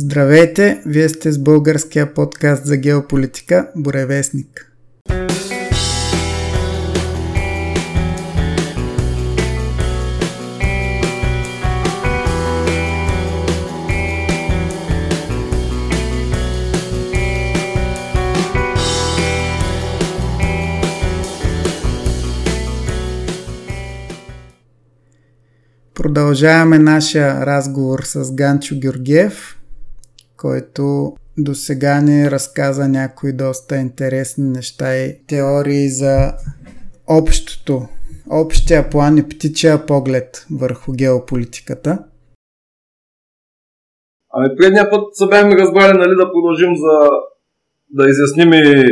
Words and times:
Здравейте, 0.00 0.82
вие 0.86 1.08
сте 1.08 1.32
с 1.32 1.38
българския 1.38 2.14
подкаст 2.14 2.66
за 2.66 2.76
геополитика 2.76 3.68
Боревестник. 3.76 4.72
Продължаваме 25.94 26.78
нашия 26.78 27.46
разговор 27.46 28.02
с 28.04 28.34
Ганчо 28.34 28.74
Георгиев, 28.78 29.57
който 30.38 31.12
до 31.38 31.54
сега 31.54 32.00
ни 32.00 32.30
разказа 32.30 32.88
някои 32.88 33.32
доста 33.32 33.76
интересни 33.76 34.44
неща 34.44 34.96
и 34.96 35.26
теории 35.26 35.88
за 35.88 36.32
общото, 37.06 37.88
общия 38.30 38.90
план 38.90 39.18
и 39.18 39.28
птичия 39.28 39.86
поглед 39.86 40.46
върху 40.50 40.92
геополитиката. 40.92 41.98
Ами 44.32 44.56
предния 44.56 44.90
път 44.90 45.04
се 45.12 45.26
бяхме 45.26 45.58
разбрали 45.58 45.98
нали, 45.98 46.16
да 46.16 46.32
продължим 46.32 46.76
за 46.76 47.08
да 47.90 48.10
изясним 48.10 48.52
и 48.52 48.84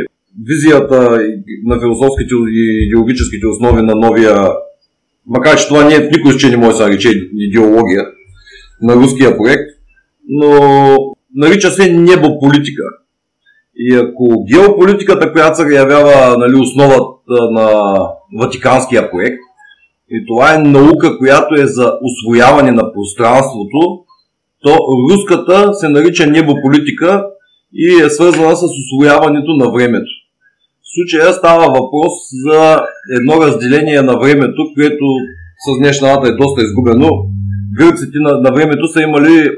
визията 0.45 1.19
на 1.65 1.79
философските 1.79 2.33
и 2.49 2.87
идеологическите 2.87 3.47
основи 3.47 3.81
на 3.81 3.95
новия 3.95 4.51
макар 5.27 5.57
че 5.57 5.67
това 5.67 5.85
не 5.85 5.95
е, 5.95 6.09
никой 6.17 6.39
ще 6.39 6.49
не 6.49 6.57
може 6.57 6.69
да 6.69 6.77
се 6.77 6.83
нарече 6.83 7.29
идеология 7.33 8.03
на 8.81 8.95
руския 8.95 9.37
проект, 9.37 9.69
но 10.27 10.97
нарича 11.37 11.71
се 11.71 11.91
небополитика. 11.91 12.83
И 13.75 13.95
ако 13.95 14.45
геополитиката, 14.53 15.31
която 15.31 15.57
се 15.57 15.75
явява 15.75 16.37
нали, 16.37 16.55
основата 16.55 17.51
на 17.51 17.71
Ватиканския 18.39 19.11
проект, 19.11 19.37
и 20.11 20.25
това 20.27 20.53
е 20.53 20.57
наука, 20.57 21.17
която 21.17 21.55
е 21.61 21.65
за 21.65 21.91
освояване 22.01 22.71
на 22.71 22.93
пространството, 22.93 23.79
то 24.63 24.77
руската 25.11 25.73
се 25.73 25.89
нарича 25.89 26.27
небополитика 26.27 27.25
и 27.73 28.03
е 28.03 28.09
свързана 28.09 28.55
с 28.55 28.63
освояването 28.63 29.51
на 29.51 29.71
времето. 29.71 30.11
В 30.81 30.89
случая 30.95 31.33
става 31.33 31.65
въпрос 31.65 32.13
за 32.45 32.81
едно 33.19 33.41
разделение 33.41 34.01
на 34.01 34.19
времето, 34.19 34.61
което 34.75 35.05
с 35.65 35.79
днешна 35.79 36.07
дата 36.07 36.27
е 36.27 36.35
доста 36.35 36.61
изгубено. 36.61 37.09
Гърците 37.77 38.17
на, 38.19 38.41
на 38.41 38.51
времето 38.51 38.87
са 38.87 39.01
имали 39.01 39.49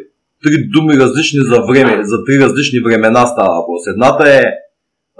три 0.43 0.55
думи 0.73 0.93
различни 1.03 1.39
за 1.51 1.59
време, 1.69 2.03
за 2.03 2.17
три 2.25 2.35
различни 2.45 2.79
времена 2.87 3.25
става 3.25 3.51
въпрос. 3.59 3.81
Едната 3.93 4.23
е 4.39 4.43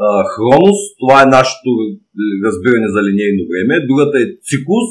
а, 0.05 0.07
хронос, 0.33 0.79
това 0.99 1.21
е 1.21 1.33
нашето 1.37 1.69
разбиране 2.45 2.87
за 2.95 3.01
линейно 3.07 3.43
време. 3.51 3.85
Другата 3.89 4.17
е 4.23 4.33
циклус, 4.47 4.89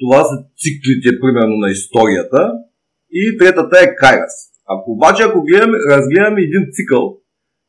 това 0.00 0.20
са 0.24 0.36
циклите, 0.62 1.20
примерно, 1.20 1.56
на 1.64 1.70
историята. 1.70 2.52
И 3.12 3.38
третата 3.38 3.76
е 3.80 3.94
кайрас. 3.96 4.34
Ако 4.68 4.92
обаче, 4.92 5.22
ако 5.22 5.42
гледаме, 5.42 5.76
разгледаме 5.90 6.40
един 6.40 6.64
цикъл 6.72 7.18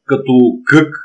като 0.06 0.34
кръг, 0.66 0.96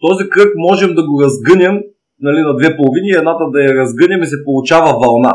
този 0.00 0.28
кръг 0.28 0.52
можем 0.56 0.94
да 0.94 1.06
го 1.06 1.22
разгънем 1.22 1.82
нали, 2.20 2.40
на 2.40 2.56
две 2.56 2.76
половини, 2.76 3.10
едната 3.10 3.44
да 3.52 3.60
я 3.62 3.74
разгънем 3.74 4.22
и 4.22 4.26
се 4.26 4.44
получава 4.44 4.98
вълна. 4.98 5.34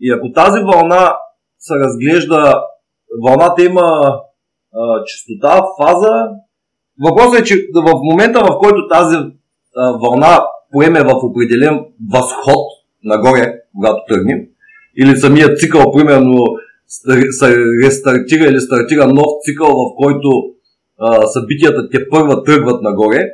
И 0.00 0.10
ако 0.10 0.32
тази 0.32 0.60
вълна 0.60 1.12
се 1.58 1.74
разглежда, 1.74 2.62
вълната 3.22 3.64
има 3.64 3.80
а, 4.74 5.04
частота, 5.06 5.66
фаза, 5.82 6.28
въпросът 7.04 7.40
е, 7.40 7.44
че 7.44 7.54
в 7.74 8.00
момента 8.10 8.40
в 8.40 8.58
който 8.58 8.88
тази 8.88 9.16
а, 9.16 9.92
вълна 10.02 10.40
поеме 10.72 11.00
в 11.02 11.20
определен 11.22 11.84
възход 12.12 12.64
нагоре, 13.04 13.54
когато 13.74 14.02
тръгнем, 14.08 14.38
или 14.98 15.16
самият 15.16 15.58
цикъл, 15.58 15.92
примерно, 15.92 16.44
се 17.30 17.56
рестартира 17.84 18.44
или 18.44 18.60
стартира 18.60 19.06
нов 19.06 19.26
цикъл, 19.42 19.68
в 19.68 19.96
който 20.02 20.28
а, 20.98 21.26
събитията 21.26 21.90
те 21.90 22.08
първа 22.10 22.44
тръгват 22.44 22.82
нагоре, 22.82 23.28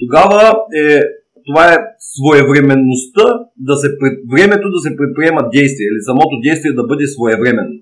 тогава 0.00 0.56
е, 0.76 1.00
това 1.46 1.72
е 1.72 1.76
своевременността, 1.98 3.24
да 3.56 3.76
се, 3.76 3.88
времето 4.32 4.66
да 4.70 4.80
се 4.84 4.96
предприема 4.96 5.50
действие 5.52 5.86
или 5.92 6.02
самото 6.10 6.40
действие 6.42 6.72
да 6.72 6.86
бъде 6.86 7.06
своевременно. 7.06 7.76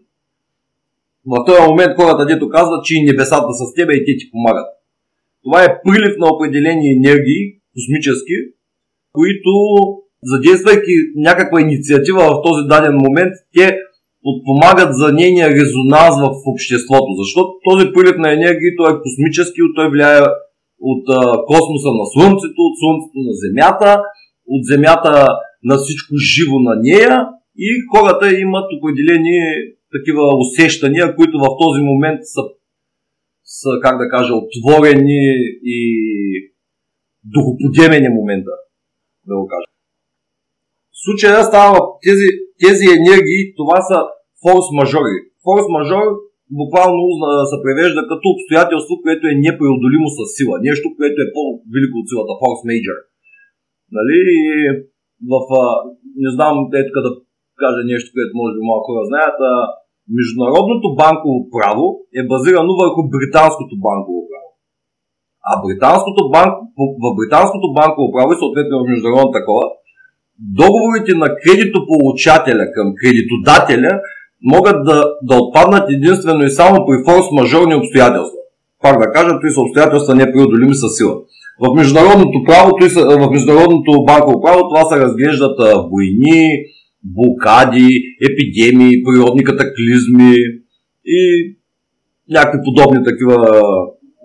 В 1.26 1.44
този 1.46 1.62
момент 1.68 1.92
хората 1.96 2.26
дето 2.26 2.48
казват, 2.48 2.84
че 2.84 2.96
и 2.96 3.04
небесата 3.04 3.52
са 3.58 3.64
с 3.66 3.74
тебе 3.74 3.92
и 3.94 4.04
те 4.06 4.12
ти 4.18 4.30
помагат. 4.32 4.68
Това 5.44 5.58
е 5.64 5.76
прилив 5.84 6.14
на 6.18 6.26
определени 6.34 6.86
енергии, 6.98 7.42
космически, 7.74 8.36
които 9.16 9.52
задействайки 10.32 10.94
някаква 11.16 11.60
инициатива 11.60 12.20
в 12.30 12.42
този 12.46 12.68
даден 12.72 12.94
момент, 13.06 13.32
те 13.56 13.66
подпомагат 14.24 14.90
за 15.00 15.12
нейния 15.12 15.48
резонанс 15.58 16.16
в 16.24 16.28
обществото. 16.52 17.10
Защото 17.22 17.50
този 17.68 17.84
прилив 17.94 18.16
на 18.24 18.32
енергии 18.38 18.76
той 18.78 18.88
е 18.92 19.02
космически, 19.04 19.60
той 19.76 19.86
влияе 19.90 20.20
от 20.90 21.04
космоса 21.50 21.90
на 22.00 22.06
Слънцето, 22.12 22.60
от 22.68 22.74
Слънцето 22.80 23.18
на 23.28 23.34
Земята, 23.44 23.90
от 24.54 24.62
Земята 24.72 25.12
на 25.68 25.74
всичко 25.76 26.12
живо 26.32 26.56
на 26.68 26.74
нея 26.86 27.14
и 27.66 27.68
хората 27.92 28.40
имат 28.46 28.66
определени 28.76 29.38
такива 29.96 30.24
усещания, 30.42 31.16
които 31.16 31.36
в 31.38 31.48
този 31.62 31.80
момент 31.90 32.20
са, 32.34 32.42
са 33.44 33.70
как 33.84 33.94
да 34.02 34.08
кажа, 34.08 34.32
отворени 34.34 35.22
и 35.76 35.80
духоподемени 37.34 38.08
момента, 38.18 38.54
да 39.28 39.34
го 39.38 39.46
кажа. 39.52 39.68
В 40.94 40.96
случая 41.04 41.44
става 41.50 41.78
тези, 42.06 42.26
тези 42.64 42.86
енергии, 42.98 43.42
това 43.60 43.78
са 43.88 43.98
форс-мажори. 44.42 45.16
Форс-мажор 45.44 46.06
буквално 46.60 47.02
се 47.50 47.56
превежда 47.64 48.00
като 48.10 48.24
обстоятелство, 48.34 48.94
което 49.04 49.24
е 49.26 49.40
непреодолимо 49.46 50.08
с 50.16 50.18
сила. 50.36 50.54
Нещо, 50.68 50.86
което 50.98 51.18
е 51.22 51.32
по-велико 51.36 51.96
от 52.00 52.06
силата, 52.10 52.32
major. 52.70 52.98
Нали? 53.96 54.18
В, 55.32 55.34
не 56.22 56.30
знам, 56.36 56.54
е 56.80 56.82
да 57.06 57.12
кажа 57.62 57.82
нещо, 57.92 58.08
което 58.14 58.38
може 58.40 58.52
би 58.56 58.68
малко 58.70 58.86
хора 58.88 59.04
знаят, 59.10 59.38
международното 60.18 60.86
банково 61.02 61.38
право 61.54 61.84
е 62.20 62.22
базирано 62.32 62.72
върху 62.82 63.00
британското 63.14 63.74
банково 63.86 64.20
право. 64.30 64.48
А 65.50 65.52
британското 65.64 66.20
банк, 66.34 66.52
в 67.02 67.06
британското 67.18 67.66
банково 67.78 68.06
право 68.14 68.28
и 68.32 68.40
съответно 68.42 68.74
в 68.78 68.90
международно 68.92 69.30
такова, 69.38 69.64
договорите 70.60 71.12
на 71.22 71.28
кредитополучателя 71.42 72.64
към 72.76 72.86
кредитодателя 73.00 73.92
могат 74.52 74.78
да, 74.88 74.96
да 75.28 75.34
отпаднат 75.42 75.90
единствено 75.90 76.42
и 76.44 76.50
само 76.60 76.76
при 76.86 76.96
форс-мажорни 77.06 77.74
обстоятелства. 77.80 78.40
Пак 78.82 78.98
да 78.98 79.12
кажа, 79.12 79.40
при 79.40 79.50
са 79.50 79.60
обстоятелства 79.60 80.14
непреодолими 80.14 80.74
със 80.74 80.96
сила. 80.96 81.14
В 81.62 81.74
международното 81.74 82.38
право, 82.46 82.68
в 83.24 83.30
международното 83.30 84.04
банково 84.10 84.42
право 84.44 84.68
това 84.68 84.84
се 84.84 85.00
разглеждат 85.04 85.58
войни, 85.90 86.42
блокади, 87.04 87.88
епидемии, 88.30 89.02
природни 89.04 89.44
катаклизми 89.44 90.34
и 91.06 91.20
някакви 92.30 92.58
подобни 92.64 93.04
такива. 93.04 93.62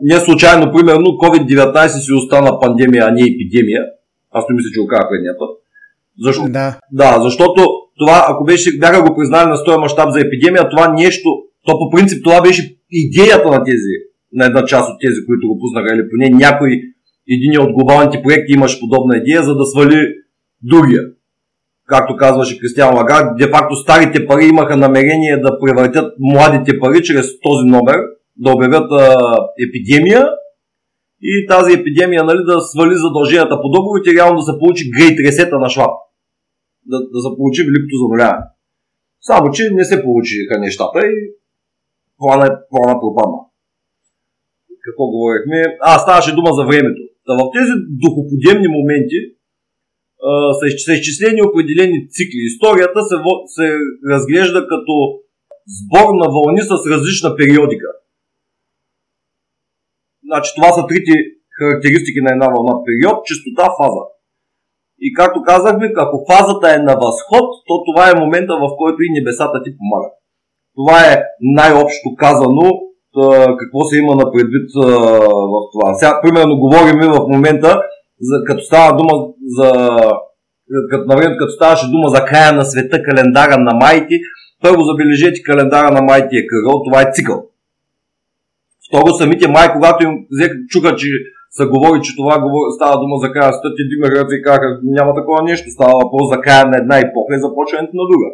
Не 0.02 0.20
случайно, 0.20 0.72
примерно, 0.72 1.06
COVID-19 1.06 1.88
си 1.88 2.14
остана 2.14 2.60
пандемия, 2.60 3.06
а 3.08 3.12
не 3.12 3.22
епидемия. 3.22 3.84
Аз 4.32 4.46
не 4.50 4.56
мисля, 4.56 4.70
че 4.74 4.82
го 4.82 4.88
казах 4.88 5.10
предния 5.10 5.34
път. 5.40 5.50
Защо? 6.20 6.44
Да. 6.50 6.80
да, 6.92 7.20
защото 7.22 7.62
това, 8.00 8.26
ако 8.30 8.44
беше, 8.44 8.78
бяха 8.80 9.02
го 9.02 9.16
признали 9.16 9.50
на 9.50 9.58
стоя 9.58 9.78
мащаб 9.78 10.10
за 10.12 10.20
епидемия, 10.20 10.70
това 10.70 10.94
нещо, 10.94 11.30
то 11.66 11.72
по 11.80 11.90
принцип 11.90 12.24
това 12.24 12.42
беше 12.42 12.78
идеята 12.92 13.48
на 13.50 13.64
тези, 13.64 13.94
на 14.34 14.46
една 14.46 14.66
част 14.66 14.90
от 14.90 14.98
тези, 15.02 15.26
които 15.26 15.48
го 15.48 15.60
пуснаха, 15.60 15.96
или 15.96 16.10
поне 16.10 16.30
някой, 16.30 16.70
един 17.30 17.62
от 17.62 17.74
глобалните 17.74 18.22
проекти 18.24 18.54
имаше 18.54 18.80
подобна 18.80 19.18
идея, 19.18 19.44
за 19.44 19.56
да 19.56 19.66
свали 19.66 19.98
другия. 20.62 21.02
Както 21.88 22.18
казваше 22.18 22.60
Кристиан 22.60 22.96
Лагар, 22.96 23.24
де 23.38 23.48
факто 23.48 23.76
старите 23.76 24.28
пари 24.28 24.46
имаха 24.46 24.78
намерение 24.78 25.38
да 25.38 25.60
превъртят 25.60 26.14
младите 26.20 26.80
пари 26.80 27.04
чрез 27.04 27.26
този 27.42 27.66
номер, 27.66 27.96
да 28.38 28.52
обявят 28.52 28.92
а, 28.92 29.16
епидемия 29.68 30.28
и 31.22 31.48
тази 31.50 31.74
епидемия 31.74 32.24
нали, 32.24 32.40
да 32.46 32.62
свали 32.62 32.96
задълженията 32.96 33.62
по 33.62 33.70
договорите 33.70 34.16
реално 34.16 34.38
да 34.38 34.44
се 34.44 34.60
получи 34.60 34.92
грейт 34.92 35.20
ресета 35.28 35.60
на 35.60 35.70
Шваб 35.70 35.92
да, 36.92 36.98
да 37.14 37.20
се 37.26 37.30
получи 37.38 37.62
великото 37.68 37.96
замоляване. 38.04 38.46
Само, 39.22 39.46
че 39.56 39.64
не 39.80 39.86
се 39.86 40.04
получиха 40.04 40.60
нещата 40.60 41.00
и 41.14 41.16
плана, 42.20 42.48
плана 42.72 42.96
пропадна. 43.02 43.40
Какво 44.86 45.04
говорихме? 45.16 45.60
А, 45.82 46.00
ставаше 46.00 46.36
дума 46.36 46.52
за 46.58 46.64
времето. 46.70 47.02
Та 47.26 47.32
в 47.40 47.42
тези 47.56 47.74
духоподемни 48.04 48.68
моменти 48.78 49.20
а, 50.24 50.54
са, 50.60 50.94
изчислени 50.94 51.42
определени 51.42 51.98
цикли. 52.16 52.40
Историята 52.52 53.00
се, 53.10 53.16
се 53.56 53.68
разглежда 54.12 54.60
като 54.72 54.94
сбор 55.78 56.08
на 56.22 56.28
вълни 56.36 56.62
с 56.70 56.72
различна 56.94 57.36
периодика. 57.36 57.90
Значи 60.28 60.50
това 60.56 60.70
са 60.74 60.88
трите 60.90 61.14
характеристики 61.58 62.20
на 62.22 62.32
една 62.36 62.48
вълна. 62.54 62.74
Период, 62.88 63.18
частота, 63.30 63.66
фаза. 63.80 64.04
И 65.06 65.14
както 65.14 65.44
казахме, 65.52 65.94
ако 65.98 66.26
фазата 66.32 66.68
е 66.76 66.86
на 66.90 66.94
възход, 67.04 67.48
то 67.68 67.74
това 67.88 68.04
е 68.10 68.20
момента, 68.24 68.54
в 68.64 68.68
който 68.78 69.00
и 69.04 69.14
небесата 69.18 69.58
ти 69.64 69.72
помагат. 69.78 70.14
Това 70.76 70.98
е 71.12 71.24
най-общо 71.42 72.08
казано 72.18 72.66
какво 73.60 73.80
се 73.90 73.98
има 73.98 74.16
на 74.16 74.32
предвид 74.32 74.68
в 75.54 75.56
това. 75.74 75.94
Сега, 75.94 76.22
примерно, 76.24 76.60
говорим 76.60 77.00
в 77.00 77.28
момента, 77.34 77.82
за, 78.22 78.44
като 78.44 78.64
става 78.64 78.98
дума 78.98 79.14
за 79.58 79.90
като, 80.90 81.06
навремето, 81.08 81.38
като 81.40 81.52
ставаше 81.52 81.88
дума 81.88 82.10
за 82.10 82.26
края 82.26 82.54
на 82.54 82.66
света, 82.66 83.04
календара 83.04 83.58
на 83.58 83.74
майти, 83.74 84.16
първо 84.62 84.82
забележете 84.84 85.44
календара 85.44 85.92
на 85.92 86.02
майти 86.02 86.38
е 86.38 86.48
кръгъл, 86.48 86.84
това 86.84 87.02
е 87.02 87.12
цикъл. 87.14 87.40
Второ, 88.88 89.14
самите 89.14 89.48
май, 89.48 89.68
когато 89.74 90.04
им 90.04 90.14
взеха, 90.32 90.56
чуха, 90.70 90.96
че 90.96 91.08
са 91.58 91.64
говори, 91.68 92.00
че 92.02 92.16
това 92.16 92.34
става 92.76 92.96
дума 93.02 93.16
за 93.24 93.32
края 93.32 93.48
на 93.48 93.54
света, 93.54 93.76
ти 93.78 93.84
димераха 93.92 94.36
и 94.36 94.42
казаха, 94.42 94.80
няма 94.84 95.12
такова 95.20 95.44
нещо, 95.44 95.72
става 95.72 95.94
въпрос 96.04 96.26
за 96.34 96.38
края 96.42 96.66
на 96.72 96.78
една 96.78 96.96
епоха 96.98 97.32
и 97.36 97.44
започването 97.46 97.94
на 98.00 98.06
друга. 98.10 98.28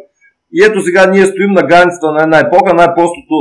И 0.56 0.58
ето 0.68 0.78
сега 0.86 1.02
ние 1.06 1.26
стоим 1.26 1.52
на 1.58 1.62
границата 1.70 2.12
на 2.12 2.22
една 2.22 2.38
епоха, 2.38 2.74
най-простото 2.74 3.36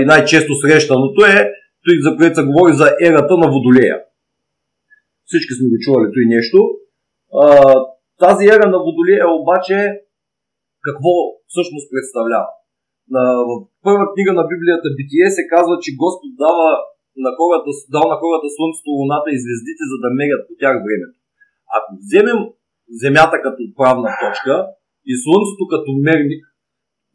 и 0.00 0.04
най-често 0.04 0.52
срещаното 0.54 1.20
е, 1.24 1.36
той 1.84 1.94
за 2.04 2.16
което 2.16 2.34
се 2.34 2.46
говори 2.48 2.72
за 2.72 2.86
ерата 3.08 3.34
на 3.36 3.46
Водолея. 3.52 3.96
Всички 5.28 5.52
сме 5.54 5.70
го 5.70 5.76
чували 5.84 6.06
той 6.14 6.26
нещо. 6.36 6.58
А, 7.42 7.44
тази 8.24 8.44
ера 8.54 8.66
на 8.74 8.78
Водолея 8.84 9.26
обаче 9.40 9.76
какво 10.86 11.12
всъщност 11.50 11.86
представлява? 11.92 12.50
На, 13.14 13.22
в 13.48 13.50
първа 13.84 14.04
книга 14.12 14.32
на 14.40 14.44
Библията 14.52 14.88
Битие 14.98 15.28
се 15.36 15.44
казва, 15.54 15.74
че 15.84 15.98
Господ 16.02 16.32
дава 16.44 16.68
на 17.24 17.30
хората, 17.38 17.68
дал 17.94 18.04
на 18.12 18.16
хората 18.22 18.46
Слънцето, 18.56 18.96
Луната 18.98 19.28
и 19.32 19.42
звездите, 19.44 19.82
за 19.92 19.96
да 20.04 20.08
мерят 20.18 20.42
по 20.48 20.54
тях 20.60 20.74
времето. 20.86 21.16
Ако 21.76 21.88
вземем 22.02 22.40
Земята 23.02 23.36
като 23.44 23.62
правна 23.78 24.08
точка 24.22 24.54
и 25.10 25.12
Слънцето 25.24 25.64
като 25.72 25.90
мерник, 26.08 26.42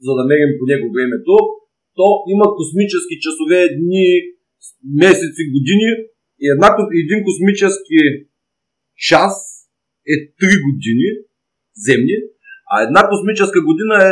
за 0.05 0.11
да 0.17 0.23
мерим 0.31 0.51
по 0.59 0.65
него 0.71 0.87
времето, 0.95 1.33
то 1.97 2.07
има 2.33 2.45
космически 2.59 3.15
часове, 3.25 3.59
дни, 3.79 4.09
месеци, 5.01 5.43
години 5.55 5.89
и 6.43 6.45
една, 6.55 6.67
един 7.03 7.19
космически 7.27 7.99
час 9.09 9.33
е 10.13 10.15
3 10.41 10.65
години 10.67 11.07
земни, 11.85 12.17
а 12.71 12.75
една 12.87 13.01
космическа 13.11 13.59
година 13.69 13.95
е 14.07 14.11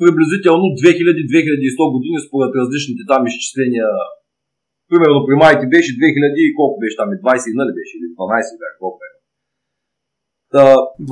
приблизително 0.00 0.64
2000-2100 0.82 1.94
години 1.96 2.18
според 2.26 2.50
различните 2.60 3.02
там 3.12 3.22
изчисления. 3.30 3.88
Примерно 4.90 5.26
при 5.26 5.34
майки 5.42 5.66
беше 5.74 5.90
2000 6.00 6.46
и 6.46 6.56
колко 6.58 6.74
беше 6.82 6.98
там, 7.00 7.08
20 7.10 7.58
нали 7.60 7.72
беше, 7.78 7.92
или 7.98 8.08
12 8.16 8.60
бях, 8.60 8.74
колко 8.82 8.96
беше. 9.02 9.18
Та, 10.54 10.62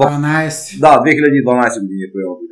12. 0.02 0.80
Да, 0.84 0.92
2012 1.04 1.82
години 1.84 2.02
е 2.06 2.12
примерно 2.12 2.36
при 2.40 2.46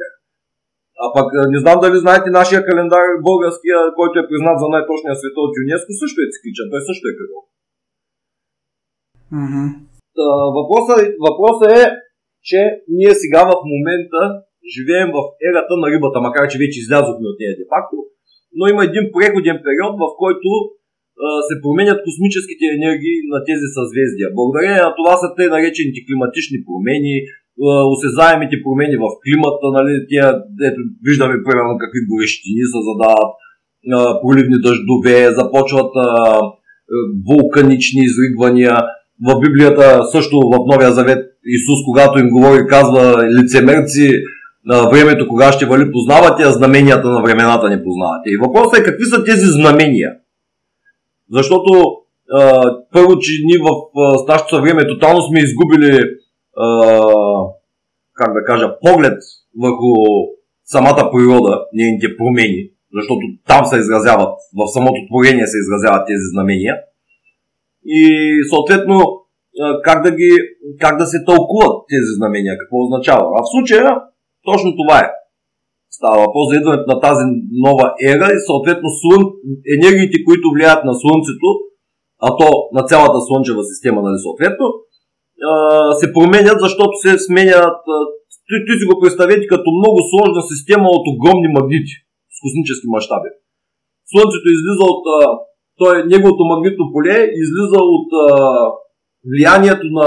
А 1.03 1.07
пък 1.17 1.29
не 1.55 1.59
знам 1.65 1.79
дали 1.85 1.97
знаете 2.05 2.37
нашия 2.41 2.61
календар 2.69 3.07
българския, 3.29 3.79
който 3.99 4.15
е 4.19 4.29
признат 4.31 4.57
за 4.63 4.67
най-точния 4.75 5.15
света 5.21 5.39
от 5.47 5.53
ЮНЕСКО, 5.61 5.93
също 6.03 6.19
е 6.21 6.33
цикличен, 6.33 6.67
той 6.73 6.83
също 6.89 7.05
е 7.09 7.17
кръгъл. 7.19 7.41
Въпросът, 10.57 10.99
въпросът 11.27 11.71
е, 11.81 11.83
че 12.49 12.61
ние 12.97 13.13
сега 13.23 13.43
в 13.51 13.55
момента 13.73 14.21
живеем 14.75 15.09
в 15.17 15.19
ерата 15.49 15.75
на 15.83 15.87
рибата, 15.93 16.19
макар 16.27 16.45
че 16.51 16.63
вече 16.63 16.77
излязохме 16.81 17.27
от 17.31 17.39
нея 17.41 17.53
де-факто, 17.59 17.97
но 18.59 18.63
има 18.73 18.83
един 18.85 19.05
преходен 19.15 19.59
период, 19.67 19.95
в 20.03 20.07
който 20.23 20.49
а, 21.25 21.27
се 21.49 21.55
променят 21.65 22.05
космическите 22.07 22.65
енергии 22.79 23.19
на 23.33 23.39
тези 23.49 23.67
съзвездия. 23.79 24.27
Благодарение 24.39 24.83
на 24.89 24.93
това 24.99 25.15
са 25.23 25.29
те 25.37 25.45
наречените 25.55 26.01
климатични 26.07 26.59
промени, 26.67 27.15
осезаемите 27.95 28.57
промени 28.65 28.97
в 29.05 29.07
климата, 29.23 29.67
нали, 29.77 29.93
тия, 30.09 30.27
ето, 30.69 30.81
виждаме 31.09 31.45
примерно 31.47 31.75
какви 31.83 32.01
горещини 32.11 32.65
се 32.73 32.81
задават, 32.89 33.33
проливни 34.23 34.59
дъждове, 34.67 35.17
започват 35.41 35.93
а, 35.97 36.07
вулканични 37.29 38.03
изригвания, 38.09 38.75
в 39.23 39.41
Библията, 39.41 40.05
също 40.13 40.37
в 40.37 40.59
Новия 40.73 40.93
Завет, 40.93 41.19
Исус, 41.47 41.85
когато 41.85 42.19
им 42.19 42.29
говори, 42.29 42.67
казва 42.69 43.29
лицемерци, 43.29 44.09
времето 44.91 45.29
кога 45.29 45.53
ще 45.53 45.67
вали 45.67 45.93
познавате, 45.93 46.43
а 46.43 46.53
знаменията 46.53 47.09
на 47.09 47.23
времената 47.23 47.69
не 47.69 47.85
познавате. 47.85 48.31
И 48.31 48.37
въпросът 48.37 48.81
е 48.81 48.85
какви 48.85 49.05
са 49.05 49.25
тези 49.25 49.47
знамения? 49.47 50.11
Защото 51.33 51.71
а, 52.33 52.63
първо, 52.93 53.19
че 53.19 53.33
ние 53.45 53.59
в 53.59 53.71
нашето 54.29 54.63
време 54.63 54.87
тотално 54.87 55.23
сме 55.23 55.41
изгубили 55.41 55.99
а, 56.57 57.01
как 58.15 58.35
да 58.35 58.45
кажа, 58.45 58.77
поглед 58.83 59.19
върху 59.63 59.93
самата 60.65 61.11
природа, 61.13 61.65
нейните 61.73 62.17
промени, 62.17 62.71
защото 62.95 63.21
там 63.49 63.65
се 63.65 63.79
изразяват, 63.79 64.35
в 64.59 64.73
самото 64.73 64.99
творение 65.09 65.47
се 65.47 65.59
изразяват 65.59 66.07
тези 66.07 66.27
знамения– 66.33 66.75
и 67.87 68.03
съответно 68.51 68.97
как 69.85 70.03
да, 70.03 70.11
ги, 70.11 70.31
как 70.81 70.95
да 70.99 71.07
се 71.07 71.25
тълкуват 71.31 71.75
тези 71.93 72.11
знамения, 72.19 72.59
какво 72.61 72.77
означава. 72.85 73.25
А 73.37 73.39
в 73.43 73.51
случая 73.55 73.85
точно 74.49 74.71
това 74.81 74.99
е. 75.05 75.09
Става 75.99 76.17
въпрос 76.25 76.45
за 76.49 76.57
идването 76.57 76.87
на 76.93 76.99
тази 77.07 77.25
нова 77.67 77.87
ера 78.13 78.29
и 78.33 78.47
съответно 78.51 78.89
слън... 79.01 79.23
енергиите, 79.77 80.17
които 80.27 80.47
влияят 80.55 80.83
на 80.89 80.95
Слънцето, 81.03 81.49
а 82.27 82.29
то 82.41 82.49
на 82.77 82.83
цялата 82.91 83.19
Слънчева 83.27 83.63
система, 83.73 83.99
нали, 84.07 84.19
съответно, 84.27 84.67
се 86.01 86.07
променят, 86.17 86.59
защото 86.67 86.95
се 87.05 87.13
сменят. 87.27 87.79
Той, 88.49 88.59
той 88.67 88.77
си 88.79 88.85
го 88.91 89.01
представете 89.03 89.45
като 89.53 89.69
много 89.81 89.99
сложна 90.11 90.43
система 90.53 90.89
от 90.97 91.05
огромни 91.13 91.49
магнити 91.57 91.95
с 92.35 92.37
космически 92.45 92.87
мащаби. 92.95 93.31
Слънцето 94.11 94.47
излиза 94.57 94.85
от 94.93 95.05
той, 95.79 95.95
неговото 96.13 96.43
магнитно 96.53 96.85
поле 96.95 97.17
излиза 97.43 97.81
от 97.97 98.09
а, 98.23 98.27
влиянието 99.31 99.87
на 99.99 100.07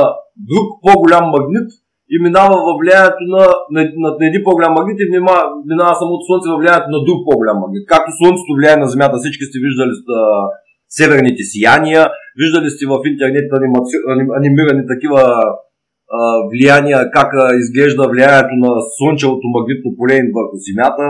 друг 0.50 0.68
по-голям 0.86 1.25
магнит 1.36 1.69
и 2.14 2.16
минава 2.28 2.56
във 2.68 2.75
влиянието 2.81 3.24
на, 3.36 3.44
на, 3.74 3.80
на, 4.04 4.10
на 4.19 4.24
един 4.30 4.42
по-голям 4.48 4.74
магнит 4.78 4.98
и 5.02 5.12
минава, 5.14 5.44
минава 5.72 5.94
самото 6.02 6.24
Слънце 6.28 6.48
във 6.52 6.60
влиянието 6.62 6.90
на 6.96 7.00
друг 7.08 7.19
по-голям 7.28 7.58
магнит. 7.64 7.84
Както 7.94 8.10
Слънцето 8.19 8.52
влияе 8.58 8.78
на 8.84 8.88
Земята, 8.94 9.16
всички 9.19 9.46
сте 9.48 9.58
виждали 9.66 9.94
а, 10.19 10.22
северните 10.98 11.44
сияния, 11.53 12.01
виждали 12.41 12.68
сте 12.72 12.84
в 12.94 12.96
интернет 13.12 13.48
анимаци... 13.60 13.96
анимирани 14.39 14.84
такива 14.94 15.22
а, 16.18 16.20
влияния, 16.51 17.00
как 17.18 17.30
а, 17.34 17.56
изглежда 17.62 18.03
влиянието 18.12 18.56
на 18.65 18.72
Слънчевото 18.96 19.46
магнитно 19.56 19.89
поле 19.98 20.15
върху 20.38 20.58
Земята. 20.68 21.06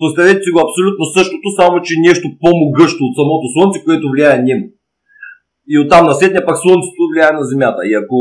Поставете 0.00 0.42
си 0.44 0.50
го 0.54 0.60
абсолютно 0.66 1.04
същото, 1.16 1.46
само 1.60 1.74
че 1.86 2.04
нещо 2.08 2.26
по-могъщо 2.42 3.02
от 3.06 3.14
самото 3.18 3.46
Слънце, 3.54 3.78
което 3.86 4.12
влияе 4.12 4.44
него. 4.48 4.66
И 5.72 5.74
оттам 5.82 6.02
насетня 6.10 6.40
пак 6.46 6.58
Слънцето 6.60 7.02
влияе 7.10 7.32
на 7.38 7.44
Земята. 7.52 7.80
И 7.90 7.92
ако 8.02 8.16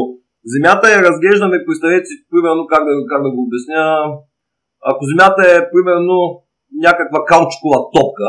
Земята 0.54 0.86
я 0.96 1.04
разглеждаме, 1.08 1.66
представете 1.68 2.08
си, 2.10 2.16
примерно, 2.32 2.64
как 2.74 2.82
да, 2.88 2.94
как 3.12 3.20
да 3.26 3.30
го 3.34 3.40
обясня, 3.46 3.84
ако 4.92 5.02
Земята 5.12 5.42
е, 5.54 5.68
примерно, 5.74 6.18
някаква 6.88 7.20
каучкова 7.30 7.80
топка, 7.96 8.28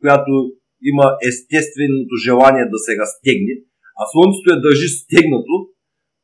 която 0.00 0.32
има 0.90 1.06
естественото 1.30 2.14
желание 2.26 2.72
да 2.74 2.78
се 2.84 2.92
разтегне, 3.02 3.54
а 4.00 4.02
Слънцето 4.12 4.46
я 4.54 4.58
държи 4.66 4.88
стегнато, 5.00 5.54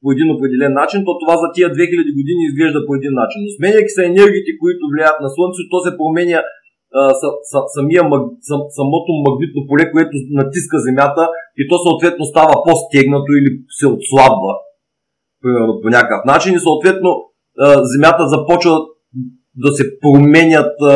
по 0.02 0.08
един 0.14 0.28
определен 0.34 0.72
начин, 0.80 1.00
то 1.06 1.12
това 1.22 1.34
за 1.42 1.48
тия 1.54 1.68
2000 1.68 2.18
години 2.18 2.42
изглежда 2.46 2.78
по 2.86 2.92
един 2.98 3.14
начин. 3.20 3.38
Но 3.42 3.48
сменяйки 3.56 3.92
се 3.96 4.02
енергиите, 4.12 4.50
които 4.62 4.82
влияят 4.92 5.18
на 5.24 5.28
Слънцето, 5.34 5.70
то 5.72 5.78
се 5.86 5.98
променя 6.00 6.40
а, 6.98 7.00
с, 7.20 7.22
с, 7.50 7.52
самия, 7.76 8.02
сам, 8.48 8.60
самото 8.78 9.10
магнитно 9.26 9.60
поле, 9.68 9.84
което 9.94 10.14
натиска 10.40 10.76
Земята 10.88 11.22
и 11.60 11.62
то 11.70 11.76
съответно 11.86 12.24
става 12.32 12.54
по-стегнато 12.66 13.30
или 13.38 13.50
се 13.78 13.86
отслабва 13.96 14.52
примерно 15.42 15.72
по 15.82 15.88
някакъв 15.96 16.20
начин 16.32 16.52
и 16.54 16.64
съответно 16.68 17.10
Земята 17.92 18.22
започва 18.34 18.74
да 19.64 19.70
се 19.72 19.84
променят 20.02 20.74
а, 20.82 20.94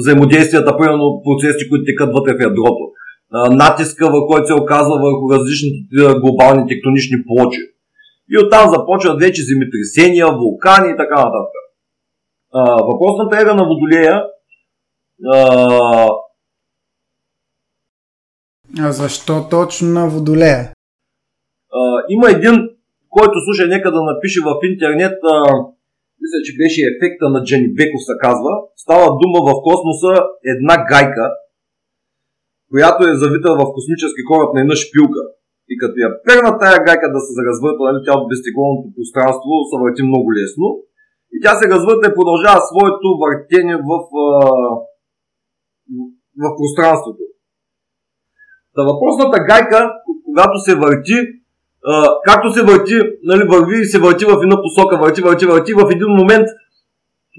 взаимодействията, 0.00 0.76
примерно 0.76 1.22
процеси, 1.24 1.68
които 1.68 1.84
текат 1.84 2.10
вътре 2.16 2.32
в 2.36 2.40
ядрото 2.50 2.84
натиска, 3.32 4.10
който 4.28 4.46
се 4.46 4.54
оказва 4.54 4.94
върху 4.94 5.32
различните 5.32 6.20
глобални 6.20 6.68
тектонични 6.68 7.16
плочи. 7.26 7.60
И 8.30 8.38
оттам 8.38 8.70
започват 8.70 9.20
вече 9.20 9.42
земетресения, 9.42 10.26
вулкани 10.26 10.90
и 10.92 10.96
така 10.96 11.16
нататък. 11.16 11.54
Въпросната 12.88 13.40
ера 13.42 13.54
на 13.54 13.64
Водолея 13.64 14.22
а... 15.24 16.10
защо 18.92 19.48
точно 19.50 19.88
на 19.88 20.08
Водолея? 20.08 20.72
А, 21.72 22.02
има 22.08 22.30
един, 22.30 22.54
който 23.10 23.34
слуша, 23.44 23.66
нека 23.66 23.92
да 23.92 24.02
напише 24.02 24.40
в 24.40 24.58
интернет 24.62 25.18
а, 25.32 25.36
мисля, 26.20 26.38
че 26.44 26.56
беше 26.60 26.80
ефекта 26.80 27.28
на 27.28 27.44
Джани 27.44 27.74
Беков 27.74 28.00
се 28.08 28.14
казва. 28.20 28.50
Става 28.76 29.06
дума 29.20 29.38
в 29.48 29.50
космоса 29.66 30.22
една 30.54 30.76
гайка, 30.90 31.32
която 32.72 33.00
е 33.04 33.20
завита 33.22 33.48
в 33.60 33.62
космически 33.76 34.22
кораб 34.30 34.50
на 34.54 34.60
една 34.64 34.76
шпилка. 34.82 35.22
И 35.72 35.74
като 35.80 35.96
я 36.06 36.10
перна 36.26 36.52
тая 36.62 36.78
гайка 36.86 37.06
да 37.16 37.20
се 37.26 37.42
развърта, 37.48 37.80
нали, 37.86 37.98
тя 38.06 38.14
от 38.20 38.28
безтегловното 38.30 38.88
пространство 38.96 39.50
се 39.68 39.76
върти 39.82 40.02
много 40.10 40.28
лесно. 40.38 40.66
И 41.34 41.36
тя 41.42 41.52
се 41.56 41.70
развърта 41.74 42.04
и 42.06 42.16
продължава 42.18 42.60
своето 42.70 43.08
въртение 43.22 43.76
в, 43.90 43.92
в 46.42 46.44
пространството. 46.58 47.22
Та 48.74 48.80
въпросната 48.90 49.38
гайка, 49.50 49.80
когато 50.26 50.56
се 50.66 50.72
върти, 50.84 51.18
както 52.28 52.46
се 52.56 52.62
върти, 52.70 52.96
нали, 53.30 53.42
върви 53.52 53.76
и 53.80 53.90
се 53.92 53.98
върти 54.06 54.24
в 54.24 54.38
една 54.42 54.56
посока, 54.64 54.94
върти, 55.04 55.20
върти, 55.22 55.44
върти, 55.46 55.72
в 55.74 55.90
един 55.94 56.10
момент 56.20 56.46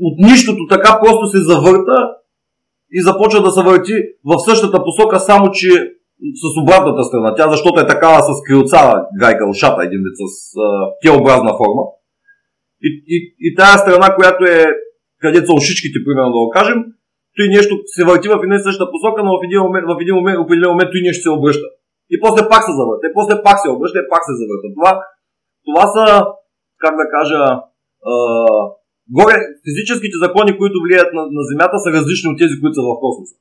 от 0.07 0.15
нищото 0.27 0.67
така 0.69 1.00
просто 1.03 1.25
се 1.27 1.48
завърта 1.51 1.96
и 2.91 3.01
започва 3.01 3.41
да 3.44 3.51
се 3.51 3.63
върти 3.63 3.94
в 4.25 4.39
същата 4.46 4.84
посока, 4.84 5.20
само 5.20 5.51
че 5.51 5.70
с 6.41 6.44
обратната 6.63 7.03
страна. 7.03 7.36
Тя 7.36 7.50
защото 7.50 7.79
е 7.79 7.88
такава 7.88 8.20
с 8.22 8.29
крилца 8.48 9.06
гайка, 9.20 9.50
ушата 9.50 9.84
един 9.84 10.01
вид 10.06 10.15
с 10.22 10.25
теобразна 11.03 11.51
форма. 11.60 11.84
И, 12.82 12.89
и, 13.13 13.17
и 13.39 13.56
тая 13.56 13.77
страна, 13.77 14.15
която 14.15 14.44
е 14.46 14.65
където 15.24 15.46
са 15.48 15.53
ушичките, 15.53 15.98
примерно 16.06 16.36
да 16.36 16.44
го 16.44 16.50
кажем, 16.58 16.79
той 17.38 17.48
нещо 17.58 17.74
се 17.96 18.01
върти 18.10 18.27
в 18.34 18.44
една 18.44 18.56
и 18.56 18.65
същата 18.67 18.91
посока, 18.94 19.20
но 19.24 19.32
в 19.38 19.46
един 19.48 19.60
момент, 19.65 19.86
в 19.91 20.01
един 20.03 20.15
момент, 20.20 20.38
един 20.58 20.70
момент 20.74 20.89
той 20.94 21.01
нещо 21.08 21.24
се 21.24 21.38
обръща. 21.38 21.67
И 22.13 22.15
после 22.24 22.41
пак 22.51 22.62
се 22.65 22.77
завърта, 22.79 23.03
и 23.08 23.15
после 23.17 23.34
пак 23.48 23.58
се 23.60 23.74
обръща, 23.75 23.98
и 24.00 24.10
пак 24.13 24.24
се 24.25 24.39
завърта. 24.39 24.67
Това, 24.77 24.91
това 25.67 25.86
са, 25.96 26.06
как 26.84 26.94
да 27.01 27.06
кажа, 27.15 27.41
горе 29.17 29.37
физическите 29.67 30.15
закони, 30.25 30.51
които 30.59 30.77
влияят 30.85 31.11
на, 31.17 31.23
на 31.37 31.43
Земята, 31.49 31.75
са 31.79 31.89
различни 31.97 32.27
от 32.31 32.37
тези, 32.41 32.53
които 32.59 32.77
са 32.77 32.83
в 32.87 32.99
космоса. 33.03 33.35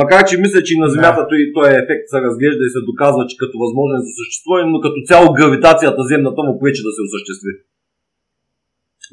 Макар, 0.00 0.20
че 0.28 0.42
мисля, 0.44 0.60
че 0.66 0.82
на 0.84 0.88
Земята 0.94 1.20
той, 1.30 1.40
той 1.56 1.66
ефект 1.82 2.04
се 2.12 2.18
разглежда 2.26 2.62
и 2.64 2.74
се 2.74 2.88
доказва, 2.90 3.22
че 3.28 3.40
като 3.42 3.54
възможен 3.64 3.98
за 4.06 4.10
съществуване, 4.20 4.66
но 4.72 4.78
като 4.84 4.98
цяло 5.08 5.26
гравитацията 5.38 6.08
земната 6.12 6.40
му 6.46 6.52
пречи 6.60 6.82
да 6.86 6.92
се 6.96 7.04
осъществи. 7.06 7.52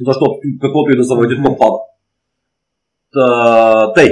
Защото 0.08 0.24
каквото 0.64 0.88
и 0.92 1.00
да 1.00 1.04
се 1.04 1.16
върти, 1.18 1.36
то 1.44 1.52
пада. 1.62 1.80
Та, 3.14 3.26
тъй. 3.96 4.10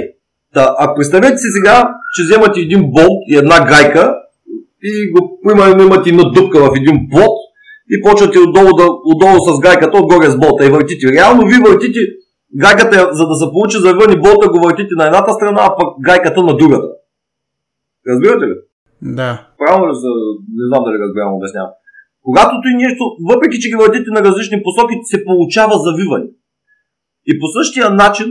Та, 0.54 0.74
а 0.78 0.94
представете 0.94 1.38
си 1.38 1.48
сега, 1.56 1.76
че 2.14 2.22
вземате 2.22 2.60
един 2.60 2.82
болт 2.96 3.20
и 3.32 3.36
една 3.36 3.58
гайка 3.70 4.04
и 4.82 4.92
го, 5.12 5.40
имате 5.82 6.10
една 6.10 6.24
дупка 6.36 6.58
в 6.60 6.76
един 6.80 6.96
плот 7.10 7.36
и 7.94 8.02
почвате 8.02 8.38
отдолу, 8.38 8.70
да, 8.80 8.86
отдолу 9.12 9.38
с 9.46 9.60
гайката, 9.60 9.98
отгоре 9.98 10.26
с 10.30 10.38
болта 10.38 10.66
и 10.66 10.70
въртите. 10.70 11.12
Реално 11.12 11.42
ви 11.46 11.56
въртите 11.66 12.00
гайката, 12.64 12.96
за 13.18 13.24
да 13.30 13.34
се 13.40 13.46
получи 13.52 13.78
завърни 13.78 14.20
болта, 14.20 14.52
го 14.52 14.58
въртите 14.66 14.94
на 15.00 15.04
едната 15.06 15.32
страна, 15.32 15.60
а 15.68 15.76
пък 15.78 15.88
гайката 16.08 16.42
на 16.42 16.56
другата. 16.56 16.88
Разбирате 18.08 18.44
ли? 18.50 18.54
Да. 19.02 19.30
Правилно 19.58 19.84
ли 19.90 19.94
за... 19.94 20.10
Не 20.58 20.64
знам 20.68 20.84
дали 20.84 21.02
разбирам, 21.04 21.34
обяснявам. 21.34 21.72
Когато 22.26 22.52
той 22.62 22.72
нещо, 22.84 23.02
въпреки 23.30 23.60
че 23.60 23.70
ги 23.70 23.76
въртите 23.82 24.10
на 24.10 24.20
различни 24.26 24.62
посоки, 24.66 24.94
се 25.10 25.24
получава 25.24 25.74
завиване. 25.86 26.28
И 27.30 27.32
по 27.40 27.46
същия 27.56 27.90
начин 27.90 28.28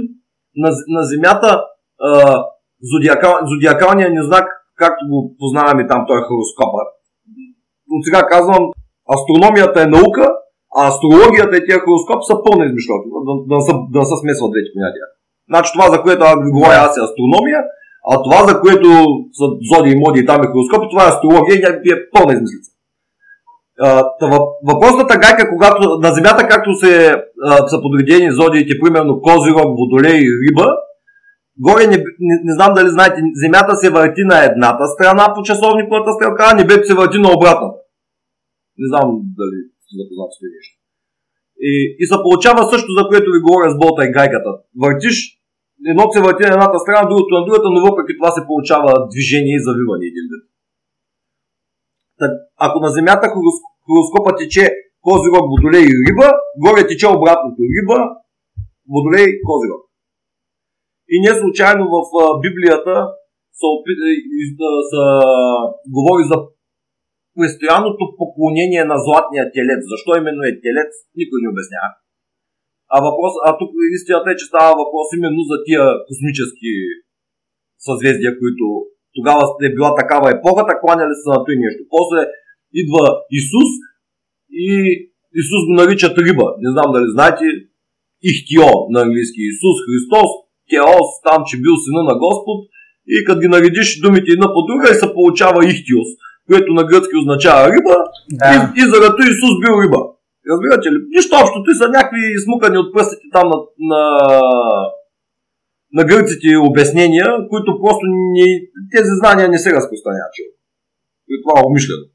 на, 0.56 0.70
на 0.96 1.02
Земята 1.12 1.50
а, 2.00 2.44
зодиакал, 2.92 3.34
зодиакалният 3.52 4.14
ни 4.14 4.22
знак, 4.30 4.46
както 4.76 5.02
го 5.10 5.36
познаваме 5.40 5.88
там, 5.88 6.06
той 6.08 6.18
е 6.18 6.28
хороскопа. 6.28 6.82
От 7.94 8.02
сега 8.06 8.28
казвам, 8.28 8.64
астрономията 9.16 9.78
е 9.82 9.94
наука, 9.98 10.24
а 10.78 10.80
астрологията 10.92 11.54
и 11.58 11.66
тия 11.66 11.80
хороскоп 11.86 12.20
са 12.30 12.36
пълна 12.46 12.64
измишлоти, 12.66 13.08
да, 13.28 13.34
да, 13.52 13.58
да, 13.68 13.74
да 13.96 14.02
се 14.10 14.16
смесват 14.22 14.52
двете 14.54 14.70
понятия. 14.76 15.06
Значи 15.52 15.70
това, 15.76 15.86
за 15.94 15.98
което 16.04 16.22
аз 16.32 16.38
говоря, 16.56 16.78
аз 16.88 16.94
е 16.98 17.06
астрономия, 17.08 17.60
а 18.12 18.14
това, 18.26 18.40
за 18.50 18.54
което 18.64 18.90
са 19.38 19.46
зоди 19.70 19.90
и 19.92 20.00
моди 20.04 20.20
и 20.22 20.28
там 20.30 20.40
е 20.42 20.52
хороскопи, 20.52 20.92
това 20.94 21.04
е 21.06 21.14
астрология 21.14 21.54
и 21.56 21.66
някакви 21.66 21.90
е 21.96 22.04
пълна 22.14 22.34
измислица. 22.34 22.72
Въпросната 24.70 25.22
гайка, 25.24 25.50
когато 25.54 25.82
на 26.06 26.10
Земята, 26.18 26.48
както 26.48 26.74
се, 26.74 26.92
а, 27.50 27.68
са 27.68 27.78
подредени 27.82 28.32
зодиите, 28.32 28.80
примерно 28.84 29.22
Козирог, 29.22 29.70
Водолей 29.80 30.18
и 30.20 30.34
Риба, 30.42 30.68
горе 31.60 31.88
не, 31.88 31.98
не, 32.28 32.36
не, 32.44 32.54
знам 32.58 32.74
дали 32.74 32.90
знаете, 32.90 33.22
Земята 33.44 33.76
се 33.76 33.90
върти 33.90 34.24
на 34.32 34.46
едната 34.46 34.86
страна 34.88 35.34
по 35.36 35.42
часовниковата 35.44 36.12
стрелка, 36.14 36.44
а 36.48 36.56
небето 36.56 36.88
се 36.88 36.94
върти 36.94 37.18
на 37.20 37.30
обратната. 37.38 37.78
Не 38.82 38.88
знам 38.92 39.08
дали 39.40 39.60
сте 39.84 39.94
запознат 40.00 40.32
с 40.36 40.38
нещо. 40.56 40.76
И, 41.70 41.72
и 42.02 42.04
се 42.12 42.18
получава 42.26 42.62
също, 42.72 42.90
за 42.98 43.04
което 43.10 43.28
ви 43.36 43.46
говоря 43.48 43.68
с 43.72 43.80
болта 43.82 44.02
и 44.06 44.14
гайката. 44.18 44.52
Въртиш, 44.82 45.18
едното 45.92 46.12
се 46.14 46.26
върти 46.26 46.44
на 46.44 46.54
едната 46.56 46.80
страна, 46.84 47.10
другото 47.10 47.32
на 47.38 47.46
другата, 47.46 47.68
но 47.72 47.80
въпреки 47.90 48.18
това 48.20 48.30
се 48.34 48.48
получава 48.50 48.92
движение 49.12 49.56
и 49.58 49.66
завиване 49.68 50.06
един 50.12 50.26
вид. 50.32 50.44
Ако 52.66 52.78
на 52.86 52.90
Земята 52.98 53.26
хороскопа 53.86 54.32
тече 54.40 54.66
Козирог, 55.06 55.46
Водолей 55.52 55.86
и 55.92 55.98
Риба, 56.06 56.28
горе 56.64 56.82
тече 56.88 57.08
обратното 57.18 57.62
Риба, 57.76 58.00
Водолей, 58.94 59.28
Козирог. 59.48 59.84
И 61.14 61.16
не 61.26 61.32
случайно 61.42 61.84
в 61.94 61.98
Библията 62.46 62.94
са, 63.60 63.68
са, 64.60 64.70
са, 64.92 65.02
говори 65.96 66.24
за 66.32 66.38
постоянното 67.36 68.04
поклонение 68.20 68.84
на 68.92 68.98
златния 69.06 69.46
телец. 69.56 69.82
Защо 69.92 70.12
именно 70.16 70.42
е 70.50 70.60
телец, 70.66 70.92
никой 71.20 71.38
не 71.42 71.52
обяснява. 71.54 71.90
А, 72.94 72.96
въпрос, 73.08 73.34
а 73.46 73.50
тук 73.60 73.72
истината 73.98 74.28
е, 74.32 74.40
че 74.40 74.50
става 74.52 74.72
въпрос 74.82 75.08
именно 75.18 75.42
за 75.52 75.58
тия 75.66 75.84
космически 76.08 76.72
съзвездия, 77.88 78.32
които 78.42 78.66
тогава 79.18 79.42
е 79.68 79.70
била 79.78 79.92
такава 80.02 80.28
епохата, 80.36 80.80
кланяли 80.82 81.16
са 81.22 81.30
на 81.36 81.40
той 81.46 81.56
нещо. 81.66 81.82
После 81.96 82.20
идва 82.82 83.04
Исус 83.40 83.72
и 84.66 84.68
Исус 85.42 85.62
го 85.68 85.74
наричат 85.82 86.16
риба. 86.26 86.48
Не 86.64 86.70
знам 86.76 86.90
дали 86.96 87.08
знаете, 87.16 87.46
Ихтио 88.30 88.70
на 88.94 89.00
английски. 89.06 89.42
Исус 89.54 89.78
Христос, 89.86 90.32
Теос, 90.70 91.10
там, 91.28 91.40
че 91.48 91.62
бил 91.64 91.76
сина 91.86 92.02
на 92.10 92.16
Господ. 92.24 92.60
И 93.14 93.16
като 93.26 93.40
ги 93.42 93.48
наредиш 93.48 93.88
думите 94.04 94.30
една 94.32 94.48
по 94.56 94.62
друга 94.68 94.86
и 94.92 95.00
се 95.02 95.14
получава 95.14 95.60
Ихтиос 95.72 96.10
което 96.50 96.74
на 96.74 96.84
гръцки 96.90 97.16
означава 97.22 97.68
риба, 97.74 97.96
да. 98.40 98.48
и, 98.54 98.82
и 98.82 98.84
заради 98.94 99.24
Исус 99.34 99.56
бил 99.64 99.74
риба. 99.84 100.02
Разбирате 100.52 100.88
ли? 100.92 100.98
Нищо 101.16 101.34
общо, 101.42 101.64
той 101.66 101.76
са 101.76 101.88
някакви 101.98 102.24
смукани 102.46 102.78
от 102.78 102.94
пръстите 102.94 103.28
там 103.36 103.46
на, 103.52 103.58
на, 103.92 104.02
на 105.98 106.04
гърците 106.12 106.50
обяснения, 106.70 107.28
които 107.52 107.80
просто 107.84 108.06
не, 108.36 108.48
тези 108.96 109.12
знания 109.20 109.48
не 109.50 109.60
се 109.64 109.76
разпространяват. 109.78 110.36
И 111.32 111.36
това 111.44 111.56
умишлено. 111.68 112.06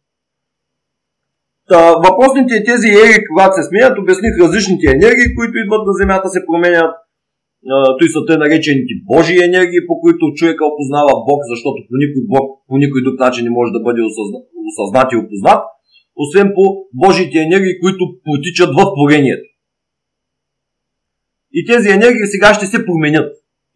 Та, 1.70 1.80
въпросните 2.06 2.64
тези 2.70 2.88
ери, 2.88 3.24
когато 3.28 3.52
се 3.56 3.68
сменят, 3.68 3.98
обясних 3.98 4.32
различните 4.42 4.86
енергии, 4.96 5.34
които 5.36 5.54
идват 5.64 5.82
на 5.86 5.92
Земята, 6.00 6.28
се 6.28 6.46
променят 6.48 6.90
той 7.98 8.08
са 8.14 8.20
те 8.28 8.34
наречените 8.44 8.94
Божии 9.12 9.46
енергии, 9.48 9.86
по 9.88 9.94
които 10.02 10.34
човека 10.38 10.62
опознава 10.70 11.14
Бог, 11.28 11.40
защото 11.52 11.78
по 11.88 11.94
никой 12.02 12.22
Бог 12.34 12.44
по 12.68 12.74
никой 12.82 13.00
друг 13.06 13.16
начин 13.24 13.42
не 13.44 13.56
може 13.58 13.76
да 13.76 13.84
бъде 13.86 14.02
осъзнат 14.68 15.08
и 15.12 15.20
опознат, 15.22 15.62
освен 16.22 16.48
по 16.56 16.64
Божиите 17.04 17.38
енергии, 17.48 17.80
които 17.82 18.02
протичат 18.26 18.70
в 18.78 18.80
творението. 18.94 19.48
И 21.58 21.60
тези 21.70 21.88
енергии 21.98 22.32
сега 22.34 22.54
ще 22.54 22.66
се 22.66 22.86
променят. 22.86 23.28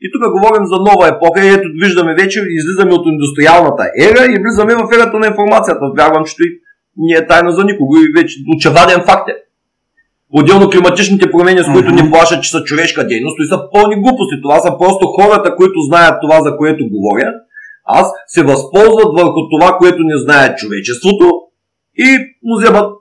И 0.05 0.07
тук 0.13 0.23
говорим 0.37 0.65
за 0.73 0.79
нова 0.89 1.05
епоха 1.09 1.41
и 1.45 1.55
ето 1.57 1.69
виждаме 1.83 2.13
вече, 2.21 2.39
излизаме 2.61 2.93
от 2.99 3.05
индустриалната 3.13 3.85
ера 4.09 4.23
и 4.33 4.41
влизаме 4.43 4.75
в 4.75 4.93
ерата 4.97 5.17
на 5.19 5.27
информацията. 5.33 5.93
Вярвам, 5.99 6.25
че 6.25 6.35
не 6.97 7.17
е 7.19 7.27
тайна 7.27 7.51
за 7.53 7.65
никого 7.65 7.93
и 7.97 8.13
вече 8.17 8.35
очеваден 8.57 9.01
факт 9.09 9.27
е. 9.29 9.35
Отделно 10.39 10.71
климатичните 10.71 11.31
промени, 11.31 11.61
с 11.63 11.73
които 11.75 11.91
ни 11.91 12.11
плашат, 12.11 12.43
че 12.43 12.51
са 12.51 12.65
човешка 12.65 13.07
дейност, 13.07 13.37
и 13.41 13.47
са 13.53 13.59
пълни 13.73 13.97
глупости. 14.03 14.43
Това 14.43 14.59
са 14.61 14.79
просто 14.79 15.07
хората, 15.07 15.57
които 15.57 15.79
знаят 15.89 16.17
това, 16.23 16.41
за 16.41 16.57
което 16.57 16.91
говоря. 16.95 17.33
Аз 17.85 18.07
се 18.27 18.43
възползват 18.43 19.11
върху 19.19 19.41
това, 19.53 19.77
което 19.79 20.01
не 20.03 20.19
знае 20.25 20.57
човечеството 20.57 21.27
и 22.07 22.09
му 22.43 22.55
вземат, 22.59 22.93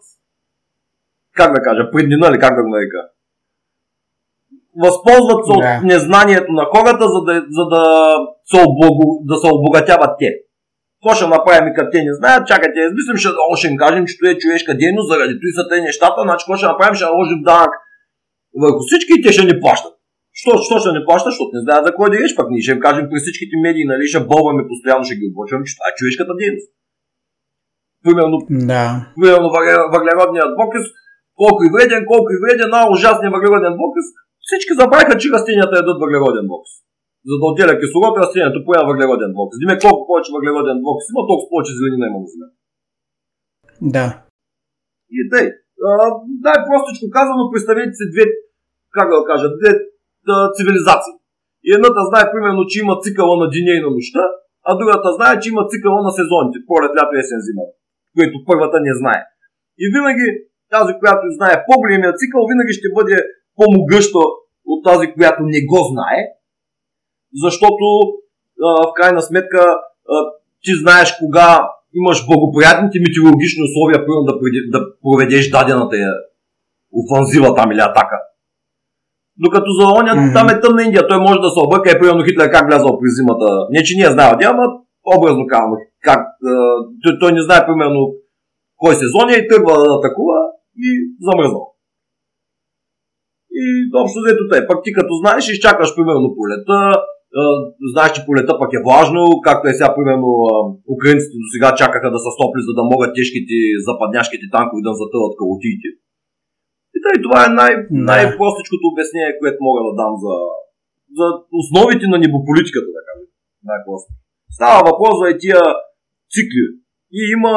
как 1.36 1.54
да 1.56 1.62
кажа, 1.62 1.92
преднина 1.92 2.28
или 2.28 2.40
как 2.40 2.56
да 2.56 2.64
го 2.64 2.70
нарека. 2.70 3.02
Възползват 4.84 5.46
се 5.46 5.52
от 5.52 5.84
незнанието 5.84 6.52
на 6.52 6.66
хората, 6.74 7.06
за 7.14 7.22
да, 7.28 7.34
за 7.58 7.66
да, 7.74 7.84
се, 8.46 8.58
облаго, 8.68 9.06
да 9.24 9.36
се 9.38 9.48
обогатяват 9.54 10.12
те. 10.20 10.30
Какво 11.04 11.18
ще 11.20 11.36
направим, 11.38 11.74
като 11.76 11.90
те 11.94 12.00
не 12.10 12.14
знаят, 12.20 12.48
чакайте, 12.52 12.80
измислим, 12.90 13.18
ще, 13.22 13.30
о, 13.46 13.56
ще 13.60 13.68
им 13.72 13.78
кажем, 13.84 14.04
че 14.08 14.18
това 14.18 14.30
е 14.32 14.42
човешка 14.44 14.72
дейност, 14.82 15.12
заради 15.12 15.34
това 15.40 15.52
са 15.58 15.64
те 15.70 15.78
нещата, 15.90 16.20
значи 16.28 16.42
какво 16.44 16.56
ще 16.60 16.72
направим, 16.72 16.96
ще 16.98 17.10
наложим 17.10 17.40
данък 17.50 17.72
върху 18.64 18.82
всички 18.88 19.12
и 19.16 19.22
те 19.24 19.30
ще 19.36 19.50
ни 19.50 19.56
плащат. 19.64 19.94
Що, 20.42 20.52
що 20.68 20.76
ще 20.82 20.92
не 20.98 21.06
плащат, 21.08 21.32
защото 21.32 21.56
не 21.58 21.64
знаят 21.66 21.84
за 21.88 21.92
кой 21.98 22.08
да 22.12 22.18
еш, 22.26 22.32
пък 22.40 22.48
ние 22.50 22.64
ще 22.66 22.74
им 22.76 22.82
кажем 22.88 23.06
при 23.10 23.18
всичките 23.22 23.56
медии, 23.66 23.92
нали, 23.92 24.04
ще 24.12 24.28
бълваме 24.32 24.70
постоянно, 24.70 25.08
ще 25.08 25.20
ги 25.20 25.26
обочваме, 25.32 25.68
че 25.68 25.76
това 25.78 25.88
е 25.90 25.98
човешката 26.00 26.34
дейност. 26.42 26.68
Примерно, 28.06 28.36
да. 28.72 28.84
примерно 29.20 29.48
въглеродният 29.96 30.52
двокис, 30.56 30.86
колко 31.42 31.60
и 31.68 31.74
вреден, 31.76 32.02
колко 32.12 32.30
и 32.36 32.42
вреден, 32.44 32.72
а 32.78 32.82
ужасния 32.96 33.30
въглероден 33.36 33.74
двокис, 33.80 34.08
всички 34.48 34.74
забравиха, 34.80 35.14
че 35.22 35.34
растенията 35.36 35.80
ядат 35.82 35.98
въглероден 36.04 36.46
двокис. 36.50 36.74
За 37.30 37.36
да 37.40 37.46
отделя 37.52 37.76
кислород, 37.82 38.14
растението 38.22 38.66
поема 38.66 38.90
въглероден 38.90 39.32
двокис. 39.36 39.58
Диме 39.62 39.82
колко 39.84 40.02
повече 40.08 40.34
въглероден 40.36 40.78
двокис 40.84 41.06
има, 41.12 41.22
толкова 41.30 41.50
повече 41.52 41.74
зеленина 41.80 42.06
има 42.10 42.20
на 42.24 42.30
Земята. 42.34 42.56
Да. 43.96 44.08
И 45.18 45.20
тъй. 45.32 45.46
Дай 46.46 46.58
простичко 46.68 47.06
казано, 47.18 47.52
представете 47.54 47.94
си 48.00 48.06
две, 48.14 48.26
как 48.96 49.08
да 49.14 49.28
кажа, 49.32 49.48
две 49.58 49.70
да, 50.28 50.36
цивилизации. 50.56 51.16
И 51.68 51.70
едната 51.78 52.02
знае, 52.10 52.32
примерно, 52.34 52.62
че 52.70 52.82
има 52.84 52.94
цикъла 53.06 53.34
на 53.42 53.48
деня 53.54 53.74
и 53.76 53.84
на 53.86 53.90
нощта, 53.96 54.24
а 54.68 54.70
другата 54.80 55.10
знае, 55.18 55.40
че 55.42 55.50
има 55.54 55.64
цикъла 55.72 56.00
на 56.08 56.12
сезоните, 56.20 56.58
пролет, 56.68 56.94
лято, 56.98 57.14
есен, 57.22 57.42
зима, 57.48 57.66
което 58.16 58.46
първата 58.50 58.78
не 58.88 58.94
знае. 59.00 59.22
И 59.84 59.86
винаги 59.96 60.28
тази, 60.76 60.92
която 61.02 61.24
знае 61.38 61.56
по-големия 61.68 62.14
цикъл, 62.22 62.42
винаги 62.52 62.74
ще 62.80 62.88
бъде 62.98 63.16
по-могъща 63.58 64.22
от 64.72 64.80
тази, 64.88 65.06
която 65.16 65.42
не 65.54 65.62
го 65.72 65.80
знае, 65.92 66.20
защото 67.44 67.86
а, 68.64 68.68
в 68.90 68.94
крайна 68.94 69.22
сметка 69.22 69.62
а, 70.10 70.16
ти 70.64 70.72
знаеш 70.82 71.16
кога 71.20 71.70
имаш 71.96 72.26
благоприятните 72.26 73.00
метеорологични 73.00 73.64
условия, 73.68 74.06
примерно 74.06 74.26
да, 74.30 74.36
да 74.74 74.80
проведеш 75.04 75.50
дадената 75.50 75.96
офанзива 77.00 77.56
там 77.56 77.72
или 77.72 77.80
атака. 77.80 78.18
Докато 79.38 79.70
за 79.80 79.86
оня 80.00 80.14
mm-hmm. 80.14 80.34
там 80.36 80.50
е 80.50 80.62
тъмна 80.62 80.84
Индия, 80.84 81.08
той 81.08 81.20
може 81.20 81.40
да 81.46 81.50
се 81.50 81.60
обърка 81.66 81.88
и 81.90 82.00
примерно 82.00 82.26
Хитлер 82.28 82.52
как 82.52 82.68
влязъл 82.68 83.00
през 83.00 83.12
зимата. 83.18 83.48
Не, 83.74 83.84
че 83.84 83.98
ние 83.98 84.12
знаем, 84.16 84.38
ама 84.52 84.66
образно 85.18 85.44
казвам, 85.48 85.72
как, 86.08 86.22
той, 87.04 87.14
той 87.20 87.32
не 87.34 87.42
знае 87.42 87.66
примерно 87.66 88.02
кой 88.82 88.94
сезон 88.96 89.30
е 89.30 89.40
и 89.40 89.48
тръгва 89.48 89.74
да 89.84 89.96
атакува 89.98 90.40
и 90.86 90.90
замръзнал. 91.28 91.66
И 93.62 93.64
общо 94.02 94.20
взето 94.20 94.44
тъй. 94.52 94.68
Пак 94.68 94.80
ти 94.84 94.94
като 94.94 95.14
знаеш, 95.22 95.50
изчакаш 95.50 95.96
примерно 95.96 96.36
полета, 96.38 96.78
знаеш, 97.94 98.12
че 98.16 98.26
полета 98.28 98.54
пък 98.62 98.72
е 98.74 98.86
важно, 98.92 99.22
както 99.48 99.64
е 99.68 99.78
сега, 99.78 99.90
примерно, 99.98 100.30
украинците 100.96 101.36
до 101.44 101.48
сега 101.54 101.70
чакаха 101.82 102.10
да 102.16 102.20
са 102.24 102.30
стопли, 102.36 102.62
за 102.68 102.74
да 102.80 102.84
могат 102.92 103.16
тежките 103.18 103.56
западняшките 103.88 104.46
танкови 104.56 104.82
да 104.88 104.94
затъват 105.02 105.34
калотиите. 105.40 105.90
И 106.96 106.98
тъй, 107.04 107.16
това 107.26 107.40
е 107.44 107.56
най- 107.62 107.80
най-простичкото 108.12 108.86
обяснение, 108.94 109.40
което 109.42 109.66
мога 109.68 109.80
да 109.88 109.92
дам 110.02 110.14
за, 110.24 110.36
за 111.18 111.26
основите 111.62 112.06
на 112.14 112.18
небополитиката, 112.24 112.90
да 112.98 113.02
кажем. 113.08 113.28
Най-просто. 113.70 114.10
Става 114.58 114.80
въпрос 114.90 115.14
за 115.22 115.28
тия 115.44 115.62
цикли. 116.34 116.66
И 117.20 117.22
има, 117.36 117.54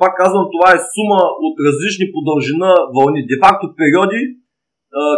пак 0.00 0.12
казвам, 0.22 0.44
това 0.54 0.68
е 0.72 0.84
сума 0.94 1.20
от 1.46 1.54
различни 1.66 2.06
по 2.12 2.18
дължина 2.28 2.70
вълни. 2.96 3.20
Де 3.30 3.36
факто 3.44 3.64
периоди, 3.80 4.22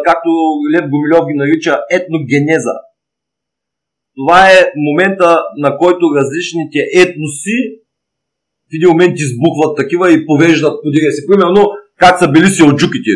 както 0.07 0.29
Лев 0.73 0.85
Гомилев 0.91 1.25
ги 1.29 1.41
нарича 1.43 1.75
етногенеза. 1.99 2.77
Това 4.19 4.41
е 4.57 4.73
момента, 4.89 5.37
на 5.57 5.71
който 5.79 6.15
различните 6.19 6.79
етноси 7.03 7.59
в 8.69 8.73
един 8.77 8.89
момент 8.89 9.15
избухват 9.17 9.77
такива 9.77 10.13
и 10.13 10.27
повеждат 10.27 10.83
подире 10.85 11.09
си. 11.15 11.27
Примерно, 11.31 11.63
как 12.03 12.19
са 12.19 12.29
били 12.35 12.47
селджуките 12.47 13.15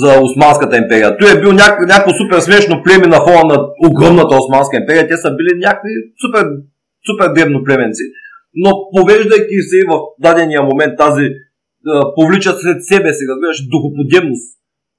за 0.00 0.20
Османската 0.26 0.76
империя. 0.82 1.16
Той 1.18 1.28
е 1.32 1.40
бил 1.40 1.52
някакво, 1.52 1.84
някакво 1.92 2.12
супер 2.20 2.38
смешно 2.40 2.82
племе 2.84 3.06
на 3.14 3.20
фона 3.26 3.44
на 3.52 3.56
огромната 3.88 4.38
Османска 4.42 4.76
империя. 4.76 5.08
Те 5.08 5.16
са 5.16 5.30
били 5.38 5.52
някакви 5.66 5.92
супер, 6.22 6.44
супер 7.08 7.26
дребно 7.34 7.64
племенци. 7.66 8.04
Но 8.62 8.70
повеждайки 8.94 9.58
се 9.70 9.78
в 9.90 9.92
дадения 10.26 10.62
момент 10.62 10.94
тази 11.04 11.26
повличат 12.16 12.56
след 12.60 12.78
себе 12.90 13.10
си, 13.12 13.24
разбираш, 13.30 13.58
духоподемност 13.74 14.48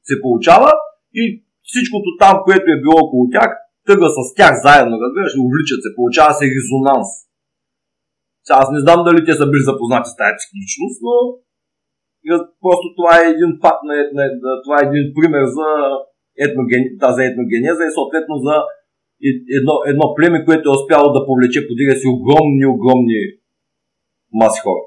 се 0.07 0.15
получава 0.21 0.71
и 1.21 1.23
всичкото 1.69 2.07
там, 2.19 2.35
което 2.45 2.65
е 2.71 2.81
било 2.83 2.97
около 3.05 3.29
тях, 3.33 3.49
тръгва 3.87 4.09
с 4.15 4.19
тях 4.39 4.53
заедно, 4.65 5.01
разбираш, 5.03 5.33
увличат 5.45 5.79
се, 5.83 5.95
получава 5.97 6.31
се 6.39 6.45
резонанс. 6.55 7.09
Сега 8.45 8.57
аз 8.63 8.67
не 8.75 8.83
знам 8.85 8.99
дали 9.07 9.19
те 9.27 9.33
са 9.39 9.45
били 9.51 9.69
запознати 9.69 10.09
с 10.09 10.17
тази 10.19 10.39
цикличност, 10.41 10.97
но 11.07 11.15
просто 12.63 12.85
това 12.97 13.13
е 13.17 13.31
един 13.33 13.51
факт, 13.63 13.83
на, 13.89 13.95
на, 14.17 14.23
това 14.63 14.75
е 14.79 14.87
един 14.89 15.05
пример 15.15 15.43
за 15.57 15.67
етноген, 16.45 16.83
тази 17.03 17.21
етногенеза 17.29 17.83
и 17.85 17.95
съответно 17.97 18.35
за 18.45 18.55
едно, 19.59 19.73
едно 19.91 20.05
племе, 20.15 20.45
което 20.45 20.69
е 20.69 20.77
успяло 20.77 21.07
да 21.13 21.25
повлече 21.25 21.67
подига 21.67 21.93
си 21.95 22.07
огромни, 22.15 22.65
огромни 22.65 23.19
маси 24.33 24.61
хора. 24.65 24.83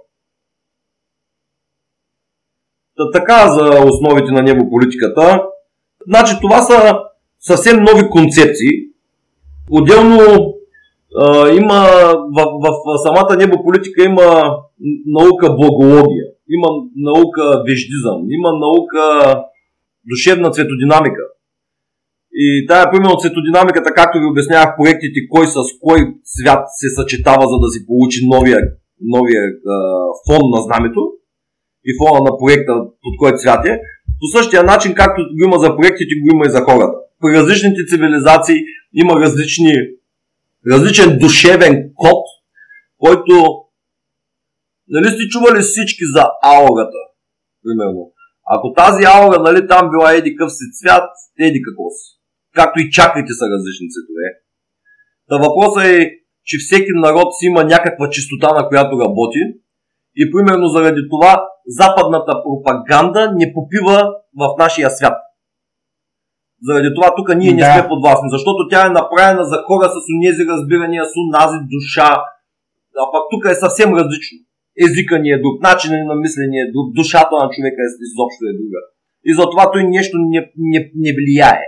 Та, 2.97 3.11
така 3.11 3.49
за 3.49 3.65
основите 3.93 4.31
на 4.33 4.43
него 4.43 4.71
политиката. 4.71 5.43
Значи 6.09 6.33
това 6.41 6.63
са 6.63 6.99
съвсем 7.41 7.77
нови 7.83 8.11
концепции. 8.11 8.86
Отделно 9.71 10.55
а, 11.19 11.49
има 11.49 11.81
в, 12.37 12.39
в, 12.63 12.67
в 12.87 12.99
самата 13.03 13.37
небополитика 13.37 14.03
има 14.03 14.57
наука 15.07 15.47
благология, 15.61 16.27
има 16.51 16.69
наука 16.97 17.43
веждизъм, 17.67 18.19
има 18.29 18.51
наука 18.65 19.03
душевна 20.11 20.51
цветодинамика. 20.51 21.23
И 22.33 22.67
тая, 22.69 22.91
примерно, 22.91 23.17
цветодинамиката, 23.17 23.91
както 23.95 24.19
ви 24.19 24.27
обяснявах 24.27 24.77
проектите, 24.77 25.29
кой 25.31 25.47
с 25.47 25.57
кой 25.81 25.99
свят 26.25 26.63
се 26.81 26.89
съчетава, 26.99 27.45
за 27.53 27.59
да 27.63 27.69
си 27.75 27.87
получи 27.87 28.21
новия, 28.35 28.59
новия 29.01 29.43
а, 29.47 29.77
фон 30.27 30.43
на 30.55 30.61
знамето 30.67 31.03
и 31.85 31.91
фона 32.01 32.21
на 32.27 32.33
проекта, 32.39 32.73
под 33.03 33.15
който 33.19 33.39
цвят 33.39 33.67
е, 33.67 33.81
по 34.21 34.27
същия 34.39 34.63
начин, 34.63 34.95
както 34.95 35.23
го 35.23 35.45
има 35.45 35.59
за 35.59 35.77
проектите, 35.77 36.21
го 36.23 36.27
има 36.35 36.45
и 36.47 36.51
за 36.57 36.61
хората. 36.61 36.99
При 37.21 37.39
различните 37.39 37.87
цивилизации 37.89 38.57
има 38.95 39.21
различни, 39.21 39.73
различен 40.67 41.19
душевен 41.19 41.91
код, 41.97 42.25
който 42.99 43.67
Нали 44.89 45.09
сте 45.11 45.29
чували 45.33 45.61
всички 45.63 46.05
за 46.15 46.25
аурата? 46.43 47.01
Примерно. 47.65 48.03
Ако 48.55 48.73
тази 48.73 49.03
аура, 49.17 49.39
нали, 49.47 49.69
там 49.69 49.91
била 49.91 50.13
еди 50.13 50.37
къв 50.37 50.51
си 50.53 50.65
цвят, 50.77 51.11
еди 51.47 51.61
какво 51.67 51.85
си. 51.97 52.07
Както 52.55 52.81
и 52.81 52.91
чакрите 52.91 53.33
са 53.39 53.45
различни 53.55 53.87
цветове. 53.93 54.27
Та 55.29 55.35
въпросът 55.45 55.85
е, 55.95 56.11
че 56.45 56.57
всеки 56.59 56.93
народ 56.95 57.29
си 57.37 57.47
има 57.47 57.65
някаква 57.65 58.11
чистота, 58.11 58.49
на 58.59 58.69
която 58.69 59.01
работи. 59.05 59.43
И 60.17 60.23
примерно 60.33 60.67
заради 60.69 61.01
това 61.11 61.33
западната 61.67 62.33
пропаганда 62.45 63.33
не 63.37 63.53
попива 63.55 63.99
в 64.41 64.45
нашия 64.59 64.91
свят. 64.91 65.17
Заради 66.63 66.89
това 66.95 67.15
тук 67.17 67.29
ние 67.37 67.53
да. 67.53 67.57
не 67.57 67.65
сме 67.73 67.89
подвластни, 67.89 68.29
защото 68.37 68.69
тя 68.71 68.87
е 68.87 68.97
направена 69.01 69.45
за 69.45 69.57
хора 69.67 69.87
с 69.95 69.97
унези 70.15 70.43
разбирания, 70.53 71.05
с 71.05 71.15
унази 71.23 71.59
душа, 71.75 72.11
а 73.01 73.05
пък 73.13 73.25
тук 73.33 73.43
е 73.53 73.55
съвсем 73.65 73.91
различно 73.99 74.47
езика 74.85 75.19
ни 75.19 75.31
е 75.31 75.43
друг, 75.45 75.63
начинът 75.63 76.07
на 76.11 76.15
мислене 76.25 76.59
е 76.61 76.73
друг, 76.75 76.87
душата 76.99 77.35
на 77.43 77.47
човека 77.55 77.81
е 77.87 77.91
изобщо 78.07 78.43
е 78.51 78.59
друга. 78.61 78.81
И 79.29 79.31
затова 79.41 79.73
той 79.73 79.83
нещо 79.85 80.15
не, 80.33 80.41
не, 80.73 80.81
не 81.05 81.11
влияе. 81.19 81.63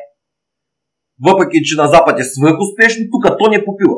Въпреки, 1.26 1.62
че 1.62 1.76
на 1.76 1.88
Запад 1.88 2.20
е 2.20 2.24
свръхуспешно, 2.24 3.10
тук 3.12 3.24
то 3.38 3.50
не 3.50 3.64
попива. 3.64 3.96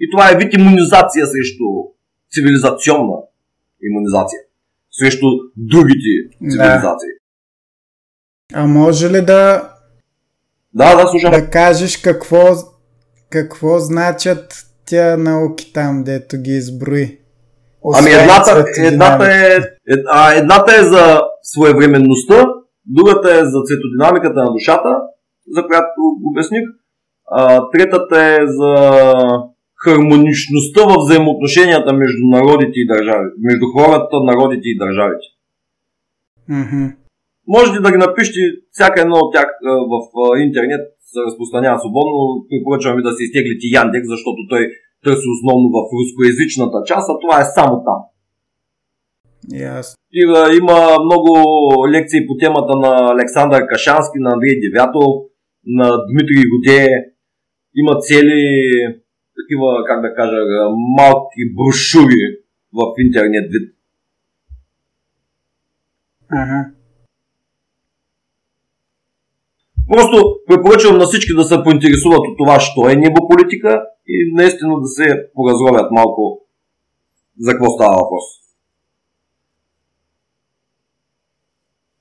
И 0.00 0.10
това 0.12 0.30
е 0.30 0.36
вид 0.36 0.54
иммунизация 0.54 1.26
срещу 1.26 1.64
цивилизационна 2.32 3.18
иммунизация. 3.88 4.40
Срещу 4.90 5.26
другите 5.56 6.12
цивилизации. 6.50 7.12
Да. 8.52 8.60
А 8.60 8.66
може 8.66 9.10
ли 9.10 9.20
да 9.24 9.69
да, 10.74 10.94
да, 10.94 11.08
слушам. 11.08 11.30
Да 11.30 11.50
кажеш 11.50 11.96
какво, 11.96 12.46
какво 13.30 13.78
значат 13.78 14.54
тя 14.86 15.16
науки 15.16 15.72
там, 15.72 16.04
дето 16.04 16.36
ги 16.36 16.50
изброи? 16.50 17.18
Ами 17.94 18.10
едната, 18.10 18.64
едната, 18.78 19.24
е, 19.24 19.58
а, 20.08 20.32
едната 20.32 20.74
е 20.80 20.82
за 20.82 21.20
своевременността, 21.42 22.46
другата 22.86 23.30
е 23.30 23.44
за 23.44 23.58
цветодинамиката 23.66 24.44
на 24.44 24.52
душата, 24.52 24.88
за 25.56 25.62
която 25.66 26.00
обясних. 26.30 26.62
А, 27.32 27.70
третата 27.70 28.22
е 28.22 28.38
за 28.46 28.74
хармоничността 29.84 30.82
в 30.82 30.96
взаимоотношенията 30.98 31.92
между 31.92 32.24
народите 32.30 32.72
и 32.74 32.86
държавите, 32.86 33.34
между 33.42 33.66
хората, 33.76 34.16
народите 34.24 34.68
и 34.68 34.78
държавите. 34.78 35.26
Mm-hmm. 36.50 36.99
Можете 37.56 37.78
да 37.84 37.90
ги 37.92 38.04
напишете 38.06 38.40
всяка 38.70 39.00
едно 39.00 39.16
от 39.22 39.32
тях 39.34 39.48
в 39.92 39.94
интернет, 40.46 40.82
се 41.12 41.20
разпространява 41.26 41.78
свободно. 41.78 42.46
Препоръчвам 42.50 42.96
ви 42.96 43.02
да 43.08 43.12
се 43.12 43.24
изтеглите 43.24 43.66
Яндекс, 43.80 44.08
защото 44.14 44.40
той 44.50 44.62
търси 45.04 45.28
основно 45.34 45.66
в 45.76 45.78
рускоязичната 45.98 46.78
част, 46.90 47.06
а 47.12 47.20
това 47.22 47.36
е 47.40 47.52
само 47.56 47.74
там. 47.88 48.00
Yes. 49.64 49.86
И, 50.18 50.22
има 50.60 50.78
много 51.08 51.30
лекции 51.94 52.26
по 52.26 52.34
темата 52.42 52.72
на 52.84 52.92
Александър 53.14 53.66
Кашански, 53.66 54.18
на 54.18 54.30
Андрей 54.34 54.56
Девятов, 54.64 55.12
на 55.66 55.88
Дмитрий 56.10 56.44
Годе. 56.50 56.88
Има 57.80 57.94
цели 58.00 58.42
такива, 59.38 59.68
как 59.88 59.98
да 60.02 60.14
кажа, 60.14 60.38
малки 60.98 61.42
брошури 61.56 62.22
в 62.72 62.80
интернет 62.98 63.46
вид. 63.52 63.66
Ага. 66.32 66.70
Просто 69.92 70.16
препоръчвам 70.46 70.98
на 70.98 71.06
всички 71.06 71.32
да 71.34 71.44
се 71.44 71.62
поинтересуват 71.64 72.24
от 72.28 72.38
това, 72.38 72.60
що 72.60 72.80
е 72.88 73.02
небополитика 73.04 73.82
и 74.06 74.32
наистина 74.34 74.80
да 74.80 74.88
се 74.88 75.06
поразровят 75.34 75.90
малко 75.90 76.40
за 77.38 77.50
какво 77.52 77.70
става 77.70 77.92
въпрос. 77.92 78.26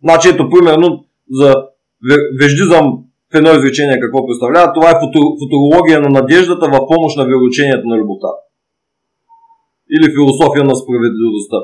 Значи 0.04 0.30
ето, 0.30 0.50
примерно, 0.50 1.06
за 1.32 1.56
веждизъм 2.40 2.86
в 3.32 3.36
едно 3.36 3.50
изречение 3.50 4.02
какво 4.02 4.28
представлява, 4.28 4.74
това 4.74 4.90
е 4.90 5.00
футурология 5.42 6.00
на 6.02 6.10
надеждата 6.10 6.66
в 6.68 6.88
помощ 6.92 7.18
на 7.18 7.26
вероучението 7.26 7.88
на 7.88 7.98
любовта. 7.98 8.32
Или 9.96 10.16
философия 10.18 10.64
на 10.70 10.76
справедливостта, 10.82 11.60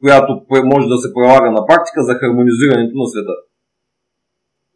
която 0.00 0.30
може 0.72 0.86
да 0.88 0.98
се 1.02 1.14
прилага 1.14 1.50
на 1.50 1.66
практика 1.66 2.00
за 2.08 2.14
хармонизирането 2.14 2.94
на 3.02 3.06
света. 3.12 3.49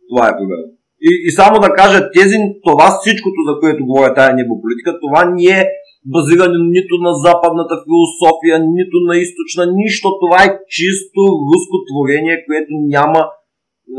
Това 0.08 0.24
е 0.28 0.36
примерно. 0.38 0.68
И, 1.08 1.10
и 1.26 1.30
само 1.38 1.54
да 1.66 1.74
кажа, 1.80 1.98
тези, 2.16 2.36
това 2.68 2.86
всичкото, 3.00 3.38
за 3.48 3.52
което 3.60 3.86
говоря 3.88 4.14
тая 4.14 4.30
небополитика, 4.34 4.90
това 5.04 5.20
не 5.36 5.44
е 5.60 5.68
базирано 6.14 6.58
нито 6.76 6.94
на 7.06 7.12
западната 7.26 7.76
философия, 7.86 8.54
нито 8.78 8.96
на 9.08 9.14
източна, 9.24 9.64
нищо. 9.80 10.06
Това 10.22 10.38
е 10.44 10.58
чисто 10.76 11.20
руско 11.48 11.76
творение, 11.88 12.44
което 12.46 12.72
няма 12.94 13.20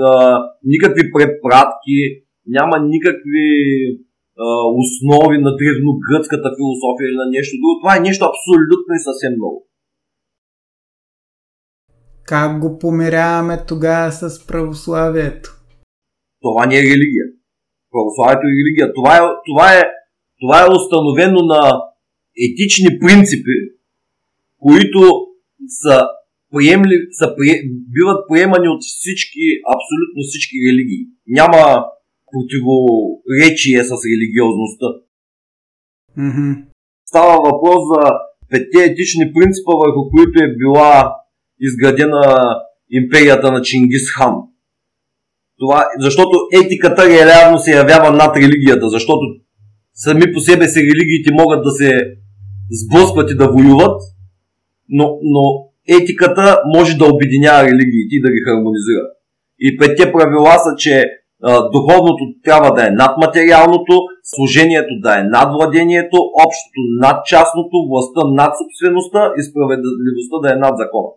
а, 0.07 0.09
никакви 0.73 1.03
препратки, 1.15 1.99
няма 2.57 2.75
никакви 2.93 3.49
а, 4.43 4.45
основи 4.81 5.37
на 5.45 5.51
древногръцката 5.59 6.49
философия 6.57 7.05
или 7.07 7.19
на 7.23 7.29
нещо 7.35 7.53
друго. 7.61 7.79
Това 7.81 7.93
е 7.97 8.05
нещо 8.07 8.23
абсолютно 8.31 8.91
и 8.95 9.05
съвсем 9.07 9.33
много. 9.39 9.57
Как 12.23 12.59
го 12.59 12.79
помиряваме 12.79 13.57
тогава 13.67 14.11
с 14.11 14.47
православието? 14.47 15.54
Това 16.45 16.65
не 16.65 16.75
е 16.79 16.87
религия. 16.91 17.25
Православието 17.91 18.45
е 18.47 18.57
религия. 18.61 18.87
Това 18.97 19.11
е, 19.17 19.21
това 19.49 19.67
е, 19.77 19.81
това 20.41 20.57
е 20.61 20.73
установено 20.77 21.39
на 21.53 21.61
етични 22.45 22.91
принципи, 23.03 23.57
които 24.65 24.99
са, 25.81 25.97
приемли, 26.53 26.95
са 27.19 27.25
при, 27.37 27.47
биват 27.93 28.19
приемани 28.29 28.67
от 28.75 28.81
всички, 28.83 29.45
абсолютно 29.75 30.19
всички 30.29 30.55
религии. 30.67 31.03
Няма 31.27 31.61
противоречие 32.31 33.79
с 33.89 33.91
религиозността. 34.11 34.89
Mm-hmm. 36.19 36.51
Става 37.05 37.35
въпрос 37.47 37.81
за 37.91 38.01
петте 38.49 38.79
етични 38.83 39.25
принципа, 39.35 39.71
върху 39.83 40.01
които 40.13 40.35
е 40.43 40.55
била 40.61 41.15
изградена 41.59 42.23
империята 42.89 43.51
на 43.51 43.61
Чингис 43.61 44.11
Хан. 44.17 44.35
Това, 45.59 45.85
защото 45.99 46.37
етиката 46.63 47.09
реално 47.09 47.57
се 47.57 47.71
явява 47.71 48.11
над 48.11 48.37
религията, 48.37 48.89
защото 48.89 49.25
сами 49.93 50.33
по 50.33 50.39
себе 50.39 50.67
си 50.67 50.79
религиите 50.79 51.33
могат 51.33 51.63
да 51.63 51.71
се 51.71 51.91
сблъскват 52.71 53.31
и 53.31 53.35
да 53.35 53.51
воюват, 53.51 54.01
но, 54.89 55.05
но 55.23 55.43
етиката 55.99 56.61
може 56.75 56.97
да 56.97 57.05
обединява 57.13 57.63
религиите 57.63 58.13
и 58.15 58.21
да 58.21 58.29
ги 58.29 58.41
хармонизира. 58.47 59.05
И 59.59 59.77
петте 59.77 60.11
правила 60.11 60.55
са, 60.65 60.75
че 60.77 61.03
а, 61.43 61.69
духовното 61.69 62.23
трябва 62.43 62.71
да 62.73 62.87
е 62.87 62.91
над 63.01 63.17
материалното, 63.17 63.93
служението 64.23 64.93
да 65.03 65.19
е 65.19 65.23
над 65.23 65.47
владението, 65.55 66.17
общото 66.45 66.81
над 67.05 67.25
частното, 67.25 67.75
властта 67.89 68.21
над 68.41 68.51
собствеността 68.59 69.21
и 69.37 69.41
справедливостта 69.49 70.37
да 70.43 70.47
е 70.53 70.61
над 70.65 70.73
закона. 70.81 71.09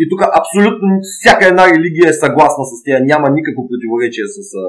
И 0.00 0.02
тук 0.10 0.20
абсолютно 0.40 0.88
всяка 1.16 1.44
една 1.46 1.64
религия 1.74 2.06
е 2.10 2.20
съгласна 2.24 2.64
с 2.70 2.72
тях. 2.84 2.98
Няма 3.12 3.26
никакво 3.38 3.62
противоречие 3.70 4.26
с 4.36 4.38
а, 4.64 4.66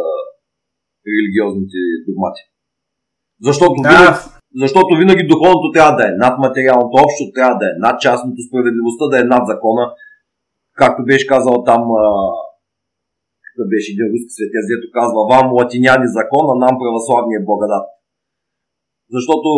религиозните 1.16 1.80
догмати. 2.08 2.44
Защото, 3.48 3.76
да. 3.82 3.90
винаги, 3.90 4.12
защото 4.64 4.92
винаги 5.02 5.30
духовното 5.32 5.68
трябва 5.76 5.94
да 6.00 6.04
е 6.10 6.18
над 6.24 6.36
материалното, 6.46 6.94
общото 7.06 7.32
трябва 7.38 7.56
да 7.62 7.66
е 7.72 7.80
над 7.86 7.96
частното, 8.06 8.48
справедливостта 8.48 9.06
да 9.12 9.18
е 9.20 9.30
над 9.34 9.44
закона. 9.52 9.84
Както 10.82 11.00
беше 11.10 11.32
казал 11.34 11.56
там, 11.70 11.82
а, 12.04 12.06
беше 13.74 13.90
един 13.92 14.08
руски 14.12 14.32
светец, 14.38 14.66
дето 14.72 14.86
казва, 14.98 15.20
вам 15.34 15.48
латиняни 15.60 16.08
закона, 16.18 16.52
нам 16.64 16.74
православния 16.82 17.40
благодат. 17.48 17.86
Защото 19.16 19.50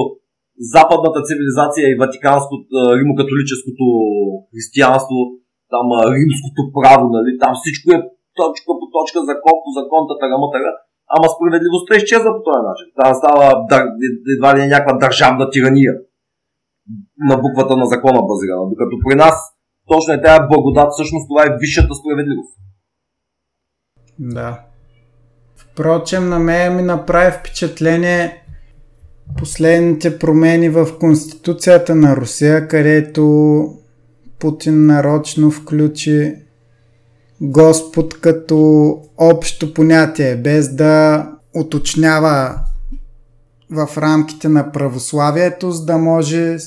западната 0.76 1.20
цивилизация 1.28 1.86
и 1.90 2.00
ватиканското, 2.04 2.66
римокатолическото 3.00 3.86
християнство 4.52 5.18
там 5.74 5.86
римското 6.16 6.62
право, 6.78 7.04
нали, 7.16 7.32
там 7.44 7.54
всичко 7.62 7.88
е 7.96 8.00
точка 8.42 8.70
по 8.80 8.86
точка, 8.96 9.18
закон 9.32 9.56
по 9.64 9.70
закон, 9.80 10.02
татара, 10.10 10.38
матара, 10.44 10.72
ама 11.16 11.28
справедливостта 11.34 11.92
изчезва 11.96 12.30
по 12.36 12.42
този 12.48 12.62
начин. 12.70 12.88
Там 13.00 13.10
става 13.20 13.46
едва 14.36 14.50
ли 14.56 14.62
е 14.62 14.74
някаква 14.74 14.94
държавна 15.06 15.46
тирания 15.54 15.94
на 17.30 17.36
буквата 17.44 17.74
на 17.78 17.86
закона 17.94 18.20
базирана. 18.30 18.70
Докато 18.72 18.96
при 19.06 19.16
нас 19.24 19.36
точно 19.88 20.14
е 20.14 20.22
тая 20.22 20.48
благодат, 20.48 20.90
всъщност 20.92 21.28
това 21.30 21.42
е 21.44 21.58
висшата 21.60 21.94
справедливост. 21.96 22.54
Да. 24.20 24.60
Впрочем, 25.56 26.30
на 26.30 26.40
мен 26.40 26.76
ми 26.76 26.82
направи 26.82 27.32
впечатление 27.32 28.44
последните 29.38 30.20
промени 30.20 30.70
в 30.70 30.88
Конституцията 31.00 31.96
на 31.96 32.16
Русия, 32.16 32.68
където 32.68 33.24
Путин 34.41 34.86
нарочно 34.86 35.51
включи 35.51 36.34
Господ 37.41 38.19
като 38.21 38.97
общо 39.17 39.73
понятие, 39.73 40.36
без 40.36 40.75
да 40.75 41.25
уточнява 41.56 42.56
в 43.71 43.97
рамките 43.97 44.49
на 44.49 44.71
православието, 44.71 45.71
за 45.71 45.86
да 45.86 45.97
може 45.97 46.58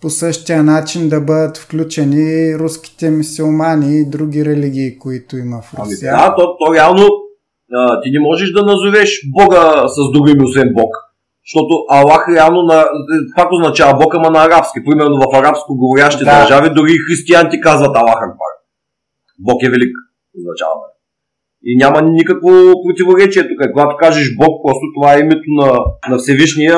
по 0.00 0.10
същия 0.10 0.62
начин 0.62 1.08
да 1.08 1.20
бъдат 1.20 1.58
включени 1.58 2.58
руските 2.58 3.10
мисиомани 3.10 4.00
и 4.00 4.10
други 4.10 4.44
религии, 4.44 4.98
които 4.98 5.36
има 5.36 5.62
в 5.62 5.74
ами 5.76 5.92
Русия. 5.92 6.12
Ами 6.14 6.28
да, 6.28 6.34
то, 6.34 6.56
то 6.58 6.74
реално 6.74 7.08
а, 7.74 8.00
ти 8.02 8.10
не 8.10 8.20
можеш 8.20 8.52
да 8.52 8.62
назовеш 8.62 9.20
Бога 9.38 9.84
с 9.88 10.12
други 10.12 10.42
освен 10.42 10.72
Бог. 10.74 10.96
Защото 11.46 11.72
Аллах 11.88 12.26
реално 12.36 12.62
на, 12.62 12.84
пак 13.36 13.52
означава 13.52 13.98
Бог, 14.02 14.14
ама 14.14 14.30
на 14.30 14.44
арабски. 14.44 14.84
Примерно 14.84 15.16
в 15.16 15.36
арабско 15.40 15.76
говорящи 15.76 16.24
да. 16.24 16.38
държави 16.38 16.74
дори 16.74 16.92
християнти 17.06 17.60
казват 17.60 17.96
Аллах 17.96 18.20
Акбар. 18.22 18.52
Бог 19.38 19.62
е 19.62 19.70
велик, 19.70 19.94
означава. 20.38 20.80
И 21.64 21.76
няма 21.76 22.02
никакво 22.02 22.50
противоречие 22.84 23.48
тук. 23.48 23.60
Когато 23.72 23.96
кажеш 23.96 24.36
Бог, 24.36 24.52
просто 24.64 24.84
това 24.94 25.14
е 25.14 25.20
името 25.20 25.48
на, 25.60 25.78
на 26.10 26.18
Всевишния, 26.18 26.76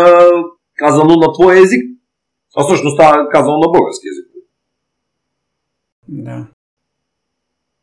казано 0.76 1.14
на 1.16 1.32
твой 1.32 1.58
език. 1.62 1.82
А 2.56 2.64
всъщност 2.64 2.94
става 2.94 3.28
казано 3.28 3.56
на 3.56 3.68
български 3.74 4.06
език. 4.12 4.26
Да. 6.08 6.46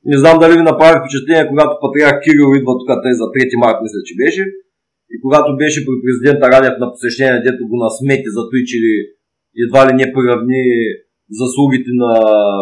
Не 0.05 0.17
знам 0.17 0.39
дали 0.39 0.53
ви 0.57 0.63
направи 0.71 0.99
впечатление, 0.99 1.49
когато 1.49 1.79
патриарх 1.81 2.17
Кирил 2.23 2.57
идва 2.57 2.73
тук 2.79 2.89
те 3.03 3.11
за 3.19 3.23
3 3.23 3.59
март, 3.63 3.77
мисля, 3.81 3.99
че 4.07 4.13
беше 4.23 4.43
и 5.13 5.15
когато 5.23 5.49
беше 5.61 5.85
при 5.85 5.95
президента 6.03 6.45
Радев 6.53 6.75
на 6.79 6.87
посещение, 6.93 7.45
дето 7.47 7.61
го 7.69 7.75
насмети 7.85 8.29
за 8.35 8.41
той, 8.49 8.61
че 8.69 8.77
едва 9.65 9.81
ли 9.87 9.93
не 9.99 10.13
приравни 10.13 10.63
заслугите 11.39 11.91
на 12.03 12.13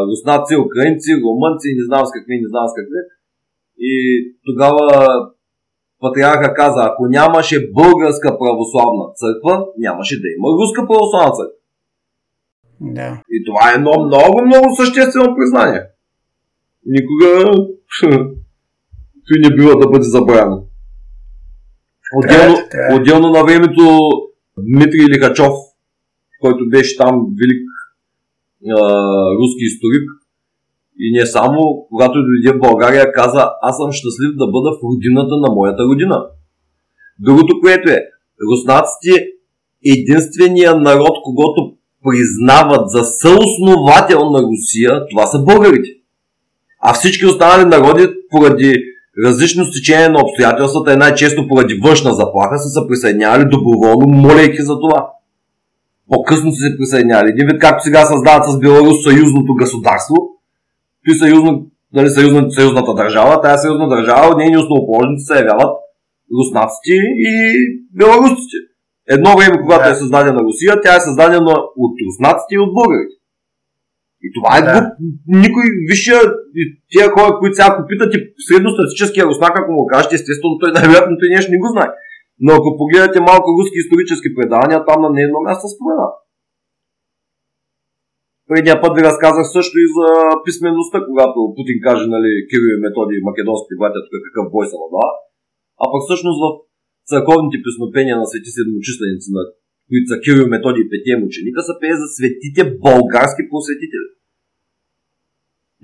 руснаци, 0.10 0.64
украинци, 0.66 1.22
румънци, 1.24 1.78
не 1.80 1.86
знам 1.90 2.04
с 2.06 2.12
какви, 2.16 2.44
не 2.44 2.50
знам 2.54 2.66
с 2.70 2.74
какви. 2.80 3.02
И 3.90 3.92
тогава 4.48 4.84
патриарха 6.00 6.54
каза, 6.54 6.82
ако 6.84 7.02
нямаше 7.18 7.72
българска 7.80 8.30
православна 8.42 9.06
църква, 9.20 9.54
нямаше 9.78 10.16
да 10.22 10.28
има 10.36 10.48
руска 10.60 10.80
православна 10.90 11.32
църква. 11.38 11.60
Да. 12.82 13.22
И 13.36 13.38
това 13.48 13.64
е 13.70 13.76
едно 13.78 13.94
много, 14.06 14.46
много 14.46 14.68
съществено 14.80 15.36
признание. 15.38 15.82
Никога 16.96 17.32
той 19.26 19.38
не 19.44 19.56
бива 19.56 19.80
да 19.80 19.88
бъде 19.90 20.04
забравено. 20.04 20.69
Отделно, 22.16 22.58
е. 22.58 22.96
отделно 22.96 23.30
на 23.30 23.44
времето 23.44 24.00
Дмитрий 24.58 25.06
Лихачов, 25.06 25.54
който 26.42 26.70
беше 26.70 26.98
там 26.98 27.28
велик 27.40 27.62
а, 28.70 28.82
руски 29.40 29.64
историк, 29.64 30.10
и 31.00 31.12
не 31.20 31.26
само, 31.26 31.88
когато 31.90 32.20
дойде 32.22 32.58
в 32.58 32.62
България, 32.62 33.12
каза, 33.12 33.50
аз 33.62 33.78
съм 33.78 33.92
щастлив 33.92 34.32
да 34.36 34.48
бъда 34.48 34.72
в 34.72 34.84
родината 34.84 35.36
на 35.38 35.54
моята 35.54 35.84
родина. 35.84 36.26
Другото, 37.20 37.60
което 37.62 37.90
е, 37.90 38.06
руснаците 38.52 39.28
единствения 39.86 40.76
народ, 40.76 41.18
когато 41.24 41.74
признават 42.04 42.90
за 42.90 43.04
съосновател 43.04 44.30
на 44.30 44.42
Русия, 44.42 45.08
това 45.10 45.26
са 45.26 45.40
българите. 45.40 45.90
А 46.82 46.94
всички 46.94 47.26
останали 47.26 47.70
народи, 47.70 48.14
поради 48.30 48.74
различно 49.26 49.66
стечение 49.66 50.10
на 50.10 50.20
обстоятелствата 50.20 50.94
и 50.94 50.98
най-често 50.98 51.48
поради 51.48 51.80
външна 51.84 52.14
заплаха 52.14 52.58
са 52.60 52.70
се 52.70 52.88
присъединявали 52.88 53.50
доброволно, 53.50 54.08
молейки 54.08 54.62
за 54.62 54.80
това. 54.80 55.10
По-късно 56.10 56.52
са 56.52 56.58
се 56.58 56.78
присъединявали. 56.78 57.30
Един 57.30 57.48
вид 57.48 57.62
както 57.62 57.84
сега 57.84 58.06
създават 58.06 58.44
с 58.50 58.60
Беларус 58.60 59.04
съюзното 59.04 59.54
государство, 59.60 60.16
той 61.06 61.16
съюзно 61.16 61.66
нали, 61.94 62.10
съюзна, 62.10 62.52
съюзната 62.52 62.94
държава, 62.94 63.42
тая 63.42 63.58
съюзна 63.58 63.88
държава, 63.90 64.38
нейни 64.38 64.58
основоположници 64.58 65.26
се 65.26 65.40
явяват 65.40 65.72
руснаците 66.38 66.94
и 67.30 67.34
беларусите. 68.00 68.58
Едно 69.10 69.38
време, 69.38 69.62
когато 69.62 69.84
да. 69.84 69.90
е 69.90 69.96
създадена 69.96 70.40
Русия, 70.40 70.82
тя 70.84 70.96
е 70.96 71.06
създадена 71.08 71.54
от 71.84 71.94
руснаците 72.06 72.56
и 72.56 72.60
от 72.60 72.74
българите. 72.74 73.16
И 74.26 74.28
това 74.36 74.52
е 74.58 74.62
да. 74.62 74.72
глуп. 74.72 74.88
Никой 75.46 75.66
висшия, 75.90 76.20
тия 76.92 77.08
хора, 77.16 77.30
които 77.40 77.56
сега 77.56 77.68
ако 77.72 77.90
питате 77.92 78.18
средностатическия 78.48 79.24
руснак, 79.30 79.54
ако 79.56 79.70
му 79.72 79.92
кажете, 79.94 80.16
естествено, 80.16 80.60
той 80.62 80.70
най-вероятно 80.78 81.20
той 81.20 81.30
нещо 81.36 81.54
не 81.54 81.64
го 81.64 81.70
знае. 81.76 81.90
Но 82.46 82.50
ако 82.56 82.78
погледнете 82.80 83.28
малко 83.30 83.48
руски 83.58 83.78
исторически 83.84 84.36
предавания, 84.38 84.80
там 84.88 85.00
на 85.02 85.10
едно 85.28 85.40
място 85.48 85.66
спомена. 85.74 86.08
Предния 88.50 88.78
път 88.84 88.94
ви 88.96 89.08
разказах 89.10 89.46
също 89.56 89.76
и 89.86 89.88
за 89.98 90.08
писменността, 90.46 90.98
когато 91.10 91.38
Путин 91.56 91.78
каже, 91.86 92.06
нали, 92.16 92.32
Кирил 92.50 92.70
и 92.76 92.82
Методи, 92.84 93.26
македонските 93.28 93.80
братя, 93.80 94.00
тук 94.04 94.22
какъв 94.28 94.46
бой 94.54 94.66
са 94.72 94.78
надава. 94.84 95.12
А 95.82 95.84
пък 95.92 96.02
всъщност 96.04 96.38
в 96.44 96.48
църковните 97.10 97.58
песнопения 97.66 98.16
на 98.22 98.26
свети 98.30 98.52
седмочисленици, 98.56 99.30
на 99.38 99.44
които 99.90 100.08
са 100.12 100.18
Кирил, 100.24 100.46
Методи 100.54 100.80
и 100.84 100.90
Петия 100.92 101.16
ученика, 101.28 101.60
са 101.70 101.74
пее 101.82 101.96
за 102.02 102.08
светите 102.16 102.62
български 102.86 103.44
просветители. 103.50 104.08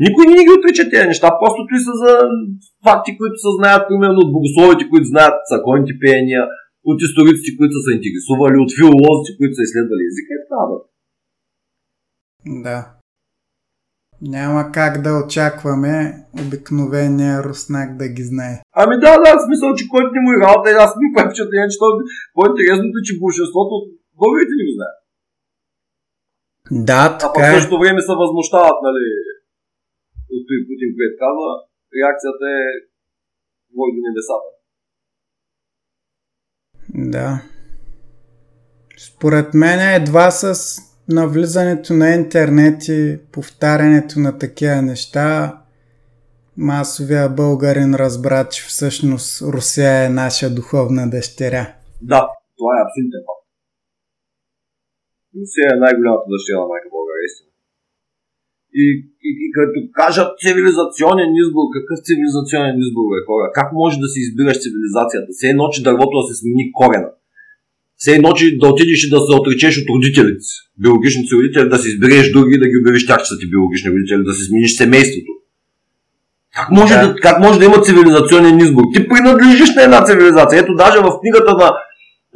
Никой 0.06 0.24
не 0.26 0.46
ги 0.48 0.56
отрича 0.58 0.84
тези 0.92 1.10
неща, 1.12 1.28
просто 1.42 1.62
и 1.78 1.80
са 1.88 1.94
за 2.04 2.12
факти, 2.86 3.12
които 3.20 3.38
се 3.44 3.52
знаят, 3.58 3.84
примерно 3.90 4.20
от 4.24 4.34
богословите, 4.36 4.90
които 4.90 5.12
знаят 5.14 5.36
църковните 5.50 5.94
пеяния, 6.04 6.44
от 6.90 6.98
историците, 7.08 7.58
които 7.58 7.74
са 7.76 7.82
се 7.86 7.96
интересували, 7.98 8.58
от 8.64 8.72
филолозите, 8.78 9.32
които 9.38 9.54
са 9.58 9.64
изследвали 9.68 10.04
езика 10.10 10.32
и 10.36 10.42
така 10.44 10.60
Да. 12.66 12.80
Няма 14.22 14.72
как 14.72 15.02
да 15.02 15.22
очакваме 15.26 15.96
обикновения 16.46 17.44
руснак 17.44 17.98
да 17.98 18.08
ги 18.08 18.24
знае. 18.24 18.62
Ами 18.82 18.96
да, 19.04 19.12
да, 19.24 19.32
смисъл, 19.46 19.70
че 19.78 19.90
който 19.94 20.10
не 20.16 20.22
му 20.24 20.30
е 20.34 20.44
работа, 20.46 20.68
аз 20.86 20.92
ми 21.00 21.14
правя 21.14 21.28
впечатление, 21.30 21.72
че 21.74 21.82
по-интересното 22.36 22.98
е, 23.00 23.08
че 23.08 23.22
большинството 23.26 23.74
от 23.80 23.86
българите 24.20 24.54
не 24.58 24.68
го 24.68 24.74
знаят. 24.78 25.00
Да, 26.90 27.04
така 27.22 27.42
А 27.42 27.52
в 27.52 27.54
същото 27.56 27.82
време 27.82 28.00
се 28.02 28.20
възмущават, 28.22 28.78
нали, 28.88 29.06
от 30.34 30.44
той 30.48 30.60
Путин, 30.68 30.90
което 30.96 31.16
казва, 31.24 31.50
реакцията 31.98 32.46
е 32.60 32.66
вой 33.76 33.90
до 33.96 34.00
небесата. 34.08 34.50
Да. 37.16 37.30
Според 39.08 39.54
мен 39.54 39.80
едва 40.02 40.32
с 40.32 40.78
навлизането 41.10 41.94
на 41.94 42.10
интернет 42.10 42.88
и 42.88 43.20
повтарянето 43.32 44.20
на 44.20 44.38
такива 44.38 44.82
неща, 44.82 45.58
масовия 46.58 47.30
българин 47.30 47.96
разбра, 47.96 48.50
че 48.50 48.62
всъщност 48.68 49.42
Русия 49.42 50.06
е 50.06 50.10
наша 50.10 50.56
духовна 50.56 51.10
дъщеря. 51.10 51.66
Да, 52.02 52.22
това 52.58 52.72
е 52.78 52.84
абсолютен 52.86 53.22
факт. 53.28 53.46
Русия 55.40 55.68
е 55.74 55.82
най-голямата 55.84 56.26
дъщеря 56.32 56.60
на 56.62 56.68
майка 56.72 56.90
България, 56.96 57.26
истина. 57.30 57.52
И, 58.82 58.86
и, 59.28 59.30
и 59.46 59.48
като 59.58 59.78
кажат 60.00 60.30
цивилизационен 60.44 61.32
избор, 61.44 61.66
какъв 61.78 61.98
цивилизационен 62.08 62.76
избор 62.84 63.06
е 63.20 63.26
хора? 63.30 63.46
Как 63.58 63.70
може 63.82 63.96
да 64.04 64.08
си 64.12 64.20
избираш 64.26 64.58
цивилизацията? 64.64 65.30
Все 65.36 65.48
едно, 65.54 65.66
че 65.74 65.86
дървото 65.88 66.14
да 66.20 66.26
се 66.28 66.40
смени 66.40 66.66
корена. 66.80 67.12
Все 68.02 68.12
едно, 68.16 68.32
че 68.40 68.46
да 68.62 68.68
отидеш 68.74 69.00
и 69.04 69.14
да 69.16 69.20
се 69.26 69.32
отречеш 69.40 69.74
от 69.82 69.88
родителите 69.94 70.44
си, 70.50 70.56
биологичните 70.84 71.36
родители, 71.38 71.70
да 71.76 71.78
си 71.82 71.88
избереш 71.94 72.26
други 72.36 72.56
и 72.56 72.62
да 72.64 72.68
ги 72.70 72.78
обявиш 72.82 73.04
тях, 73.08 73.20
че 73.24 73.30
са 73.32 73.38
ти 73.40 73.46
биологични 73.54 73.92
родители, 73.92 74.24
да 74.30 74.34
си 74.34 74.44
смениш 74.48 74.72
семейството. 74.84 75.32
Как 76.56 76.72
може, 76.72 76.94
да. 76.94 77.08
Да, 77.08 77.16
как 77.16 77.40
може 77.40 77.60
да 77.60 77.66
има 77.66 77.82
цивилизационен 77.82 78.60
избор? 78.60 78.84
Ти 78.94 79.08
принадлежиш 79.08 79.76
на 79.76 79.84
една 79.84 80.04
цивилизация. 80.04 80.60
Ето 80.60 80.74
даже 80.76 81.00
в 81.00 81.20
книгата 81.22 81.52
на 81.62 81.68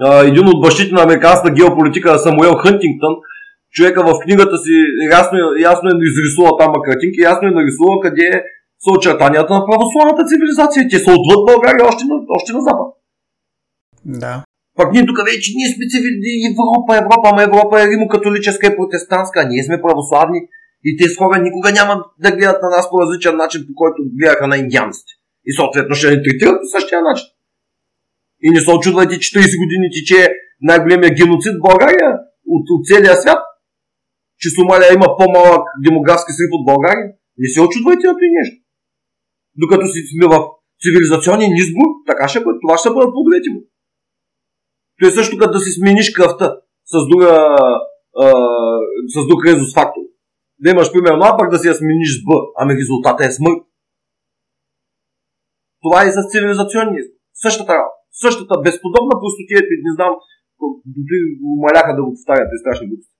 а, 0.01 0.25
един 0.29 0.47
от 0.47 0.61
бащите 0.61 0.95
на 0.95 1.01
американската 1.01 1.53
геополитика, 1.53 2.19
Самуел 2.19 2.53
Хантингтън, 2.63 3.13
човека 3.75 4.03
в 4.03 4.19
книгата 4.23 4.57
си 4.57 4.75
ясно, 5.11 5.37
ясно 5.59 5.89
е 5.89 5.93
изрисувал 6.09 6.57
там 6.57 6.71
картинки, 6.87 7.27
ясно 7.31 7.47
е 7.47 7.57
нарисувал 7.59 7.99
къде 7.99 8.27
са 8.83 8.89
очертанията 8.97 9.53
на 9.53 9.65
православната 9.69 10.23
цивилизация. 10.29 10.87
Те 10.89 10.97
са 10.99 11.11
отвъд 11.17 11.41
България 11.51 11.83
още 11.89 12.03
на, 12.09 12.15
още 12.37 12.53
на 12.53 12.61
запад. 12.67 12.87
Да. 14.05 14.43
Пак 14.77 14.89
ние 14.93 15.05
тук 15.05 15.17
вече 15.31 15.49
ние 15.57 15.69
сме 15.73 15.85
цивили 15.91 16.31
Европа, 16.51 16.91
Европа, 17.03 17.25
ама 17.31 17.41
Европа 17.49 17.75
е 17.81 17.89
римокатолическа 17.91 18.67
и 18.67 18.75
протестантска, 18.77 19.47
ние 19.51 19.63
сме 19.63 19.81
православни 19.85 20.39
и 20.85 20.97
тези 20.97 21.15
хора 21.15 21.41
никога 21.41 21.71
няма 21.71 21.93
да 22.23 22.31
гледат 22.31 22.61
на 22.61 22.69
нас 22.69 22.89
по 22.89 23.01
различен 23.01 23.35
начин, 23.35 23.61
по 23.67 23.73
който 23.75 23.99
гледаха 24.19 24.47
на 24.47 24.57
индианците. 24.57 25.11
И 25.45 25.53
съответно 25.53 25.95
ще 25.95 26.09
ни 26.09 26.23
третират 26.23 26.61
по 26.61 26.67
същия 26.75 27.01
начин. 27.01 27.27
И 28.45 28.49
не 28.49 28.59
се 28.59 28.71
очудвайте, 28.71 29.19
че 29.19 29.39
30 29.39 29.41
години 29.63 29.87
тече 29.95 30.19
най-големия 30.61 31.11
геноцид 31.19 31.53
в 31.55 31.65
България 31.67 32.09
от, 32.55 32.65
от 32.75 32.81
целия 32.87 33.15
свят 33.15 33.39
че 34.41 34.47
Сомалия 34.55 34.89
има 34.93 35.07
по-малък 35.19 35.63
демографски 35.85 36.31
срив 36.37 36.51
от 36.57 36.63
България. 36.71 37.07
Не 37.41 37.47
се 37.53 37.61
очудвайте 37.61 38.07
на 38.07 38.13
това 38.13 38.29
нещо. 38.39 38.57
Докато 39.61 39.85
си 39.93 39.99
сме 40.11 40.25
в 40.33 40.35
цивилизационен 40.81 41.51
избор, 41.63 41.87
така 42.09 42.27
ще 42.27 42.43
бъде. 42.43 42.57
Това 42.63 42.75
ще 42.77 42.93
бъдат 42.95 43.13
плодовете 43.13 43.49
му. 43.53 43.61
То 44.97 45.07
е 45.07 45.17
също 45.19 45.37
като 45.37 45.51
да 45.57 45.59
си 45.59 45.71
смениш 45.71 46.07
кръвта 46.17 46.47
с, 46.91 46.93
друга, 47.09 47.31
а, 48.23 48.27
с 49.13 49.27
друг 49.27 49.39
резус 49.45 49.73
фактор. 49.73 50.03
Да 50.61 50.67
имаш 50.73 50.87
примерно 50.93 51.23
А, 51.29 51.37
пък 51.39 51.47
да 51.51 51.57
си 51.59 51.67
я 51.67 51.75
смениш 51.75 52.09
с 52.15 52.23
Б, 52.25 52.29
ами 52.59 52.79
резултата 52.81 53.21
е 53.25 53.35
смърт. 53.37 53.61
Това 55.83 55.99
е 56.03 56.15
за 56.15 56.21
цивилизационния 56.31 56.99
избор. 57.01 57.17
Същата 57.45 57.71
работа. 57.77 57.97
Същата 58.25 58.55
безподобна 58.65 59.15
простотия, 59.21 59.59
не 59.87 59.93
знам, 59.97 60.13
умаляха 61.55 61.91
да 61.95 62.03
го 62.03 62.11
повтарят, 62.15 62.49
е 62.55 62.61
страшни 62.61 62.87
глупости 62.87 63.19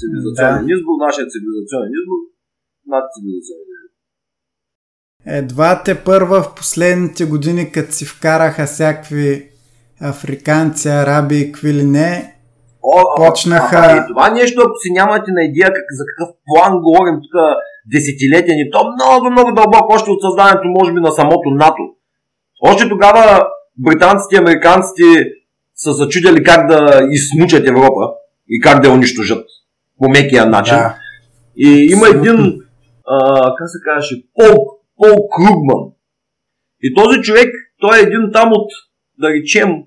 цивилизационен 0.00 0.66
да. 0.66 0.72
избор, 0.74 0.94
нашия 1.06 1.26
цивилизационен 1.32 1.92
избор, 1.98 2.20
над 2.92 3.04
цивилизационен 3.12 3.66
избор. 3.76 3.98
Едва 5.40 5.82
те 5.84 6.04
първа 6.04 6.42
в 6.42 6.54
последните 6.56 7.24
години, 7.24 7.72
като 7.72 7.92
си 7.92 8.04
вкараха 8.04 8.66
всякакви 8.66 9.50
африканци, 10.00 10.88
араби 10.88 11.36
и 11.40 11.52
какви 11.52 11.74
ли 11.74 11.84
не, 11.84 12.39
О, 12.82 13.14
почнаха... 13.16 13.76
А, 13.76 13.96
а, 13.96 14.06
това 14.06 14.30
нещо, 14.30 14.60
ако 14.60 14.76
си 14.82 14.92
нямате 14.92 15.30
на 15.32 15.42
идея 15.42 15.66
как, 15.66 15.84
за 15.98 16.04
какъв 16.06 16.28
план 16.46 16.80
говорим 16.80 17.14
тук 17.14 17.34
десетилетия 17.94 18.56
ни, 18.56 18.70
то 18.70 18.80
много, 18.94 19.30
много 19.30 19.52
дълбоко 19.52 19.92
още 19.94 20.10
от 20.10 20.22
създанието, 20.22 20.68
може 20.68 20.92
би, 20.92 21.00
на 21.00 21.12
самото 21.12 21.50
НАТО. 21.50 21.82
Още 22.62 22.88
тогава 22.88 23.46
британците 23.78 24.34
и 24.34 24.38
американците 24.38 25.30
са 25.74 25.92
зачудили 25.92 26.44
как 26.44 26.68
да 26.68 27.00
измучат 27.10 27.68
Европа 27.68 28.10
и 28.48 28.60
как 28.60 28.82
да 28.82 28.88
я 28.88 28.94
унищожат 28.94 29.44
по 29.98 30.08
мекия 30.08 30.46
начин. 30.46 30.76
Да. 30.76 30.96
И 31.56 31.88
има 31.92 32.08
един, 32.08 32.60
а, 33.06 33.40
как 33.58 33.68
се 33.68 33.78
казваше, 33.84 34.22
Пол, 34.34 34.66
Пол 34.96 35.28
Кругман. 35.28 35.92
И 36.82 36.94
този 36.94 37.20
човек, 37.20 37.48
той 37.80 37.98
е 37.98 38.02
един 38.02 38.30
там 38.32 38.52
от, 38.52 38.70
да 39.18 39.28
речем, 39.28 39.82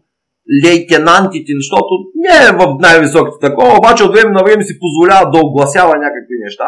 лейтенантите, 0.63 1.51
защото 1.61 1.91
не 2.23 2.35
е 2.47 2.55
в 2.59 2.61
най-високите 2.85 3.37
такова, 3.47 3.77
обаче 3.77 4.03
от 4.03 4.13
време 4.15 4.31
на 4.37 4.43
време 4.43 4.63
си 4.63 4.79
позволява 4.83 5.31
да 5.31 5.37
огласява 5.47 5.93
някакви 6.05 6.35
неща. 6.45 6.67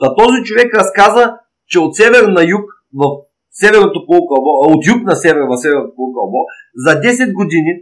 Та 0.00 0.06
този 0.20 0.38
човек 0.48 0.74
разказа, 0.74 1.24
че 1.70 1.78
от 1.78 1.92
север 1.96 2.24
на 2.36 2.42
юг, 2.56 2.64
в 3.00 3.02
северното 3.62 4.06
полукълбо, 4.08 4.50
от 4.74 4.82
юг 4.92 5.00
на 5.10 5.14
север 5.24 5.44
в 5.50 5.60
северното 5.62 5.96
полукълбо, 5.98 6.40
за 6.84 6.92
10 7.00 7.32
години 7.40 7.72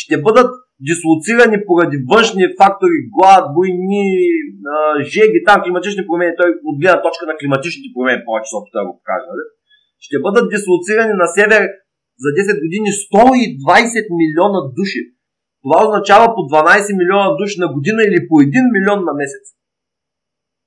ще 0.00 0.14
бъдат 0.26 0.50
дислоцирани 0.88 1.58
поради 1.66 1.96
външни 2.10 2.44
фактори, 2.60 2.98
глад, 3.14 3.44
войни, 3.54 4.04
жеги, 5.14 5.38
там 5.48 5.58
климатични 5.64 6.06
промени, 6.08 6.38
той 6.40 6.48
от 6.68 6.76
гледна 6.80 7.00
точка 7.06 7.24
на 7.30 7.34
климатичните 7.40 7.88
промени 7.94 8.24
повече 8.26 8.48
се 8.50 8.58
опита 8.58 8.76
да 8.80 8.86
го 8.88 8.94
покажа, 8.98 9.26
нали? 9.30 9.44
ще 10.06 10.16
бъдат 10.24 10.46
дислоцирани 10.54 11.14
на 11.22 11.26
север 11.36 11.62
за 12.22 12.28
10 12.40 12.64
години 12.64 12.88
120 13.12 14.06
милиона 14.20 14.60
души. 14.78 15.00
Това 15.62 15.78
означава 15.86 16.26
по 16.34 16.40
12 16.40 17.00
милиона 17.00 17.28
души 17.40 17.56
на 17.64 17.68
година 17.76 18.00
или 18.08 18.18
по 18.28 18.34
1 18.34 18.74
милион 18.74 19.00
на 19.08 19.12
месец. 19.20 19.44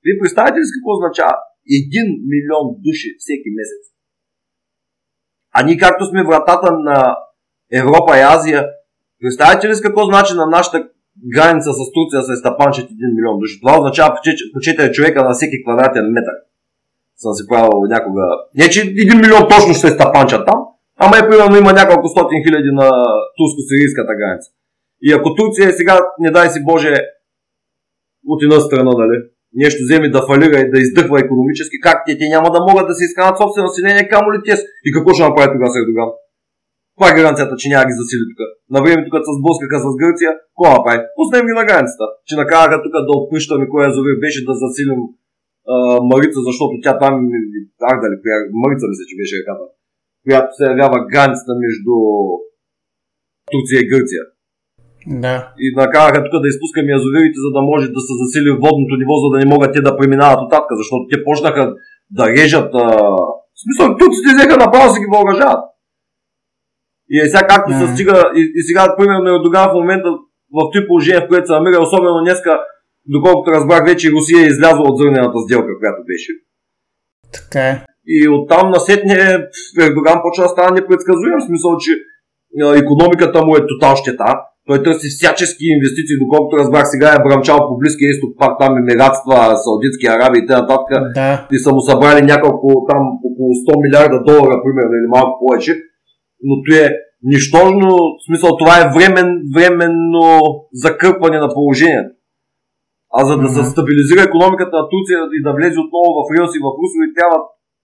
Вие 0.04 0.20
представяте 0.20 0.58
ли 0.60 0.74
какво 0.76 0.90
означава? 0.96 1.36
1 1.68 2.06
милион 2.32 2.66
души 2.86 3.08
всеки 3.22 3.50
месец. 3.58 3.82
А 5.56 5.58
ние 5.66 5.82
както 5.84 6.02
сме 6.06 6.26
вратата 6.28 6.68
на 6.88 7.16
Европа 7.80 8.10
и 8.18 8.26
Азия, 8.36 8.60
Представете 9.22 9.68
ли 9.68 9.74
с 9.74 9.80
какво 9.80 10.04
значи 10.04 10.34
на 10.34 10.46
нашата 10.46 10.78
граница 11.34 11.70
с 11.72 11.92
Турция 11.94 12.22
се 12.22 12.36
стъпанчат 12.36 12.90
1 12.90 13.16
милион 13.16 13.38
души? 13.40 13.60
Това 13.60 13.78
означава 13.78 14.14
по 14.52 14.58
4 14.58 14.92
човека 14.92 15.24
на 15.24 15.32
всеки 15.32 15.62
квадратен 15.64 16.06
метър. 16.16 16.36
Съм 17.16 17.32
си 17.34 17.42
правил 17.48 17.78
някога. 17.94 18.22
Не, 18.54 18.68
че 18.68 18.80
1 18.80 19.22
милион 19.22 19.48
точно 19.48 19.74
ще 19.74 19.86
се 19.88 19.94
стъпанчат 19.94 20.46
там, 20.46 20.60
ама 21.04 21.14
е 21.18 21.28
примерно 21.28 21.56
има 21.56 21.72
няколко 21.72 22.08
стотин 22.08 22.44
хиляди 22.44 22.70
на 22.80 22.88
турско-сирийската 23.38 24.12
граница. 24.20 24.50
И 25.06 25.12
ако 25.12 25.34
Турция 25.34 25.68
е 25.68 25.78
сега, 25.78 25.94
не 26.18 26.30
дай 26.30 26.48
си 26.50 26.64
Боже, 26.64 26.92
от 28.26 28.42
една 28.42 28.60
страна, 28.60 28.92
нали, 29.02 29.16
нещо 29.62 29.80
вземе 29.84 30.14
да 30.16 30.26
фалира 30.28 30.58
и 30.60 30.70
да 30.72 30.78
издъхва 30.84 31.16
економически, 31.20 31.76
как 31.86 31.98
те, 32.06 32.18
те 32.18 32.26
няма 32.34 32.48
да 32.54 32.60
могат 32.68 32.86
да 32.88 32.94
се 32.94 33.04
изканат 33.04 33.38
собствено 33.38 33.68
население, 33.68 34.10
камо 34.12 34.28
ли 34.32 34.38
те 34.44 34.54
И 34.86 34.88
какво 34.94 35.10
ще 35.14 35.28
направи 35.28 35.52
тогава 35.52 35.70
с 35.72 35.78
Ердоган? 35.80 36.10
Каква 36.92 37.06
е 37.10 37.18
гаранцията, 37.18 37.54
че 37.60 37.72
няма 37.72 37.88
ги 37.88 37.98
засили 38.00 38.24
тук? 38.30 38.40
На 38.74 38.78
времето, 38.84 39.08
като 39.12 39.26
се 39.28 39.38
сблъскаха 39.38 39.76
с 39.84 39.86
Гърция, 40.02 40.30
какво 40.50 40.64
направи? 40.76 40.98
Пуснем 41.16 41.46
ги 41.48 41.54
на 41.60 41.64
границата. 41.68 42.04
Че 42.28 42.34
накараха 42.40 42.76
тук 42.84 42.94
да 43.08 43.12
отпущаме 43.18 43.70
кой 43.70 43.80
язовир 43.90 44.14
беше 44.24 44.40
да 44.48 44.54
засилим 44.62 45.00
а, 45.72 45.74
Марица, 46.10 46.40
защото 46.48 46.72
тя 46.84 46.92
там, 47.02 47.14
ах 47.90 47.96
дали, 48.02 48.16
коя, 48.22 48.36
Марица 48.62 48.84
мисля, 48.90 49.04
че 49.10 49.18
беше 49.20 49.38
реката, 49.40 49.64
която 50.24 50.50
се 50.56 50.64
явява 50.72 50.98
границата 51.12 51.52
между 51.64 51.94
Турция 53.52 53.78
и 53.80 53.90
Гърция. 53.92 54.22
Да. 55.24 55.36
И 55.64 55.66
накараха 55.80 56.24
тук 56.24 56.34
да 56.42 56.52
изпускаме 56.52 56.96
язовирите, 56.98 57.38
за 57.44 57.50
да 57.56 57.62
може 57.70 57.86
да 57.96 58.00
се 58.06 58.14
засили 58.22 58.50
водното 58.64 58.94
ниво, 59.00 59.14
за 59.22 59.28
да 59.32 59.38
не 59.42 59.52
могат 59.52 59.72
те 59.72 59.80
да 59.88 59.96
преминават 59.98 60.40
оттатък, 60.44 60.72
защото 60.82 61.02
те 61.10 61.24
почнаха 61.26 61.62
да 62.18 62.24
режат. 62.36 62.70
А... 62.74 62.86
В 63.56 63.58
смисъл, 63.64 63.96
турците 63.98 64.28
взеха 64.34 64.56
направо 64.64 64.86
си 64.94 65.00
ги 65.00 65.12
въоръжават. 65.14 65.62
И 67.10 67.14
е 67.20 67.26
сега 67.32 67.46
както 67.52 67.70
се 67.72 67.86
стига, 67.92 68.16
и, 68.40 68.42
и 68.58 68.60
сега, 68.68 68.96
примерно, 68.98 69.34
Ердоган 69.34 69.70
в 69.70 69.78
момента 69.80 70.08
в 70.56 70.70
три 70.72 70.86
положение, 70.86 71.20
в 71.20 71.28
което 71.28 71.46
се 71.46 71.52
намира, 71.52 71.82
особено 71.82 72.24
днеска, 72.24 72.60
доколкото 73.06 73.50
разбрах, 73.50 73.84
вече 73.90 74.12
Русия 74.12 74.40
е 74.40 74.52
излязла 74.52 74.84
от 74.88 74.98
зърнената 74.98 75.38
сделка, 75.44 75.78
която 75.80 76.00
беше. 76.10 76.32
Така 77.32 77.62
е. 77.68 77.84
И 78.06 78.28
оттам 78.28 78.70
насетне 78.70 79.18
Ердоган 79.86 80.18
почва 80.22 80.42
да 80.44 80.48
става 80.48 80.70
непредсказуем, 80.70 81.38
в 81.38 81.46
смисъл, 81.48 81.70
че 81.84 81.92
економиката 82.82 83.44
му 83.44 83.56
е 83.56 83.66
тотал 83.66 83.96
щета. 83.96 84.34
Той 84.66 84.82
търси 84.82 85.08
всячески 85.08 85.64
инвестиции, 85.76 86.22
доколкото 86.22 86.58
разбрах 86.60 86.86
сега 86.86 87.08
е 87.12 87.22
брамчал 87.24 87.58
по 87.68 87.78
Близкия 87.80 88.08
изток, 88.10 88.30
пак 88.40 88.52
там 88.60 88.72
Емиратства, 88.82 89.36
Саудитски 89.62 90.06
Араби 90.14 90.38
и 90.42 90.46
т.н. 90.46 90.66
Да. 91.18 91.48
И 91.54 91.58
са 91.58 91.70
му 91.74 91.80
събрали 91.80 92.22
няколко, 92.32 92.66
там 92.90 93.02
около 93.28 93.50
100 93.62 93.82
милиарда 93.84 94.18
долара, 94.28 94.62
примерно, 94.64 94.94
или 94.98 95.08
малко 95.16 95.32
повече 95.42 95.72
но 96.42 96.54
то 96.64 96.72
е 96.84 96.86
нищожно, 97.32 97.88
в 98.18 98.20
смисъл 98.26 98.50
това 98.56 98.74
е 98.78 98.90
времен, 98.96 99.28
временно 99.56 100.26
закърпване 100.84 101.38
на 101.44 101.48
положението. 101.56 102.14
А 103.18 103.20
за 103.28 103.34
да 103.36 103.46
mm-hmm. 103.46 103.64
се 103.64 103.70
стабилизира 103.72 104.22
економиката 104.22 104.74
на 104.80 104.88
Турция 104.92 105.18
и 105.36 105.38
да 105.46 105.52
влезе 105.56 105.78
отново 105.84 106.08
в 106.18 106.30
Рилс 106.32 106.52
и 106.54 106.64
в 106.64 106.68
Русови, 106.80 107.14
трябва 107.18 107.38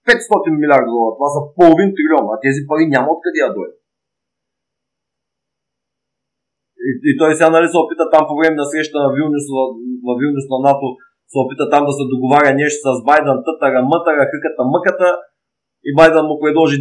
500 0.09 0.61
милиарда 0.61 0.89
долара. 0.93 1.15
Това 1.19 1.29
са 1.35 1.39
половин 1.57 1.89
трилион, 1.95 2.25
а 2.33 2.35
тези 2.45 2.61
пари 2.69 2.83
няма 2.95 3.07
откъде 3.15 3.39
да 3.43 3.53
дойдат. 3.57 3.79
И, 6.87 6.89
и 7.09 7.11
той 7.19 7.29
сега 7.35 7.49
нали, 7.55 7.67
се 7.71 7.81
опита 7.83 8.05
там 8.13 8.23
по 8.29 8.33
време 8.39 8.55
на 8.61 8.65
среща 8.71 8.97
на 9.03 9.09
Вилнюс, 9.15 9.45
в, 9.55 9.57
в 10.05 10.09
Вилнюс 10.19 10.47
на 10.53 10.59
НАТО, 10.67 10.87
се 11.31 11.37
опита 11.43 11.63
там 11.73 11.83
да 11.87 11.93
се 11.97 12.03
договаря 12.13 12.51
нещо 12.61 12.79
с 12.85 12.99
Байден, 13.07 13.37
тътара, 13.45 13.79
мътара, 13.91 14.23
хъката, 14.31 14.61
мъката 14.75 15.09
и 15.87 15.89
Байден 15.97 16.25
му 16.29 16.35
предложи 16.43 16.77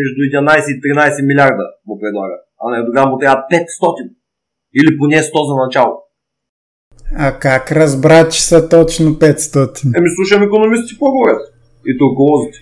между 0.00 0.20
11 0.30 0.72
и 0.72 0.76
13 0.82 1.26
милиарда 1.30 1.66
му 1.86 1.94
предлага. 2.02 2.36
А 2.60 2.64
на 2.70 2.78
Ердоган 2.80 3.08
му 3.10 3.18
трябва 3.18 3.42
500. 3.52 4.10
Или 4.78 4.98
поне 4.98 5.16
100 5.16 5.48
за 5.48 5.54
начало. 5.64 5.92
А 7.18 7.38
как 7.38 7.72
разбра, 7.72 8.28
че 8.28 8.40
са 8.42 8.68
точно 8.68 9.06
500? 9.10 9.98
Еми 9.98 10.08
слушам 10.16 10.42
економисти 10.42 10.98
по 10.98 11.04
говорят. 11.04 11.55
И 11.86 11.98
толковозите. 11.98 12.58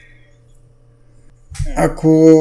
Ако 1.77 2.39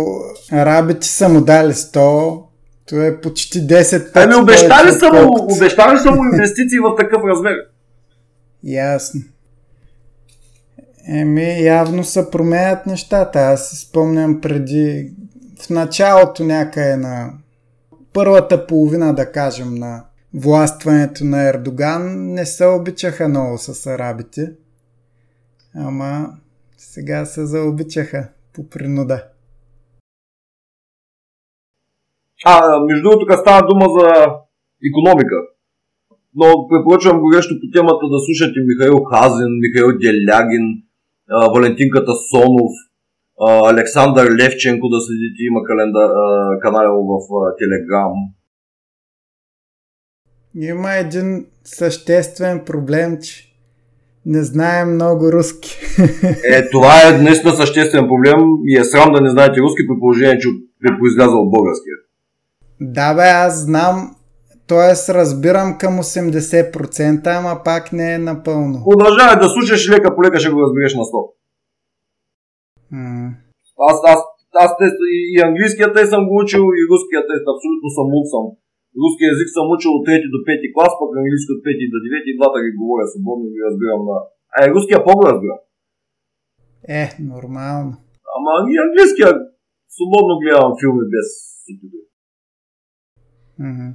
арабите 0.51 1.07
са 1.07 1.29
му 1.29 1.41
дали 1.41 1.73
100, 1.73 2.43
то 2.89 3.01
е 3.01 3.21
почти 3.21 3.59
10 3.59 4.13
пъти. 4.13 4.25
Ами 4.25 4.35
обещали 4.35 4.91
са 4.91 5.13
му, 5.13 5.53
обещали 5.53 5.99
са 5.99 6.11
му 6.11 6.23
инвестиции 6.33 6.79
в 6.79 6.95
такъв 6.99 7.21
размер. 7.23 7.55
Ясно. 8.63 9.21
Еми, 11.07 11.63
явно 11.63 12.03
се 12.03 12.31
променят 12.31 12.85
нещата. 12.85 13.39
Аз 13.39 13.69
си 13.69 13.75
спомням 13.75 14.41
преди, 14.41 15.11
в 15.61 15.69
началото 15.69 16.43
някъде 16.43 16.95
на 16.95 17.33
първата 18.13 18.67
половина, 18.67 19.15
да 19.15 19.31
кажем, 19.31 19.75
на 19.75 20.03
властването 20.33 21.25
на 21.25 21.49
Ердоган, 21.49 22.33
не 22.33 22.45
се 22.45 22.65
обичаха 22.65 23.27
много 23.27 23.57
с 23.57 23.85
арабите. 23.85 24.51
Ама 25.75 26.33
сега 26.83 27.25
се 27.25 27.45
заобичаха 27.45 28.29
по 28.53 28.69
принуда. 28.69 29.23
А, 32.45 32.79
между 32.79 33.03
другото, 33.03 33.25
тук 33.25 33.39
става 33.39 33.67
дума 33.67 33.85
за 33.99 34.09
економика. 34.89 35.35
Но 36.35 36.67
препоръчвам 36.69 37.21
горещо 37.21 37.55
по 37.61 37.71
темата 37.73 38.05
да 38.13 38.19
слушате 38.25 38.59
Михаил 38.71 38.97
Хазин, 39.03 39.51
Михаил 39.65 39.97
Делягин, 39.97 40.65
Валентинката 41.55 42.11
Сонов, 42.29 42.73
Александър 43.71 44.25
Левченко 44.39 44.89
да 44.89 45.01
следите, 45.01 45.43
има 45.49 45.63
календар, 45.63 46.09
канал 46.61 47.03
в 47.03 47.15
Телеграм. 47.59 48.13
Има 50.55 50.93
един 50.93 51.45
съществен 51.63 52.65
проблем, 52.65 53.17
че 53.21 53.52
не 54.25 54.43
знаем 54.43 54.93
много 54.93 55.31
руски. 55.31 55.79
Е, 56.43 56.69
това 56.69 56.93
е 57.07 57.17
наистина 57.17 57.53
съществен 57.53 58.07
проблем 58.07 58.39
и 58.67 58.77
е 58.77 58.83
срам 58.83 59.13
да 59.13 59.21
не 59.21 59.29
знаете 59.29 59.61
руски 59.61 59.87
при 59.87 59.99
положение, 59.99 60.39
че 60.39 60.49
е 60.85 60.97
произлязал 60.99 61.49
българския. 61.49 61.95
Да 62.81 63.13
бе, 63.13 63.21
аз 63.21 63.65
знам 63.65 64.15
Тоест, 64.67 65.09
разбирам 65.09 65.77
към 65.81 65.93
80%, 65.97 67.27
ама 67.39 67.53
пак 67.65 67.93
не 67.93 68.13
е 68.13 68.17
напълно. 68.17 68.77
Продължавай 68.89 69.35
да 69.39 69.49
слушаш 69.49 69.89
лека 69.89 70.15
по 70.15 70.23
лека 70.23 70.39
ще 70.39 70.53
го 70.53 70.61
разбереш 70.61 70.93
на 70.95 71.03
100. 71.03 71.31
Mm. 72.93 73.29
Аз, 73.89 73.97
аз, 74.13 74.19
аз 74.63 74.71
тест, 74.79 74.97
и 75.33 75.41
английския 75.47 75.93
тест 75.93 76.09
съм 76.09 76.27
го 76.27 76.35
учил, 76.43 76.63
и 76.79 76.81
руския 76.91 77.21
тест 77.29 77.45
абсолютно 77.53 77.87
съм 77.97 78.05
мул 78.13 78.23
съм. 78.33 78.45
Руски 79.01 79.23
язик 79.31 79.49
съм 79.57 79.65
учил 79.75 79.91
от 79.97 80.03
3 80.07 80.33
до 80.33 80.39
5 80.49 80.73
клас, 80.73 80.93
пък 80.99 81.11
английски 81.21 81.51
от 81.55 81.61
5 81.67 81.93
до 81.93 81.97
9 82.05 82.29
и 82.29 82.37
двата 82.37 82.57
ги 82.65 82.71
говоря 82.79 83.05
свободно 83.11 83.43
и 83.47 83.53
ги 83.55 83.61
разбирам 83.67 84.01
на... 84.09 84.17
А 84.53 84.57
е, 84.63 84.71
руския 84.73 84.99
по-го 85.05 85.23
разбирам. 85.29 85.61
Е, 87.01 87.05
нормално. 87.33 87.93
Ама 88.35 88.51
и 88.71 88.75
английския 88.85 89.29
свободно 89.95 90.33
гледам 90.41 90.71
филми 90.79 91.05
без 91.13 91.27
субтитри. 91.65 92.03
Mm-hmm. 93.63 93.91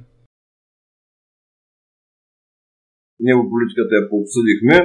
В 3.39 3.49
политиката 3.51 3.93
я 3.99 4.09
пообсъдихме. 4.09 4.75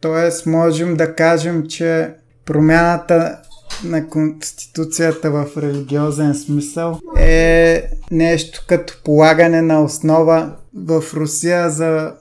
Тоест, 0.00 0.46
можем 0.46 0.96
да 0.96 1.14
кажем, 1.14 1.66
че 1.66 2.14
промяната 2.46 3.42
на 3.84 4.08
Конституцията 4.08 5.30
в 5.30 5.46
религиозен 5.56 6.34
смисъл 6.34 7.00
е 7.18 7.82
нещо 8.10 8.64
като 8.68 8.94
полагане 9.04 9.62
на 9.62 9.84
основа 9.84 10.56
в 10.74 11.02
Русия 11.14 11.70
за, 11.70 12.12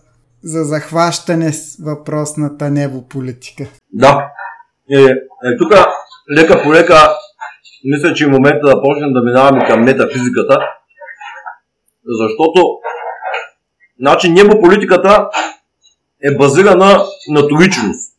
за 0.43 0.63
захващане 0.63 1.53
с 1.53 1.77
въпросната 1.83 2.69
небополитика. 2.69 3.65
Да. 3.93 4.31
Е, 4.91 5.01
е, 5.01 5.57
тук 5.59 5.73
лека 6.37 6.63
по 6.63 6.73
лека 6.73 6.95
мисля, 7.85 8.13
че 8.13 8.23
е 8.23 8.27
момента 8.27 8.67
да 8.67 8.81
почнем 8.81 9.13
да 9.13 9.21
минаваме 9.21 9.65
към 9.67 9.83
метафизиката, 9.83 10.59
защото 12.21 12.79
Значи 13.99 14.31
небополитиката 14.31 15.29
е 16.23 16.35
базирана 16.37 17.03
на 17.29 17.47
троичност. 17.47 18.13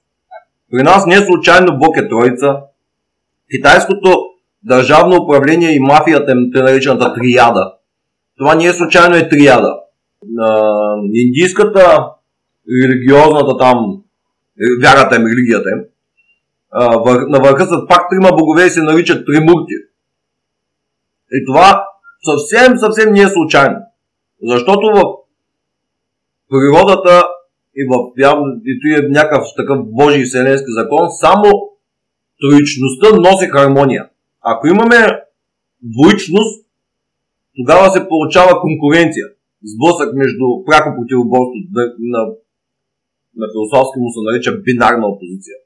При 0.73 0.83
нас 0.83 1.07
не 1.07 1.15
е 1.15 1.27
случайно 1.27 1.79
Бог 1.79 1.97
е 1.97 2.09
троица. 2.09 2.57
Китайското 3.51 4.17
държавно 4.63 5.17
управление 5.17 5.71
и 5.71 5.81
мафията 5.81 6.33
е 6.33 6.59
наречената 6.59 7.15
триада. 7.15 7.75
Това 8.39 8.55
не 8.55 8.65
е 8.65 8.73
случайно 8.73 9.17
е 9.17 9.29
триада. 9.29 9.77
Индийската 11.13 12.07
религиозната 12.83 13.59
там, 13.59 14.03
вярата 14.83 15.17
им, 15.17 15.27
религията 15.27 15.71
им, 15.71 15.85
на 17.29 17.39
върха 17.39 17.67
са 17.67 17.87
пак 17.89 18.11
трима 18.11 18.37
богове 18.37 18.67
и 18.67 18.71
се 18.71 18.83
наричат 18.83 19.27
тримурти. 19.27 19.75
И 21.33 21.45
това 21.47 21.87
съвсем, 22.25 22.79
съвсем 22.79 23.13
не 23.13 23.21
е 23.21 23.29
случайно. 23.29 23.77
Защото 24.43 24.87
в 24.87 25.03
природата 26.51 27.29
и 27.77 27.85
в 27.91 27.95
явно, 28.19 28.45
и 28.65 28.81
той 28.81 29.05
е 29.05 29.09
някакъв 29.09 29.45
такъв 29.57 29.79
Божий 29.85 30.25
вселенски 30.25 30.67
закон, 30.69 31.09
само 31.11 31.53
троичността 32.41 33.07
носи 33.27 33.47
хармония. 33.55 34.05
Ако 34.53 34.67
имаме 34.67 35.01
двоичност, 35.93 36.55
тогава 37.57 37.87
се 37.91 38.09
получава 38.09 38.61
конкуренция. 38.61 39.27
Сблъсък 39.73 40.09
между 40.23 40.47
пряко 40.67 40.89
противоборство 40.97 41.57
на, 41.77 41.83
на, 43.39 43.47
философски 43.53 43.97
му 44.01 44.09
се 44.15 44.21
нарича 44.29 44.53
бинарна 44.67 45.07
опозиция. 45.13 45.57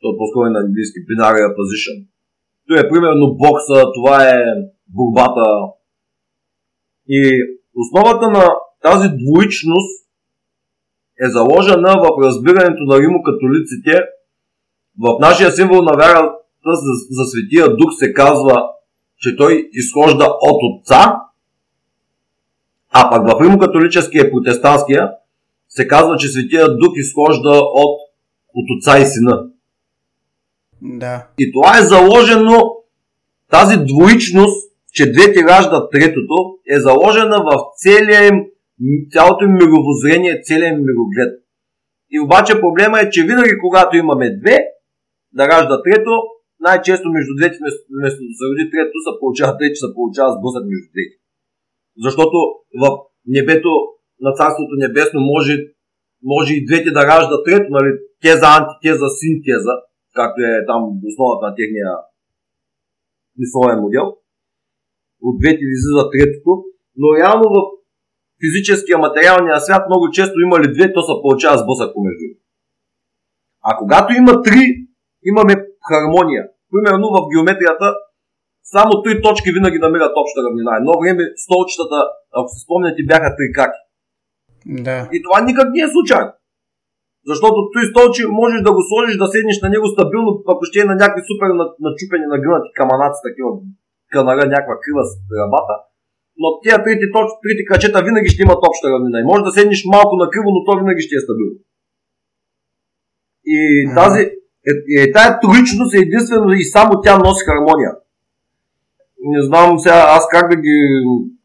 То 0.00 0.04
е 0.10 0.18
по-скоро 0.18 0.44
на 0.50 0.60
английски 0.66 0.98
binary 1.08 1.42
opposition. 1.50 1.96
Това 2.66 2.80
е 2.80 2.88
примерно 2.92 3.36
бокса, 3.42 3.78
това 3.96 4.16
е 4.36 4.38
борбата. 4.96 5.48
И 7.08 7.20
основата 7.82 8.26
на 8.30 8.44
тази 8.82 9.08
двоичност 9.22 9.92
е 11.24 11.26
заложена 11.36 11.92
в 12.04 12.06
разбирането 12.24 12.82
на 12.90 13.00
римокатолиците. 13.00 14.15
В 15.00 15.18
нашия 15.20 15.50
символ 15.50 15.82
на 15.82 15.92
вярата 15.96 16.32
за, 16.66 16.92
за 17.10 17.24
Светия 17.24 17.76
Дух 17.76 17.90
се 17.98 18.12
казва, 18.12 18.68
че 19.18 19.36
той 19.36 19.68
изхожда 19.72 20.24
от 20.24 20.60
Отца, 20.62 21.16
а 22.92 23.10
пък 23.10 23.30
в 23.30 23.42
римокатолическия 23.42 24.26
и 24.26 24.30
протестантския 24.30 25.10
се 25.68 25.88
казва, 25.88 26.16
че 26.16 26.28
Светия 26.28 26.68
Дух 26.68 26.92
изхожда 26.94 27.50
от, 27.50 28.00
от 28.54 28.66
Отца 28.78 28.98
и 28.98 29.06
Сина. 29.06 29.46
Да. 30.82 31.26
И 31.38 31.52
това 31.52 31.78
е 31.78 31.82
заложено, 31.82 32.76
тази 33.50 33.76
двоичност, 33.76 34.72
че 34.92 35.12
двете 35.12 35.44
раждат 35.44 35.90
третото, 35.90 36.58
е 36.70 36.80
заложена 36.80 37.36
в 37.36 37.56
целия 37.76 38.26
им, 38.26 38.44
цялото 39.12 39.44
им 39.44 39.52
мировоззрение, 39.52 40.40
целият 40.42 40.72
им 40.72 40.84
мироглед. 40.84 41.42
И 42.10 42.20
обаче 42.20 42.60
проблема 42.60 43.00
е, 43.00 43.10
че 43.10 43.22
винаги 43.22 43.58
когато 43.60 43.96
имаме 43.96 44.36
две, 44.36 44.58
да 45.36 45.42
ражда 45.52 45.76
трето, 45.84 46.14
най-често 46.66 47.06
между 47.16 47.32
двете, 47.38 47.56
вместо 47.94 48.20
да 48.28 48.34
се 48.38 48.44
роди 48.48 48.64
трето, 48.72 48.96
се 49.06 49.12
получава 49.20 49.52
трето, 49.58 49.76
се 49.84 49.94
получава 49.96 50.30
сблъсък 50.36 50.64
между 50.70 50.88
двете. 50.94 51.14
Защото 52.04 52.36
в 52.82 52.84
небето 53.36 53.72
на 54.24 54.30
Царството 54.38 54.74
Небесно 54.84 55.20
може, 55.32 55.54
може 56.32 56.50
и 56.54 56.66
двете 56.68 56.90
да 56.96 57.02
раждат 57.10 57.44
трето, 57.46 57.68
нали? 57.76 57.90
теза, 58.22 58.48
антитеза, 58.58 59.08
синтеза, 59.18 59.74
както 60.18 60.38
е 60.50 60.66
там 60.70 60.80
основата 61.08 61.42
на 61.46 61.54
техния 61.58 61.90
мисловен 63.42 63.78
модел. 63.84 64.06
От 65.26 65.34
двете 65.40 65.62
излиза 65.74 66.04
третото, 66.12 66.52
но 67.00 67.06
реално 67.18 67.46
в 67.54 67.58
физическия 68.42 68.96
материалния 69.06 69.60
свят 69.60 69.82
много 69.88 70.04
често 70.16 70.36
има 70.46 70.56
ли 70.60 70.72
две, 70.76 70.92
то 70.92 71.00
се 71.02 71.20
получава 71.22 71.56
сблъсък 71.62 71.94
помежду. 71.94 72.26
А 73.68 73.70
когато 73.80 74.10
има 74.12 74.42
три, 74.42 74.85
имаме 75.32 75.54
хармония. 75.88 76.44
Примерно 76.72 77.06
в 77.16 77.18
геометрията 77.32 77.86
само 78.74 78.92
три 79.04 79.14
точки 79.26 79.54
винаги 79.56 79.78
намират 79.84 80.14
обща 80.22 80.38
равнина. 80.46 80.72
Едно 80.76 80.92
време 81.00 81.22
столчетата, 81.44 81.98
ако 82.38 82.48
се 82.52 82.58
спомняте, 82.64 83.08
бяха 83.12 83.28
три 83.36 83.46
краки. 83.56 83.80
Да. 84.86 84.98
И 85.16 85.18
това 85.26 85.38
никак 85.48 85.66
не 85.74 85.82
е 85.84 85.94
случайно. 85.94 86.32
Защото 87.30 87.58
той 87.72 87.84
столче 87.90 88.22
можеш 88.40 88.60
да 88.66 88.72
го 88.76 88.82
сложиш, 88.88 89.14
да 89.22 89.26
седнеш 89.34 89.56
на 89.64 89.68
него 89.74 89.86
стабилно, 89.94 90.30
ако 90.52 90.62
ще 90.68 90.78
е 90.80 90.90
на 90.90 90.96
някакви 91.02 91.22
супер 91.30 91.48
начупени, 91.88 92.24
нагънати 92.34 92.68
каманаци, 92.80 93.20
такива 93.28 93.50
канара, 94.14 94.42
някаква 94.54 94.76
крива 94.82 95.02
рабата. 95.40 95.74
Но 96.40 96.46
тези 96.62 96.82
трите, 96.84 97.06
точ, 97.14 97.28
трите 97.42 97.62
крачета 97.68 98.06
винаги 98.08 98.32
ще 98.32 98.42
имат 98.42 98.60
обща 98.68 98.86
равнина. 98.92 99.18
И 99.20 99.28
може 99.30 99.46
да 99.48 99.52
седнеш 99.56 99.80
малко 99.94 100.14
на 100.22 100.26
криво, 100.32 100.48
но 100.54 100.60
то 100.66 100.72
винаги 100.80 101.06
ще 101.06 101.14
е 101.16 101.24
стабилно. 101.24 101.58
И 103.54 103.58
тази, 103.98 104.22
е, 104.70 105.02
е, 105.02 105.12
тая 105.12 105.40
троичност 105.40 105.94
е 105.94 105.98
единствено 105.98 106.52
и 106.52 106.64
само 106.64 107.00
тя 107.02 107.18
носи 107.18 107.44
хармония. 107.44 107.92
Не 109.24 109.42
знам 109.42 109.78
сега 109.78 110.04
аз 110.08 110.28
как 110.30 110.50
да 110.50 110.56
ги 110.56 110.76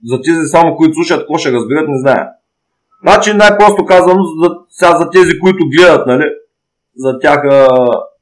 за 0.06 0.22
тези 0.22 0.48
само, 0.48 0.76
които 0.76 0.94
слушат, 0.94 1.20
какво 1.20 1.38
ще 1.38 1.52
разберат, 1.52 1.90
не 1.90 2.00
зная. 2.00 2.30
Значи 3.04 3.34
най-просто 3.34 3.86
казано, 3.86 4.24
за, 4.24 4.50
сега 4.70 4.98
за 4.98 5.10
тези, 5.10 5.40
които 5.40 5.70
гледат, 5.76 6.08
нали, 6.08 6.26
за 6.96 7.20
тях 7.20 7.42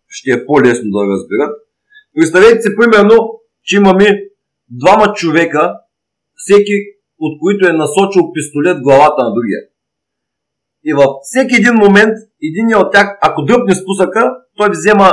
ще 0.08 0.32
е 0.32 0.46
по-лесно 0.46 0.90
да 0.92 1.14
разберат. 1.14 1.56
Представете 2.16 2.62
си 2.62 2.76
примерно, 2.76 3.40
че 3.64 3.78
имаме 3.78 4.24
двама 4.70 5.14
човека, 5.14 5.74
всеки 6.36 6.74
от 7.20 7.40
които 7.42 7.68
е 7.68 7.74
насочил 7.74 8.34
пистолет 8.34 8.78
главата 8.82 9.24
на 9.24 9.34
другия. 9.34 9.60
И 10.84 10.94
във 10.94 11.08
всеки 11.24 11.56
един 11.56 11.74
момент, 11.74 12.14
един 12.44 12.78
от 12.78 12.92
тях, 12.92 13.18
ако 13.22 13.42
дръпне 13.42 13.76
спусъка, 13.76 14.32
той 14.58 14.70
взема 14.70 15.12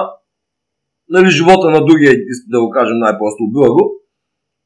нали, 1.08 1.30
живота 1.30 1.70
на 1.70 1.84
другия, 1.84 2.16
да 2.48 2.60
го 2.60 2.70
кажем 2.70 2.98
най-просто, 2.98 3.44
убива 3.44 3.74
го. 3.74 3.92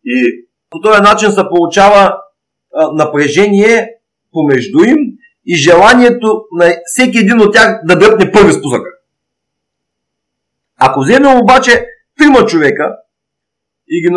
И 0.05 0.47
по 0.71 0.81
този 0.81 1.03
начин 1.03 1.31
се 1.31 1.49
получава 1.51 2.15
а, 2.75 2.93
напрежение 2.93 3.89
помежду 4.33 4.79
им 4.85 4.97
и 5.47 5.55
желанието 5.57 6.45
на 6.53 6.73
всеки 6.85 7.19
един 7.19 7.41
от 7.41 7.53
тях 7.53 7.81
да 7.85 7.99
дръпне 7.99 8.33
първи 8.33 8.53
спусъка. 8.53 8.91
Ако 10.79 11.01
вземем 11.01 11.39
обаче 11.43 11.87
трима 12.19 12.47
човека 12.47 12.97
и 13.89 14.03
ги 14.03 14.11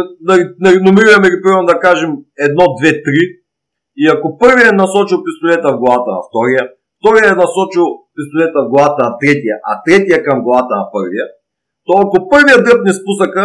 номерираме 0.80 1.30
ги, 1.30 1.42
примерно 1.44 1.66
да 1.66 1.80
кажем 1.80 2.10
едно, 2.38 2.66
две, 2.82 2.92
три, 2.92 3.43
и 4.02 4.04
ако 4.14 4.38
първият 4.42 4.72
е 4.72 4.80
насочил 4.82 5.18
пистолета 5.28 5.68
в 5.74 5.80
главата 5.82 6.10
на 6.18 6.22
втория, 6.28 6.64
втория 7.00 7.26
е 7.30 7.42
насочил 7.44 7.86
пистолета 8.18 8.58
в 8.62 8.70
главата 8.74 9.00
на 9.08 9.12
третия, 9.22 9.56
а 9.70 9.72
третия 9.86 10.18
към 10.28 10.38
главата 10.46 10.74
на 10.82 10.86
първия, 10.96 11.26
то 11.86 11.92
ако 12.04 12.30
първият 12.34 12.64
дръпне 12.66 12.92
спусъка, 13.00 13.44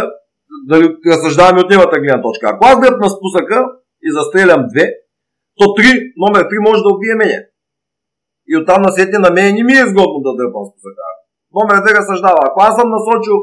да 0.68 0.74
разсъждаваме 1.12 1.60
от 1.62 1.70
неговата 1.70 2.00
гледна 2.02 2.22
точка, 2.26 2.44
ако 2.48 2.62
аз 2.70 2.76
дръпна 2.82 3.08
спусъка 3.16 3.58
и 4.06 4.08
застрелям 4.16 4.62
две, 4.72 4.86
то 5.58 5.64
3, 5.64 6.12
номер 6.24 6.42
3 6.50 6.66
може 6.68 6.84
да 6.84 6.94
убие 6.94 7.14
мене. 7.22 7.38
И 8.50 8.52
оттам 8.60 8.80
на 8.86 8.90
сетне 8.96 9.18
на 9.26 9.30
мен 9.36 9.54
не 9.54 9.62
ми 9.66 9.74
е 9.76 9.84
изгодно 9.86 10.18
да 10.26 10.30
дръпам 10.38 10.64
спусъка. 10.70 11.04
Номер 11.58 11.76
2 11.84 11.98
разсъждава. 11.98 12.40
Ако 12.48 12.58
аз 12.68 12.72
съм 12.78 12.88
насочил 12.96 13.36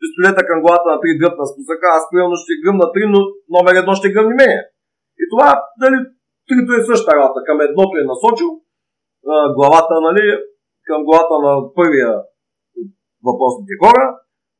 пистолета 0.00 0.42
към 0.48 0.58
главата 0.64 0.86
на 0.92 0.98
3 1.02 1.20
дръпна 1.20 1.44
спусъка, 1.52 1.86
аз 1.98 2.02
примерно 2.10 2.36
ще 2.42 2.60
гръмна 2.62 2.86
3, 2.94 3.12
но 3.14 3.20
номер 3.56 3.72
1 3.82 3.98
ще 4.00 4.12
гръмни 4.14 4.34
мене. 4.42 4.58
И 5.22 5.24
това, 5.32 5.48
дали, 5.80 5.98
трито 6.50 6.72
е 6.74 6.86
същата 6.88 7.16
работа. 7.16 7.40
Към 7.48 7.58
едното 7.60 7.94
е 7.98 8.08
насочил 8.10 8.50
главата, 9.56 9.94
нали, 10.06 10.24
към 10.88 11.00
главата 11.06 11.36
на 11.46 11.52
първия 11.78 12.10
въпросните 13.26 13.74
хора, 13.82 14.04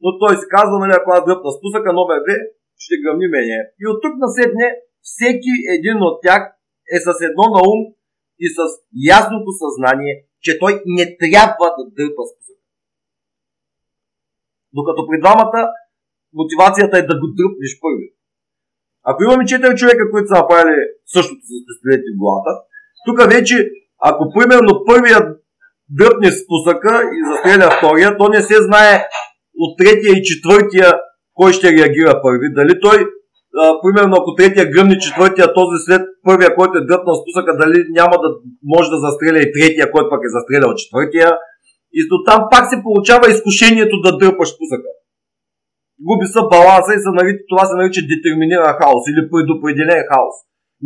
но 0.03 0.09
той 0.22 0.32
си 0.41 0.47
казва, 0.57 0.76
нали, 0.82 0.93
ако 0.97 1.09
аз 1.11 1.22
дръпна 1.26 1.51
спусъка, 1.57 1.99
номер 2.01 2.18
2 2.20 2.36
ще 2.84 2.95
гръмни 3.03 3.28
мене. 3.36 3.57
И 3.80 3.84
от 3.91 3.99
тук 4.03 4.14
на 4.22 4.28
седне 4.36 4.66
всеки 5.11 5.53
един 5.76 5.99
от 6.09 6.16
тях 6.24 6.43
е 6.95 6.99
с 7.07 7.09
едно 7.28 7.45
на 7.55 7.61
ум 7.72 7.80
и 8.45 8.47
с 8.57 8.59
ясното 9.14 9.51
съзнание, 9.62 10.14
че 10.45 10.59
той 10.62 10.72
не 10.97 11.05
трябва 11.22 11.66
да 11.76 11.82
дърпа 11.99 12.22
спусъка. 12.30 12.64
Докато 14.76 15.01
при 15.09 15.16
двамата 15.24 15.61
мотивацията 16.41 16.95
е 16.99 17.09
да 17.11 17.14
го 17.20 17.26
дръпнеш 17.38 17.72
първи. 17.84 18.09
Ако 19.05 19.25
имаме 19.25 19.51
четири 19.51 19.77
човека, 19.77 20.11
които 20.11 20.29
са 20.29 20.35
направили 20.35 20.83
същото 21.15 21.41
с 21.47 21.51
пистолети 21.67 22.09
в 22.13 22.21
главата, 22.21 22.53
тук 23.07 23.19
вече, 23.35 23.57
ако 24.11 24.23
примерно 24.37 24.85
първият 24.87 25.27
дръпне 25.99 26.31
спусъка 26.41 26.93
и 27.17 27.19
застреля 27.29 27.69
втория, 27.79 28.17
то 28.19 28.29
не 28.29 28.41
се 28.43 28.57
знае 28.69 28.95
от 29.65 29.79
третия 29.79 30.13
и 30.15 30.27
четвъртия 30.31 30.89
кой 31.35 31.53
ще 31.53 31.73
реагира 31.77 32.23
първи. 32.25 32.55
Дали 32.59 32.81
той 32.81 32.99
а, 33.61 33.63
примерно 33.83 34.15
ако 34.17 34.35
третия 34.35 34.71
гръмни 34.73 34.97
четвъртия, 35.05 35.55
този 35.55 35.77
след 35.87 36.03
първия, 36.29 36.55
който 36.55 36.75
е 36.79 36.87
дръпнал 36.89 37.17
спусъка, 37.21 37.51
дали 37.63 37.79
няма 37.99 38.17
да 38.25 38.29
може 38.73 38.89
да 38.91 38.99
застреля 39.07 39.39
и 39.43 39.53
третия, 39.57 39.91
който 39.93 40.11
пък 40.11 40.21
е 40.25 40.35
застрелял 40.37 40.75
четвъртия. 40.81 41.29
И 41.99 42.01
до 42.11 42.17
там 42.29 42.41
пак 42.53 42.65
се 42.69 42.83
получава 42.87 43.25
изкушението 43.31 43.97
да 44.07 44.11
дърпаш 44.23 44.49
спусъка. 44.55 44.91
Губи 46.07 46.27
се 46.35 46.41
баланса 46.55 46.93
и 46.95 47.03
се 47.05 47.11
нарича, 47.19 47.43
това 47.51 47.65
се 47.67 47.79
нарича 47.79 48.01
детерминиран 48.13 48.79
хаос 48.81 49.05
или 49.11 49.23
предопределен 49.33 50.01
хаос. 50.11 50.37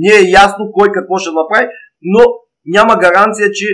Не 0.03 0.13
е 0.19 0.31
ясно 0.43 0.63
кой 0.77 0.89
какво 0.97 1.15
ще 1.23 1.39
направи, 1.41 1.67
но 2.13 2.21
няма 2.77 3.03
гаранция, 3.05 3.49
че 3.59 3.67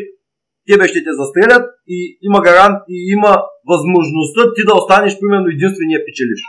тебе 0.68 0.84
ще 0.90 1.04
те 1.06 1.12
застрелят 1.20 1.64
и 1.96 1.98
има, 2.28 2.38
гарант, 2.48 2.78
и 2.96 2.98
има 3.16 3.32
възможността 3.72 4.42
ти 4.54 4.62
да 4.68 4.78
останеш 4.80 5.12
примерно 5.20 5.48
единствения 5.56 6.00
печеливш. 6.06 6.42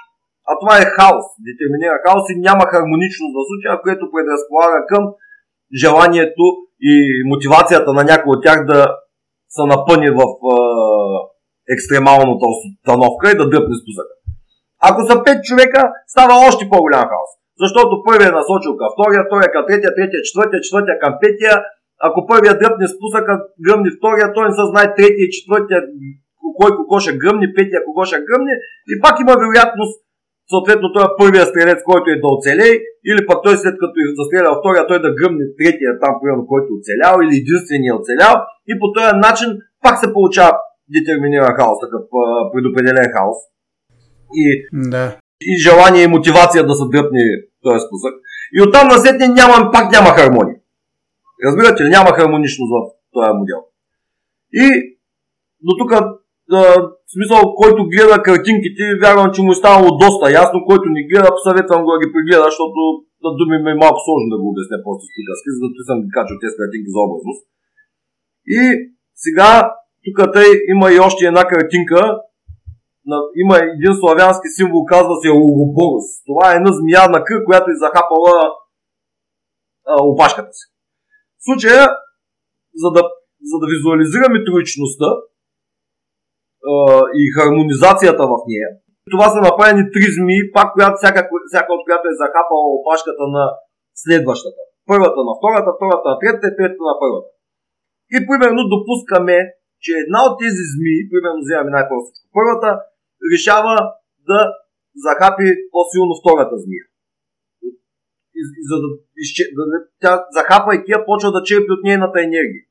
А 0.50 0.52
това 0.62 0.74
е 0.78 0.92
хаос, 0.96 1.26
детерминира 1.48 1.98
хаос 2.06 2.26
и 2.30 2.42
няма 2.48 2.64
хармоничност 2.72 3.34
в 3.36 3.48
случая, 3.50 3.82
което 3.84 4.12
предразполага 4.14 4.80
към 4.92 5.04
желанието 5.82 6.46
и 6.90 6.94
мотивацията 7.32 7.90
на 7.98 8.04
някой 8.12 8.32
от 8.36 8.44
тях 8.46 8.60
да 8.72 8.80
са 9.56 9.64
напъни 9.74 10.10
в 10.20 10.22
е, 10.22 10.58
екстремалната 11.74 12.46
установка 12.54 13.26
и 13.32 13.38
да 13.40 13.50
дръпне 13.50 13.76
спусъка. 13.82 14.14
Ако 14.90 15.00
са 15.10 15.16
5 15.26 15.42
човека, 15.48 15.82
става 16.14 16.34
още 16.48 16.64
по-голям 16.72 17.06
хаос. 17.12 17.32
Защото 17.64 18.04
първият 18.08 18.32
е 18.32 18.38
насочил 18.40 18.74
към 18.82 18.90
втория, 18.96 19.22
втория 19.28 19.50
към 19.56 19.64
третия, 19.68 19.92
третия, 19.98 20.22
четвъртия, 20.28 20.60
четвъртия 20.66 20.96
към 21.04 21.14
петия. 21.24 21.54
Ако 22.08 22.20
първият 22.32 22.60
дръпне 22.62 22.86
спусъка, 22.94 23.34
гръмни 23.66 23.90
втория, 23.98 24.28
той 24.36 24.44
не 24.48 24.54
се 24.58 24.66
знае 24.72 24.96
третия 24.98 25.28
четвъртия 25.36 25.80
кой 26.58 26.72
кого 26.78 26.98
ще 27.04 27.20
гръмни, 27.22 27.48
петия 27.58 27.80
кого 27.88 28.02
ще 28.10 28.26
гръмни. 28.28 28.54
И 28.92 28.94
пак 29.04 29.16
има 29.20 29.34
вероятност 29.44 29.96
съответно 30.54 30.88
той 30.96 31.04
е 31.06 31.16
първия 31.22 31.46
стрелец, 31.50 31.80
който 31.90 32.08
е 32.10 32.22
да 32.24 32.28
оцелее, 32.36 32.74
или 33.10 33.22
пък 33.30 33.40
той 33.46 33.56
след 33.64 33.76
като 33.82 33.96
е 34.04 34.16
застрелял 34.20 34.54
втория, 34.60 34.84
той 34.90 35.00
да 35.06 35.16
гръмне 35.18 35.46
третия 35.60 35.92
там, 36.04 36.14
примерно, 36.20 36.44
който 36.52 36.68
е 36.72 36.78
оцелял, 36.80 37.16
или 37.24 37.36
единствения 37.44 37.94
оцелял, 38.00 38.36
и 38.72 38.74
по 38.82 38.88
този 38.96 39.12
начин 39.28 39.50
пак 39.84 39.96
се 40.00 40.14
получава 40.16 40.54
детерминиран 40.94 41.54
хаос, 41.58 41.78
такъв 41.86 42.02
предопределен 42.52 43.08
хаос. 43.16 43.40
И, 44.34 44.68
да. 44.74 45.18
и 45.42 45.52
желание 45.66 46.04
и 46.04 46.14
мотивация 46.16 46.68
да 46.68 46.74
се 46.74 46.86
дръпне 46.92 47.24
този 47.64 47.80
спусък. 47.86 48.14
И 48.56 48.62
оттам 48.62 48.88
насетне 48.88 49.28
няма, 49.28 49.72
пак 49.74 49.92
няма 49.92 50.10
хармония. 50.18 50.58
Разбирате 51.46 51.84
ли, 51.84 51.90
няма 51.90 52.10
хармоничност 52.18 52.72
в 52.76 52.78
този 53.14 53.32
модел. 53.40 53.62
И 54.64 54.66
до 55.66 55.72
тук, 55.80 55.92
в 57.08 57.10
смисъл, 57.16 57.40
който 57.62 57.90
гледа 57.94 58.26
картинките, 58.28 58.84
вярвам, 59.04 59.30
че 59.34 59.42
му 59.42 59.52
е 59.52 59.62
станало 59.62 59.98
доста 60.04 60.26
ясно, 60.42 60.58
който 60.70 60.86
ни 60.96 61.08
гледа, 61.10 61.30
съветвам 61.48 61.84
го 61.84 61.90
да 61.94 62.02
ги 62.02 62.14
прегледа, 62.14 62.46
защото 62.50 62.80
да 63.24 63.30
думи 63.40 63.58
ми 63.64 63.72
е 63.72 63.82
малко 63.84 64.00
сложно 64.06 64.28
да 64.34 64.38
го 64.42 64.48
обясня 64.52 64.78
просто 64.86 65.04
с 65.06 65.14
приказки, 65.16 65.50
за 65.58 65.66
да 65.78 65.82
съм 65.90 65.98
ги 66.04 66.10
качал 66.16 66.38
тези 66.42 66.56
картинки 66.62 66.90
за 66.96 67.00
образност. 67.06 67.44
И 68.58 68.62
сега, 69.24 69.50
тук 70.04 70.18
тъй 70.36 70.50
има 70.74 70.88
и 70.92 71.04
още 71.08 71.22
една 71.32 71.44
картинка, 71.54 72.00
на, 72.02 72.10
има 73.44 73.56
един 73.58 73.94
славянски 74.00 74.50
символ, 74.58 74.82
казва 74.94 75.16
се 75.22 75.30
Уроборус. 75.30 76.08
Това 76.30 76.46
е 76.48 76.58
една 76.60 76.72
змия 76.80 77.04
на 77.16 77.20
кър, 77.28 77.40
която 77.48 77.68
е 77.72 77.82
захапала 77.84 78.34
а, 79.92 79.94
опашката 80.12 80.52
си. 80.58 80.66
В 81.40 81.44
случая, 81.48 81.82
за 82.82 82.90
да, 82.96 83.02
за 83.50 83.56
да 83.62 83.68
визуализираме 83.74 84.46
троичността 84.48 85.10
а, 86.72 86.74
и 87.20 87.24
хармонизацията 87.36 88.24
в 88.32 88.36
нея, 88.50 88.70
това 89.14 89.28
са 89.34 89.40
направени 89.50 89.84
три 89.94 90.08
змии, 90.18 90.52
пак 90.56 90.68
която, 90.74 90.96
всяка, 90.98 91.20
всяка 91.52 91.70
от 91.78 91.84
която 91.88 92.06
е 92.10 92.20
захапала 92.24 92.68
опашката 92.78 93.24
на 93.36 93.44
следващата. 94.04 94.62
Първата 94.92 95.20
на 95.28 95.34
втората, 95.40 95.70
втората 95.78 96.06
на 96.12 96.18
третата 96.22 96.48
и 96.50 96.58
третата 96.60 96.84
на 96.92 96.96
първата. 97.04 97.30
И 98.16 98.18
примерно 98.30 98.72
допускаме, 98.76 99.38
че 99.84 99.92
една 100.04 100.20
от 100.28 100.34
тези 100.44 100.64
змии, 100.74 101.10
примерно 101.12 101.40
вземаме 101.44 101.72
най-просто 101.78 102.12
първата, 102.38 102.70
решава 103.34 103.76
да 104.30 104.40
захапи 105.06 105.48
по-силно 105.74 106.14
втората 106.22 106.56
змия. 106.64 106.86
И, 108.40 108.42
за 108.70 108.76
да, 108.82 108.88
изче, 109.24 109.44
да, 109.58 109.64
тя, 110.02 110.26
захапвайки 110.38 110.92
я, 110.92 111.06
почва 111.06 111.32
да 111.32 111.44
черпи 111.44 111.72
от 111.72 111.84
нейната 111.84 112.20
енергия. 112.20 112.66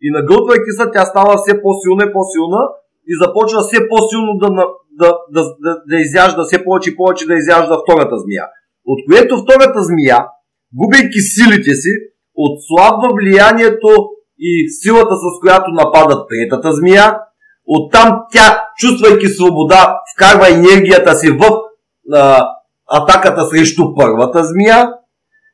И 0.00 0.10
нагълтвайки 0.10 0.70
се, 0.76 0.90
тя 0.94 1.04
става 1.04 1.32
все 1.36 1.62
по-силна 1.62 2.02
и 2.04 2.12
по-силна 2.16 2.62
и 3.10 3.12
започва 3.22 3.60
все 3.62 3.78
по-силно 3.88 4.32
да, 4.42 4.48
да, 5.00 5.08
да, 5.34 5.42
да, 5.64 5.72
да 5.90 5.96
изяжда, 6.06 6.44
все 6.44 6.64
повече 6.64 6.90
и 6.90 6.96
повече 6.96 7.26
да 7.26 7.34
изяжда 7.34 7.74
втората 7.82 8.16
змия. 8.18 8.44
От 8.84 8.98
което 9.08 9.36
втората 9.36 9.80
змия, 9.82 10.18
губейки 10.78 11.20
силите 11.20 11.72
си, 11.82 11.92
отслабва 12.34 13.08
влиянието 13.18 13.90
и 14.38 14.70
силата, 14.82 15.14
с 15.16 15.40
която 15.40 15.70
нападат 15.70 16.28
третата 16.28 16.72
змия. 16.72 17.20
Оттам 17.68 18.20
тя, 18.32 18.66
чувствайки 18.78 19.28
свобода, 19.28 20.00
вкарва 20.14 20.48
енергията 20.48 21.14
си 21.14 21.30
в 21.30 21.42
а, 22.14 22.48
атаката 22.86 23.44
срещу 23.44 23.94
първата 23.94 24.44
змия, 24.44 24.92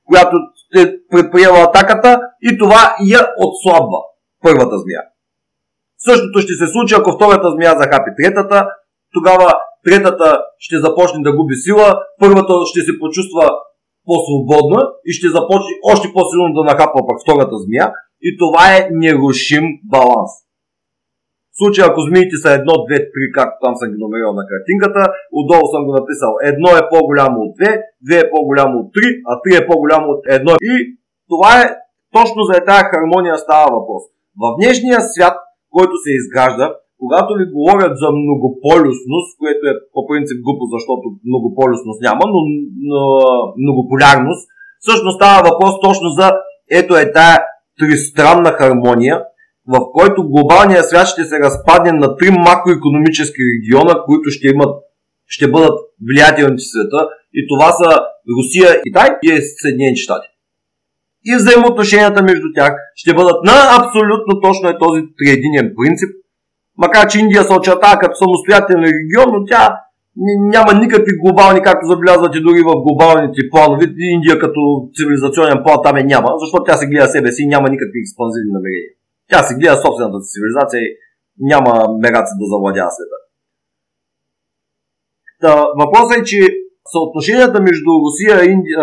която 0.04 0.36
е 0.76 0.84
предприела 1.10 1.58
атаката 1.58 2.20
и 2.42 2.58
това 2.58 2.96
я 3.06 3.20
отслабва 3.38 3.98
първата 4.42 4.78
змия. 4.78 5.02
Същото 5.98 6.38
ще 6.38 6.52
се 6.52 6.66
случи, 6.72 6.94
ако 6.94 7.12
втората 7.12 7.50
змия 7.50 7.70
захапи 7.70 8.10
третата, 8.18 8.66
тогава 9.14 9.52
третата 9.84 10.38
ще 10.58 10.76
започне 10.78 11.22
да 11.22 11.36
губи 11.36 11.54
сила, 11.64 12.00
първата 12.20 12.52
ще 12.70 12.80
се 12.80 12.98
почувства 13.00 13.50
по-свободна 14.06 14.80
и 15.08 15.12
ще 15.12 15.28
започне 15.28 15.72
още 15.92 16.12
по-силно 16.14 16.54
да 16.54 16.64
нахапва 16.64 17.00
пък 17.08 17.18
втората 17.24 17.56
змия 17.64 17.92
и 18.22 18.28
това 18.38 18.76
е 18.76 18.88
нерушим 18.90 19.64
баланс. 19.90 20.43
В 21.54 21.58
случай, 21.60 21.84
ако 21.86 22.00
змиите 22.08 22.36
са 22.42 22.48
1, 22.48 22.66
2, 22.66 22.68
3, 23.16 23.34
както 23.38 23.56
там 23.64 23.74
съм 23.76 23.88
ги 23.92 23.98
номерил 24.04 24.30
на 24.40 24.44
картинката, 24.52 25.02
отдолу 25.38 25.66
съм 25.72 25.82
го 25.86 25.92
написал. 26.00 26.32
Едно 26.52 26.70
е 26.80 26.88
по-голямо 26.92 27.36
от 27.44 27.52
2, 27.58 27.78
2 28.08 28.22
е 28.22 28.30
по-голямо 28.32 28.74
от 28.82 28.88
3, 28.96 29.22
а 29.30 29.32
3 29.44 29.62
е 29.62 29.66
по-голямо 29.70 30.06
от 30.14 30.22
1. 30.26 30.56
И 30.72 30.74
това 31.32 31.52
е 31.62 31.64
точно 32.16 32.40
за 32.48 32.54
тази 32.70 32.88
хармония 32.92 33.36
става 33.44 33.66
въпрос. 33.76 34.02
В 34.42 34.44
днешния 34.58 35.00
свят, 35.12 35.36
който 35.76 35.94
се 36.04 36.10
изгражда, 36.18 36.66
когато 37.02 37.30
ви 37.40 37.44
говорят 37.56 37.94
за 38.02 38.08
многополюсност, 38.22 39.30
което 39.42 39.62
е 39.72 39.74
по 39.94 40.00
принцип 40.10 40.38
глупо, 40.44 40.64
защото 40.76 41.04
многополюсност 41.30 42.00
няма, 42.08 42.24
но, 42.34 42.40
но 42.90 43.00
многополярност, 43.64 44.42
всъщност 44.82 45.16
става 45.18 45.38
въпрос 45.50 45.74
точно 45.86 46.08
за 46.18 46.26
ето 46.80 46.92
е 47.02 47.12
тая 47.18 47.36
тристранна 47.80 48.50
хармония, 48.60 49.16
в 49.68 49.78
който 49.92 50.28
глобалният 50.28 50.88
свят 50.88 51.06
ще 51.06 51.24
се 51.24 51.38
разпадне 51.38 51.92
на 51.92 52.16
три 52.16 52.30
макроекономически 52.30 53.42
региона, 53.52 53.94
които 54.06 54.30
ще 54.30 54.48
имат 54.48 54.74
ще 55.26 55.50
бъдат 55.50 55.78
влиятелни 56.08 56.56
в 56.56 56.68
света 56.72 57.00
и 57.34 57.40
това 57.50 57.68
са 57.72 57.90
Русия, 58.34 58.82
Китай 58.86 59.08
и 59.22 59.30
Съединените 59.62 60.00
щати. 60.00 60.28
И 61.30 61.36
взаимоотношенията 61.36 62.22
между 62.22 62.48
тях 62.54 62.72
ще 62.94 63.14
бъдат 63.14 63.38
на 63.44 63.56
абсолютно 63.80 64.32
точно 64.42 64.68
е 64.68 64.78
този 64.84 65.00
триединен 65.18 65.68
принцип, 65.78 66.10
макар 66.78 67.04
че 67.10 67.20
Индия 67.20 67.42
се 67.44 67.58
очертава 67.60 67.96
като 67.98 68.14
самостоятелен 68.22 68.84
регион, 68.84 69.28
но 69.34 69.44
тя 69.50 69.62
няма 70.54 70.70
никакви 70.84 71.12
глобални, 71.22 71.60
както 71.62 71.90
забелязвате 71.92 72.40
дори 72.46 72.60
в 72.68 72.82
глобалните 72.86 73.40
планове. 73.52 73.84
Индия 74.16 74.38
като 74.38 74.60
цивилизационен 74.96 75.58
план 75.64 75.78
там 75.84 75.96
е 75.96 76.10
няма, 76.12 76.30
защото 76.42 76.64
тя 76.64 76.76
се 76.76 76.86
гледа 76.86 77.08
себе 77.08 77.32
си 77.32 77.42
и 77.42 77.52
няма 77.54 77.66
никакви 77.74 77.98
експанзивни 78.02 78.52
намерения. 78.58 78.92
Тя 79.30 79.40
се 79.42 79.58
гледа 79.58 79.76
собствената 79.84 80.18
си 80.22 80.30
цивилизация 80.34 80.80
и 80.86 80.90
няма 81.50 81.72
мераци 82.04 82.32
да 82.40 82.46
завладява 82.52 82.90
света. 82.96 83.18
Та, 85.42 85.50
въпросът 85.80 86.16
е, 86.18 86.28
че 86.30 86.40
съотношенията 86.92 87.58
между 87.68 87.90
Русия, 88.04 88.36
Индия, 88.52 88.80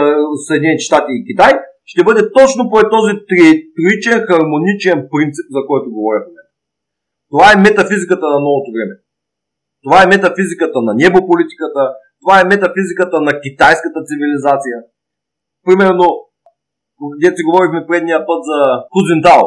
Съединените 0.47 0.87
щати 0.87 1.11
и 1.17 1.25
Китай 1.27 1.51
ще 1.91 2.07
бъде 2.07 2.23
точно 2.37 2.61
по 2.69 2.75
този 2.95 3.11
троичен 3.75 4.17
хармоничен 4.27 4.99
принцип, 5.11 5.45
за 5.55 5.61
който 5.69 5.87
момента. 5.89 6.41
Това 7.31 7.45
е 7.51 7.61
метафизиката 7.67 8.25
на 8.33 8.39
новото 8.47 8.69
време. 8.75 8.95
Това 9.83 9.97
е 10.03 10.11
метафизиката 10.13 10.79
на 10.87 10.93
небополитиката, 11.03 11.83
това 12.21 12.35
е 12.39 12.49
метафизиката 12.53 13.17
на 13.27 13.31
китайската 13.43 13.99
цивилизация. 14.09 14.77
Примерно, 15.67 16.05
дето 17.21 17.35
си 17.37 17.47
говорихме 17.49 17.87
предния 17.89 18.19
път 18.29 18.41
за 18.49 18.59
Кузинтао, 18.93 19.43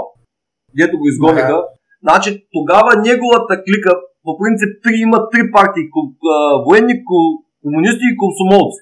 дето 0.78 0.98
го 0.98 1.08
изгониха, 1.08 1.54
да. 1.56 1.64
значи 2.04 2.30
тогава 2.52 2.90
неговата 3.08 3.54
клика, 3.64 3.90
по 4.24 4.38
принцип 4.40 4.70
три, 4.82 4.94
има 5.06 5.18
три 5.32 5.42
партии, 5.56 5.84
военни, 6.66 6.94
комунисти 7.62 8.04
и 8.12 8.18
комсомолци, 8.22 8.80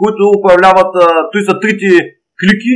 които 0.00 0.22
управляват, 0.38 0.92
той 1.32 1.42
са 1.48 1.54
трите 1.62 1.90
клики, 2.40 2.74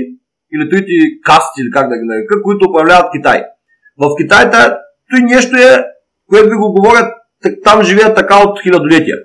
или 0.53 0.71
трите 0.71 0.95
касти, 1.23 1.59
или 1.63 1.71
как 1.71 1.89
да 1.89 1.97
ги 1.99 2.07
нарека, 2.11 2.43
които 2.43 2.71
управляват 2.71 3.13
Китай. 3.17 3.39
В 4.01 4.05
Китай 4.21 4.51
той 5.11 5.21
нещо 5.35 5.57
е, 5.57 5.71
което 6.29 6.49
ви 6.51 6.57
го 6.57 6.73
говорят 6.73 7.09
там 7.65 7.83
живеят 7.83 8.17
така 8.17 8.37
от 8.49 8.63
хилядолетия. 8.63 9.17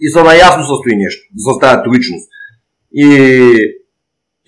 И 0.00 0.10
са 0.10 0.24
наясно 0.24 0.64
състои 0.64 0.96
нещо 0.96 1.22
за 1.36 1.60
тази 1.60 1.82
тройчност. 1.84 2.30
И 2.92 3.08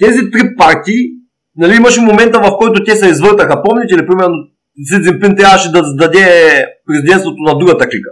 тези 0.00 0.30
три 0.30 0.56
партии, 0.56 1.15
нали, 1.56 1.76
имаше 1.76 2.00
момента, 2.00 2.40
в 2.40 2.56
който 2.58 2.84
те 2.84 2.96
се 2.96 3.08
извъртаха. 3.08 3.62
Помните 3.62 3.94
ли, 3.94 4.06
примерно, 4.06 4.34
Си 4.84 5.02
Цзинпин 5.02 5.36
трябваше 5.36 5.72
да 5.72 5.82
даде 5.94 6.26
президентството 6.86 7.36
на 7.38 7.58
другата 7.58 7.84
клика. 7.88 8.10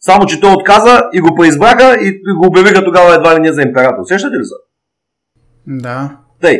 Само, 0.00 0.26
че 0.26 0.40
той 0.40 0.52
отказа 0.52 1.02
и 1.12 1.20
го 1.20 1.34
преизбраха 1.34 1.96
и 2.00 2.20
го 2.38 2.46
обявиха 2.46 2.84
тогава 2.84 3.14
едва 3.14 3.36
ли 3.36 3.40
не 3.40 3.52
за 3.52 3.62
император. 3.62 4.02
Сещате 4.04 4.36
ли 4.36 4.44
са? 4.44 4.56
Да. 5.66 6.18
Тъй, 6.40 6.58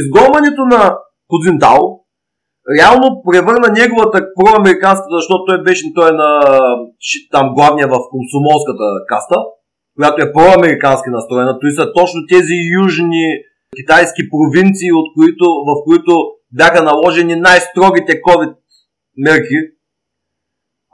изгонването 0.00 0.62
на 0.64 0.96
Кудзинтао 1.28 1.80
реално 2.78 3.22
превърна 3.30 3.68
неговата 3.80 4.26
проамериканската, 4.38 5.16
защото 5.20 5.44
той 5.44 5.62
беше 5.62 5.94
той 5.94 6.08
е 6.08 6.18
на 6.22 6.30
там 7.30 7.54
главния 7.54 7.86
в 7.88 7.98
комсомолската 8.14 8.86
каста, 9.08 9.36
която 9.96 10.22
е 10.22 10.32
проамерикански 10.32 11.10
настроена. 11.10 11.58
Той 11.60 11.70
са 11.70 11.92
точно 11.92 12.20
тези 12.32 12.54
южни 12.82 13.26
китайски 13.78 14.22
провинции, 14.34 14.92
от 14.92 15.08
които, 15.16 15.44
в 15.68 15.70
които 15.86 16.12
бяха 16.52 16.82
наложени 16.82 17.34
най-строгите 17.36 18.12
COVID 18.26 18.54
мерки. 19.16 19.58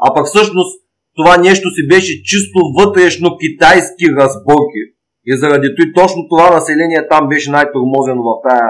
А 0.05 0.15
пък 0.15 0.27
всъщност 0.27 0.83
това 1.17 1.37
нещо 1.37 1.71
си 1.71 1.83
беше 1.89 2.23
чисто 2.23 2.59
вътрешно 2.79 3.39
китайски 3.43 4.07
разборки. 4.21 4.83
И 5.27 5.37
заради 5.37 5.69
той 5.77 5.87
точно 5.95 6.29
това 6.29 6.51
население 6.51 7.09
там 7.11 7.29
беше 7.29 7.51
най-тормозено 7.51 8.23
в 8.23 8.33
тая 8.49 8.67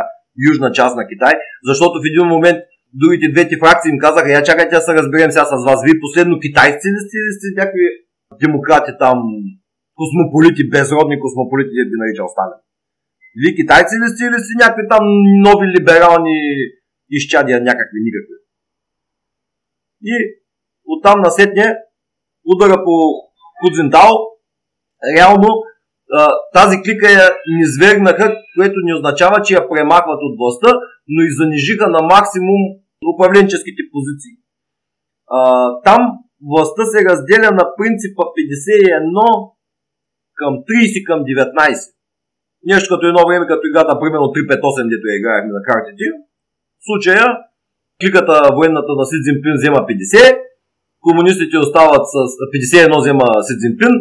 южна 0.48 0.72
част 0.72 0.96
на 0.96 1.04
Китай, 1.10 1.32
защото 1.68 1.94
в 2.00 2.08
един 2.10 2.26
момент 2.34 2.58
другите 3.00 3.32
двете 3.34 3.54
фракции 3.62 3.90
им 3.90 3.98
казаха, 3.98 4.32
я 4.38 4.42
чакайте 4.42 4.74
да 4.74 4.80
се 4.80 4.94
разберем 4.94 5.30
сега 5.30 5.44
с 5.44 5.64
вас. 5.68 5.78
Вие 5.84 6.02
последно 6.04 6.42
китайци 6.46 6.86
ли 6.94 7.00
сте, 7.04 7.16
ли 7.26 7.32
сте 7.36 7.46
някакви 7.60 7.86
демократи 8.40 8.92
там, 9.04 9.18
космополити, 9.98 10.70
безродни 10.74 11.16
космополити, 11.24 11.78
да 11.78 11.84
би 11.90 11.96
наричал 12.02 12.28
Сталин? 12.34 12.58
Вие 13.41 13.57
китайци 13.61 13.95
ли 14.01 14.09
сте 14.09 14.24
или 14.24 14.39
сте 14.43 14.55
някакви 14.61 14.89
там 14.91 15.05
нови 15.47 15.66
либерални 15.76 16.39
изчадия, 17.11 17.61
някакви 17.61 17.99
никакви? 18.07 18.37
И 20.05 20.14
оттам 20.87 21.20
насетне 21.20 21.76
удара 22.45 22.85
по 22.85 22.95
Кудзинтал, 23.61 24.11
реално 25.16 25.49
тази 26.53 26.76
клика 26.85 27.07
я 27.11 27.30
низвергнаха, 27.59 28.37
което 28.57 28.74
не 28.85 28.95
означава, 28.95 29.43
че 29.43 29.55
я 29.55 29.68
премахват 29.68 30.20
от 30.22 30.35
властта, 30.39 30.72
но 31.09 31.22
и 31.22 31.35
занижиха 31.39 31.89
на 31.89 32.03
максимум 32.03 32.61
управленческите 33.14 33.83
позиции. 33.93 34.35
Там 35.85 36.01
властта 36.51 36.85
се 36.85 37.05
разделя 37.05 37.51
на 37.61 37.64
принципа 37.76 38.22
51 38.22 39.53
към 40.35 40.55
30 40.55 41.05
към 41.07 41.20
19. 41.20 41.91
Нещо 42.64 42.94
като 42.94 43.06
едно 43.06 43.22
време, 43.28 43.46
като 43.46 43.64
играта, 43.66 44.00
примерно 44.00 44.26
3-5-8, 44.34 44.92
дето 44.92 45.04
я 45.10 45.18
играехме 45.18 45.52
на 45.58 45.62
картите. 45.68 46.04
В 46.80 46.84
случая, 46.88 47.24
кликата 48.00 48.34
военната 48.56 48.92
на 49.00 49.04
Си 49.10 49.16
Цзинпин 49.22 49.54
взема 49.56 49.80
50, 49.88 50.38
комунистите 51.06 51.58
остават 51.58 52.04
с 52.12 52.16
51 52.54 52.98
взема 53.02 53.26
Си 53.46 53.54
Цзинпин. 53.60 53.92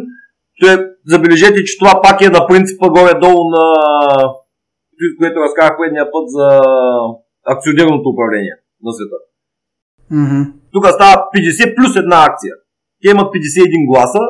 Той, 0.60 0.74
забележете, 1.06 1.64
че 1.64 1.78
това 1.78 2.00
пак 2.02 2.20
е 2.22 2.34
на 2.36 2.46
принципа 2.46 2.86
горе-долу 2.88 3.50
на 3.56 3.64
което 5.18 5.40
разказах 5.40 5.78
предния 5.78 6.06
път 6.12 6.26
за 6.36 6.46
акционерното 7.52 8.08
управление 8.14 8.54
на 8.84 8.90
света. 8.92 9.18
Mm-hmm. 10.12 10.42
Тук 10.72 10.84
става 10.86 11.14
50 11.34 11.74
плюс 11.76 11.96
една 11.96 12.18
акция. 12.28 12.54
Те 13.02 13.10
имат 13.10 13.34
51 13.34 13.88
гласа, 13.90 14.22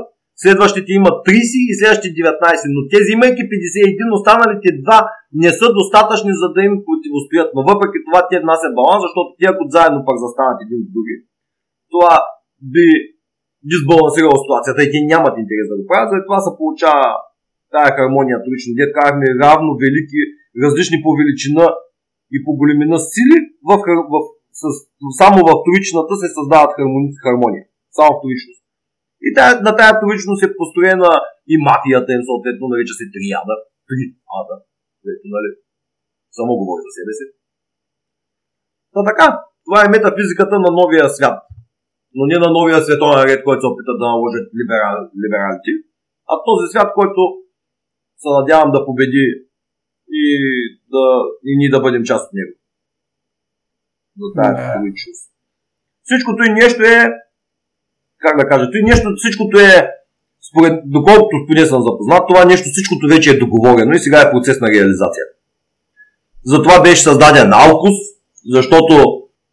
следващите 0.45 0.91
имат 1.01 1.17
30 1.27 1.71
и 1.71 1.75
следващите 1.79 2.15
19. 2.15 2.75
Но 2.75 2.81
тези 2.95 3.11
имайки 3.17 3.43
51, 3.53 4.19
останалите 4.19 4.69
два 4.85 4.99
не 5.43 5.51
са 5.59 5.67
достатъчни 5.79 6.33
за 6.43 6.49
да 6.55 6.61
им 6.69 6.75
противостоят. 6.87 7.49
Но 7.55 7.61
въпреки 7.71 7.99
това 8.07 8.21
те 8.31 8.37
внасят 8.45 8.73
баланс, 8.79 9.01
защото 9.07 9.29
те 9.39 9.45
ако 9.53 9.63
заедно 9.75 10.01
пък 10.07 10.17
застанат 10.25 10.59
един 10.61 10.81
с 10.85 10.89
други, 10.95 11.15
това 11.93 12.13
би 12.73 12.87
дисбалансирало 13.71 14.43
ситуацията 14.43 14.81
и 14.83 14.91
те 14.93 14.99
нямат 15.13 15.35
интерес 15.43 15.67
да 15.71 15.79
го 15.79 15.85
правят, 15.91 16.09
затова 16.11 16.27
това 16.29 16.39
се 16.47 16.59
получава 16.61 17.07
тая 17.75 17.91
хармония 17.97 18.39
точно. 18.47 18.77
Дет 18.79 18.91
казахме 18.97 19.27
равно 19.43 19.71
велики, 19.83 20.21
различни 20.65 20.99
по 21.05 21.11
величина 21.21 21.67
и 22.35 22.37
по 22.45 22.51
големина 22.61 22.97
сили, 23.13 23.39
в, 23.69 23.71
в, 24.13 24.15
с, 24.61 24.63
само 25.21 25.39
в 25.49 25.51
вторичната 25.61 26.13
се 26.23 26.29
създават 26.37 26.71
хармония. 26.77 27.13
хармония. 27.25 27.65
Само 27.99 28.11
вторичност. 28.19 28.62
И 29.27 29.29
тая, 29.37 29.53
на 29.67 29.73
тая 29.79 29.93
вторичност 29.97 30.43
е 30.43 30.57
построена 30.59 31.13
и 31.53 31.55
мафията 31.69 32.11
им 32.17 32.23
съответно 32.31 32.65
нарича 32.73 32.95
се 33.01 33.07
триада. 33.15 33.55
Триада. 33.89 34.57
Което, 35.03 35.25
нали, 35.35 35.49
само 36.37 36.51
говори 36.61 36.83
за 36.87 36.93
себе 36.97 37.13
си. 37.19 37.27
Та 38.95 39.01
така, 39.11 39.27
това 39.67 39.79
е 39.83 39.93
метафизиката 39.95 40.57
на 40.65 40.71
новия 40.81 41.07
свят. 41.17 41.39
Но 42.17 42.23
не 42.31 42.37
на 42.45 42.51
новия 42.59 42.79
световен 42.83 43.25
ред, 43.29 43.41
който 43.45 43.61
се 43.63 43.71
опитат 43.73 43.99
да 44.03 44.07
наложат 44.13 44.47
либерал, 44.59 44.97
либералите, 45.23 45.73
а 46.31 46.35
този 46.49 46.65
свят, 46.73 46.89
който 46.99 47.21
се 48.23 48.29
надявам 48.39 48.71
да 48.75 48.87
победи 48.89 49.25
и, 50.23 50.25
да, 50.93 51.05
и 51.49 51.51
ние 51.59 51.71
да 51.71 51.81
бъдем 51.81 52.05
част 52.11 52.25
от 52.27 52.33
него. 52.39 52.55
За 54.21 54.29
тази 54.37 54.63
yeah. 54.63 55.33
Всичкото 56.03 56.41
и 56.43 56.53
нещо 56.63 56.83
е, 56.83 56.99
как 58.23 58.37
да 58.41 58.49
кажа, 58.49 58.65
и 58.75 58.91
нещо, 58.91 59.09
всичкото 59.17 59.59
е, 59.59 59.89
според, 60.49 60.73
доколкото 60.87 61.47
поне 61.49 61.67
съм 61.67 61.83
запознат, 61.83 62.29
това 62.29 62.45
нещо, 62.45 62.69
всичкото 62.73 63.09
вече 63.15 63.31
е 63.31 63.39
договорено 63.39 63.93
и 63.93 63.99
сега 63.99 64.21
е 64.21 64.31
процес 64.31 64.61
на 64.61 64.69
реализация. 64.69 65.25
Затова 66.45 66.83
беше 66.83 67.03
създаден 67.03 67.53
Алкус, 67.53 67.97
защото 68.53 68.95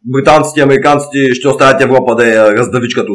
британците 0.04 0.60
и 0.60 0.62
американците 0.62 1.18
ще 1.32 1.48
оставят 1.48 1.82
Европа 1.82 2.14
да 2.14 2.26
я 2.26 2.52
раздавич 2.56 2.94
като. 2.94 3.12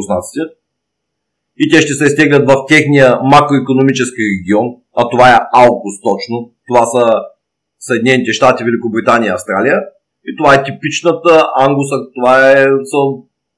И 1.58 1.70
те 1.70 1.80
ще 1.80 1.94
се 1.94 2.04
изтеглят 2.04 2.50
в 2.50 2.54
техния 2.68 3.18
макроекономически 3.22 4.22
регион, 4.32 4.66
а 4.96 5.08
това 5.08 5.30
е 5.30 5.40
Алкус 5.52 5.94
точно. 6.02 6.50
Това 6.68 6.86
са 6.86 7.04
Съединените 7.80 8.32
щати, 8.32 8.64
Великобритания 8.64 9.28
и 9.28 9.32
Австралия. 9.32 9.78
И 10.28 10.36
това 10.36 10.54
е 10.54 10.64
типичната 10.64 11.46
ангуса, 11.58 11.96
това 12.14 12.50
е, 12.50 12.64
са 12.64 13.00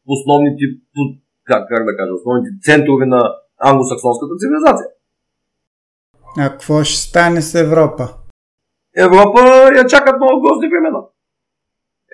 основните, 0.06 0.64
как, 1.48 1.62
как 1.70 1.82
да 1.88 1.92
кажа, 1.96 2.12
основните 2.18 2.50
центрове 2.66 3.06
на 3.14 3.20
англосаксонската 3.68 4.34
цивилизация. 4.40 4.88
А 6.42 6.44
какво 6.50 6.74
ще 6.84 7.00
стане 7.08 7.40
с 7.42 7.50
Европа? 7.66 8.04
Европа 9.06 9.40
я 9.80 9.84
чакат 9.92 10.16
много 10.20 10.36
грозни 10.42 10.68
времена. 10.72 11.00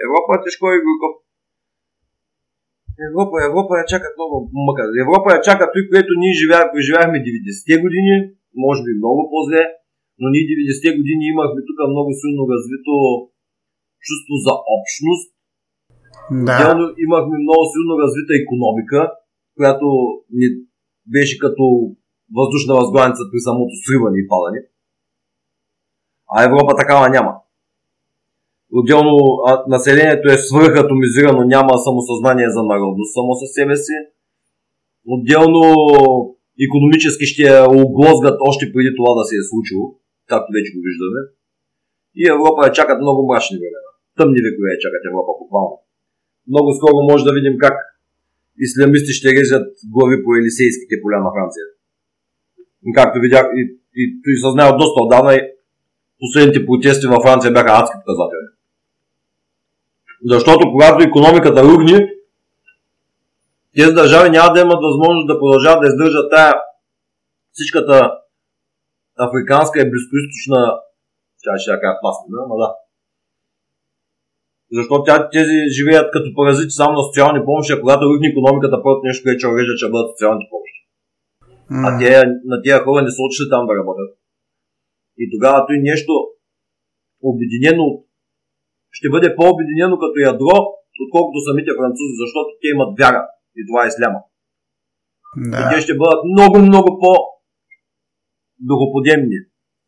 Европа 0.07 0.31
е 0.35 0.43
тежко 0.45 0.65
и 0.77 0.85
глуко. 0.87 1.07
Европа, 3.09 3.35
Европа 3.51 3.73
я 3.81 3.85
чакат 3.93 4.13
много 4.19 4.35
мъка. 4.67 4.83
Европа 5.05 5.29
я 5.37 5.41
чакат 5.49 5.71
той, 5.75 5.83
което 5.91 6.11
ние 6.23 6.41
живяхме 6.87 7.25
90-те 7.29 7.75
години, 7.85 8.15
може 8.65 8.81
би 8.85 9.01
много 9.01 9.21
по-зле, 9.31 9.63
но 10.21 10.27
ние 10.33 10.45
90-те 10.53 10.91
години 10.99 11.25
имахме 11.33 11.61
тук 11.69 11.79
много 11.93 12.11
силно 12.21 12.43
развито 12.53 12.93
чувство 14.07 14.35
за 14.47 14.53
общност. 14.77 15.29
Да. 16.47 16.53
Отделно 16.53 16.85
имахме 17.07 17.37
много 17.45 17.63
силно 17.73 17.93
развита 18.03 18.33
економика, 18.43 18.99
която 19.57 19.87
ни 20.39 20.47
беше 21.15 21.39
като 21.39 21.65
въздушна 22.39 22.75
възглавница 22.81 23.23
при 23.33 23.41
самото 23.47 23.73
сриване 23.85 24.19
и 24.21 24.29
падане. 24.29 24.61
А 26.35 26.45
Европа 26.49 26.73
такава 26.77 27.09
няма. 27.17 27.33
Отделно 28.73 29.15
населението 29.75 30.27
е 30.29 30.43
свръхатомизирано, 30.49 31.41
няма 31.55 31.73
самосъзнание 31.87 32.49
за 32.57 32.63
народност 32.73 33.15
само 33.15 33.31
със 33.41 33.51
себе 33.59 33.77
си. 33.77 33.97
Отделно 35.15 35.65
економически 36.67 37.25
ще 37.31 37.43
я 37.53 37.59
оглозгат 37.83 38.37
още 38.49 38.73
преди 38.73 38.91
това 38.99 39.11
да 39.19 39.25
се 39.29 39.37
е 39.41 39.49
случило 39.51 39.85
както 40.31 40.49
вече 40.57 40.75
го 40.75 40.81
виждаме. 40.89 41.21
И 42.21 42.23
Европа 42.35 42.61
я 42.67 42.77
чакат 42.79 42.99
много 43.01 43.21
мрачни 43.29 43.57
времена. 43.63 43.91
Тъмни 44.19 44.41
векове 44.45 44.69
я 44.75 44.83
чакат 44.85 45.03
Европа 45.11 45.33
буквално. 45.41 45.77
Много 46.53 46.69
скоро 46.79 46.97
може 47.11 47.27
да 47.29 47.37
видим 47.39 47.57
как 47.65 47.77
ислямисти 48.59 49.13
ще 49.13 49.29
режат 49.39 49.67
глави 49.95 50.17
по 50.25 50.31
елисейските 50.41 50.95
поля 51.03 51.19
на 51.27 51.31
Франция. 51.37 51.65
Както 52.95 53.21
видях, 53.21 53.47
и, 53.61 53.63
и, 54.01 54.03
и 54.27 54.37
се 54.43 54.51
знае 54.51 54.77
доста 54.83 54.99
отдавна, 55.05 55.41
последните 56.21 56.67
протести 56.67 57.07
във 57.07 57.23
Франция 57.23 57.53
бяха 57.53 57.73
адски 57.81 57.97
показатели. 58.01 58.47
Защото 60.33 60.63
когато 60.73 61.05
економиката 61.05 61.65
рухне, 61.65 61.99
тези 63.77 63.93
държави 63.95 64.31
няма 64.31 64.53
да 64.53 64.61
имат 64.61 64.81
възможност 64.89 65.27
да 65.27 65.41
продължават 65.41 65.81
да 65.83 65.89
издържат 65.89 66.31
тая 66.31 66.55
всичката 67.53 67.97
африканска 69.27 69.81
и 69.81 69.91
близкоисточна, 69.91 70.61
тя 71.43 71.53
ще 71.59 71.71
я 71.71 71.81
кажа 71.81 71.99
пасна, 72.03 72.37
ама 72.45 72.57
да. 72.63 72.69
Защото 74.77 75.03
тя, 75.07 75.17
тези 75.37 75.57
живеят 75.77 76.09
като 76.15 76.29
паразити 76.39 76.73
само 76.81 76.93
на 76.99 77.03
социални 77.09 77.41
помощи, 77.49 77.73
а 77.75 77.81
когато 77.83 78.09
рухне 78.09 78.27
економиката, 78.29 78.83
първото 78.85 79.07
нещо, 79.09 79.23
което 79.25 79.41
ще 79.41 79.51
урежда, 79.53 79.75
че 79.81 79.93
бъдат 79.95 80.11
социалните 80.13 80.47
помощи. 80.53 80.81
Mm. 81.73 81.83
А 81.87 81.89
те, 81.99 82.11
на 82.53 82.57
тези 82.65 82.83
хора 82.85 82.99
не 83.03 83.15
са 83.15 83.21
отшли 83.27 83.45
там 83.53 83.63
да 83.69 83.75
работят. 83.81 84.11
И 85.23 85.25
тогава 85.35 85.59
той 85.67 85.79
нещо 85.91 86.13
обединено 87.31 87.87
ще 88.97 89.07
бъде 89.15 89.29
по-обединено 89.39 89.95
като 90.03 90.17
ядро, 90.31 90.57
отколкото 91.05 91.47
самите 91.49 91.71
французи, 91.79 92.15
защото 92.23 92.49
те 92.61 92.67
имат 92.75 92.91
вяра. 93.01 93.23
И 93.59 93.61
това 93.69 93.81
е 93.83 93.91
исляма. 93.93 94.21
Да. 95.51 95.59
И 95.61 95.63
те 95.71 95.77
ще 95.85 95.95
бъдат 96.01 96.21
много, 96.33 96.57
много 96.69 96.91
по 97.03 97.13
духоподемни, 98.71 99.39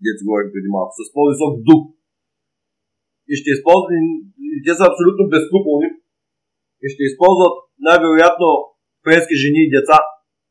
дето 0.04 0.24
говорим 0.26 0.50
преди 0.54 0.68
малко, 0.74 0.92
с 0.98 1.12
по-висок 1.14 1.52
дух. 1.68 1.82
И 3.30 3.34
ще 3.40 3.48
използват, 3.54 3.90
и 4.56 4.58
те 4.66 4.72
са 4.78 4.84
абсолютно 4.90 5.22
безкруполни, 5.34 5.88
и 6.84 6.86
ще 6.92 7.02
използват 7.08 7.54
най-вероятно 7.88 8.48
френски 9.04 9.34
жени 9.42 9.60
и 9.64 9.72
деца, 9.76 9.98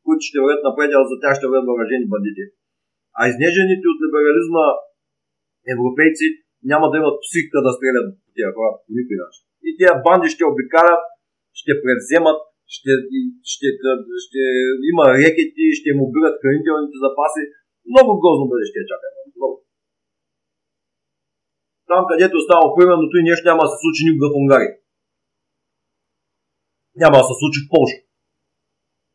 които 0.05 0.21
ще 0.29 0.41
вървят 0.43 0.65
напред, 0.67 0.89
а 0.97 0.99
за 1.11 1.15
тях 1.21 1.33
ще 1.37 1.49
вървят 1.49 1.67
въоръжени 1.69 2.11
бандити. 2.13 2.43
А 3.19 3.21
изнежените 3.31 3.85
от 3.91 3.99
либерализма 4.03 4.65
европейци 5.75 6.27
няма 6.71 6.85
да 6.91 6.95
имат 7.01 7.15
психика 7.23 7.57
да 7.65 7.71
стрелят 7.75 8.07
по 8.23 8.29
тия 8.35 8.49
хора 8.55 8.71
по 8.83 8.89
никой 8.97 9.17
начин. 9.23 9.43
И 9.67 9.69
тия 9.77 9.93
банди 10.05 10.27
ще 10.35 10.43
обикалят, 10.51 11.03
ще 11.59 11.71
превземат, 11.83 12.39
ще, 12.75 12.91
ще, 13.51 13.67
ще, 13.77 13.89
ще 14.23 14.41
има 14.91 15.03
рекети, 15.21 15.65
ще 15.77 15.87
им 15.93 15.99
убират 16.05 16.35
хранителните 16.41 16.97
запаси, 17.05 17.41
много 17.91 18.11
грозно 18.21 18.51
бъдеще 18.51 18.89
чака. 18.89 19.07
Там, 21.89 22.01
където 22.09 22.45
става 22.47 22.65
примерно, 22.75 23.09
той 23.11 23.21
нещо 23.23 23.47
няма 23.47 23.61
да 23.63 23.69
се 23.71 23.81
случи 23.81 24.01
никога 24.05 24.27
в 24.29 24.39
Унгария. 24.41 24.73
Няма 27.01 27.17
да 27.17 27.23
се 27.27 27.39
случи 27.41 27.59
в 27.61 27.69
Польша. 27.73 27.99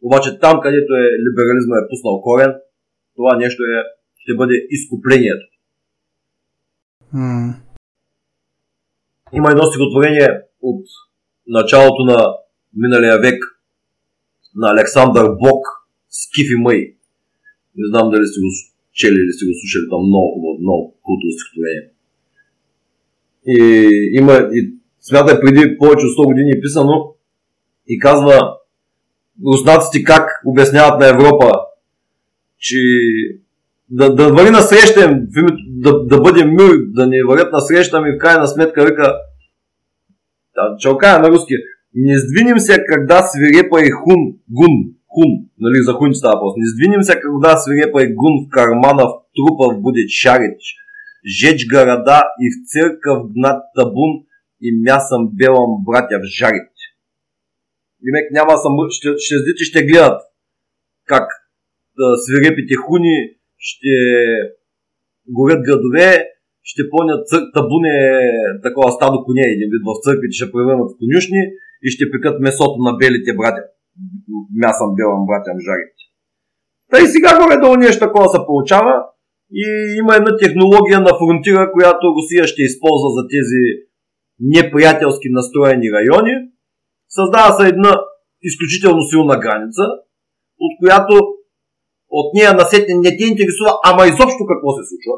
Обаче 0.07 0.39
там, 0.45 0.61
където 0.65 0.91
е 1.03 1.05
либерализма 1.25 1.77
е 1.79 1.89
пуснал 1.91 2.17
корен, 2.27 2.53
това 3.17 3.37
нещо 3.37 3.61
е, 3.63 3.77
ще 4.23 4.33
бъде 4.41 4.55
изкуплението. 4.77 5.47
Mm. 7.15 7.55
Има 9.33 9.51
едно 9.51 9.63
стихотворение 9.63 10.29
от 10.63 10.85
началото 11.47 12.03
на 12.05 12.19
миналия 12.77 13.19
век 13.19 13.39
на 14.55 14.71
Александър 14.71 15.27
Бог 15.45 15.61
Скифи 16.11 16.57
Мъй. 16.65 16.81
Не 17.77 17.87
знам 17.91 18.11
дали 18.11 18.27
сте 18.27 18.41
го 18.41 18.51
чели 18.93 19.19
или 19.25 19.33
сте 19.33 19.47
го 19.47 19.53
слушали 19.61 19.91
там 19.91 20.03
много 20.07 20.29
хубаво, 20.35 20.61
много 20.61 20.83
култово 21.03 21.33
стихотворение. 21.37 21.85
И 23.47 23.89
има, 24.13 24.49
и 24.53 24.75
смятай 25.01 25.41
преди 25.41 25.79
повече 25.79 26.07
от 26.07 26.27
100 26.27 26.27
години 26.27 26.51
е 26.51 26.61
писано 26.61 27.15
и 27.89 27.99
казва 27.99 28.57
руснаците 29.47 30.05
как 30.05 30.43
обясняват 30.47 31.01
на 31.01 31.09
Европа, 31.09 31.53
че 32.59 32.79
да, 33.91 34.15
да 34.15 34.51
на 34.51 34.61
среща 34.61 35.21
да, 35.69 36.07
да 36.07 36.21
бъде 36.21 36.45
мир, 36.45 36.73
да 36.87 37.07
не 37.07 37.17
на 37.53 37.61
среща 37.61 38.01
ми 38.01 38.13
в 38.13 38.19
крайна 38.19 38.49
сметка 38.49 38.85
вика 38.85 39.17
да, 40.55 40.77
чалкая 40.79 41.19
на 41.19 41.29
руски. 41.29 41.55
Не 41.95 42.19
сдвинем 42.19 42.59
се, 42.59 42.85
когда 42.89 43.23
свирепа 43.23 43.81
и 43.81 43.91
хун, 43.91 44.21
гун, 44.51 44.75
хун, 45.09 45.31
нали, 45.61 45.83
за 45.83 45.93
хун 45.93 46.15
става 46.15 46.41
просто. 46.41 46.59
Не 46.59 46.67
сдвинем 46.67 47.03
се, 47.03 47.21
когда 47.21 47.57
свирепа 47.57 48.03
и 48.03 48.15
гун 48.15 48.47
в 48.47 48.51
карманов 48.51 49.11
трупов 49.37 49.83
будет 49.83 50.09
шарить, 50.11 50.63
жечь 51.25 51.67
города 51.73 52.25
и 52.41 52.47
в 52.51 52.57
церковь 52.67 53.33
гнать 53.35 53.63
табун 53.75 54.13
и 54.61 54.69
мясом 54.83 55.31
белом 55.33 55.85
братья 55.85 56.21
жарить. 56.23 56.81
Демек 58.03 58.27
няма 58.33 58.59
съм, 58.59 58.73
ще, 58.91 59.09
ще, 59.19 59.35
ще, 59.55 59.65
ще 59.65 59.87
гледат 59.87 60.21
как 61.07 61.27
да, 61.99 62.07
свирепите 62.25 62.75
хуни 62.75 63.17
ще 63.59 63.95
горят 65.37 65.61
градове, 65.67 66.09
ще 66.63 66.83
пълнят 66.91 67.29
цър... 67.31 67.43
табуне, 67.55 67.97
такова 68.67 68.89
стадо 68.97 69.19
коне, 69.25 69.45
един 69.55 69.69
вид 69.73 69.83
в 69.89 69.91
църквите 70.05 70.35
ще 70.39 70.53
превърнат 70.53 70.89
в 70.91 70.99
конюшни 71.01 71.43
и 71.87 71.89
ще 71.95 72.11
пекат 72.13 72.37
месото 72.47 72.79
на 72.87 72.93
белите 73.01 73.31
братя. 73.39 73.65
Мясам 74.63 74.91
белам 74.99 75.23
братям 75.29 75.59
жарите. 75.67 76.03
Та 76.91 76.97
и 77.01 77.07
сега 77.15 77.31
горе-долу 77.41 77.77
нещо 77.77 78.05
такова 78.07 78.29
се 78.29 78.47
получава 78.49 78.95
и 79.53 79.65
има 79.99 80.17
една 80.17 80.37
технология 80.37 81.01
на 81.01 81.13
фронтира, 81.19 81.73
която 81.73 82.15
Русия 82.17 82.45
ще 82.47 82.63
използва 82.63 83.09
за 83.17 83.23
тези 83.35 83.63
неприятелски 84.41 85.29
настроени 85.31 85.93
райони. 85.97 86.35
Създава 87.09 87.51
се 87.57 87.69
една 87.69 87.93
изключително 88.43 89.03
силна 89.11 89.37
граница, 89.39 89.83
от 90.65 90.73
която 90.81 91.15
от 92.11 92.35
нея 92.35 92.53
насетне 92.55 92.95
не 92.95 93.17
те 93.17 93.25
интересува, 93.25 93.73
ама 93.85 94.03
изобщо 94.07 94.43
какво 94.51 94.69
се 94.77 94.89
случва. 94.91 95.15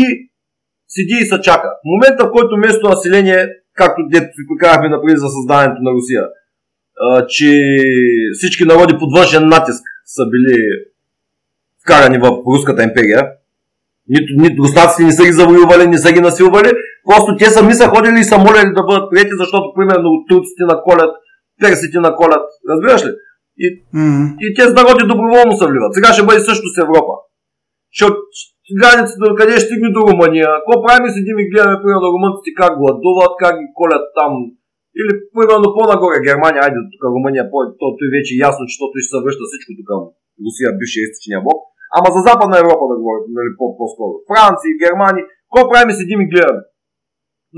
И 0.00 0.02
седи 0.88 1.16
и 1.22 1.26
се 1.30 1.40
чака. 1.40 1.68
В 1.82 1.86
момента, 1.92 2.26
в 2.26 2.32
който 2.32 2.56
местното 2.56 2.88
население, 2.88 3.48
както 3.74 4.00
дето 4.12 4.30
си 4.36 4.42
показахме 4.50 4.88
напред 4.88 5.18
за 5.18 5.28
създаването 5.36 5.80
на 5.82 5.90
Русия, 5.96 6.24
че 7.28 7.50
всички 8.38 8.64
народи 8.64 8.94
под 9.00 9.10
външен 9.16 9.44
натиск 9.48 9.84
са 10.14 10.22
били 10.32 10.56
вкарани 11.82 12.18
в 12.18 12.26
Руската 12.46 12.82
империя, 12.82 13.22
нито, 14.08 14.30
нито 14.44 14.62
руснаците 14.62 15.04
не 15.04 15.12
са 15.12 15.24
ги 15.24 15.32
завоювали, 15.32 15.86
не 15.86 15.98
са 15.98 16.12
ги 16.12 16.20
насилвали, 16.20 16.70
просто 17.08 17.36
те 17.38 17.44
сами 17.44 17.74
са 17.74 17.86
ходили 17.88 18.18
и 18.20 18.30
са 18.30 18.38
молили 18.38 18.76
да 18.78 18.82
бъдат 18.88 19.10
прияти, 19.10 19.34
защото 19.42 19.74
примерно 19.76 20.24
турците 20.28 20.64
на 20.70 20.76
колят, 20.86 21.12
персите 21.60 21.98
на 22.06 22.10
колят, 22.20 22.46
разбираш 22.70 23.02
ли? 23.06 23.12
И, 23.64 23.66
mm-hmm. 23.96 24.24
и 24.44 24.46
тези 24.58 24.74
народи 24.78 25.10
доброволно 25.12 25.52
се 25.56 25.66
вливат. 25.70 25.94
Сега 25.96 26.08
ще 26.12 26.26
бъде 26.28 26.40
също 26.48 26.66
с 26.74 26.76
Европа. 26.86 27.12
Ще 27.96 28.04
от 28.10 28.18
границата 28.80 29.20
до 29.24 29.34
къде 29.38 29.54
ще 29.56 29.66
стигне 29.68 29.88
до 29.96 30.00
Румъния. 30.08 30.48
Какво 30.58 30.74
правим 30.84 31.14
седим 31.14 31.38
и 31.42 31.50
гледаме, 31.50 31.82
примерно, 31.82 32.12
румънците 32.14 32.50
как 32.60 32.72
гладуват, 32.80 33.32
как 33.42 33.54
ги 33.60 33.68
колят 33.78 34.04
там. 34.18 34.32
Или, 35.00 35.12
примерно, 35.36 35.74
по-нагоре 35.76 36.26
Германия, 36.28 36.60
айде 36.62 36.80
тук 36.92 37.02
Румъния, 37.16 37.44
по- 37.50 37.74
то, 37.80 37.86
то 37.96 38.02
е 38.06 38.14
вече 38.16 38.32
ясно, 38.48 38.62
че 38.68 38.74
ще 38.76 39.08
се 39.10 39.22
връща 39.24 39.44
всичко 39.48 39.70
тук 39.78 39.90
Русия, 40.42 40.68
бившия 40.78 41.02
източния 41.04 41.40
блок. 41.46 41.62
Ама 41.96 42.08
за 42.16 42.20
Западна 42.28 42.56
Европа 42.64 42.84
да 42.90 42.96
говорим, 43.02 43.26
нали, 43.38 43.50
по-скоро. 43.78 44.12
Франция, 44.30 44.80
Германия, 44.84 45.24
какво 45.44 45.60
правим 45.70 45.96
седим 45.98 46.20
и 46.22 46.30
гледаме. 46.32 46.62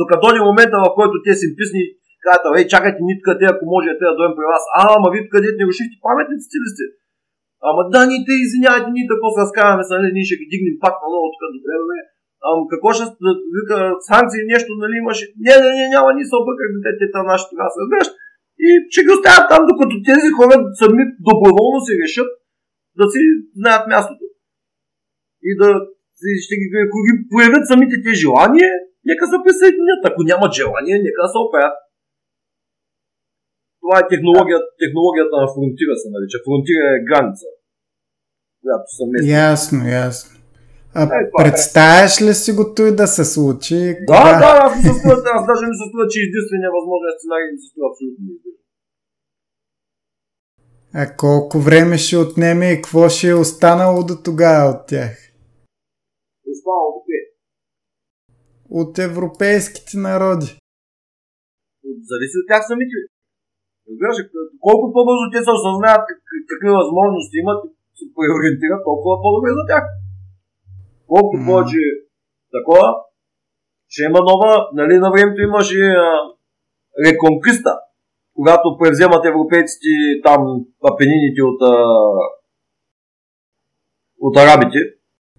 Докато 0.00 0.22
дойде 0.22 0.48
момента, 0.50 0.76
в 0.84 0.94
който 0.98 1.14
те 1.26 1.32
си 1.40 1.46
писни, 1.58 1.82
казват, 2.24 2.56
ей, 2.58 2.64
чакайте, 2.72 3.00
нитка, 3.08 3.30
те, 3.38 3.44
ако 3.52 3.62
може, 3.72 3.98
те 4.00 4.04
да 4.08 4.16
дойдем 4.16 4.36
при 4.38 4.46
вас. 4.52 4.64
А, 4.78 4.80
ама 4.96 5.06
вие 5.12 5.30
къде 5.32 5.48
не 5.58 5.64
рушихте 5.68 5.96
паметниците 6.06 6.56
ли 6.62 6.68
сте? 6.72 6.84
Ама 7.68 7.80
да, 7.94 8.00
ни 8.10 8.16
те 8.26 8.34
извинявайте, 8.44 8.88
ние 8.94 9.10
какво 9.10 9.28
се 9.30 9.42
разкараме, 9.44 9.82
са, 9.86 9.92
нали, 9.96 10.08
ние 10.14 10.28
ще 10.28 10.40
ги 10.40 10.46
дигнем 10.52 10.76
пак 10.84 10.94
на 11.02 11.06
ново, 11.12 11.26
тук 11.32 11.42
добре, 11.56 11.74
добре. 11.82 11.98
Ама 12.48 12.60
какво 12.72 12.88
ще 12.96 13.04
вика, 13.56 13.76
санкции, 14.10 14.50
нещо, 14.54 14.70
нали, 14.82 14.94
имаше? 15.02 15.24
Не, 15.44 15.54
не, 15.62 15.70
не, 15.78 15.84
няма, 15.94 16.08
ние 16.16 16.26
се 16.30 16.40
объркахме, 16.40 16.78
те, 16.84 16.90
те, 16.98 17.18
нашите 17.30 17.50
тогава 17.52 17.70
се 17.72 17.80
разбираш. 17.82 18.08
И 18.64 18.68
ще 18.92 19.00
ги 19.04 19.10
оставят 19.16 19.46
там, 19.52 19.62
докато 19.70 19.94
тези 20.10 20.28
хора 20.36 20.54
сами 20.80 21.02
доброволно 21.28 21.78
си 21.86 21.92
решат 22.02 22.30
да 22.98 23.04
си 23.12 23.20
знаят 23.60 23.84
мястото. 23.92 24.24
И 25.48 25.50
да 25.60 25.68
ще 26.44 26.54
ги, 26.60 26.66
ако 26.86 26.96
ги 27.06 27.12
проявят 27.30 27.64
самите 27.70 27.96
те 28.04 28.12
желания, 28.24 28.70
нека 29.10 29.24
се 29.32 29.38
присъединят. 29.44 30.02
Ако 30.08 30.20
нямат 30.30 30.52
желание, 30.60 31.04
нека 31.06 31.20
да 31.24 31.30
се 31.32 31.38
оправят. 31.44 31.76
Това 33.82 33.96
е 34.00 34.10
технологията, 34.12 34.66
технологията 34.82 35.34
на 35.42 35.46
фронтира 35.54 35.94
се 36.02 36.08
нарича. 36.14 36.38
Фронтира 36.46 36.84
е 36.92 37.04
граница, 37.08 37.46
която 38.62 38.88
са 38.96 39.04
местни. 39.10 39.30
Ясно, 39.48 39.80
ясно. 40.06 40.34
А 40.98 41.02
е, 41.18 41.22
представяш 41.40 42.12
ли 42.26 42.32
си 42.42 42.50
го 42.58 42.64
той 42.76 42.90
да 43.02 43.06
се 43.16 43.24
случи? 43.34 43.80
Да, 44.10 44.16
кога? 44.16 44.32
да, 44.42 44.50
аз, 44.64 44.72
се 44.84 44.92
струва, 44.98 45.16
аз 45.36 45.42
даже 45.50 45.64
ми 45.70 45.76
се 45.80 45.86
струва, 45.88 46.06
че 46.12 46.18
единствения 46.28 46.70
възможен 46.78 47.10
сценарий 47.16 47.48
ми 47.52 47.58
се 47.62 47.68
струва 47.70 47.86
абсолютно 47.90 48.22
неизбежен. 48.26 48.63
А 50.96 51.16
колко 51.16 51.58
време 51.58 51.98
ще 51.98 52.16
отнеме 52.16 52.66
и 52.72 52.76
какво 52.76 53.08
ще 53.08 53.28
е 53.28 53.42
останало 53.44 53.98
до 54.10 54.14
тогава 54.24 54.70
от 54.72 54.80
тях? 54.92 55.12
Останало 56.52 56.90
кое? 57.04 57.20
От 58.80 58.92
европейските 58.98 59.94
народи. 60.08 60.48
Зависи 62.08 62.36
от 62.40 62.46
тях 62.50 62.62
самите. 62.70 62.96
Разбираш, 63.88 64.16
колко 64.66 64.84
по-бързо 64.94 65.24
те 65.32 65.40
се 65.44 65.56
осъзнаят 65.56 66.04
какви 66.50 66.70
възможности 66.80 67.36
имат 67.42 67.60
и 67.66 67.94
се 67.98 68.04
преориентират, 68.16 68.80
толкова 68.88 69.14
по-добре 69.22 69.50
за 69.58 69.64
тях. 69.70 69.84
Колко 71.12 71.34
mm. 71.36 71.46
повече 71.46 71.82
такова, 72.56 72.86
ще 73.92 74.02
има 74.08 74.20
нова, 74.30 74.52
нали 74.78 74.94
на 75.04 75.08
времето 75.14 75.40
имаше 75.42 75.82
а, 76.04 76.08
реконкиста, 77.06 77.72
когато 78.34 78.78
превземат 78.78 79.26
европейците 79.26 79.88
там 80.24 80.40
апенините 80.92 81.42
от, 81.42 81.62
а, 81.62 81.74
от 84.20 84.36
арабите. 84.36 84.78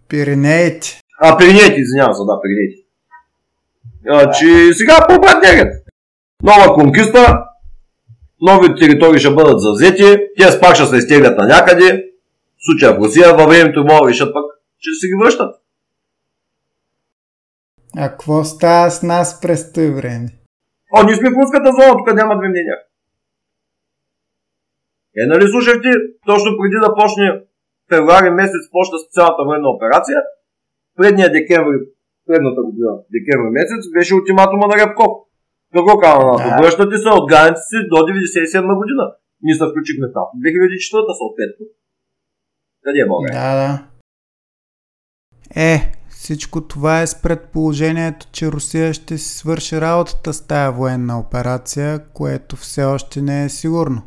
Пиренеите. 0.09 1.01
А, 1.21 1.37
Пиренеите, 1.37 1.81
извинявам 1.81 2.13
се, 2.13 2.21
да, 2.25 2.41
Пиренеите. 2.41 2.81
А, 4.07 4.31
че 4.31 4.73
сега 4.73 5.05
по-брат 5.07 5.43
Нова 6.43 6.73
конкиста, 6.73 7.45
нови 8.41 8.75
територии 8.75 9.19
ще 9.19 9.33
бъдат 9.33 9.61
завзети, 9.61 10.17
те 10.37 10.59
пак 10.59 10.75
ще 10.75 10.85
се 10.85 10.97
изтеглят 10.97 11.37
на 11.37 11.47
някъде, 11.47 12.05
в 12.57 12.65
случая 12.65 12.93
в 12.93 12.97
Русия, 12.97 13.35
във 13.35 13.49
времето 13.49 13.79
могат 13.83 14.03
да 14.03 14.09
решат 14.09 14.33
пък, 14.33 14.45
че 14.79 14.89
си 14.99 15.07
ги 15.07 15.23
връщат. 15.23 15.55
А 17.97 18.09
какво 18.09 18.43
става 18.43 18.91
с 18.91 19.03
нас 19.03 19.41
през 19.41 19.73
това 19.73 19.95
време? 19.95 20.44
О, 20.95 20.97
ние 21.05 21.15
сме 21.15 21.29
в 21.29 21.39
руската 21.41 21.69
зона, 21.77 21.93
тук 21.97 22.07
няма 22.13 22.37
две 22.39 22.49
мнения. 22.49 22.77
Е, 25.19 25.21
нали 25.31 25.45
слушахте, 25.47 25.89
точно 26.29 26.49
преди 26.59 26.77
да 26.85 26.95
почне 26.99 27.27
февруари 27.89 28.29
месец 28.39 28.63
почна 28.75 28.97
специалната 28.99 29.41
военна 29.47 29.69
операция, 29.75 30.19
предния 30.97 31.29
декември, 31.37 31.77
предната 32.27 32.61
година, 32.67 32.91
декември 33.15 33.49
месец, 33.57 33.81
беше 33.95 34.15
ултиматума 34.15 34.65
на 34.67 34.75
Рябков. 34.79 35.11
Какво 35.73 35.93
казва 35.97 36.23
на 36.31 36.37
да. 36.37 36.57
Връщате 36.61 36.97
се 36.97 37.09
от 37.17 37.25
границите 37.31 37.77
до 37.91 37.95
1997 37.95 38.79
година. 38.81 39.03
Ние 39.43 39.55
се 39.55 39.65
включихме 39.71 40.07
там. 40.17 40.27
2004 40.45 41.19
съответно. 41.21 41.63
Къде 42.83 42.99
е 42.99 43.07
България? 43.13 43.39
Да, 43.41 43.51
да. 43.61 43.71
Е, 45.67 45.75
всичко 46.25 46.67
това 46.67 47.01
е 47.01 47.07
с 47.07 47.21
предположението, 47.25 48.23
че 48.35 48.51
Русия 48.53 48.93
ще 48.93 49.13
си 49.17 49.29
свърши 49.41 49.81
работата 49.87 50.29
с 50.33 50.47
тая 50.51 50.69
военна 50.79 51.19
операция, 51.23 51.89
което 52.19 52.51
все 52.55 52.83
още 52.95 53.17
не 53.29 53.37
е 53.45 53.49
сигурно. 53.59 53.99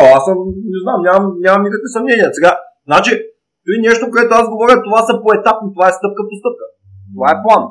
О, 0.00 0.02
аз 0.16 0.22
съм, 0.28 0.38
не 0.74 0.78
знам, 0.84 0.98
нямам, 1.06 1.24
нямам 1.46 1.62
никакви 1.66 1.88
съмнения. 1.96 2.28
Сега, 2.36 2.52
значи, 2.88 3.12
е 3.72 3.74
нещо, 3.88 4.04
което 4.14 4.30
аз 4.40 4.46
говоря, 4.54 4.84
това 4.86 5.00
са 5.08 5.14
поетапни, 5.24 5.68
това 5.76 5.86
е 5.88 5.96
стъпка 5.98 6.22
по 6.28 6.34
стъпка. 6.40 6.66
Това 7.14 7.28
е 7.32 7.40
план. 7.44 7.62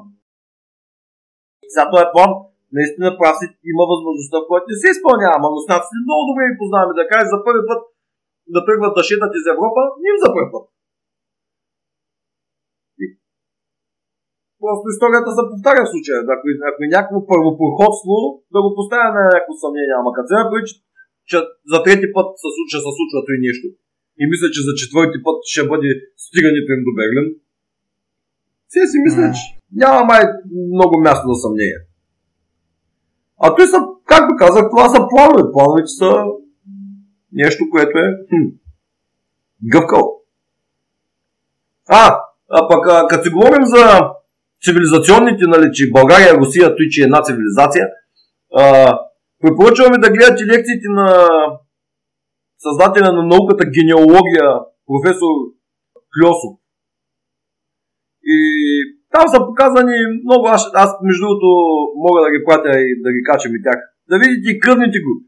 Сега 1.72 1.84
това 1.90 2.02
е 2.04 2.12
план, 2.14 2.32
наистина 2.78 3.08
прав 3.20 3.36
си, 3.40 3.48
има 3.72 3.84
възможността, 3.92 4.38
която 4.48 4.72
не 4.72 4.78
се 4.82 4.88
изпълнява. 4.94 5.36
Ама 5.38 5.48
руснаците 5.54 6.06
много 6.08 6.24
добре 6.30 6.44
ги 6.50 6.60
познаваме, 6.62 7.00
да 7.00 7.10
кажеш 7.12 7.28
за 7.34 7.40
първи 7.48 7.64
път 7.70 7.82
да 8.56 8.60
тръгват 8.68 8.94
да 8.98 9.04
шетат 9.08 9.32
из 9.40 9.46
Европа, 9.56 9.82
ним 10.04 10.16
за 10.24 10.28
първи 10.36 10.50
път. 10.54 10.66
И 13.04 13.06
просто 14.62 14.86
историята 14.94 15.30
се 15.38 15.50
повтаря 15.52 15.82
в 15.84 15.92
случая. 15.94 16.18
Ако, 16.36 16.46
ако 16.70 16.80
е 16.86 16.94
някакво 16.96 17.20
първопроходство, 17.32 18.16
да 18.54 18.60
го 18.66 18.70
поставя 18.78 19.10
на 19.18 19.24
някакво 19.34 19.54
съмнение. 19.64 19.96
Ама 20.00 20.10
като 20.16 20.28
се 20.30 20.38
че, 20.68 20.74
че 21.30 21.38
за 21.72 21.78
трети 21.86 22.08
път 22.16 22.28
се 22.44 22.50
случва, 22.56 22.78
се 22.86 22.92
случва 22.98 23.20
и 23.38 23.42
нещо. 23.48 23.68
И 24.22 24.24
мисля, 24.32 24.48
че 24.56 24.66
за 24.68 24.74
четвърти 24.82 25.18
път 25.26 25.38
ще 25.52 25.62
бъде 25.72 25.90
стигането 26.26 26.70
им 26.76 26.82
до 26.88 26.94
Берлин. 27.00 27.28
Все 28.70 28.82
си 28.92 28.98
мисля, 29.06 29.26
че 29.38 29.44
няма 29.82 30.00
май 30.10 30.24
много 30.76 30.96
място 31.06 31.26
за 31.32 31.38
съмнение. 31.44 31.82
А 33.44 33.56
той 33.56 33.66
са, 33.74 33.80
както 34.12 34.32
казах, 34.44 34.64
това 34.70 34.86
са 34.90 35.08
планове. 35.12 35.52
Плановете 35.54 35.92
са 36.00 36.12
нещо, 37.34 37.64
което 37.72 37.98
е 37.98 38.08
хм, 38.30 38.48
гъвкаво. 39.72 40.22
А, 41.90 42.20
а 42.50 42.68
пък 42.68 42.88
а, 42.88 43.08
като 43.08 43.24
си 43.24 43.30
говорим 43.30 43.66
за 43.66 44.09
цивилизационните, 44.66 45.44
нали, 45.48 45.70
че 45.74 45.92
България, 45.92 46.38
Русия, 46.38 46.76
той, 46.76 46.88
че 46.90 47.02
е 47.02 47.04
една 47.10 47.22
цивилизация, 47.24 47.86
а, 48.56 48.64
препоръчваме 49.42 49.98
да 49.98 50.14
гледате 50.16 50.46
лекциите 50.46 50.88
на 51.00 51.08
създателя 52.66 53.12
на 53.14 53.24
науката 53.24 53.64
генеалогия, 53.78 54.48
професор 54.88 55.36
Кльосов. 56.14 56.54
И 58.24 58.38
там 59.14 59.26
са 59.28 59.46
показани 59.48 59.98
много, 60.26 60.48
аз, 60.48 60.64
аз 60.74 60.90
между 61.08 61.22
другото 61.26 61.50
мога 61.96 62.20
да 62.26 62.32
ги 62.32 62.46
пратя 62.48 62.80
и 62.80 63.02
да 63.04 63.10
ги 63.16 63.22
качам 63.28 63.56
и 63.56 63.64
тях. 63.64 63.80
Да 64.10 64.16
видите 64.20 64.60
кръвните 64.60 64.98
групи. 65.06 65.26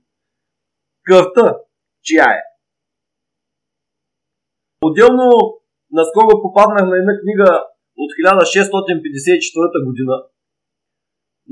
Кръвта, 1.05 1.57
чия 2.03 2.23
е. 2.23 2.41
Отделно, 4.81 5.27
наскоро 5.91 6.41
попаднах 6.41 6.85
на 6.89 6.97
една 6.97 7.13
книга 7.21 7.63
от 8.03 8.11
1654 8.17 9.87
година, 9.87 10.15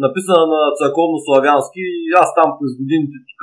написана 0.05 0.43
на 0.53 0.61
църковно-славянски. 0.79 1.83
Аз 2.23 2.29
там 2.37 2.49
през 2.57 2.71
годините 2.79 3.17
тук 3.29 3.41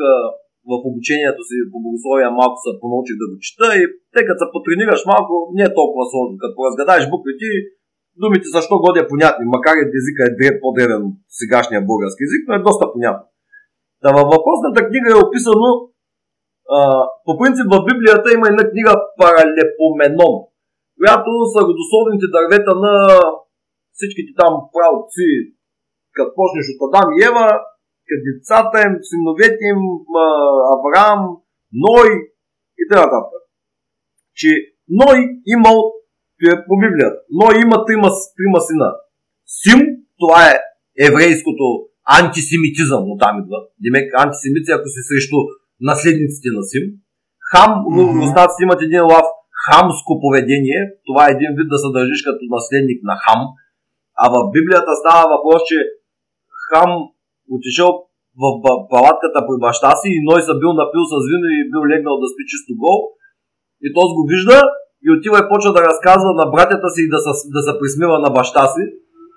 в 0.71 0.73
обучението 0.89 1.43
си 1.49 1.57
по 1.73 1.79
богословия 1.85 2.29
малко 2.41 2.57
се 2.65 2.81
понаучих 2.83 3.17
да 3.21 3.27
го 3.31 3.37
чета 3.47 3.69
и 3.81 3.83
тъй 4.13 4.23
като 4.27 4.41
се 4.43 4.53
потренираш 4.55 5.03
малко, 5.13 5.33
не 5.57 5.63
е 5.67 5.77
толкова 5.81 6.05
сложно. 6.11 6.35
Като 6.43 6.57
разгадаеш 6.69 7.05
буквите, 7.15 7.49
думите 8.23 8.55
защо 8.57 8.75
годи 8.85 8.99
е 9.01 9.11
понятни, 9.13 9.45
макар 9.57 9.75
и 9.79 9.85
езика 10.01 10.23
е 10.27 10.37
дред 10.39 10.57
по-древен 10.63 11.03
от 11.09 11.17
сегашния 11.39 11.81
български 11.91 12.23
език, 12.27 12.43
но 12.47 12.53
е 12.55 12.67
доста 12.69 12.85
понятно. 12.95 13.25
Да, 14.03 14.09
във 14.19 14.27
въпросната 14.35 14.81
книга 14.89 15.09
е 15.13 15.23
описано, 15.25 15.71
а, 16.77 16.79
по 17.27 17.33
принцип 17.41 17.67
в 17.75 17.87
Библията 17.89 18.27
има 18.37 18.47
една 18.49 18.65
книга 18.71 18.93
Паралепоменон, 19.21 20.35
която 21.07 21.31
са 21.53 21.61
родословните 21.69 22.27
дървета 22.37 22.73
на 22.85 22.95
всичките 23.97 24.33
там 24.41 24.53
правоци, 24.75 25.31
като 26.17 26.31
почнеш 26.37 26.67
от 26.71 26.81
Адам 26.87 27.09
и 27.13 27.19
Ева, 27.31 27.49
като 28.09 28.23
децата 28.29 28.77
им, 28.87 28.95
синовете 29.11 29.65
им, 29.73 29.81
Авраам, 30.75 31.21
Ной 31.85 32.09
и 32.81 32.83
т.н. 32.91 33.17
Че 34.39 34.51
Ной 35.01 35.19
имал 35.55 35.79
по 36.69 36.75
Библията. 36.83 37.19
Ной 37.41 37.55
има 37.65 37.77
трима, 37.87 38.09
трима 38.37 38.61
сина. 38.69 38.89
Сим, 39.61 39.81
това 40.21 40.41
е 40.51 40.55
еврейското 41.09 41.65
антисемитизъм, 42.19 43.03
но 43.09 43.15
там 43.25 43.35
идва. 43.41 43.59
Демек 43.83 44.07
антисемити, 44.25 44.71
ако 44.73 44.87
си 44.95 45.01
срещу 45.09 45.37
наследниците 45.89 46.49
на 46.57 46.63
Сим. 46.71 46.85
Хам, 47.51 47.71
mm-hmm. 47.71 48.17
руснаците 48.21 48.63
имат 48.63 48.83
един 48.83 49.03
лав 49.13 49.27
хамско 49.67 50.13
поведение. 50.25 50.81
Това 51.09 51.23
е 51.25 51.35
един 51.37 51.51
вид 51.59 51.69
да 51.73 51.79
се 51.83 51.89
държиш 51.97 52.21
като 52.27 52.43
наследник 52.57 53.01
на 53.11 53.15
хам. 53.25 53.41
А 54.23 54.25
в 54.35 54.37
Библията 54.57 54.91
става 55.01 55.23
въпрос, 55.35 55.61
че 55.71 55.79
хам 56.69 56.91
отишъл 57.55 57.91
в 58.43 58.45
палатката 58.93 59.39
при 59.47 59.57
баща 59.65 59.91
си 60.01 60.09
и 60.17 60.25
Ной 60.29 60.41
са 60.49 60.55
бил 60.61 60.73
напил 60.81 61.05
с 61.13 61.15
вино 61.29 61.47
и 61.59 61.69
бил 61.73 61.83
легнал 61.93 62.15
да 62.23 62.27
спи 62.33 62.43
чисто 62.53 62.73
гол. 62.85 62.99
И 63.87 63.89
този 63.97 64.13
го 64.19 64.23
вижда 64.33 64.59
и 65.05 65.09
отива 65.15 65.37
и 65.41 65.49
почва 65.51 65.71
да 65.77 65.87
разказва 65.91 66.31
на 66.41 66.47
братята 66.55 66.89
си 66.95 67.01
и 67.05 67.13
да 67.15 67.19
се, 67.25 67.33
да 67.57 67.61
се 67.67 67.73
присмива 67.79 68.17
на 68.25 68.31
баща 68.37 68.65
си. 68.75 68.85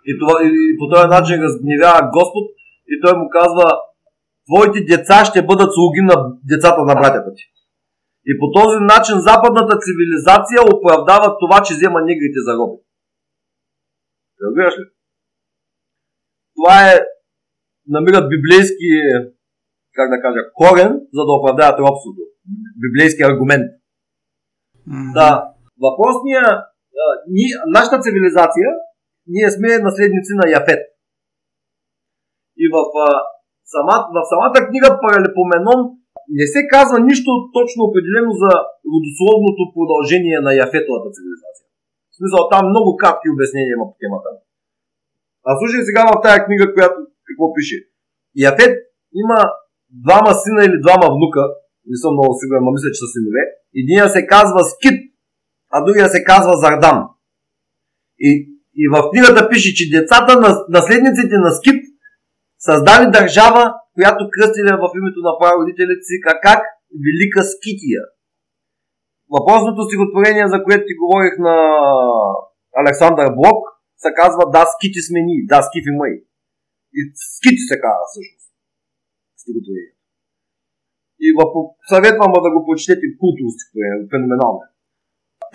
И, 0.10 0.12
това, 0.20 0.34
и 0.48 0.50
по 0.80 0.86
този 0.92 1.08
начин 1.16 1.36
разгневява 1.46 2.02
Господ 2.16 2.48
и 2.94 2.96
той 3.04 3.14
му 3.20 3.26
казва 3.38 3.68
Твоите 4.48 4.80
деца 4.92 5.18
ще 5.26 5.46
бъдат 5.50 5.70
слуги 5.74 6.02
на 6.10 6.16
децата 6.52 6.82
на 6.90 6.94
братята 7.02 7.30
ти. 7.38 7.44
И 8.32 8.34
по 8.40 8.48
този 8.58 8.78
начин 8.94 9.16
западната 9.30 9.76
цивилизация 9.86 10.60
оправдава 10.74 11.28
това, 11.42 11.58
че 11.66 11.74
взема 11.74 12.00
негрите 12.02 12.40
за 12.48 12.54
роби. 12.58 12.78
Разбираш 14.44 14.76
ли? 14.80 14.86
Това 16.56 16.76
е 16.90 16.94
намират 17.96 18.26
библейски, 18.36 18.90
как 19.98 20.08
да 20.14 20.22
кажа, 20.22 20.42
корен, 20.60 20.92
за 21.16 21.22
да 21.28 21.32
оправдаят 21.38 21.80
робството. 21.80 22.22
Библейски 22.86 23.22
аргумент. 23.24 23.68
Mm-hmm. 24.88 25.14
Да, 25.18 25.32
въпросния, 25.86 26.44
а, 27.04 27.06
ни, 27.36 27.46
нашата 27.78 28.00
цивилизация, 28.06 28.70
ние 29.28 29.50
сме 29.52 29.86
наследници 29.88 30.34
на 30.40 30.46
Яфет. 30.58 30.82
И 32.64 32.66
в, 32.74 32.78
а, 33.06 33.10
сама, 33.74 33.96
в 34.16 34.18
самата 34.32 34.68
книга 34.68 35.00
Паралепоменон 35.02 35.99
не 36.38 36.46
се 36.54 36.62
казва 36.74 36.98
нищо 37.10 37.30
точно 37.58 37.82
определено 37.90 38.32
за 38.44 38.52
родословното 38.94 39.64
продължение 39.76 40.38
на 40.46 40.52
Яфетовата 40.64 41.10
цивилизация. 41.16 41.68
В 42.12 42.16
смисъл, 42.20 42.42
там 42.54 42.64
много 42.72 42.90
кратки 43.02 43.28
обяснения 43.36 43.74
има 43.74 43.86
по 43.90 43.96
темата. 44.02 44.30
А 45.48 45.50
слушай 45.60 45.82
сега 45.88 46.02
в 46.06 46.22
тази 46.26 46.40
книга, 46.46 46.66
която 46.76 46.98
какво 47.28 47.46
пише. 47.56 47.78
Яфет 48.50 48.74
има 49.24 49.40
двама 50.06 50.32
сина 50.44 50.62
или 50.68 50.84
двама 50.86 51.08
внука, 51.16 51.42
не 51.90 51.98
съм 52.02 52.12
много 52.14 52.34
сигурен, 52.40 52.64
но 52.64 52.72
мисля, 52.76 52.90
че 52.94 53.02
са 53.04 53.10
синове. 53.14 53.44
Единия 53.82 54.08
се 54.10 54.22
казва 54.34 54.62
Скит, 54.72 55.00
а 55.74 55.78
другия 55.86 56.08
се 56.10 56.24
казва 56.32 56.54
Зардан. 56.64 56.98
И, 58.28 58.30
и 58.82 58.84
в 58.94 58.96
книгата 59.12 59.50
пише, 59.50 59.70
че 59.78 59.98
децата 59.98 60.40
на 60.44 60.50
наследниците 60.70 61.36
на 61.46 61.52
Скит 61.58 61.82
създали 62.60 63.12
държава, 63.12 63.64
която 64.00 64.32
кръстили 64.36 64.72
в 64.84 64.86
името 65.00 65.20
на 65.28 65.34
прародителите 65.40 66.04
си 66.10 66.16
как, 66.26 66.38
как 66.48 66.62
Велика 67.06 67.42
Скития. 67.54 68.04
Въпросното 69.36 69.82
стихотворение, 69.88 70.54
за 70.54 70.58
което 70.66 70.84
ти 70.90 71.00
говорих 71.04 71.36
на 71.48 71.56
Александър 72.82 73.28
Блок, 73.38 73.60
се 74.04 74.10
казва 74.22 74.44
Да, 74.56 74.64
скити 74.74 75.02
сме 75.08 75.20
ние, 75.28 75.48
да, 75.52 75.60
скифи 75.68 75.92
мъй. 76.00 76.14
И 76.98 77.00
скити 77.36 77.64
се 77.70 77.76
казва 77.86 78.06
всъщност. 78.10 78.50
Стихотворение. 79.42 79.94
И 81.26 81.28
съветвам 81.92 82.32
да 82.46 82.50
го 82.54 82.60
прочетете 82.66 83.06
култово 83.22 83.50
стихотворение, 83.56 84.10
феноменално. 84.14 84.62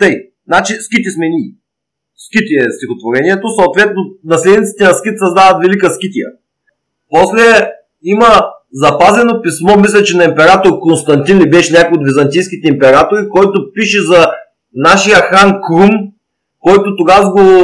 Тъй, 0.01 0.13
значи 0.49 0.71
скити 0.85 1.09
сме 1.15 1.27
ние. 1.35 1.51
Скити 2.25 2.53
е 2.63 2.73
стихотворението, 2.77 3.55
съответно 3.59 4.01
наследниците 4.33 4.83
на 4.87 4.93
скит 4.99 5.15
създават 5.23 5.57
велика 5.63 5.87
скития. 5.97 6.29
После 7.15 7.47
има 8.05 8.51
запазено 8.73 9.41
писмо, 9.41 9.77
мисля, 9.77 10.03
че 10.03 10.17
на 10.17 10.23
император 10.23 10.79
Константин 10.79 11.37
ли 11.37 11.49
беше 11.49 11.73
някой 11.73 11.97
от 11.97 12.05
византийските 12.05 12.67
императори, 12.67 13.29
който 13.29 13.71
пише 13.73 14.01
за 14.01 14.27
нашия 14.73 15.15
хан 15.15 15.61
Крум, 15.67 15.89
който 16.59 16.95
тогава 16.95 17.31
го 17.31 17.63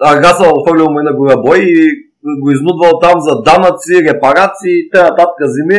аргасал, 0.00 0.64
фърлил 0.68 0.90
му 0.90 1.00
и 1.00 1.04
на 1.04 1.16
гора 1.16 1.36
бой 1.36 1.58
и 1.58 1.86
го 2.42 2.50
изнудвал 2.50 2.98
там 2.98 3.20
за 3.20 3.42
данъци, 3.42 4.04
репарации 4.08 4.72
и 4.72 4.90
т.н. 4.90 5.26
земи. 5.40 5.78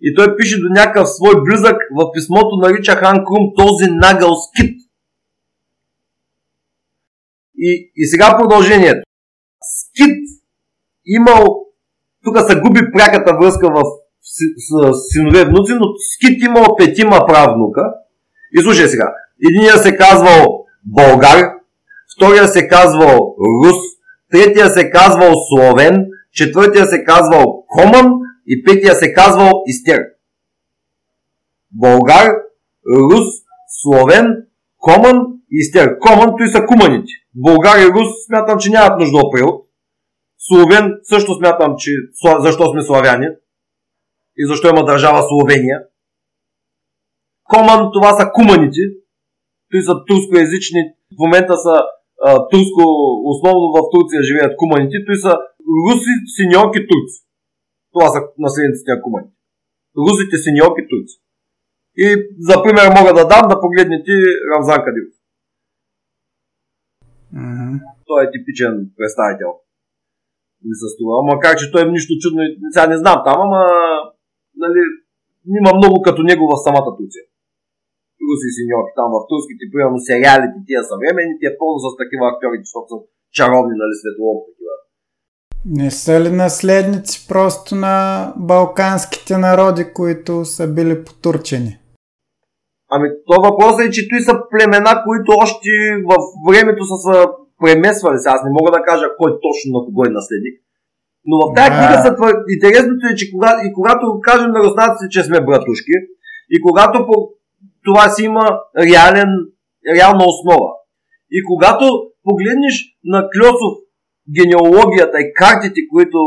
И 0.00 0.14
той 0.14 0.36
пише 0.36 0.60
до 0.60 0.68
някакъв 0.68 1.08
свой 1.08 1.34
близък 1.44 1.76
в 1.98 2.12
писмото 2.12 2.56
нарича 2.56 2.92
Хан 2.92 3.16
Крум 3.16 3.52
този 3.56 3.90
нагъл 3.90 4.30
скит. 4.36 4.76
И, 7.58 7.92
и 7.96 8.06
сега 8.06 8.36
продължението. 8.38 9.02
Скит 9.62 10.24
имал, 11.06 11.63
тук 12.24 12.38
се 12.38 12.60
губи 12.60 12.80
пряката 12.92 13.36
връзка 13.40 13.68
в 13.68 13.82
с, 14.24 14.36
с 14.58 14.92
синове 15.12 15.44
внуци, 15.44 15.72
но 15.72 15.86
Скит 16.12 16.42
имал 16.42 16.76
петима 16.76 17.26
правнука. 17.26 17.82
И 18.58 18.62
слушай 18.62 18.88
сега, 18.88 19.12
единия 19.48 19.76
се 19.76 19.96
казвал 19.96 20.64
Българ, 20.84 21.52
втория 22.16 22.48
се 22.48 22.68
казвал 22.68 23.36
Рус, 23.64 23.76
третия 24.32 24.68
се 24.68 24.90
казвал 24.90 25.32
Словен, 25.48 26.06
четвъртия 26.32 26.86
се 26.86 27.04
казвал 27.04 27.64
Коман 27.68 28.12
и 28.46 28.64
петия 28.64 28.94
се 28.94 29.12
казвал 29.12 29.62
Истер. 29.66 30.00
Българ, 31.72 32.28
Рус, 33.10 33.26
Словен, 33.82 34.26
Коман 34.78 35.16
и 35.52 35.58
Истер. 35.58 35.98
Коман, 35.98 36.34
той 36.38 36.48
са 36.48 36.64
куманите. 36.66 37.12
Българ 37.34 37.78
и 37.78 37.90
Рус 37.90 38.08
смятам, 38.26 38.58
че 38.58 38.70
нямат 38.70 39.00
нужда 39.00 39.18
от 39.18 39.32
превод. 39.32 39.63
Словен 40.48 40.84
също 41.02 41.34
смятам, 41.34 41.74
че 41.78 41.90
защо 42.38 42.70
сме 42.70 42.82
славяни 42.82 43.26
и 44.36 44.46
защо 44.46 44.68
има 44.68 44.84
държава 44.84 45.22
Словения. 45.28 45.78
Коман, 47.44 47.90
това 47.92 48.10
са 48.18 48.30
куманите. 48.34 48.82
Той 49.70 49.82
са 49.82 49.94
турскоязични. 50.06 50.82
В 51.16 51.18
момента 51.24 51.54
са 51.56 51.74
а, 52.26 52.48
турско, 52.50 52.82
основно 53.32 53.66
в 53.76 53.78
Турция 53.92 54.20
живеят 54.28 54.56
куманите, 54.56 54.96
той 55.06 55.16
са 55.16 55.32
руси, 55.84 56.12
синьоки, 56.36 56.80
турци. 56.88 57.18
Това 57.92 58.06
са 58.14 58.18
наследниците 58.38 58.90
на 58.94 59.02
куманите. 59.02 59.36
Русите, 60.02 60.36
синьоки, 60.46 60.82
турци. 60.90 61.16
И 62.04 62.06
за 62.48 62.62
пример 62.62 62.86
мога 62.98 63.10
да 63.18 63.24
дам 63.32 63.44
да 63.48 63.60
погледнете 63.60 64.12
Рамзан 64.50 64.80
Кадилов. 64.84 65.14
Mm-hmm. 67.34 67.80
Той 68.06 68.24
е 68.24 68.30
типичен 68.30 68.74
представител. 68.96 69.50
Ми 70.66 70.74
се 70.80 70.88
струва. 70.94 71.16
Макар, 71.32 71.54
че 71.60 71.70
той 71.72 71.80
е 71.82 71.92
нищо 71.94 72.12
чудно. 72.22 72.40
Сега 72.74 72.86
не 72.92 72.98
знам 73.02 73.18
там, 73.26 73.36
ама 73.46 73.60
нали, 74.62 74.80
има 75.60 75.70
много 75.78 75.96
като 76.06 76.20
него 76.30 76.44
в 76.52 76.62
самата 76.66 76.90
Турция. 76.98 77.24
руси 78.28 78.48
синьорки 78.56 78.92
там 78.98 79.08
в 79.14 79.16
турските, 79.30 79.64
примерно 79.72 79.98
сериалите, 80.08 80.58
тия 80.66 80.82
съвременни, 80.90 81.34
е 81.48 81.56
пълно 81.58 81.78
с 81.84 81.86
такива 82.02 82.24
актьори, 82.28 82.58
защото 82.64 82.86
са 82.90 82.96
чаровни, 83.36 83.74
нали, 83.82 83.94
светло 84.00 84.28
такива. 84.48 84.74
Не 85.78 85.90
са 85.90 86.14
ли 86.22 86.30
наследници 86.44 87.16
просто 87.28 87.70
на 87.74 87.96
балканските 88.36 89.34
народи, 89.46 89.84
които 89.98 90.32
са 90.44 90.64
били 90.76 91.04
потурчени? 91.04 91.72
Ами, 92.90 93.08
то 93.26 93.34
въпросът 93.46 93.86
е, 93.86 93.90
че 93.90 94.08
той 94.10 94.20
са 94.20 94.34
племена, 94.50 95.02
които 95.06 95.28
още 95.44 95.70
в 96.10 96.12
времето 96.48 96.84
са 96.84 97.26
премесвали. 97.62 98.18
Сега 98.18 98.34
аз 98.36 98.44
не 98.44 98.56
мога 98.58 98.70
да 98.76 98.86
кажа 98.88 99.06
кой 99.18 99.30
точно 99.44 99.68
на 99.74 99.80
кого 99.86 100.00
е 100.04 100.16
наследник. 100.18 100.56
Но 101.28 101.34
в 101.40 101.54
тази 101.56 101.70
книга 101.76 101.96
са 102.04 102.10
твър... 102.16 102.32
интересното 102.54 103.02
е, 103.10 103.18
че 103.20 103.30
кога... 103.32 103.50
и 103.66 103.68
когато 103.72 104.20
кажем 104.28 104.50
на 104.50 104.60
руснаците, 104.64 105.12
че 105.14 105.24
сме 105.24 105.46
братушки, 105.48 105.96
и 106.54 106.56
когато 106.66 107.06
по... 107.06 107.14
това 107.84 108.04
си 108.14 108.22
има 108.24 108.44
реален, 108.86 109.30
реална 109.96 110.24
основа. 110.32 110.70
И 111.36 111.38
когато 111.50 111.84
погледнеш 112.26 112.74
на 113.04 113.18
Кльосов 113.32 113.74
генеалогията 114.36 115.16
и 115.20 115.32
картите, 115.40 115.80
които 115.92 116.18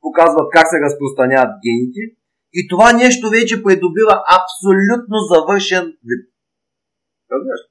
показват 0.00 0.46
как 0.52 0.66
се 0.68 0.82
разпространяват 0.84 1.52
гените, 1.64 2.02
и 2.58 2.60
това 2.70 2.92
нещо 2.92 3.24
вече 3.30 3.62
придобива 3.62 4.14
абсолютно 4.38 5.16
завършен 5.32 5.84
вид. 6.08 6.22
Разбираш? 7.32 7.62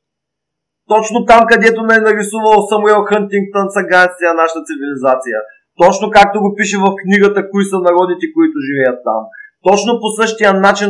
Точно 0.94 1.26
там, 1.32 1.42
където 1.52 1.80
ме 1.84 1.96
е 1.96 2.06
нарисувал 2.08 2.68
Самуел 2.70 3.02
Хантингтън 3.10 3.68
Сагансия, 3.76 4.30
нашата 4.42 4.62
цивилизация. 4.68 5.38
Точно 5.82 6.06
както 6.18 6.42
го 6.44 6.56
пише 6.58 6.78
в 6.78 6.88
книгата, 7.02 7.50
кои 7.52 7.64
са 7.72 7.78
народите, 7.88 8.26
които 8.36 8.58
живеят 8.68 9.00
там. 9.08 9.22
Точно 9.68 9.92
по 10.02 10.08
същия 10.22 10.52
начин, 10.54 10.90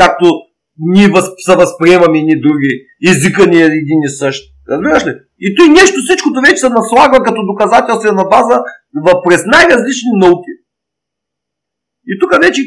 както 0.00 0.26
ние 0.78 1.08
въз, 1.08 1.26
се 1.46 1.56
възприемаме 1.56 2.20
ни 2.28 2.40
други. 2.46 2.72
Езика 3.10 3.42
ни 3.46 3.58
е 3.62 3.70
един 3.82 4.00
и 4.08 4.10
същ. 4.20 4.40
Разбираш 4.70 5.06
ли? 5.06 5.12
И 5.46 5.54
той 5.56 5.68
нещо, 5.68 5.96
всичкото 6.04 6.40
вече 6.40 6.56
се 6.56 6.76
наслагва 6.78 7.18
като 7.26 7.40
доказателствена 7.50 8.24
база 8.34 8.56
през 9.24 9.42
най-различни 9.54 10.10
науки. 10.24 10.52
И 12.10 12.12
тук 12.20 12.30
вече 12.46 12.60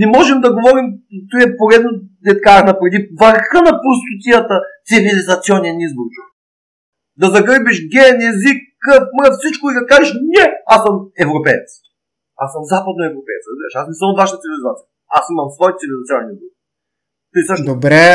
не 0.00 0.06
можем 0.16 0.38
да 0.44 0.54
говорим, 0.56 0.86
той 1.30 1.40
е 1.44 1.56
поредно, 1.60 1.90
да 2.26 2.32
казах 2.46 2.76
преди, 2.80 2.98
върха 3.22 3.58
на 3.68 3.72
простотията 3.82 4.54
цивилизационен 4.88 5.76
избор. 5.86 6.08
Да 7.20 7.26
загърбиш 7.34 7.78
ген, 7.94 8.16
език, 8.30 8.58
къв, 8.84 9.02
мръв, 9.16 9.32
всичко 9.38 9.64
и 9.70 9.78
да 9.78 9.84
кажеш, 9.90 10.10
не, 10.32 10.44
аз 10.74 10.80
съм 10.86 10.96
европеец. 11.24 11.68
Аз 12.42 12.48
съм 12.54 12.62
западно 12.72 13.02
европеец, 13.10 13.44
Аз 13.80 13.86
не 13.90 13.94
съм 14.00 14.08
от 14.12 14.18
вашата 14.22 14.42
цивилизация. 14.42 14.86
Аз 15.16 15.24
имам 15.32 15.48
свой 15.56 15.70
цивилизационен 15.78 16.30
избор. 16.34 16.52
Ти 17.32 17.40
също. 17.48 17.64
Добре. 17.74 18.06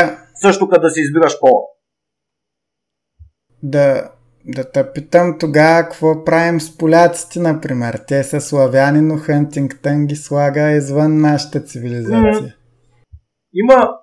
Също 0.44 0.68
като 0.68 0.86
да 0.86 0.90
си 0.90 1.00
избираш 1.00 1.34
пола. 1.42 1.62
Да, 3.62 4.12
да 4.44 4.70
те 4.70 4.92
питам 4.92 5.36
тогава 5.40 5.82
какво 5.82 6.24
правим 6.24 6.60
с 6.60 6.78
поляците, 6.78 7.40
например. 7.40 8.00
Те 8.08 8.24
са 8.24 8.40
славяни, 8.40 9.00
но 9.00 9.16
Хантингтън 9.16 10.06
ги 10.06 10.16
слага 10.16 10.70
извън 10.70 11.20
нашата 11.20 11.60
цивилизация. 11.60 12.56
Има, 13.52 13.98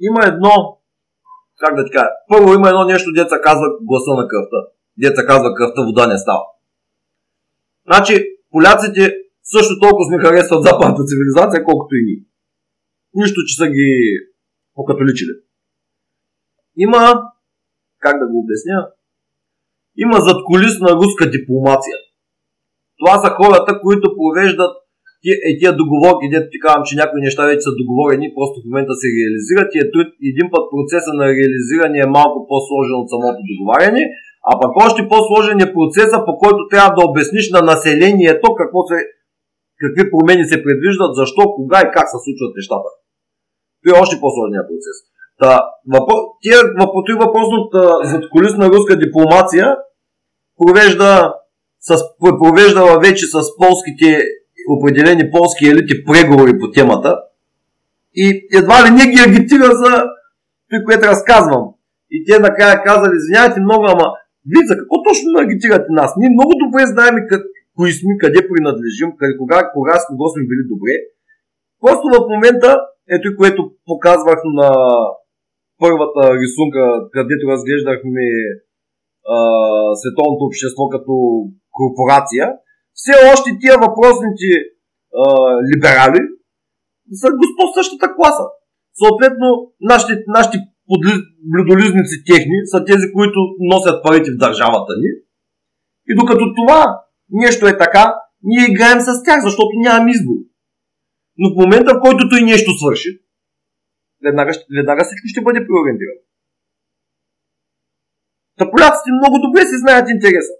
има 0.00 0.20
едно, 0.26 0.80
как 1.58 1.76
да 1.76 1.84
ти 1.84 1.90
кажа, 1.90 2.08
първо 2.28 2.54
има 2.54 2.68
едно 2.68 2.84
нещо, 2.84 3.12
деца 3.12 3.40
казва 3.40 3.66
гласа 3.82 4.10
на 4.20 4.28
кръвта. 4.28 4.60
Деца 4.98 5.26
казва 5.26 5.54
кръвта, 5.54 5.82
вода 5.82 6.06
не 6.06 6.18
става. 6.18 6.44
Значи, 7.86 8.14
поляците 8.50 9.02
също 9.42 9.80
толкова 9.80 10.04
сме 10.04 10.22
харесват 10.24 10.62
западната 10.62 11.02
цивилизация, 11.04 11.64
колкото 11.64 11.94
и 11.94 12.04
ние. 12.04 12.22
Нищо, 13.14 13.40
че 13.46 13.56
са 13.56 13.66
ги 13.66 13.90
покатоличили. 14.74 15.34
Има, 16.76 17.22
как 17.98 18.18
да 18.18 18.26
го 18.26 18.38
обясня, 18.38 18.92
има 20.04 20.18
задколисна 20.28 20.90
руска 21.00 21.24
дипломация. 21.36 21.96
Това 23.00 23.14
са 23.22 23.28
хората, 23.40 23.70
които 23.84 24.06
провеждат 24.18 24.72
е, 25.48 25.50
тия 25.58 25.72
договорки, 25.82 26.32
дето 26.34 26.46
ти 26.52 26.58
казвам, 26.64 26.86
че 26.88 26.98
някои 27.00 27.20
неща 27.26 27.42
вече 27.50 27.66
са 27.66 27.78
договорени, 27.80 28.34
просто 28.38 28.56
в 28.58 28.66
момента 28.68 28.94
се 29.00 29.08
реализират 29.18 29.68
и 29.72 29.78
е 29.82 29.90
труд, 29.92 30.08
един 30.32 30.46
път 30.52 30.64
процеса 30.72 31.12
на 31.20 31.26
реализиране 31.38 31.98
е 32.02 32.14
малко 32.18 32.38
по-сложен 32.50 32.96
от 33.02 33.08
самото 33.12 33.40
договаряне, 33.50 34.02
а 34.48 34.52
пък 34.62 34.72
още 34.86 35.10
по-сложен 35.12 35.58
е 35.66 35.74
процеса, 35.76 36.18
по 36.26 36.32
който 36.42 36.60
трябва 36.72 36.90
да 36.96 37.06
обясниш 37.08 37.46
на 37.56 37.60
населението 37.72 38.46
какво 38.60 38.80
се, 38.90 38.96
какви 39.82 40.02
промени 40.12 40.44
се 40.52 40.64
предвиждат, 40.64 41.12
защо, 41.20 41.42
кога 41.58 41.78
и 41.82 41.92
как 41.96 42.06
се 42.08 42.18
случват 42.24 42.52
нещата. 42.58 42.88
Това 43.80 43.90
е 43.92 44.02
още 44.02 44.22
по-сложният 44.22 44.66
процес. 44.70 44.96
Та, 45.38 45.60
въпро... 45.92 46.14
тия, 46.42 46.58
въпро... 46.78 47.26
въпросната 47.26 47.98
задколисна 48.04 48.68
руска 48.68 48.98
дипломация 48.98 49.76
провежда 50.58 51.34
с, 51.80 51.94
провеждала 52.18 52.98
вече 52.98 53.26
с 53.26 53.56
полските, 53.56 54.22
определени 54.78 55.30
полски 55.30 55.66
елити 55.66 56.04
преговори 56.04 56.58
по 56.58 56.70
темата 56.70 57.20
и 58.14 58.48
едва 58.60 58.76
ли 58.84 58.90
не 58.90 59.10
ги 59.12 59.20
агитира 59.28 59.70
за 59.82 59.92
това, 60.68 60.84
което 60.86 61.08
разказвам. 61.12 61.64
И 62.10 62.24
те 62.26 62.38
накрая 62.38 62.82
казали, 62.82 63.16
извинявайте 63.16 63.60
много, 63.60 63.84
ама 63.94 64.06
вие 64.50 64.68
за 64.70 64.74
какво 64.78 64.96
точно 65.08 65.40
агитирате 65.44 65.90
нас? 65.90 66.10
Ние 66.16 66.36
много 66.36 66.52
добре 66.64 66.82
знаем 66.86 67.14
къд, 67.28 67.42
кои 67.76 67.92
сме, 67.92 68.12
къде 68.22 68.48
принадлежим, 68.48 69.10
къде, 69.18 69.36
кога, 69.40 69.70
кога 69.74 69.94
с 69.98 70.06
кого 70.06 70.28
сме 70.28 70.48
били 70.50 70.64
добре. 70.72 70.94
Просто 71.82 72.04
в 72.14 72.28
момента, 72.32 72.70
ето 73.14 73.28
и 73.28 73.36
което 73.36 73.70
показвах 73.86 74.40
на 74.44 74.70
първата 75.84 76.22
рисунка, 76.42 76.82
където 77.16 77.44
разглеждахме 77.52 78.26
а, 79.34 79.38
световното 80.00 80.44
общество 80.50 80.84
като 80.94 81.14
корпорация, 81.78 82.44
все 82.98 83.14
още 83.32 83.58
тия 83.60 83.74
въпросните 83.84 84.48
а, 85.22 85.24
либерали 85.68 86.22
са 87.20 87.28
господ 87.40 87.68
същата 87.78 88.06
класа. 88.16 88.46
Съответно, 89.02 89.48
нашите, 89.90 90.14
нашите 90.36 90.58
блюдолизници 91.52 92.16
техни 92.30 92.58
са 92.72 92.78
тези, 92.88 93.06
които 93.16 93.38
носят 93.72 94.02
парите 94.04 94.30
в 94.32 94.42
държавата 94.44 94.92
ни. 95.02 95.10
И 96.10 96.12
докато 96.20 96.44
това 96.58 96.80
нещо 97.30 97.66
е 97.66 97.78
така, 97.78 98.04
ние 98.42 98.66
играем 98.70 99.00
с 99.00 99.10
тях, 99.26 99.38
защото 99.44 99.82
нямам 99.84 100.08
избор. 100.08 100.38
Но 101.38 101.46
в 101.50 101.56
момента, 101.62 101.90
в 101.94 102.00
който 102.00 102.28
той 102.28 102.42
нещо 102.42 102.70
свърши, 102.80 103.10
веднага, 104.24 104.52
веднага 104.78 105.02
всичко 105.04 105.26
ще 105.32 105.44
бъде 105.46 105.66
преориентирано. 105.66 106.20
Та 108.58 108.64
поляците 108.70 109.10
много 109.18 109.36
добре 109.46 109.60
си 109.66 109.76
знаят 109.82 110.06
интереса. 110.16 110.54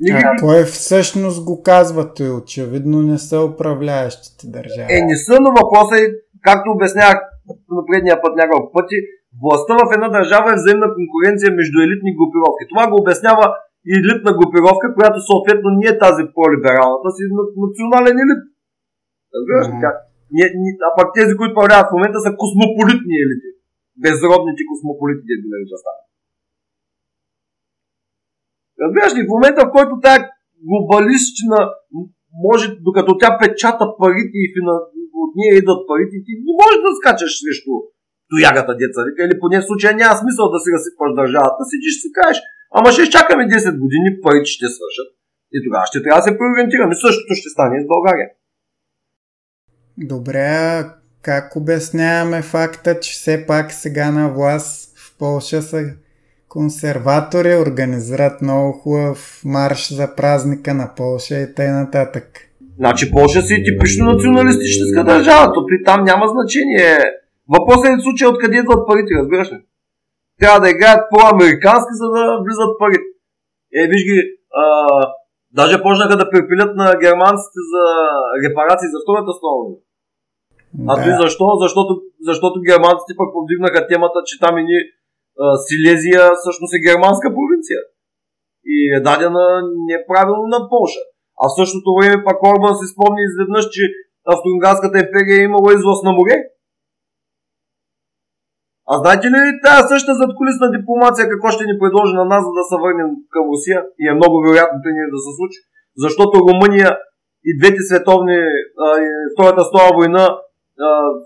Никак... 0.00 0.24
А 0.24 0.40
кой 0.46 0.60
всъщност 0.64 1.44
го 1.44 1.62
казвате? 1.62 2.24
Очевидно 2.40 2.96
не 3.10 3.18
са 3.18 3.38
управляещите 3.50 4.44
държави. 4.56 4.88
Е, 4.94 4.98
не 5.10 5.16
са, 5.16 5.34
но 5.44 5.50
въпросът 5.60 5.98
е, 6.00 6.12
както 6.46 6.66
обяснявах 6.76 7.18
на 7.76 7.82
предния 7.88 8.16
път 8.22 8.32
няколко 8.42 8.72
пъти, 8.76 8.96
властта 9.42 9.72
в 9.80 9.94
една 9.96 10.08
държава 10.18 10.48
е 10.50 10.60
взаимна 10.60 10.88
конкуренция 10.98 11.50
между 11.60 11.76
елитни 11.86 12.10
групировки. 12.18 12.70
Това 12.72 12.84
го 12.90 12.96
обяснява 13.02 13.46
и 13.90 13.92
елитна 14.00 14.32
групировка, 14.38 14.86
която 14.96 15.18
съответно 15.30 15.68
не 15.78 15.86
е 15.92 16.00
тази 16.04 16.22
по-либералната 16.34 17.08
си 17.16 17.22
национален 17.64 18.16
елит. 18.24 18.42
Разбираш 19.34 19.66
ли 19.70 19.76
как? 19.84 19.96
А 20.88 20.90
пък 20.98 21.08
тези, 21.18 21.32
които 21.38 21.56
правят 21.58 21.86
в 21.88 21.94
момента 21.96 22.18
са 22.26 22.30
космополитни 22.42 23.14
елити. 23.24 23.50
Безродните 24.04 24.62
космополити, 24.70 25.22
да 25.28 25.34
ги 25.40 25.48
нарича 25.52 25.76
стане. 25.82 26.02
Разбираш 28.82 29.12
ли, 29.16 29.22
в 29.26 29.34
момента, 29.34 29.60
в 29.64 29.74
който 29.76 29.92
тая 30.04 30.20
глобалистична 30.68 31.58
може, 32.46 32.66
докато 32.88 33.10
тя 33.20 33.30
печата 33.40 33.84
парите 34.00 34.36
и 34.44 34.52
фина... 34.54 34.74
от 35.24 35.32
нея 35.38 35.52
идват 35.60 35.80
парите, 35.90 36.16
ти 36.26 36.32
не 36.46 36.52
можеш 36.60 36.78
да 36.86 36.90
скачаш 36.98 37.32
срещу 37.40 37.74
тоягата 38.30 38.72
деца, 38.82 39.00
вика, 39.06 39.20
или 39.26 39.36
поне 39.42 39.56
в 39.60 39.68
случая 39.68 39.92
няма 40.00 40.14
смисъл 40.22 40.44
да 40.54 40.58
си 40.64 40.68
разсипваш 40.74 41.12
държавата, 41.20 41.60
седиш 41.70 41.94
си 42.02 42.08
кажеш, 42.18 42.38
ама 42.76 42.88
ще 42.92 43.02
изчакаме 43.04 43.44
10 43.44 43.82
години, 43.82 44.08
парите 44.24 44.50
ще 44.54 44.74
свършат. 44.76 45.08
И 45.56 45.58
тогава 45.64 45.84
ще 45.90 46.02
трябва 46.02 46.20
да 46.20 46.26
се 46.26 46.38
преориентираме. 46.38 46.94
Същото 47.04 47.32
ще 47.40 47.48
стане 47.54 47.74
и 47.76 47.84
с 47.84 47.92
България. 47.94 48.28
Добре, 49.98 50.84
как 51.22 51.56
обясняваме 51.56 52.42
факта, 52.42 53.00
че 53.00 53.12
все 53.12 53.46
пак 53.46 53.72
сега 53.72 54.10
на 54.10 54.28
власт 54.28 54.98
в 54.98 55.18
Польша 55.18 55.62
са 55.62 55.84
консерватори, 56.48 57.54
организират 57.54 58.42
много 58.42 58.72
хубав 58.72 59.42
марш 59.44 59.92
за 59.92 60.14
празника 60.16 60.74
на 60.74 60.90
Польша 60.96 61.34
и 61.34 61.54
т.н. 61.54 62.04
Значи 62.78 63.10
Польша 63.10 63.42
си 63.42 63.54
е 63.54 63.64
типично 63.64 64.04
националистическа 64.04 65.04
държава, 65.04 65.52
то 65.54 65.66
при 65.66 65.84
там 65.84 66.04
няма 66.04 66.26
значение. 66.26 66.98
Въпросът 67.48 67.86
е 67.86 67.96
в 67.96 68.02
случай 68.02 68.28
откъде 68.28 68.56
идват 68.56 68.88
парите, 68.88 69.14
разбираш 69.20 69.52
ли? 69.52 69.58
Трябва 70.40 70.60
да 70.60 70.70
играят 70.70 71.00
по-американски, 71.10 71.92
за 72.00 72.06
да 72.16 72.22
влизат 72.44 72.72
пари. 72.78 72.98
Е, 73.78 73.88
виж 73.90 74.02
ги, 74.04 74.18
а, 74.62 74.64
даже 75.58 75.82
почнаха 75.84 76.14
да 76.20 76.30
препилят 76.32 76.72
на 76.80 76.86
германците 77.04 77.60
за 77.72 77.84
репарации 78.44 78.92
за 78.94 78.98
Втората 79.02 79.32
столовина. 79.38 79.76
Да. 80.74 80.86
А 80.90 80.94
той 81.02 81.12
защо? 81.22 81.46
Защото, 81.64 81.92
защото 82.28 82.64
германците 82.68 83.12
пък 83.18 83.28
повдигнаха 83.36 83.88
темата, 83.92 84.18
че 84.28 84.40
там 84.44 84.54
и 84.58 84.64
ни 84.70 84.78
Силезия 85.66 86.22
всъщност 86.40 86.72
е 86.74 86.84
германска 86.88 87.28
провинция. 87.36 87.80
И 88.74 88.76
е 88.96 89.04
дадена 89.08 89.46
неправилно 89.90 90.44
на 90.54 90.60
Польша. 90.72 91.02
А 91.40 91.42
в 91.48 91.56
същото 91.60 91.88
време 91.96 92.24
пак 92.26 92.38
Орбан 92.50 92.74
се 92.78 92.92
спомни 92.92 93.22
изведнъж, 93.28 93.64
че 93.74 93.82
Австро-Унгарската 94.30 94.96
империя 95.04 95.36
е 95.38 95.48
имала 95.50 95.70
излъз 95.72 96.00
на 96.08 96.12
море. 96.18 96.36
А 98.92 98.94
знаете 99.02 99.26
ли 99.34 99.40
тази 99.64 99.88
същата 99.92 100.20
задколисна 100.22 100.66
дипломация 100.76 101.30
какво 101.32 101.48
ще 101.54 101.68
ни 101.68 101.74
предложи 101.80 102.14
на 102.20 102.26
нас, 102.32 102.42
за 102.48 102.52
да 102.58 102.64
се 102.70 102.76
върнем 102.84 103.10
към 103.34 103.44
Русия? 103.52 103.78
И 104.02 104.04
е 104.10 104.18
много 104.20 104.36
вероятно 104.44 104.76
това 104.80 105.14
да 105.14 105.20
се 105.24 105.32
случи. 105.38 105.58
Защото 106.04 106.44
Румъния 106.48 106.90
и 107.48 107.50
двете 107.58 107.80
световни, 107.88 108.38
и 109.04 109.08
Втората 109.32 109.62
стова 109.68 109.88
война, 109.98 110.24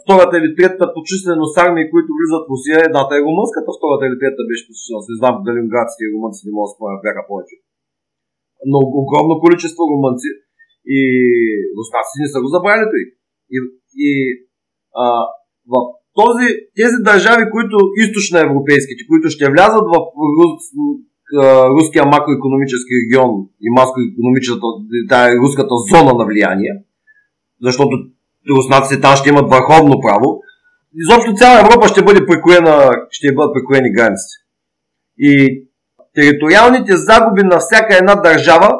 втората 0.02 0.34
или 0.40 0.50
третата 0.58 0.86
по 0.94 1.00
численост 1.10 1.60
армии, 1.64 1.90
които 1.92 2.10
влизат 2.16 2.42
в 2.44 2.50
Русия, 2.52 2.78
едната 2.80 3.12
е 3.14 3.24
румънската, 3.26 3.68
втората 3.78 4.02
или 4.08 4.16
третата 4.20 4.44
беше 4.50 4.66
по 4.66 4.74
численост. 4.78 5.10
Не 5.10 5.20
знам 5.20 5.34
дали 5.46 5.58
унгарците 5.64 6.02
и 6.04 6.12
румънците 6.14 6.46
не 6.46 6.54
могат 6.56 6.68
да 6.70 6.74
спомнят 6.74 7.04
бяха 7.06 7.22
повече. 7.30 7.56
Но 8.70 8.78
огромно 9.02 9.34
количество 9.44 9.82
румънци 9.92 10.30
и 10.98 11.00
руснаци 11.76 12.14
не 12.22 12.28
са 12.32 12.38
го 12.42 12.48
забравили 12.54 12.86
той. 12.92 13.04
И, 13.54 13.56
и 14.06 14.10
а, 15.02 15.04
в 15.72 15.74
този, 16.20 16.46
тези 16.80 16.98
държави, 17.10 17.44
които 17.54 17.76
източноевропейските, 18.02 19.02
които 19.10 19.26
ще 19.34 19.50
влязат 19.52 19.84
в 19.92 19.96
рус, 20.38 20.62
руския 21.76 22.04
макроекономически 22.14 22.92
регион 23.00 23.30
и 23.66 23.68
макроекономическата, 23.80 24.66
руската 25.42 25.74
зона 25.90 26.12
на 26.18 26.24
влияние, 26.30 26.74
защото 27.62 27.94
руснаците 28.56 29.00
там 29.00 29.16
ще 29.16 29.28
имат 29.28 29.50
върховно 29.50 30.00
право, 30.00 30.28
изобщо 31.02 31.32
цяла 31.34 31.60
Европа 31.60 31.88
ще 31.88 32.04
бъде 32.04 32.26
прекроена, 32.26 32.90
ще 33.10 33.34
бъдат 33.34 33.54
прекроени 33.54 33.92
границите. 33.92 34.36
И 35.18 35.32
териториалните 36.14 36.96
загуби 36.96 37.42
на 37.42 37.58
всяка 37.58 37.96
една 37.96 38.14
държава 38.14 38.70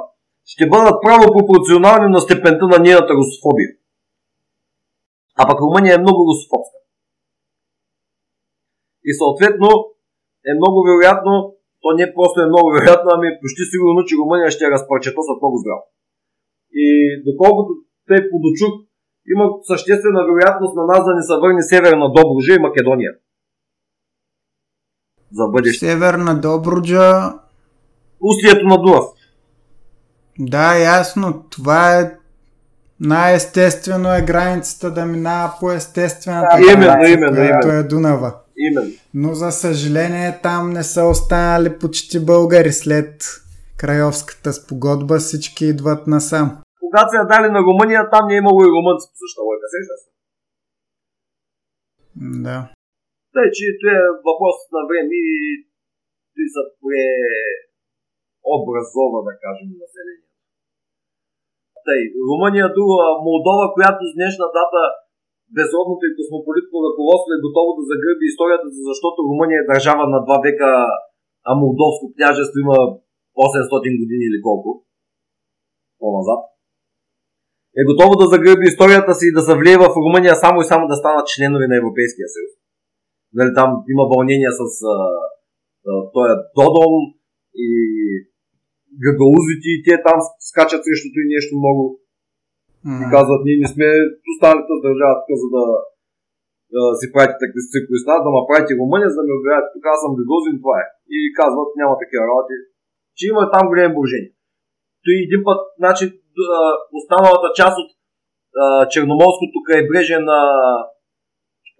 ще 0.45 0.69
бъдат 0.69 0.95
право 1.03 1.33
пропорционални 1.33 2.09
на 2.09 2.21
степента 2.21 2.67
на 2.67 2.79
нейната 2.79 3.15
русофобия. 3.15 3.71
А 5.37 5.49
пък 5.49 5.61
Румъния 5.61 5.95
е 5.95 5.99
много 5.99 6.27
русофобска. 6.31 6.78
И 9.09 9.13
съответно 9.21 9.69
е 10.51 10.53
много 10.61 10.79
вероятно, 10.89 11.33
то 11.83 11.89
не 12.01 12.07
просто 12.17 12.37
е 12.41 12.51
много 12.53 12.69
вероятно, 12.77 13.09
ами 13.17 13.29
почти 13.41 13.63
сигурно, 13.73 14.01
че 14.09 14.19
Румъния 14.21 14.51
ще 14.57 14.73
разпърчетосат 14.75 15.39
много 15.43 15.57
здраво. 15.63 15.83
И 16.85 16.87
доколкото 17.29 17.71
те 18.09 18.17
подочух, 18.31 18.73
има 19.33 19.45
съществена 19.71 20.21
вероятност 20.29 20.75
на 20.81 20.85
нас 20.93 21.03
да 21.07 21.13
ни 21.15 21.23
се 21.29 21.41
върне 21.43 21.63
Северна 21.63 22.07
Добруджа 22.17 22.53
и 22.55 22.65
Македония. 22.69 23.13
За 25.33 25.45
бъдеще. 25.53 25.87
Северна 25.87 26.41
Добруджа. 26.41 27.09
Устието 28.29 28.67
на 28.67 28.77
Дунав. 28.83 29.05
Да, 30.39 30.79
ясно. 30.79 31.45
Това 31.51 32.01
е 32.01 32.19
най-естествено 33.01 34.15
е 34.15 34.23
границата 34.23 34.91
да 34.91 35.07
минава 35.07 35.53
по 35.61 35.73
естествената 35.73 36.57
да, 36.57 36.63
граница, 36.63 37.13
именно, 37.13 37.35
която 37.35 37.69
именно. 37.69 37.81
е 37.81 37.83
Дунава. 37.83 38.35
Именно. 38.67 38.95
Но 39.15 39.35
за 39.35 39.51
съжаление 39.51 40.41
там 40.43 40.71
не 40.71 40.83
са 40.83 41.03
останали 41.05 41.79
почти 41.79 42.27
българи 42.31 42.73
след 42.73 43.11
Крайовската 43.81 44.51
спогодба, 44.53 45.15
всички 45.19 45.63
идват 45.65 46.03
насам. 46.07 46.49
Когато 46.85 47.09
се 47.11 47.17
я 47.23 47.27
дали 47.33 47.49
на 47.57 47.61
Румъния, 47.67 48.11
там 48.13 48.25
не 48.29 48.35
е 48.35 48.43
имало 48.43 48.59
и 48.63 48.73
румънци 48.75 49.05
по 49.11 49.17
същата 49.21 49.43
лойка, 49.47 49.67
сеща 49.75 49.95
се? 50.03 50.09
Да. 52.47 52.59
Тъй, 53.35 53.49
че 53.57 53.65
това 53.79 53.95
е 54.01 54.17
въпрос 54.29 54.57
на 54.75 54.83
време 54.89 55.15
и 55.31 55.39
той 56.35 56.47
са 56.55 56.63
преобразова, 58.43 59.19
да 59.29 59.33
кажем, 59.45 59.69
населението. 59.83 60.35
Тъй, 61.87 62.01
Румъния, 62.29 62.67
друга, 62.77 62.99
Молдова, 63.27 63.67
която 63.77 64.01
с 64.09 64.13
днешна 64.19 64.47
дата 64.59 64.81
безродното 65.57 66.03
и 66.07 66.17
космополитно 66.19 66.77
ръководство 66.87 67.31
е 67.33 67.45
готово 67.47 67.71
да 67.79 67.83
загърби 67.91 68.25
историята, 68.29 68.67
защото 68.91 69.27
Румъния 69.29 69.59
е 69.61 69.71
държава 69.73 70.05
на 70.15 70.19
два 70.27 70.39
века, 70.47 70.69
а 71.49 71.51
Молдовско 71.63 72.05
княжество 72.15 72.57
има 72.65 72.77
800 73.37 74.01
години 74.01 74.25
или 74.31 74.41
колко 74.47 74.71
по-назад. 76.01 76.41
Е 77.81 77.83
готово 77.91 78.13
да 78.21 78.27
загърби 78.35 78.65
историята 78.69 79.13
си 79.19 79.25
и 79.29 79.37
да 79.39 79.43
се 79.47 79.55
влие 79.61 79.77
в 79.85 79.89
Румъния 80.03 80.35
само 80.45 80.57
и 80.61 80.71
само 80.71 80.85
да 80.91 81.01
станат 81.01 81.31
членове 81.33 81.67
на 81.69 81.77
Европейския 81.83 82.29
съюз. 82.35 82.53
Нали, 83.39 83.51
там 83.59 83.71
има 83.93 84.05
вълнения 84.13 84.53
с 84.61 84.63
а, 84.95 84.97
а, 85.91 85.93
този 86.15 86.35
Додон 86.57 86.95
и 87.67 87.69
гагаузите 89.05 89.69
и 89.77 89.83
те 89.87 89.95
там 90.07 90.19
скачат 90.51 90.83
срещу 90.85 91.19
и 91.23 91.33
нещо 91.35 91.53
много 91.63 91.83
Mm-hmm. 92.87 93.03
И 93.03 93.05
казват, 93.15 93.41
ние 93.47 93.63
не 93.63 93.69
сме 93.75 93.89
останалите 94.33 94.85
държава 94.87 95.15
тук, 95.19 95.31
за 95.43 95.49
да 95.55 95.65
си 96.99 97.07
правите 97.13 97.37
такива 97.43 97.65
цикли 97.73 97.97
с 98.03 98.05
нас, 98.11 98.21
да 98.25 98.31
ма 98.35 98.41
правите 98.49 98.79
Румъния, 98.81 99.09
за 99.11 99.19
да 99.21 99.27
ме 99.27 99.39
обявявате 99.39 99.73
тук, 99.75 99.85
аз 99.93 99.99
съм 100.03 100.17
Гагозин, 100.19 100.57
това 100.63 100.77
е. 100.83 100.87
И 101.17 101.19
казват, 101.41 101.69
няма 101.81 101.95
такива 102.03 102.23
работи, 102.31 102.57
че 103.19 103.23
има 103.31 103.43
там 103.55 103.65
големи 103.71 103.95
положения. 103.97 104.33
Той 105.03 105.15
един 105.27 105.43
път, 105.47 105.61
значи, 105.81 106.05
останалата 106.99 107.49
част 107.61 107.77
от 107.83 107.91
Черноморското 108.93 109.57
крайбрежие 109.67 110.21
на 110.31 110.41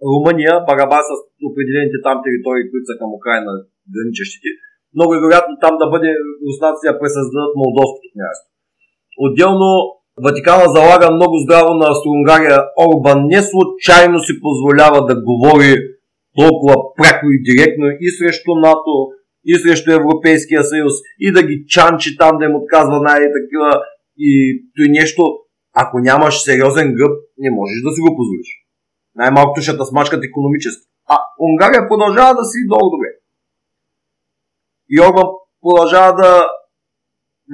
Румъния, 0.09 0.53
Бараба 0.67 0.99
с 1.07 1.11
определените 1.49 1.97
там 2.07 2.17
територии, 2.25 2.69
които 2.69 2.85
са 2.89 2.95
към 3.01 3.09
Украина 3.19 3.51
граничещите, 3.93 4.49
много 4.95 5.11
е 5.13 5.23
вероятно 5.23 5.53
там 5.63 5.73
да 5.81 5.85
бъде 5.93 6.09
руснаците 6.45 6.87
да 6.91 6.99
пресъздадат 6.99 7.59
Молдовското 7.63 8.07
княжество. 8.13 8.49
Отделно 9.25 9.69
Ватикана 10.23 10.65
залага 10.75 11.11
много 11.11 11.35
здраво 11.43 11.73
на 11.73 11.85
Австро-Унгария. 11.91 12.59
Орбан 12.85 13.19
не 13.25 13.41
случайно 13.41 14.19
си 14.19 14.33
позволява 14.41 15.05
да 15.05 15.21
говори 15.29 15.75
толкова 16.39 16.75
пряко 16.97 17.25
и 17.29 17.43
директно 17.49 17.85
и 17.99 18.07
срещу 18.17 18.51
НАТО, 18.55 18.93
и 19.45 19.53
срещу 19.55 19.91
Европейския 19.91 20.63
съюз, 20.63 20.93
и 21.19 21.31
да 21.31 21.41
ги 21.43 21.65
чанчи 21.67 22.17
там, 22.17 22.37
да 22.37 22.45
им 22.45 22.55
отказва 22.55 23.01
най-такива 23.01 23.69
и 24.17 24.31
той 24.75 24.87
нещо. 24.89 25.21
Ако 25.73 25.99
нямаш 25.99 26.43
сериозен 26.43 26.95
гъб, 26.97 27.13
не 27.37 27.49
можеш 27.51 27.77
да 27.83 27.91
си 27.91 27.99
го 28.01 28.15
позволиш. 28.17 28.49
Най-малкото 29.15 29.61
ще 29.61 29.85
смачкат 29.89 30.23
економически. 30.23 30.85
А 31.09 31.15
Унгария 31.47 31.87
продължава 31.87 32.33
да 32.35 32.45
си 32.45 32.57
долу 32.67 32.89
добре. 32.95 33.09
И 34.89 35.01
Орбан 35.01 35.27
продължава 35.61 36.15
да 36.21 36.47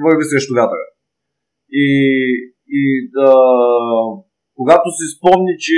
върви 0.04 0.24
срещу 0.24 0.54
вятъра. 0.54 0.86
И 1.72 1.86
и 2.68 2.82
да, 3.14 3.30
когато 4.58 4.88
си 4.98 5.04
спомни, 5.14 5.54
че 5.64 5.76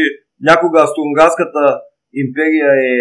някога 0.51 0.85
Астронгарската 0.87 1.65
империя 2.23 2.69
е 2.93 2.97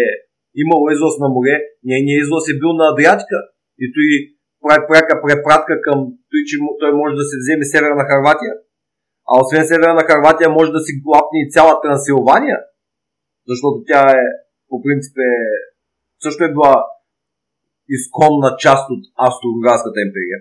имала 0.62 0.92
излъз 0.92 1.14
на 1.22 1.28
море, 1.36 1.54
нейният 1.84 2.22
излъз 2.24 2.44
е 2.48 2.58
бил 2.60 2.72
на 2.80 2.84
Адриатика 2.92 3.38
и 3.82 3.84
той 3.94 4.08
прави 4.62 4.82
пряка 4.88 5.14
препратка 5.24 5.74
към 5.86 5.98
той, 6.30 6.42
че 6.48 6.56
той 6.80 6.92
може 7.00 7.14
да 7.20 7.26
се 7.30 7.36
вземе 7.42 7.64
Северна 7.72 8.04
Харватия. 8.10 8.54
А 9.30 9.32
освен 9.42 9.64
Северна 9.66 10.04
Харватия 10.10 10.48
може 10.50 10.76
да 10.76 10.80
си 10.86 10.92
глапне 11.04 11.38
и 11.40 11.50
цяла 11.54 11.80
Трансилвания, 11.82 12.58
защото 13.50 13.76
тя 13.88 14.02
е 14.20 14.24
по 14.68 14.76
принцип 14.84 15.14
е, 15.18 15.32
също 16.24 16.44
е 16.44 16.54
била 16.54 16.74
изконна 17.96 18.50
част 18.64 18.84
от 18.94 19.02
Австро-Унгарската 19.26 19.98
империя. 20.06 20.38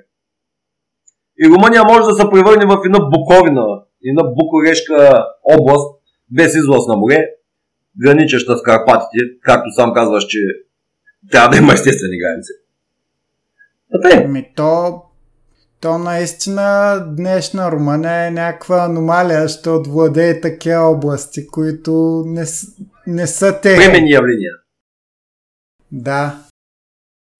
И 1.39 1.49
Румъния 1.49 1.83
може 1.83 2.09
да 2.09 2.15
се 2.15 2.29
превърне 2.29 2.65
в 2.65 2.81
една 2.85 2.99
буковина, 2.99 3.65
една 4.05 4.23
букурешка 4.23 5.25
област, 5.43 5.97
без 6.31 6.55
излъз 6.55 6.87
на 6.87 6.97
море, 6.97 7.25
граничеща 8.01 8.57
с 8.57 8.63
Карпатите, 8.63 9.23
както 9.41 9.71
сам 9.75 9.93
казваш, 9.93 10.25
че 10.25 10.39
трябва 11.31 11.49
да 11.49 11.57
има 11.57 11.73
естествени 11.73 12.17
граници. 12.19 12.51
Ами 14.25 14.51
то, 14.55 15.01
то 15.81 15.97
наистина 15.97 16.99
днешна 17.07 17.71
Румъния 17.71 18.27
е 18.27 18.31
някаква 18.31 18.77
аномалия, 18.77 19.47
ще 19.47 19.69
отвладее 19.69 20.41
такива 20.41 20.81
области, 20.81 21.47
които 21.47 22.23
не, 22.25 22.43
не 23.07 23.27
са 23.27 23.59
те. 23.61 23.75
Временни 23.75 24.11
явления. 24.11 24.51
Да. 25.91 26.46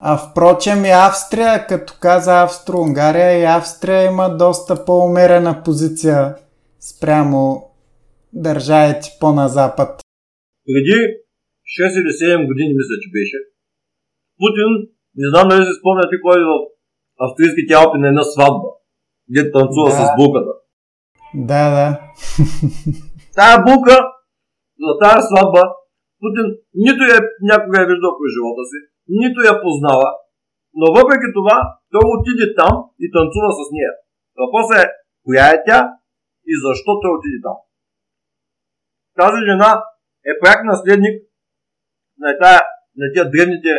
А 0.00 0.16
впрочем 0.16 0.84
и 0.84 0.90
Австрия, 1.08 1.66
като 1.66 1.92
каза 2.00 2.42
Австро-Унгария, 2.42 3.40
и 3.40 3.44
Австрия 3.44 4.02
има 4.04 4.36
доста 4.36 4.84
по-умерена 4.84 5.62
позиция 5.64 6.34
спрямо 6.80 7.70
държавите 8.32 9.08
по-на 9.20 9.48
запад. 9.48 9.90
Преди 10.66 10.98
6 11.78 12.00
или 12.00 12.10
7 12.30 12.46
години, 12.46 12.72
мисля, 12.78 12.96
че 13.02 13.08
беше, 13.16 13.38
Путин, 14.40 14.70
не 15.20 15.26
знам 15.30 15.48
дали 15.48 15.64
се 15.66 15.78
спомняте 15.78 16.16
кой 16.24 16.36
е 16.40 16.48
в 16.50 16.52
австрийските 17.24 17.74
Алпи 17.74 17.98
на 17.98 18.08
една 18.08 18.22
сватба, 18.22 18.68
где 19.30 19.52
танцува 19.52 19.90
да. 19.90 19.96
с 19.96 20.00
булката. 20.18 20.52
Да, 21.50 21.62
да. 21.76 21.86
Тая 23.36 23.56
булка 23.66 23.96
за 24.84 24.92
тази 25.02 25.26
сватба 25.30 25.62
Путин 26.20 26.46
нито 26.84 27.02
е 27.04 27.18
някога 27.50 27.76
е 27.82 27.88
виждал 27.90 28.12
през 28.18 28.30
живота 28.36 28.62
си, 28.70 28.78
нито 29.08 29.38
я 29.50 29.54
познава, 29.64 30.08
но 30.78 30.86
въпреки 30.98 31.28
това 31.38 31.56
той 31.92 32.04
отиде 32.14 32.46
там 32.60 32.74
и 33.04 33.06
танцува 33.14 33.50
с 33.58 33.60
нея. 33.76 33.92
Въпросът 34.40 34.78
е 34.84 34.92
коя 35.24 35.46
е 35.54 35.62
тя 35.66 35.80
и 36.50 36.52
защо 36.64 36.90
той 37.02 37.12
отиде 37.16 37.38
там. 37.46 37.56
Тази 39.20 39.40
жена 39.48 39.70
е 40.30 40.32
пряк 40.40 40.60
наследник 40.64 41.16
на, 42.22 42.28
тая, 42.42 42.60
на 43.00 43.06
тия 43.12 43.24
древните 43.34 43.72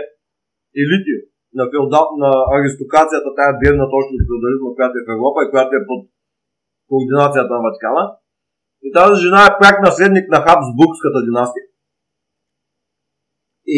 елити 0.81 1.15
на, 1.57 1.63
феодал, 1.71 2.05
на 2.23 2.31
аристокрацията, 2.55 3.29
тая 3.39 3.51
древна 3.59 3.85
точно 3.93 4.13
от 4.17 4.27
феодализма, 4.29 4.69
която 4.77 4.95
е 4.97 5.05
в 5.05 5.13
Европа 5.17 5.39
и 5.41 5.51
която 5.53 5.71
е 5.75 5.87
под 5.89 6.01
координацията 6.89 7.51
на 7.55 7.61
Ватикана. 7.65 8.03
И 8.85 8.87
тази 8.97 9.15
жена 9.23 9.41
е 9.45 9.57
пряк 9.59 9.77
наследник 9.87 10.25
на 10.33 10.39
Хабсбургската 10.45 11.19
династия. 11.27 11.65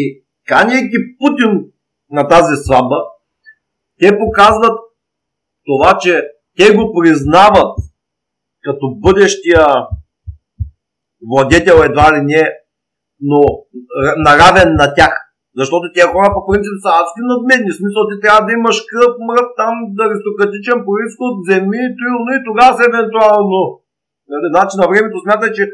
каняйки 0.52 0.98
Путин 1.18 1.52
на 2.10 2.28
тази 2.28 2.54
сватба, 2.64 2.98
те 4.00 4.18
показват 4.18 4.76
това, 5.66 5.98
че 5.98 6.12
те 6.58 6.74
го 6.76 6.84
признават 6.96 7.72
като 8.64 8.84
бъдещия 9.04 9.66
владетел 11.30 11.76
едва 11.88 12.06
ли 12.14 12.20
не, 12.30 12.42
но 13.20 13.40
наравен 14.26 14.70
на 14.80 14.86
тях. 14.96 15.12
Защото 15.60 15.84
тия 15.94 16.06
хора 16.12 16.28
по 16.34 16.40
принцип 16.48 16.74
са 16.84 16.90
адски 17.00 17.20
надмедни. 17.30 17.70
В 17.72 17.80
смисъл, 17.80 18.02
ти 18.10 18.16
трябва 18.22 18.40
да 18.46 18.52
имаш 18.58 18.76
кръв, 18.90 19.12
мръв, 19.28 19.48
там 19.60 19.74
да 19.96 20.02
аристократичен 20.08 20.78
происход, 20.88 21.32
земи, 21.48 21.82
тюлно 21.98 22.30
и 22.38 22.44
тогава 22.48 22.72
се 22.76 22.84
евентуално. 22.90 23.60
Нали, 24.32 24.46
значи 24.54 24.74
на 24.80 24.86
времето 24.90 25.16
смятай, 25.24 25.50
че 25.58 25.64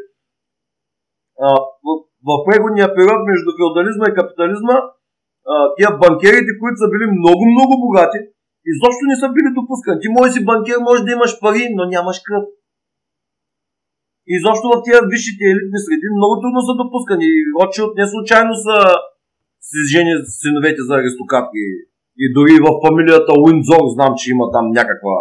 в, 2.29 2.31
преходния 2.47 2.89
период 2.97 3.21
между 3.31 3.51
феодализма 3.59 4.05
и 4.09 4.17
капитализма 4.21 4.77
тия 5.77 5.91
банкерите, 6.03 6.53
които 6.61 6.77
са 6.83 6.89
били 6.93 7.07
много, 7.19 7.43
много 7.55 7.75
богати, 7.85 8.19
изобщо 8.73 9.03
не 9.11 9.17
са 9.23 9.27
били 9.37 9.51
допускани. 9.59 10.01
Ти 10.03 10.09
може 10.17 10.35
си 10.35 10.47
банкер, 10.49 10.79
може 10.89 11.07
да 11.07 11.15
имаш 11.17 11.33
пари, 11.43 11.65
но 11.77 11.83
нямаш 11.95 12.19
кръв. 12.27 12.45
Изобщо 14.37 14.67
в 14.71 14.83
тия 14.85 14.99
висшите 15.13 15.45
елитни 15.53 15.79
среди 15.87 16.07
много 16.17 16.35
трудно 16.41 16.61
са 16.69 16.75
допускани. 16.83 17.29
Ротшилд 17.57 17.93
не 18.01 18.07
случайно 18.13 18.53
са 18.65 18.77
си 19.69 19.81
жени 19.93 20.13
синовете 20.41 20.83
за 20.89 20.95
аристократки. 21.01 21.65
И 22.23 22.25
дори 22.37 22.55
в 22.65 22.69
фамилията 22.85 23.33
Уиндзор 23.43 23.85
знам, 23.95 24.13
че 24.19 24.31
има 24.35 24.45
там 24.55 24.67
някаква 24.79 25.17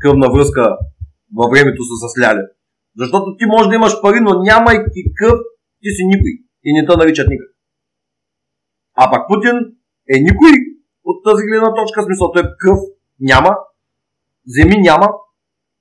кръвна 0.00 0.28
връзка 0.34 0.64
във 1.38 1.48
времето 1.52 1.80
са 1.82 2.08
сляли. 2.14 2.44
Защото 3.00 3.36
ти 3.38 3.44
можеш 3.52 3.68
да 3.68 3.78
имаш 3.80 3.94
пари, 4.02 4.20
но 4.22 4.42
нямайки 4.50 5.00
кръв, 5.18 5.38
ти 5.82 5.90
си 5.90 6.02
никой. 6.06 6.32
И 6.64 6.72
не 6.72 6.86
те 6.86 6.96
наричат 6.96 7.28
никак. 7.30 7.50
А 8.94 9.10
пак 9.10 9.28
Путин 9.28 9.56
е 10.14 10.16
никой 10.20 10.50
от 11.04 11.24
тази 11.24 11.42
гледна 11.46 11.74
точка, 11.74 12.02
смисъл, 12.02 12.32
той 12.32 12.42
кръв 12.58 12.78
няма, 13.20 13.56
земи 14.46 14.76
няма 14.78 15.06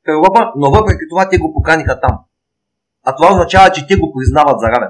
в 0.05 0.09
Европа, 0.17 0.51
но 0.55 0.71
въпреки 0.71 1.09
това 1.09 1.29
те 1.29 1.37
го 1.37 1.53
поканиха 1.53 1.99
там. 1.99 2.17
А 3.05 3.15
това 3.15 3.31
означава, 3.31 3.71
че 3.71 3.87
те 3.87 3.95
го 3.95 4.13
признават 4.13 4.59
за 4.59 4.67
равен. 4.67 4.89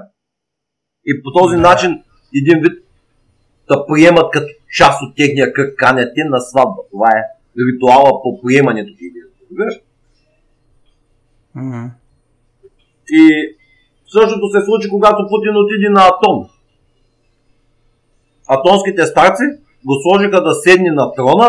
И 1.06 1.22
по 1.22 1.32
този 1.32 1.56
начин 1.56 1.90
един 2.40 2.60
вид 2.60 2.84
да 3.68 3.86
приемат 3.86 4.30
като 4.32 4.46
част 4.78 5.02
от 5.02 5.16
техния 5.16 5.52
кръг 5.52 5.78
канят 5.78 6.12
те 6.14 6.22
на 6.24 6.40
сватба. 6.40 6.82
Това 6.90 7.08
е 7.08 7.22
ритуала 7.58 8.22
по 8.22 8.40
приемането 8.42 8.92
ти. 8.98 9.04
Mm-hmm. 11.56 11.90
И 13.08 13.56
същото 14.16 14.44
се 14.54 14.60
случи, 14.66 14.86
когато 14.94 15.28
Путин 15.30 15.54
отиде 15.62 15.88
на 15.96 16.02
Атон. 16.10 16.38
Атонските 18.54 19.02
старци 19.12 19.44
го 19.86 19.94
сложиха 20.02 20.38
да 20.48 20.52
седне 20.62 20.92
на 21.00 21.06
трона, 21.16 21.48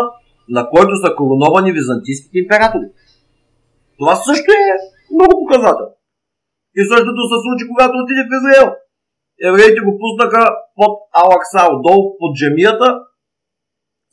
на 0.49 0.61
който 0.73 0.93
са 1.03 1.15
короновани 1.17 1.71
византийските 1.71 2.37
императори. 2.43 2.87
Това 3.99 4.15
също 4.15 4.49
е 4.51 4.63
много 5.15 5.33
показател. 5.41 5.87
И 6.79 6.81
същото 6.91 7.21
се 7.31 7.37
случи, 7.43 7.63
когато 7.71 7.93
отиде 8.03 8.23
в 8.25 8.35
Израел. 8.39 8.67
Евреите 9.49 9.79
го 9.85 9.91
пуснаха 10.01 10.43
под 10.77 10.93
Алакса, 11.21 11.61
отдолу 11.73 12.03
под 12.19 12.31
джемията, 12.37 12.87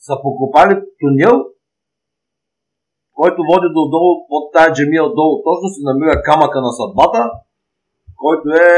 са 0.05 0.13
покопали 0.23 0.73
тунел, 0.99 1.35
който 3.17 3.39
води 3.49 3.69
до 3.77 3.83
долу, 3.93 4.11
под 4.29 4.43
тая 4.53 4.69
джемия 4.73 5.03
отдолу 5.03 5.33
точно 5.47 5.67
се 5.75 5.81
намира 5.89 6.23
камъка 6.27 6.59
на 6.61 6.71
съдбата, 6.79 7.21
който 8.23 8.47
е 8.49 8.69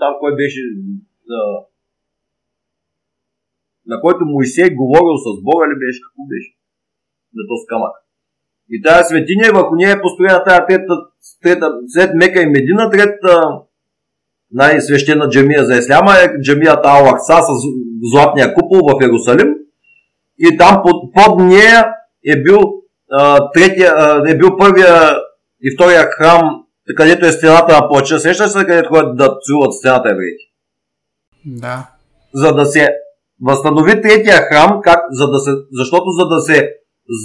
там, 0.00 0.12
кой 0.20 0.32
беше 0.40 0.60
на, 1.30 1.40
на 3.86 4.00
който 4.00 4.24
Моисей 4.24 4.68
говорил 4.80 5.16
с 5.26 5.28
Бога 5.48 5.64
ли 5.70 5.76
беше, 5.82 6.00
какво 6.06 6.22
беше? 6.32 6.50
На 7.36 7.42
този 7.50 7.66
камък. 7.72 7.94
И 8.74 8.82
тази 8.82 9.08
светиня, 9.08 9.58
върху 9.58 9.74
нея 9.74 9.92
е 9.92 10.02
построена 10.02 10.44
тази 10.44 10.60
трета, 10.68 10.94
трета, 11.42 11.66
след 11.94 12.10
Мека 12.14 12.42
и 12.42 12.46
Медина, 12.46 12.90
третата 12.90 13.34
най-свещена 14.52 15.28
джамия 15.28 15.64
за 15.64 15.74
Исляма 15.76 16.12
е 16.12 16.40
джамията 16.40 16.88
Ал-Акса 16.88 17.40
с 17.40 17.50
златния 18.12 18.54
купол 18.54 18.80
в 18.88 19.02
Иерусалим. 19.02 19.54
И 20.38 20.56
там 20.56 20.82
под, 20.84 21.14
под 21.14 21.40
нея 21.40 21.94
е 22.26 22.42
бил, 22.42 22.58
а, 23.10 23.50
третия, 23.50 23.92
а, 23.96 24.30
е 24.30 24.38
бил 24.38 24.56
първия 24.56 25.16
и 25.62 25.74
втория 25.76 26.02
храм, 26.02 26.61
където 26.96 27.26
е 27.26 27.32
стената 27.32 27.80
на 27.80 27.88
плача. 27.88 28.20
Сещаш 28.20 28.50
се, 28.50 28.58
където 28.58 28.88
ходят 28.88 29.16
да 29.16 29.36
целуват 29.46 29.74
стената 29.74 30.10
евреите? 30.10 30.44
Да. 31.46 31.88
За 32.34 32.54
да 32.54 32.66
се 32.66 32.88
възстанови 33.42 34.02
третия 34.02 34.36
храм, 34.36 34.80
как, 34.84 35.00
за 35.10 35.30
да 35.30 35.38
се, 35.38 35.50
защото 35.72 36.10
за 36.10 36.26
да 36.28 36.40
се 36.40 36.68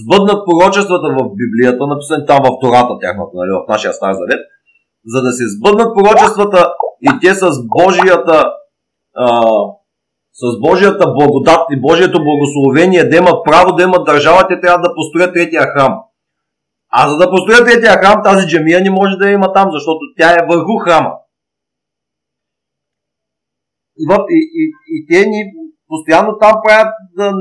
сбъднат 0.01 0.45
пророчествата 0.45 1.07
в 1.17 1.29
Библията, 1.41 1.87
написани 1.87 2.25
там 2.25 2.39
в 2.43 2.59
Тората 2.61 2.93
тяхната, 3.01 3.31
нали, 3.33 3.51
в 3.51 3.69
нашия 3.69 3.93
Стар 3.93 4.13
Завет, 4.13 4.41
за 5.05 5.21
да 5.21 5.31
се 5.31 5.43
сбъднат 5.57 5.95
пророчествата 5.95 6.73
и 7.01 7.09
те 7.21 7.33
с 7.33 7.49
Божията 7.75 8.53
а, 9.15 9.27
с 10.33 10.59
Божията 10.59 11.13
благодат 11.13 11.61
и 11.71 11.81
Божието 11.81 12.23
благословение 12.23 13.09
да 13.09 13.17
имат 13.17 13.45
право 13.45 13.75
да 13.75 13.83
имат 13.83 14.05
държава, 14.05 14.47
те 14.47 14.61
трябва 14.61 14.81
да 14.81 14.93
построят 14.95 15.33
третия 15.33 15.61
храм. 15.61 15.99
А 16.89 17.09
за 17.09 17.17
да 17.17 17.31
построят 17.31 17.65
третия 17.67 17.97
храм, 18.01 18.23
тази 18.23 18.47
джамия 18.47 18.81
не 18.81 18.91
може 18.99 19.15
да 19.17 19.29
има 19.29 19.53
там, 19.53 19.67
защото 19.71 19.99
тя 20.17 20.29
е 20.33 20.47
върху 20.51 20.73
храма. 20.83 21.13
И, 23.99 24.03
и, 24.37 24.39
и, 24.61 24.63
и 24.95 24.97
те 25.09 25.29
ни 25.29 25.41
постоянно 25.87 26.31
там 26.43 26.55
правят 26.63 26.91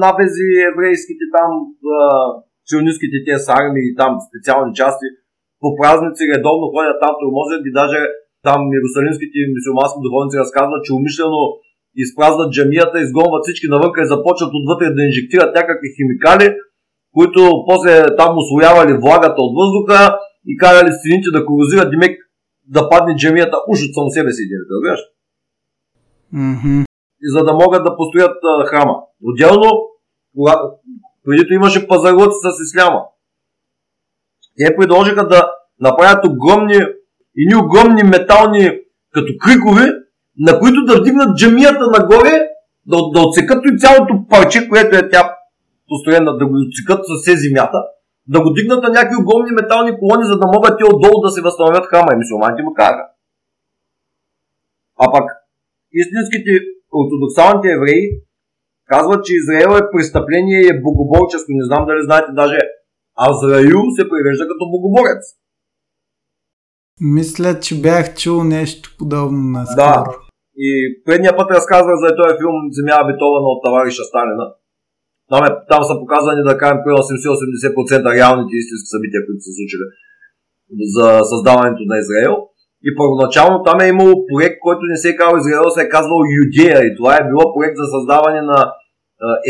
набези 0.04 0.46
еврейските 0.72 1.24
там, 1.36 1.50
сионистските 2.68 3.18
те 3.26 3.34
с 3.44 3.48
армии, 3.62 3.96
там 4.00 4.12
специални 4.28 4.72
части, 4.80 5.06
по 5.60 5.68
празници 5.78 6.22
редовно 6.32 6.66
ходят 6.74 6.96
там, 7.02 7.14
тормозят 7.20 7.62
и 7.68 7.72
даже 7.80 7.98
там 8.46 8.60
иерусалимските 8.74 9.38
мусулмански 9.54 10.04
духовници 10.04 10.42
разказват, 10.44 10.84
че 10.84 10.96
умишлено 10.98 11.42
изпразват 12.04 12.52
джамията, 12.54 12.96
изгонват 13.00 13.42
всички 13.44 13.66
навънка 13.74 13.98
и 14.02 14.12
започват 14.14 14.52
отвътре 14.58 14.96
да 14.96 15.02
инжектират 15.08 15.50
някакви 15.58 15.88
химикали, 15.96 16.48
които 17.16 17.64
после 17.68 18.16
там 18.16 18.38
освоявали 18.38 18.98
влагата 19.02 19.38
от 19.38 19.52
въздуха 19.60 20.18
и 20.46 20.56
карали 20.56 20.90
стените 20.92 21.30
да 21.32 21.46
корозират, 21.46 21.90
димек 21.90 22.12
да 22.64 22.88
падне 22.88 23.16
джамията 23.16 23.56
уж 23.68 23.78
от 23.82 23.94
само 23.94 24.10
себе 24.10 24.32
си, 24.32 24.42
разбираш? 24.72 25.00
Mm-hmm. 26.34 26.84
И 27.24 27.26
за 27.34 27.44
да 27.44 27.52
могат 27.52 27.84
да 27.84 27.96
построят 27.96 28.36
а, 28.44 28.66
храма. 28.66 28.94
Отделно, 29.24 29.70
кога, 30.34 30.54
предито 31.24 31.54
имаше 31.54 31.88
пазарлъци 31.88 32.36
с 32.42 32.62
исляма. 32.66 33.02
Те 34.58 34.76
предложиха 34.76 35.28
да 35.28 35.50
направят 35.80 36.24
огромни 36.24 36.80
и 37.36 37.56
огромни 37.56 38.02
метални 38.02 38.70
като 39.12 39.32
крикове, 39.40 39.92
на 40.38 40.58
които 40.58 40.84
да 40.84 41.00
вдигнат 41.00 41.36
джамията 41.36 41.86
нагоре, 41.86 42.48
да, 42.86 42.96
да 43.14 43.20
отсекат 43.20 43.64
и 43.64 43.78
цялото 43.78 44.14
парче, 44.28 44.68
което 44.68 44.96
е 44.96 45.08
тя 45.08 45.36
построена, 45.88 46.38
да 46.40 46.44
го 46.46 46.54
отсекат 46.66 47.00
с 47.10 47.12
земята, 47.44 47.78
да 48.34 48.38
го 48.42 48.48
дигнат 48.58 48.82
на 48.82 48.88
някакви 48.88 49.22
огромни 49.22 49.52
метални 49.60 49.98
колони, 49.98 50.24
за 50.30 50.36
да 50.42 50.46
могат 50.54 50.78
те 50.78 50.84
отдолу 50.92 51.18
да 51.24 51.30
се 51.30 51.44
възстановят 51.46 51.86
храма. 51.90 52.10
И 52.12 52.20
мусулманите 52.20 52.62
му 52.62 52.72
казаха. 52.80 53.06
А 55.02 55.12
пак 55.12 55.26
истинските 56.02 56.50
ортодоксалните 56.98 57.68
евреи 57.76 58.04
казват, 58.92 59.24
че 59.24 59.32
Израел 59.40 59.72
е 59.76 59.90
престъпление 59.92 60.58
и 60.60 60.70
е 60.72 60.80
богоборческо. 60.84 61.48
Не 61.48 61.64
знам 61.68 61.86
дали 61.86 62.02
знаете, 62.08 62.30
даже 62.42 62.58
Азраил 63.26 63.82
се 63.96 64.08
превежда 64.10 64.44
като 64.50 64.64
богоборец. 64.74 65.22
Мисля, 67.00 67.60
че 67.60 67.80
бях 67.80 68.14
чул 68.14 68.44
нещо 68.44 68.94
подобно 68.98 69.42
на 69.54 69.64
Да. 69.76 70.04
И 70.58 70.68
предния 71.04 71.36
път 71.36 71.50
разказвах 71.50 71.96
за 72.04 72.16
този 72.16 72.38
филм 72.40 72.56
Земя 72.76 73.04
обетована 73.04 73.48
от 73.54 73.64
товариша 73.64 74.04
Сталина. 74.04 74.44
Там, 75.30 75.42
е, 75.48 75.50
там 75.72 75.80
са 75.88 75.94
показани, 76.02 76.40
да 76.50 76.58
кажем, 76.62 76.78
при 76.84 76.92
80-80% 76.92 78.16
реалните 78.18 78.54
истински 78.62 78.88
събития, 78.94 79.20
които 79.26 79.42
са 79.46 79.52
случили 79.58 79.86
за 80.96 81.06
създаването 81.32 81.82
на 81.92 81.96
Израел. 82.04 82.36
И 82.86 82.88
първоначално 83.00 83.56
там 83.68 83.78
е 83.80 83.92
имало 83.94 84.14
проект, 84.28 84.58
който 84.66 84.82
не 84.92 84.96
се 85.02 85.08
е 85.10 85.16
казал 85.20 85.36
Израел, 85.38 85.66
се 85.70 85.82
е 85.84 85.92
казвал 85.96 86.20
Юдея. 86.40 86.78
И 86.86 86.96
това 86.98 87.12
е 87.16 87.28
било 87.28 87.44
проект 87.54 87.76
за 87.80 87.86
създаване 87.94 88.42
на 88.52 88.58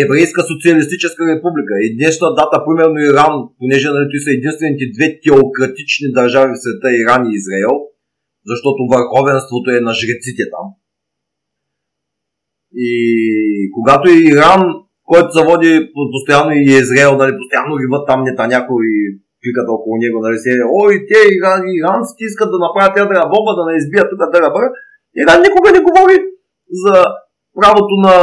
еврейска 0.04 0.40
социалистическа 0.52 1.22
република. 1.32 1.74
И 1.84 1.96
днешна 1.98 2.28
дата, 2.38 2.64
примерно 2.66 2.98
Иран, 2.98 3.34
понеже 3.58 3.88
нали, 3.88 4.18
са 4.24 4.30
единствените 4.38 4.84
две 4.96 5.08
теократични 5.24 6.08
държави 6.18 6.52
в 6.54 6.62
света, 6.62 6.88
Иран 7.00 7.22
и 7.26 7.36
Израел, 7.40 7.74
защото 8.50 8.80
върховенството 8.94 9.68
е 9.70 9.84
на 9.86 9.92
жреците 10.00 10.44
там. 10.54 10.66
И 12.88 12.90
когато 13.76 14.06
Иран, 14.10 14.62
който 15.10 15.28
се 15.32 15.46
води 15.48 15.72
постоянно 16.12 16.52
и 16.54 16.62
Израел, 16.82 17.12
нали, 17.20 17.38
постоянно 17.40 17.78
риват 17.80 18.04
там 18.08 18.20
Нетаняко 18.26 18.74
и 18.92 18.94
пикат 19.42 19.68
около 19.76 19.94
него, 20.02 20.18
нали, 20.26 20.38
се, 20.44 20.50
ой, 20.82 20.92
те 21.10 21.18
иран, 21.36 21.62
иранците 21.78 22.20
искат 22.24 22.50
да 22.54 22.58
направят 22.66 22.98
ядра 23.02 23.30
бомба, 23.32 23.52
да 23.58 23.62
не 23.68 23.78
избият 23.80 24.10
тук 24.10 24.20
дърбъра. 24.34 24.68
Иран 25.20 25.40
никога 25.46 25.68
не 25.72 25.86
говори 25.88 26.16
за 26.82 26.94
правото 27.58 27.94
на 28.06 28.16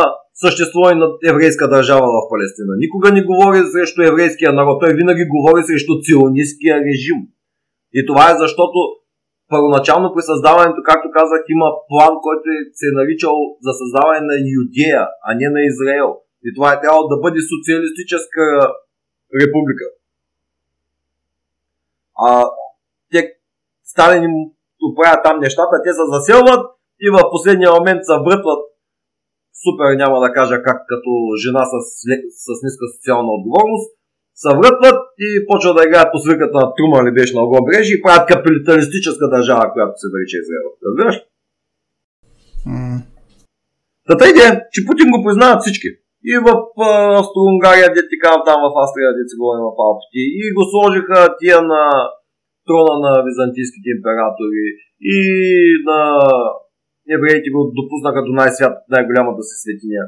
съществуване 0.44 0.96
на 1.04 1.08
еврейска 1.32 1.66
държава 1.76 2.08
в 2.16 2.30
Палестина. 2.32 2.74
Никога 2.86 3.08
не 3.12 3.28
говори 3.30 3.60
срещу 3.74 4.00
еврейския 4.02 4.52
народ. 4.54 4.76
Той 4.82 4.92
винаги 5.00 5.32
говори 5.36 5.62
срещу 5.64 5.94
ционистския 6.08 6.76
режим. 6.88 7.20
И 7.98 8.00
това 8.10 8.24
е 8.32 8.42
защото 8.44 8.78
първоначално 9.54 10.14
при 10.14 10.22
създаването, 10.32 10.80
както 10.90 11.08
казах, 11.18 11.42
има 11.56 11.68
план, 11.90 12.14
който 12.26 12.46
е, 12.56 12.60
се 12.80 12.86
е 12.90 12.98
наричал 13.00 13.36
за 13.66 13.72
създаване 13.80 14.22
на 14.30 14.36
Юдея, 14.58 15.04
а 15.26 15.30
не 15.40 15.48
на 15.56 15.62
Израел. 15.72 16.10
И 16.46 16.50
това 16.56 16.74
е 16.74 16.82
трябвало 16.82 17.08
да 17.08 17.18
бъде 17.24 17.40
социалистическа 17.54 18.44
република. 19.42 19.86
А 22.28 22.46
те 23.12 23.34
Сталин 23.84 24.24
им 24.24 24.36
оправят 24.88 25.24
там 25.24 25.40
нещата, 25.40 25.84
те 25.84 25.92
се 25.94 26.06
заселват 26.16 26.64
и 27.06 27.08
в 27.16 27.18
последния 27.32 27.72
момент 27.72 28.02
се 28.06 28.24
врътват 28.28 28.62
супер, 29.64 29.88
няма 30.04 30.18
да 30.26 30.34
кажа 30.38 30.64
как, 30.68 30.80
като 30.92 31.12
жена 31.44 31.64
с, 31.72 31.74
с 32.46 32.48
ниска 32.64 32.86
социална 32.96 33.32
отговорност, 33.38 33.88
се 34.36 34.52
врътват 34.60 35.00
и 35.26 35.28
почват 35.48 35.76
да 35.78 35.84
играят 35.84 36.12
по 36.12 36.18
свирката 36.24 36.58
на 36.64 36.68
Трума 36.76 36.98
или 37.02 37.14
беше 37.18 37.36
на 37.36 37.44
Огобрежи 37.44 37.94
и 37.94 38.02
правят 38.02 38.28
капиталистическа 38.28 39.26
държава, 39.36 39.66
която 39.74 39.94
се 40.02 40.08
нарича 40.14 40.38
Израел. 40.44 40.70
Разбираш? 40.86 41.16
Mm. 42.68 43.00
Тата 44.08 44.30
идея, 44.30 44.52
че 44.72 44.86
Путин 44.88 45.08
го 45.12 45.24
признават 45.26 45.62
всички. 45.62 45.88
И 46.32 46.34
в 46.46 46.48
Австро-Унгария, 47.20 47.88
де 47.96 48.02
ти 48.10 48.16
там 48.48 48.60
в 48.66 48.68
Австрия, 48.84 49.10
де 49.18 49.24
си 49.30 49.36
говорим 49.40 49.66
в 49.68 49.84
Алпите. 49.86 50.20
И 50.42 50.44
го 50.56 50.64
сложиха 50.72 51.20
тия 51.40 51.60
на 51.74 51.84
трона 52.68 52.96
на 53.06 53.12
византийските 53.28 53.90
императори. 53.98 54.66
И 55.16 55.18
на 55.90 56.00
евреите 57.16 57.48
го 57.56 57.62
допуснаха 57.80 58.20
до 58.28 58.32
най-свят, 58.42 58.76
най-голямата 58.94 59.42
си 59.48 59.56
светиня. 59.64 60.06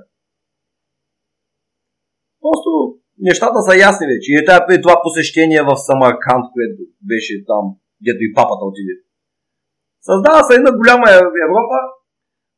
Просто 2.42 2.70
нещата 3.30 3.60
са 3.68 3.74
ясни 3.88 4.06
вече. 4.12 4.28
И 4.32 4.38
е 4.42 4.66
при 4.68 4.76
това 4.84 4.96
посещение 5.06 5.62
в 5.70 5.72
Самарканд, 5.88 6.46
което 6.56 6.80
беше 7.10 7.34
там, 7.52 7.64
дето 8.06 8.22
и 8.28 8.34
папата 8.38 8.64
отиде. 8.70 8.96
Създава 10.08 10.42
се 10.44 10.54
една 10.56 10.72
голяма 10.80 11.08
Европа 11.48 11.78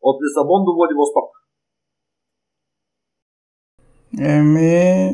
от 0.07 0.15
Лисабон 0.23 0.61
до 0.67 0.71
Владивосток. 0.77 1.36
Еми... 4.21 5.11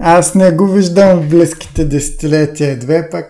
Аз 0.00 0.34
не 0.34 0.48
го 0.58 0.66
виждам 0.76 1.10
в 1.20 1.28
близките 1.30 1.84
десетилетия 1.84 2.78
две, 2.78 2.98
пък 3.14 3.28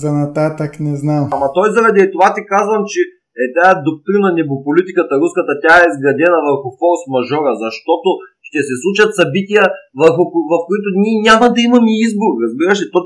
за 0.00 0.10
нататък 0.22 0.70
не 0.80 0.94
знам. 1.02 1.24
Ама 1.36 1.48
той 1.56 1.68
заради 1.76 2.10
това 2.14 2.28
ти 2.34 2.40
казвам, 2.54 2.82
че 2.92 3.00
е 3.42 3.46
тая 3.56 3.74
доктрина 3.88 4.28
небополитиката 4.40 5.14
руската, 5.22 5.52
тя 5.62 5.74
е 5.78 5.88
изградена 5.90 6.38
върху 6.48 6.68
форс-мажора, 6.80 7.52
защото 7.64 8.08
ще 8.48 8.60
се 8.68 8.74
случат 8.82 9.10
събития, 9.20 9.64
върху, 10.02 10.22
в 10.52 10.54
които 10.68 10.88
ние 11.02 11.26
няма 11.28 11.46
да 11.54 11.60
имаме 11.68 11.92
избор. 12.06 12.30
Разбираш 12.44 12.78
ли? 12.82 12.86
То, 12.94 13.00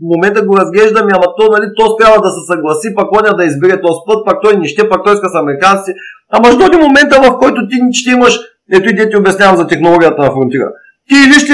в 0.00 0.04
момента 0.12 0.40
го 0.48 0.52
разглеждаме, 0.62 1.16
ама 1.16 1.28
то, 1.38 1.44
нали, 1.54 1.66
то 1.78 1.84
трябва 2.00 2.18
да 2.26 2.30
се 2.36 2.42
съгласи, 2.50 2.94
пак 2.96 3.08
коня 3.12 3.32
да 3.38 3.44
избере 3.50 3.76
този 3.86 4.00
път, 4.06 4.18
пак 4.26 4.36
той 4.44 4.52
не 4.60 4.66
ще, 4.72 4.90
пак 4.90 5.00
той 5.04 5.14
иска 5.14 5.28
с 5.30 5.40
американци. 5.42 5.90
Ама 6.34 6.46
ще 6.48 6.60
дойде 6.60 6.86
момента, 6.86 7.14
в 7.24 7.28
който 7.42 7.58
ти 7.68 7.76
ще 8.00 8.10
имаш, 8.16 8.34
ето 8.72 8.88
и 8.88 9.10
ти 9.10 9.16
обяснявам 9.16 9.56
за 9.56 9.66
технологията 9.66 10.22
на 10.22 10.30
фронтира. 10.30 10.68
Ти 11.08 11.14
или 11.26 11.40
ще 11.40 11.52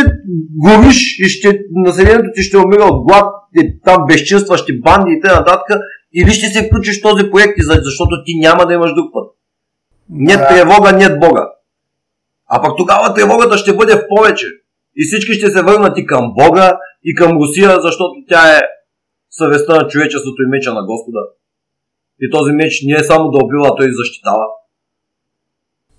гориш 0.57 1.19
и 1.19 1.29
ще, 1.29 1.61
населението 1.71 2.31
ти 2.35 2.43
ще 2.43 2.59
умира 2.59 2.85
от 2.85 3.07
глад, 3.07 3.27
и 3.57 3.81
там 3.85 4.07
безчинстващи 4.09 4.81
банди 4.81 5.13
и 5.13 5.21
т.н. 5.21 5.81
Или 6.15 6.31
ще 6.31 6.47
се 6.47 6.67
включиш 6.67 7.01
в 7.01 7.03
този 7.03 7.31
проект, 7.31 7.55
защото 7.69 8.25
ти 8.25 8.33
няма 8.41 8.67
да 8.67 8.75
имаш 8.75 8.95
друг 8.95 9.13
път. 9.13 9.31
Нет 10.11 10.39
да. 10.39 10.49
тревога, 10.49 10.93
нет 10.93 11.21
Бога. 11.21 11.49
А 12.49 12.63
пък 12.63 12.77
тогава 12.77 13.15
тревогата 13.15 13.59
ще 13.59 13.77
бъде 13.77 13.95
в 13.95 14.07
повече. 14.09 14.47
И 14.97 15.05
всички 15.05 15.33
ще 15.33 15.51
се 15.51 15.63
върнат 15.63 15.99
и 15.99 16.07
към 16.07 16.33
Бога, 16.39 16.79
и 17.05 17.15
към 17.15 17.37
Русия, 17.37 17.71
защото 17.81 18.13
тя 18.29 18.57
е 18.57 18.61
съвестта 19.31 19.77
на 19.77 19.89
човечеството 19.89 20.43
и 20.43 20.51
меча 20.51 20.75
на 20.75 20.87
Господа. 20.87 21.21
И 22.21 22.31
този 22.31 22.53
меч 22.53 22.83
не 22.87 22.95
е 22.95 23.05
само 23.05 23.31
да 23.31 23.45
убива, 23.45 23.69
а 23.69 23.77
той 23.77 23.87
и 23.87 23.95
защитава. 23.95 24.45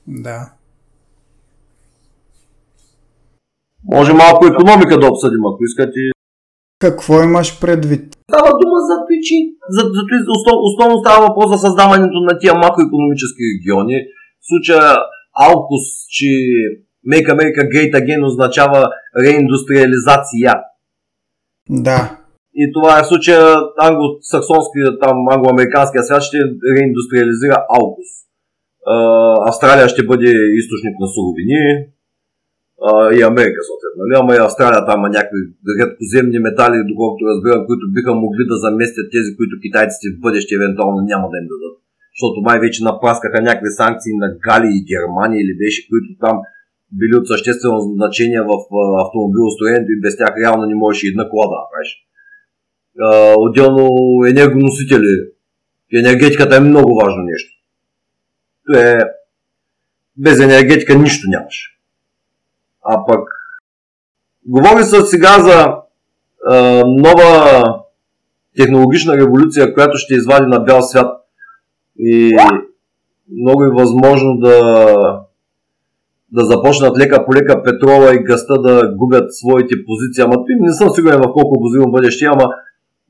Да. 0.08 0.54
Може 3.96 4.14
малко 4.14 4.42
економика 4.48 5.00
да 5.00 5.08
обсъдим, 5.08 5.44
ако 5.50 5.60
искате. 5.70 6.00
Какво 6.80 7.24
имаш 7.24 7.60
предвид? 7.60 8.04
Става 8.32 8.52
дума 8.62 8.78
за 8.90 8.96
причини. 9.08 9.46
За, 9.70 9.82
за, 9.82 10.32
основ, 10.38 10.58
основно 10.70 10.96
става 11.04 11.28
въпрос 11.28 11.48
за 11.52 11.58
създаването 11.58 12.18
на 12.30 12.40
тия 12.40 12.54
макроекономически 12.54 13.44
региони. 13.54 13.98
В 14.42 14.46
случая 14.50 14.84
Алкус, 15.50 15.86
че 16.16 16.30
Make 17.12 17.28
America 17.36 17.62
Great 17.74 17.92
Again 18.02 18.26
означава 18.26 18.90
реиндустриализация. 19.24 20.54
Да. 21.70 22.00
И 22.56 22.72
това 22.74 23.00
е 23.00 23.04
в 23.04 23.08
случая 23.08 23.56
англосаксонски, 23.88 24.80
там 25.02 25.18
англоамериканския 25.36 26.04
свят 26.04 26.24
ще 26.24 26.38
реиндустриализира 26.76 27.66
Алкус. 27.80 28.10
Австралия 29.50 29.88
ще 29.90 30.06
бъде 30.06 30.32
източник 30.60 30.96
на 31.00 31.08
суровини, 31.16 31.62
и 33.18 33.20
Америка, 33.32 33.60
съответно. 33.70 34.00
Нали? 34.02 34.14
Ама 34.22 34.32
и 34.36 34.46
Австралия 34.48 34.82
там 34.86 35.00
има 35.00 35.10
някакви 35.18 35.42
редкоземни 35.82 36.40
метали, 36.48 36.90
доколкото 36.92 37.30
разбирам, 37.32 37.62
които 37.70 37.86
биха 37.96 38.12
могли 38.26 38.44
да 38.52 38.58
заместят 38.66 39.08
тези, 39.16 39.30
които 39.38 39.62
китайците 39.66 40.06
в 40.10 40.22
бъдеще 40.26 40.52
евентуално 40.56 41.00
няма 41.12 41.26
да 41.32 41.38
им 41.42 41.48
дадат. 41.54 41.76
Защото 42.14 42.38
май 42.48 42.58
вече 42.66 42.88
напраскаха 42.90 43.40
някакви 43.42 43.72
санкции 43.82 44.14
на 44.24 44.28
Гали 44.46 44.70
и 44.78 44.86
Германия 44.92 45.40
или 45.42 45.54
беше, 45.64 45.88
които 45.90 46.10
там 46.24 46.36
били 47.00 47.16
от 47.20 47.28
съществено 47.28 47.80
значение 48.00 48.42
в 48.50 48.54
автомобилостроението 49.04 49.90
и 49.92 50.02
без 50.04 50.14
тях 50.18 50.34
реално 50.42 50.64
не 50.66 50.76
и 51.04 51.08
една 51.08 51.30
кола 51.30 51.46
да 51.52 51.56
направиш. 51.62 51.92
Отделно 53.38 53.86
енергоносители. 54.34 55.14
Енергетиката 56.02 56.56
е 56.56 56.68
много 56.70 56.96
важно 56.96 57.24
нещо. 57.24 57.52
То 58.66 58.80
е... 58.80 59.00
Без 60.18 60.40
енергетика 60.40 60.96
нищо 60.96 61.30
нямаш. 61.30 61.73
А 62.84 63.06
пък 63.06 63.30
говори 64.46 64.84
се 64.84 65.02
сега 65.02 65.40
за 65.40 65.76
а, 66.50 66.84
нова 66.86 67.64
технологична 68.58 69.18
революция, 69.18 69.74
която 69.74 69.98
ще 69.98 70.14
извади 70.14 70.46
на 70.46 70.60
бял 70.60 70.82
свят 70.82 71.12
и 72.00 72.38
много 73.42 73.64
е 73.64 73.74
възможно 73.74 74.38
да, 74.38 74.58
да 76.32 76.46
започнат 76.46 76.98
лека 76.98 77.26
по 77.26 77.34
лека 77.34 77.64
петрола 77.64 78.16
и 78.16 78.24
гъста 78.24 78.62
да 78.62 78.96
губят 78.96 79.36
своите 79.36 79.76
позиции. 79.86 80.24
Ама 80.24 80.36
не 80.60 80.74
съм 80.74 80.90
сигурен 80.90 81.20
в 81.20 81.34
колко 81.34 81.58
обозримо 81.58 81.92
бъдеще, 81.92 82.26
ама 82.26 82.46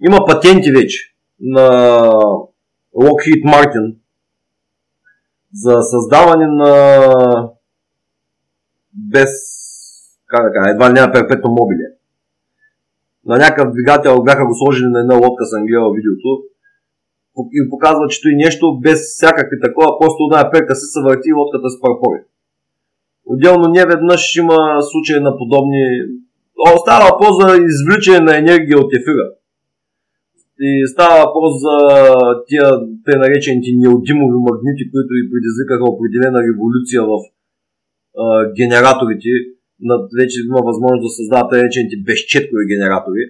има 0.08 0.26
патенти 0.26 0.72
вече 0.72 1.14
на 1.40 1.70
Lockheed 2.96 3.44
Martin 3.46 3.96
за 5.54 5.82
създаване 5.82 6.48
на 6.48 7.50
без 8.94 9.30
как 10.34 10.44
да 10.46 10.54
кажа, 10.54 10.72
едва 10.74 10.88
няма 10.90 11.14
перпетно 11.14 11.50
мобиле. 11.58 11.88
На 13.30 13.36
някакъв 13.44 13.74
двигател 13.74 14.24
бяха 14.28 14.44
го 14.46 14.54
сложили 14.60 14.90
на 14.96 15.00
една 15.00 15.16
лодка, 15.24 15.44
съм 15.46 15.66
гледал 15.66 15.92
видеото, 15.98 16.32
и 17.58 17.60
показва, 17.74 18.06
че 18.12 18.22
той 18.22 18.34
нещо 18.46 18.80
без 18.86 19.00
всякакви 19.16 19.58
такова, 19.66 20.00
просто 20.00 20.20
една 20.24 20.52
перка 20.52 20.76
се 20.76 20.94
съвърти 20.94 21.28
и 21.30 21.38
лодката 21.40 21.68
с 21.70 21.82
парпори. 21.84 22.22
Отделно 23.26 23.66
не 23.76 23.86
веднъж 23.86 24.36
има 24.36 24.58
случаи 24.92 25.20
на 25.28 25.38
подобни... 25.38 25.84
Става 26.84 27.04
въпрос 27.12 27.34
за 27.42 27.48
извличане 27.72 28.20
на 28.20 28.38
енергия 28.38 28.78
от 28.80 28.94
ефира. 28.94 29.26
И 30.60 30.88
става 30.94 31.16
въпрос 31.26 31.54
за 31.66 31.76
тия 32.48 32.68
те 33.06 33.14
наречените 33.18 33.70
неодимови 33.84 34.38
магнити, 34.48 34.84
които 34.92 35.12
и 35.22 35.30
предизвикаха 35.32 35.86
определена 35.94 36.40
революция 36.50 37.02
в 37.12 37.14
а, 38.18 38.24
генераторите, 38.58 39.30
вече 40.20 40.38
има 40.50 40.62
възможност 40.70 41.06
да 41.06 41.18
създават 41.20 41.54
речените 41.54 42.04
безчеткови 42.08 42.64
генератори 42.72 43.24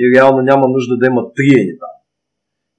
и 0.00 0.02
реално 0.14 0.38
няма 0.50 0.64
нужда 0.74 0.94
да 1.00 1.06
има 1.12 1.22
триени 1.36 1.74
там. 1.82 1.94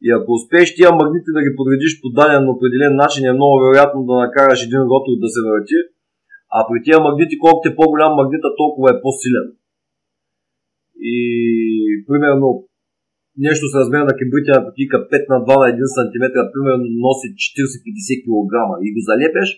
И 0.06 0.08
ако 0.18 0.30
успееш 0.38 0.70
тия 0.76 0.90
магнити 1.00 1.30
да 1.38 1.42
ги 1.46 1.56
подредиш 1.58 1.94
по 2.02 2.08
даден 2.18 2.44
определен 2.56 2.94
начин, 3.04 3.24
е 3.26 3.38
много 3.40 3.56
вероятно 3.64 4.00
да 4.10 4.14
накараш 4.24 4.60
един 4.64 4.82
ротор 4.92 5.14
да 5.24 5.30
се 5.34 5.42
върти. 5.48 5.78
А 6.56 6.58
при 6.68 6.78
тия 6.86 6.98
магнити, 7.06 7.36
колкото 7.46 7.66
е 7.70 7.78
по-голям 7.80 8.12
магнита, 8.20 8.48
толкова 8.62 8.88
е 8.92 9.02
по-силен. 9.04 9.48
И 11.14 11.16
примерно 12.08 12.48
нещо 13.48 13.64
с 13.68 13.74
размера 13.80 14.06
на 14.10 14.18
кибритена 14.20 14.66
кутийка 14.66 14.98
5 14.98 15.34
на 15.34 15.38
2 15.46 15.62
на 15.62 15.68
1 15.74 15.96
см, 15.96 16.24
примерно 16.54 16.86
носи 17.04 17.28
40-50 17.46 18.26
кг 18.26 18.54
и 18.86 18.88
го 18.96 19.02
залепеш, 19.10 19.50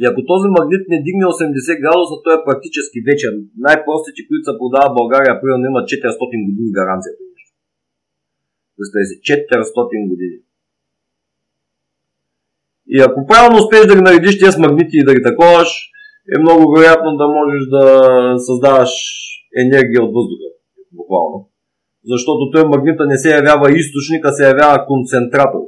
и 0.00 0.02
ако 0.10 0.20
този 0.30 0.48
магнит 0.56 0.84
не 0.92 0.98
дигне 1.06 1.24
80 1.24 1.82
градуса, 1.84 2.14
той 2.24 2.34
е 2.36 2.44
практически 2.48 2.98
вечен. 3.08 3.34
Най-простите, 3.66 4.20
които 4.26 4.44
се 4.46 4.58
продават 4.60 4.92
в 4.92 4.98
България, 5.00 5.40
примерно 5.40 5.70
имат 5.70 5.86
400 5.92 6.46
години 6.48 6.76
гаранция. 6.78 7.12
Представете 8.76 9.08
си, 9.10 9.16
400 9.28 10.10
години. 10.10 10.38
И 12.94 12.96
ако 13.06 13.18
правилно 13.30 13.56
успееш 13.62 13.86
да 13.86 13.96
ги 13.96 14.06
наредиш 14.08 14.34
тези 14.38 14.60
магнити 14.64 14.96
и 14.98 15.06
да 15.08 15.14
ги 15.14 15.22
таковаш, 15.28 15.70
е 16.34 16.36
много 16.44 16.62
вероятно 16.72 17.10
да 17.22 17.26
можеш 17.38 17.62
да 17.76 17.84
създаваш 18.46 18.92
енергия 19.62 20.00
от 20.06 20.12
въздуха. 20.16 20.48
Буквално. 21.00 21.38
Защото 22.12 22.50
той 22.52 22.64
магнита 22.74 23.02
не 23.06 23.18
се 23.22 23.36
явява 23.38 23.66
източник, 23.80 24.22
а 24.24 24.32
се 24.32 24.48
явява 24.52 24.86
концентратор. 24.86 25.64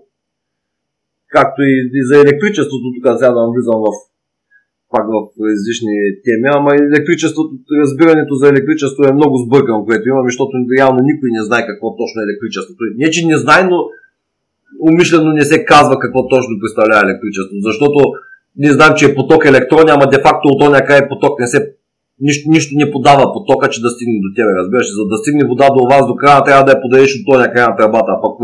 Както 1.29 1.59
и 1.63 2.01
за 2.09 2.15
електричеството, 2.25 2.87
тук 2.95 3.05
сега 3.19 3.33
да 3.33 3.51
влизам 3.53 3.81
в 3.87 3.89
пак 4.93 5.05
в 5.15 5.17
различни 5.49 5.95
теми, 6.27 6.47
ама 6.59 6.71
електричеството, 6.91 7.51
разбирането 7.83 8.35
за 8.41 8.47
електричество 8.49 9.01
е 9.05 9.19
много 9.19 9.35
сбъркано, 9.45 9.85
което 9.87 10.09
имаме, 10.09 10.31
защото 10.31 10.53
реално 10.77 11.01
никой 11.11 11.29
не 11.37 11.43
знае 11.49 11.67
какво 11.67 11.87
точно 12.01 12.19
е 12.21 12.27
електричеството. 12.29 12.83
Не, 13.01 13.11
че 13.15 13.31
не 13.33 13.39
знае, 13.45 13.63
но 13.71 13.79
умишлено 14.89 15.31
не 15.41 15.45
се 15.51 15.65
казва 15.65 15.95
какво 15.99 16.21
точно 16.35 16.61
представлява 16.63 17.07
електричеството, 17.09 17.63
защото 17.71 17.99
ние 18.63 18.77
знаем, 18.79 18.95
че 18.97 19.07
е 19.07 19.15
поток 19.19 19.43
електрони, 19.45 19.91
ама 19.91 20.07
де-факто 20.13 20.47
от 20.49 20.63
оня 20.67 20.81
е 20.91 21.09
поток 21.09 21.41
не 21.41 21.47
се 21.47 21.59
нищо, 22.21 22.51
нищо 22.51 22.73
не 22.77 22.91
подава 22.91 23.33
потока, 23.33 23.69
че 23.69 23.81
да 23.81 23.91
стигне 23.91 24.19
до 24.25 24.31
тебе, 24.37 24.51
разбираш. 24.61 24.87
За 24.99 25.05
да 25.13 25.17
стигне 25.17 25.49
вода 25.51 25.67
до 25.77 25.83
вас 25.93 26.07
до 26.07 26.15
края, 26.15 26.45
трябва 26.45 26.65
да 26.65 26.73
я 26.73 26.83
подадеш 26.83 27.11
от 27.17 27.25
този 27.31 27.49
края 27.53 27.69
на 27.69 27.77
тръбата, 27.77 28.11
а 28.15 28.21
пък 28.23 28.35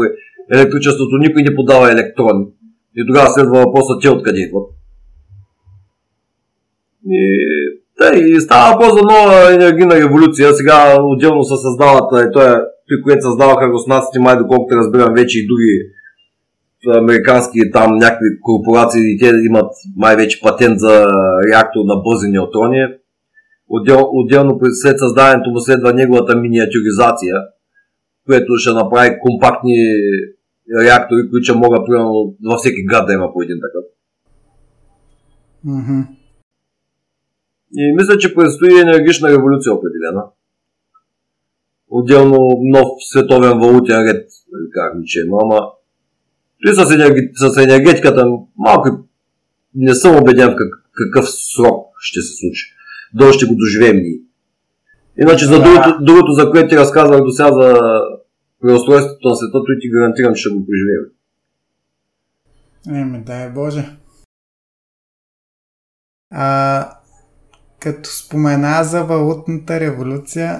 електричеството 0.56 1.14
никой 1.16 1.42
не 1.42 1.54
подава 1.54 1.92
електрони. 1.92 2.44
И 2.96 3.06
тогава 3.06 3.28
следва 3.30 3.58
въпроса, 3.64 3.92
те 4.02 4.08
откъде 4.10 4.40
идват. 4.40 4.66
И, 7.10 7.22
да, 7.98 8.18
и 8.18 8.40
става 8.40 8.72
въпрос 8.72 8.92
за 8.92 9.02
нова 9.02 9.54
енергийна 9.54 9.94
революция. 9.94 10.54
Сега 10.54 10.96
отделно 11.00 11.44
се 11.44 11.54
създават, 11.62 12.28
и 12.28 12.32
то 12.32 12.42
е 12.42 12.54
при 12.88 13.02
което 13.02 13.22
създаваха 13.22 13.68
руснаците, 13.68 14.20
май 14.20 14.36
доколкото 14.38 14.76
разбирам 14.76 15.14
вече 15.14 15.38
и 15.38 15.46
други 15.46 15.74
американски 16.98 17.70
там 17.72 17.96
някакви 17.96 18.26
корпорации, 18.40 19.18
те 19.18 19.32
имат 19.48 19.70
май 19.96 20.16
вече 20.16 20.40
патент 20.40 20.78
за 20.78 21.06
реактор 21.48 21.80
на 21.84 21.96
бързи 21.96 22.28
неутрони. 22.30 22.86
Отдел, 23.68 24.08
отделно 24.12 24.58
след 24.82 24.98
създаването 24.98 25.50
му 25.50 25.60
следва 25.60 25.92
неговата 25.92 26.36
миниатюризация, 26.36 27.36
което 28.26 28.52
ще 28.56 28.72
направи 28.72 29.18
компактни 29.20 29.76
реактори, 30.84 31.20
които 31.30 31.44
ще 31.44 31.58
могат 31.58 31.86
примерно 31.86 32.34
във 32.50 32.58
всеки 32.58 32.84
град 32.84 33.06
да 33.06 33.12
има 33.12 33.32
по 33.32 33.42
един 33.42 33.58
такъв. 33.66 33.84
Mm-hmm. 35.66 36.06
И 37.76 37.92
мисля, 37.96 38.18
че 38.18 38.34
предстои 38.34 38.80
енергична 38.80 39.28
революция 39.28 39.72
определена. 39.72 40.24
Отделно 41.90 42.38
нов 42.62 42.88
световен 43.10 43.58
валутен 43.58 44.02
ред, 44.02 44.28
нали, 44.52 44.70
как 44.72 44.98
ми 44.98 45.06
че 45.06 45.20
има, 45.26 45.38
ама 45.42 45.60
той 46.64 46.74
с, 46.74 46.94
енерги... 46.94 47.30
с 47.34 47.62
енергетиката 47.62 48.26
малко 48.58 48.88
не 49.74 49.94
съм 49.94 50.16
убеден 50.16 50.48
в 50.48 50.56
как... 50.56 50.68
какъв 50.92 51.30
срок 51.30 51.86
ще 51.98 52.20
се 52.20 52.36
случи. 52.36 52.74
Дълго 53.14 53.32
ще 53.32 53.46
го 53.46 53.54
доживеем 53.54 53.96
ние. 53.96 54.20
Иначе 55.20 55.46
за 55.46 55.62
другото, 55.62 56.04
другото, 56.04 56.32
за 56.32 56.50
което 56.50 56.68
ти 56.68 56.76
разказвах 56.76 57.24
до 57.24 57.30
сега 57.30 57.52
за 57.52 57.78
преустройството 58.60 59.28
на 59.28 59.36
света, 59.36 59.52
той 59.52 59.78
ти 59.80 59.90
гарантирам, 59.90 60.34
че 60.34 60.40
ще 60.40 60.50
го 60.50 60.66
преживеем. 60.66 61.04
Еми, 63.02 63.24
дай 63.24 63.50
Боже. 63.50 63.84
А, 66.30 67.01
като 67.82 68.08
спомена 68.20 68.84
за 68.84 69.00
валутната 69.04 69.80
революция, 69.80 70.50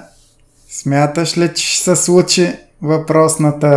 смяташ 0.79 1.37
ли, 1.37 1.47
че 1.55 1.63
ще 1.73 1.83
се 1.83 1.95
случи 1.95 2.45
въпросната 2.81 3.69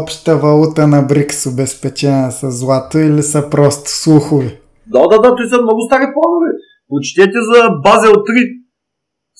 обща 0.00 0.32
валута 0.44 0.82
на 0.94 1.00
БРИКС 1.02 1.46
обезпечена 1.46 2.32
с 2.38 2.50
злато 2.60 2.98
или 2.98 3.22
са 3.22 3.40
просто 3.54 3.88
слухови? 4.02 4.50
Да, 4.94 5.02
да, 5.10 5.16
да, 5.22 5.28
той 5.36 5.46
са 5.48 5.58
много 5.62 5.80
стари 5.88 6.06
планове. 6.14 6.50
Почетете 6.90 7.38
за 7.50 7.60
Базел 7.86 8.14
3. 8.28 8.28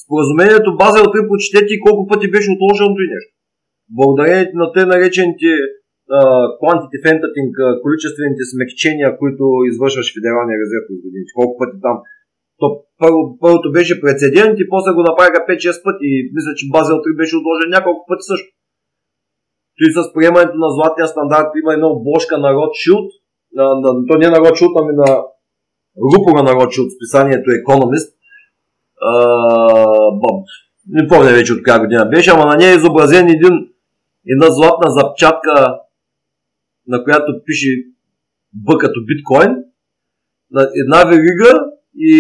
Споразумението 0.03 0.77
Базел 0.83 1.05
3 1.05 1.29
почетете 1.31 1.75
колко 1.87 2.03
пъти 2.11 2.27
беше 2.35 2.55
отложено 2.55 2.97
и 3.05 3.09
нещо. 3.15 3.33
Благодарение 3.97 4.45
на 4.61 4.67
те 4.75 4.83
наречените 4.93 5.51
quantitative 6.63 7.07
entering, 7.13 7.51
количествените 7.85 8.43
смекчения, 8.53 9.09
които 9.21 9.45
извършваш 9.71 10.09
Федералния 10.17 10.57
резерв 10.63 10.85
през 10.87 10.99
годините. 11.05 11.33
Колко 11.39 11.55
пъти 11.61 11.77
там 11.87 11.97
то 12.61 12.67
първо, 13.05 13.21
първото 13.43 13.73
беше 13.79 14.01
прецедент 14.05 14.55
и 14.59 14.69
после 14.73 14.91
го 14.97 15.03
направиха 15.11 15.41
5-6 15.49 15.85
пъти 15.87 16.07
и 16.15 16.31
мисля, 16.37 16.53
че 16.59 16.73
Базел 16.75 16.97
3 16.97 17.17
беше 17.21 17.37
отложен 17.37 17.71
няколко 17.77 18.03
пъти 18.09 18.25
също. 18.31 18.49
Той 19.79 19.89
с 19.97 20.13
приемането 20.15 20.57
на 20.65 20.69
златния 20.77 21.09
стандарт 21.09 21.51
има 21.63 21.73
една 21.73 21.89
обложка 21.97 22.35
на 22.45 22.51
Ротшилд, 22.59 23.09
на, 23.59 23.65
на, 23.83 23.89
то 24.09 24.15
не 24.19 24.29
на 24.35 24.39
Ротшилд, 24.45 24.75
ами 24.81 24.93
на 25.03 25.09
рупора 26.13 26.43
на 26.43 26.53
Ротшилд, 26.59 26.89
списанието 26.97 27.49
Economist. 27.61 28.09
А, 29.01 29.15
не 30.89 31.09
помня 31.09 31.31
вече 31.31 31.53
от 31.53 31.63
коя 31.65 31.79
година 31.79 32.07
беше, 32.07 32.31
ама 32.31 32.45
на 32.47 32.57
нея 32.57 32.73
е 32.73 32.77
изобразен 32.77 33.27
един, 33.29 33.55
една 34.35 34.49
златна 34.51 34.91
запчатка, 34.91 35.79
на 36.87 37.05
която 37.05 37.43
пише 37.47 37.69
Б 38.53 38.79
като 38.79 39.01
биткоин, 39.07 39.57
на 40.51 40.71
една 40.85 41.11
верига 41.11 41.65
и 41.97 42.15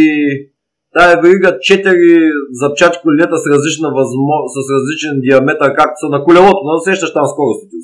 тая 0.96 1.14
верига 1.22 1.50
4 1.58 2.32
запчачки 2.60 3.02
колета 3.06 3.36
с, 3.42 3.44
различна 3.52 3.88
възмо... 3.98 4.36
с 4.54 4.56
различен 4.74 5.14
диаметър, 5.26 5.68
както 5.80 5.96
са 6.02 6.08
на 6.14 6.18
колелото, 6.24 6.60
но 6.64 6.72
усещаш 6.80 7.10
там 7.12 7.26
скоростите. 7.32 7.76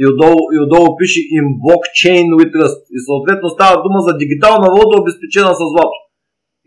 И 0.00 0.02
отдолу, 0.10 0.42
и 0.54 0.56
отдолу 0.64 0.88
пише 0.98 1.20
in 1.36 1.46
blockchain 1.64 2.26
with 2.38 2.50
trust. 2.56 2.80
И 2.96 2.98
съответно 3.08 3.48
става 3.56 3.74
дума 3.84 3.98
за 4.06 4.12
дигитална 4.22 4.66
валута, 4.72 5.00
обезпечена 5.00 5.52
с 5.54 5.62
злато. 5.72 5.98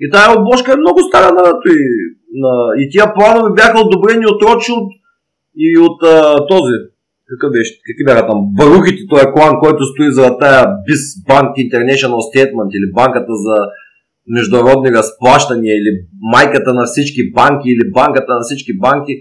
И 0.04 0.06
тая 0.14 0.28
обложка 0.40 0.70
е 0.74 0.84
много 0.84 1.00
стара 1.08 1.30
на, 1.38 1.44
и, 1.76 1.78
на, 2.44 2.52
и 2.82 2.90
тия 2.92 3.14
планове 3.14 3.50
бяха 3.60 3.78
одобрени 3.86 4.26
от 4.26 4.42
Ротшилд 4.44 4.90
и 5.66 5.80
от 5.88 5.98
а, 6.04 6.48
този, 6.52 6.74
какъв 7.30 7.52
беше, 7.52 7.74
какви 7.88 8.04
бяха 8.08 8.28
там, 8.28 8.40
Барухите, 8.58 9.02
този 9.10 9.26
клан, 9.34 9.54
който 9.64 9.86
стои 9.86 10.12
за 10.12 10.38
тая 10.42 10.62
BIS 10.86 11.04
Bank 11.30 11.50
International 11.66 12.20
Statement 12.30 12.70
или 12.78 12.94
банката 12.94 13.34
за 13.46 13.56
международни 14.28 14.92
разплащания 14.92 15.74
или 15.76 15.92
майката 16.22 16.74
на 16.74 16.86
всички 16.86 17.32
банки 17.32 17.70
или 17.70 17.92
банката 17.92 18.34
на 18.34 18.42
всички 18.42 18.78
банки. 18.78 19.14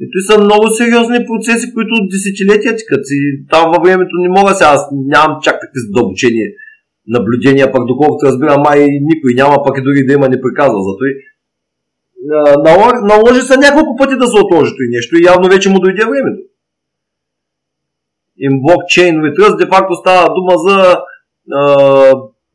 И 0.00 0.04
това 0.10 0.22
са 0.28 0.44
много 0.44 0.66
сериозни 0.70 1.26
процеси, 1.28 1.74
които 1.74 1.94
десетилетия 2.14 2.76
тикат. 2.76 3.04
И 3.10 3.46
там 3.50 3.70
във 3.72 3.82
времето 3.84 4.10
не 4.22 4.28
мога 4.28 4.54
сега, 4.54 4.70
аз 4.70 4.82
нямам 4.92 5.38
чак 5.42 5.56
такива 5.60 5.84
задълбочени 5.86 6.42
наблюдения, 7.06 7.72
пък 7.72 7.86
доколкото 7.86 8.26
разбирам, 8.26 8.62
май 8.62 8.78
никой 9.10 9.34
няма, 9.34 9.56
пък 9.64 9.78
и 9.78 9.82
дори 9.82 10.06
да 10.06 10.12
има 10.12 10.28
не 10.28 10.40
приказва 10.40 10.80
за 10.86 10.92
това. 10.98 11.10
Наложи 13.10 13.40
се 13.40 13.56
няколко 13.56 13.96
пъти 13.96 14.16
да 14.16 14.26
се 14.26 14.38
отложи 14.44 14.72
и 14.80 14.94
нещо 14.96 15.16
и 15.16 15.26
явно 15.26 15.48
вече 15.48 15.70
му 15.70 15.80
дойде 15.80 16.04
времето. 16.12 16.42
Им 18.38 18.52
блокчейн 18.62 19.14
with 19.14 19.56
де 19.58 19.66
факто 19.66 19.94
става 19.94 20.34
дума 20.34 20.52
за 20.66 20.96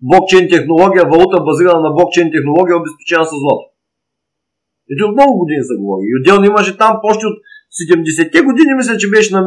блокчейн 0.10 0.46
технология, 0.50 1.04
валута 1.12 1.38
базирана 1.50 1.82
на 1.86 1.92
блокчейн 1.96 2.30
технология, 2.36 2.78
обезпечена 2.78 3.26
с 3.26 3.34
злато. 3.44 3.66
Ето 4.92 5.02
от 5.08 5.16
много 5.18 5.34
години 5.42 5.64
се 5.70 5.80
говори. 5.82 6.06
И 6.08 6.16
отделно 6.18 6.46
имаше 6.46 6.78
там 6.84 6.94
почти 7.04 7.26
от 7.32 7.38
70-те 7.82 8.40
години, 8.48 8.72
мисля, 8.78 8.98
че 8.98 9.14
беше 9.16 9.36
на 9.36 9.42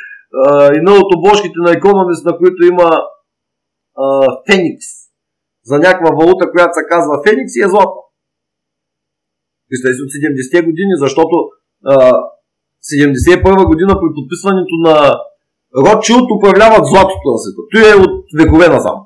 една 0.78 0.92
от 1.02 1.14
обложките 1.16 1.58
на 1.66 1.70
Economist, 1.78 2.22
на 2.30 2.38
които 2.38 2.60
има 2.72 2.88
Феникс. 4.46 4.86
За 5.64 5.76
някаква 5.78 6.10
валута, 6.18 6.50
която 6.52 6.72
се 6.74 6.88
казва 6.92 7.22
Феникс 7.26 7.52
и 7.56 7.62
е 7.64 7.72
злато. 7.72 7.96
Представете 9.68 10.02
от 10.04 10.12
70-те 10.16 10.58
години, 10.68 10.92
защото 11.04 11.36
а, 11.84 11.94
71 12.92 13.66
година 13.66 13.92
при 14.00 14.10
подписването 14.18 14.74
на 14.86 14.96
Ротшилд 15.84 16.26
управляват 16.36 16.86
златото 16.86 17.26
на 17.32 17.38
света. 17.38 17.62
Той 17.72 17.82
е 17.92 18.02
от 18.04 18.14
векове 18.38 18.68
насам. 18.68 19.05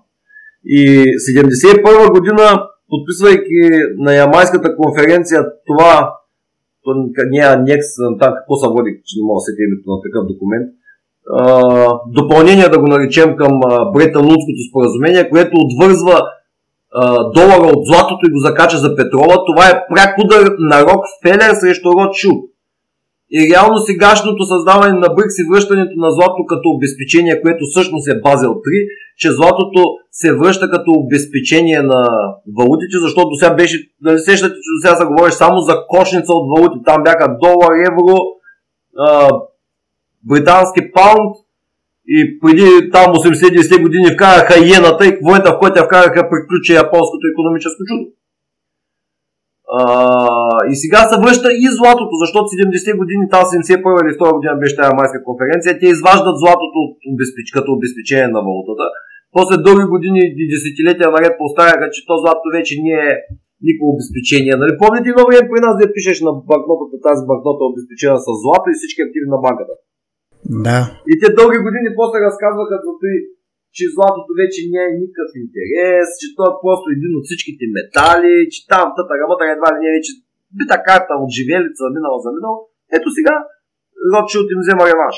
И 0.64 1.04
71 1.36 2.10
година, 2.16 2.44
подписвайки 2.88 3.60
на 3.98 4.14
Ямайската 4.14 4.76
конференция 4.76 5.46
това, 5.66 6.14
то 6.84 6.90
не 7.30 7.38
е 7.38 7.78
там 8.20 8.30
какво 8.36 8.54
се 8.56 8.68
води, 8.68 8.90
че 9.06 9.12
не 9.18 9.26
мога 9.26 9.38
да 9.38 9.44
се 9.44 9.52
името 9.66 9.86
на 9.92 9.98
такъв 10.06 10.22
документ, 10.32 10.68
допълнение, 12.18 12.68
да 12.68 12.78
го 12.78 12.86
наречем 12.86 13.36
към 13.36 13.52
Бретън-Лудското 13.94 14.60
споразумение, 14.70 15.30
което 15.30 15.54
отвързва 15.54 16.16
долара 17.34 17.66
от 17.76 17.86
златото 17.88 18.26
и 18.26 18.32
го 18.34 18.38
закача 18.48 18.76
за 18.78 18.96
петрола, 18.96 19.36
това 19.48 19.64
е 19.68 19.80
пряк 19.90 20.12
удар 20.24 20.44
на 20.58 20.76
Рокфелер 20.88 21.52
срещу 21.54 21.88
Ротшилд. 21.98 22.42
И 23.32 23.38
реално 23.52 23.76
сегашното 23.78 24.42
създаване 24.44 24.94
на 25.04 25.08
БРИКС 25.14 25.38
и 25.38 25.48
връщането 25.50 25.94
на 26.04 26.10
злато 26.16 26.40
като 26.50 26.66
обезпечение, 26.76 27.40
което 27.42 27.62
всъщност 27.70 28.08
е 28.08 28.20
Базел 28.26 28.50
3, 28.50 28.62
че 29.20 29.32
златото 29.32 29.82
се 30.12 30.36
връща 30.36 30.70
като 30.70 30.90
обезпечение 30.90 31.82
на 31.82 32.02
валутите, 32.58 32.96
защото 33.06 33.34
сега 33.34 33.54
беше, 33.54 33.76
нали 34.02 34.18
сещате, 34.18 34.54
че 34.54 34.68
до 34.72 34.78
сега 34.82 34.96
се 34.96 35.10
говориш 35.10 35.34
само 35.34 35.60
за 35.60 35.74
кошница 35.88 36.32
от 36.32 36.46
валути. 36.52 36.84
Там 36.84 37.02
бяха 37.02 37.36
долар, 37.42 37.72
евро, 37.90 38.16
а, 38.98 39.28
британски 40.30 40.80
паунд 40.92 41.32
и 42.16 42.40
преди 42.40 42.90
там 42.90 43.14
80-90 43.14 43.82
години 43.82 44.14
вкараха 44.14 44.54
иената 44.66 45.06
и 45.06 45.16
в 45.16 45.22
момента 45.22 45.52
в 45.52 45.58
който 45.60 45.78
я 45.78 45.84
вкараха 45.84 46.30
приключи 46.30 46.72
японското 46.84 47.24
економическо 47.32 47.80
чудо. 47.88 48.04
А, 49.78 49.82
и 50.70 50.74
сега 50.82 51.00
се 51.10 51.20
връща 51.22 51.48
и 51.64 51.66
златото, 51.78 52.14
защото 52.22 52.44
70 52.44 52.96
години, 53.00 53.24
там 53.34 53.42
71 53.44 54.02
или 54.02 54.12
2 54.18 54.32
година 54.36 54.54
беше 54.60 54.76
тази 54.76 54.94
майска 54.98 55.24
конференция, 55.28 55.78
те 55.78 55.86
изваждат 55.86 56.36
златото 56.42 56.78
от 56.86 56.94
обезпеч, 57.12 57.46
като 57.56 57.68
обезпечение 57.72 58.28
на 58.36 58.40
валутата. 58.46 58.86
После 59.36 59.64
дълги 59.66 59.86
години 59.94 60.20
и 60.42 60.44
десетилетия 60.54 61.08
наред 61.14 61.34
поставяха, 61.42 61.86
че 61.94 62.06
то 62.08 62.14
злато 62.22 62.46
вече 62.56 62.74
не 62.86 62.94
е 63.08 63.10
никакво 63.66 63.86
обезпечение. 63.94 64.54
Нали? 64.60 64.72
Помните 64.82 65.08
време 65.16 65.50
при 65.50 65.60
нас 65.66 65.74
да 65.80 65.94
пишеш 65.96 66.18
на 66.26 66.32
банкнотата, 66.48 66.96
тази 67.08 67.22
банкнота 67.28 67.60
е 67.64 67.70
обезпечена 67.72 68.18
с 68.26 68.28
злато 68.42 68.66
и 68.68 68.78
всички 68.78 69.00
активи 69.02 69.28
на 69.34 69.38
банката. 69.44 69.74
Да. 70.66 70.80
И 71.12 71.14
те 71.20 71.26
дълги 71.38 71.58
години 71.66 71.88
после 71.98 72.18
разказваха 72.28 72.76
за 72.86 72.92
той, 73.02 73.14
че 73.76 73.84
златото 73.94 74.30
вече 74.42 74.60
не 74.72 74.80
е 74.86 74.96
никакъв 75.02 75.30
интерес, 75.44 76.08
че 76.20 76.28
то 76.36 76.42
е 76.50 76.58
просто 76.62 76.86
един 76.96 77.12
от 77.18 77.24
всичките 77.26 77.64
метали, 77.76 78.32
че 78.52 78.58
там 78.72 78.86
тата 78.96 79.12
работа 79.22 79.42
едва 79.44 79.68
ли 79.72 79.78
не 79.80 79.88
е 79.90 79.96
вече 79.98 80.12
бита 80.58 80.76
карта 80.88 81.12
от 81.22 81.30
живелица, 81.38 81.84
минала 81.96 82.18
за 82.24 82.30
минал. 82.36 82.56
Ето 82.96 83.08
сега 83.16 83.34
Ротшилд 84.10 84.48
им 84.54 84.60
взема 84.62 84.82
реванш. 84.90 85.16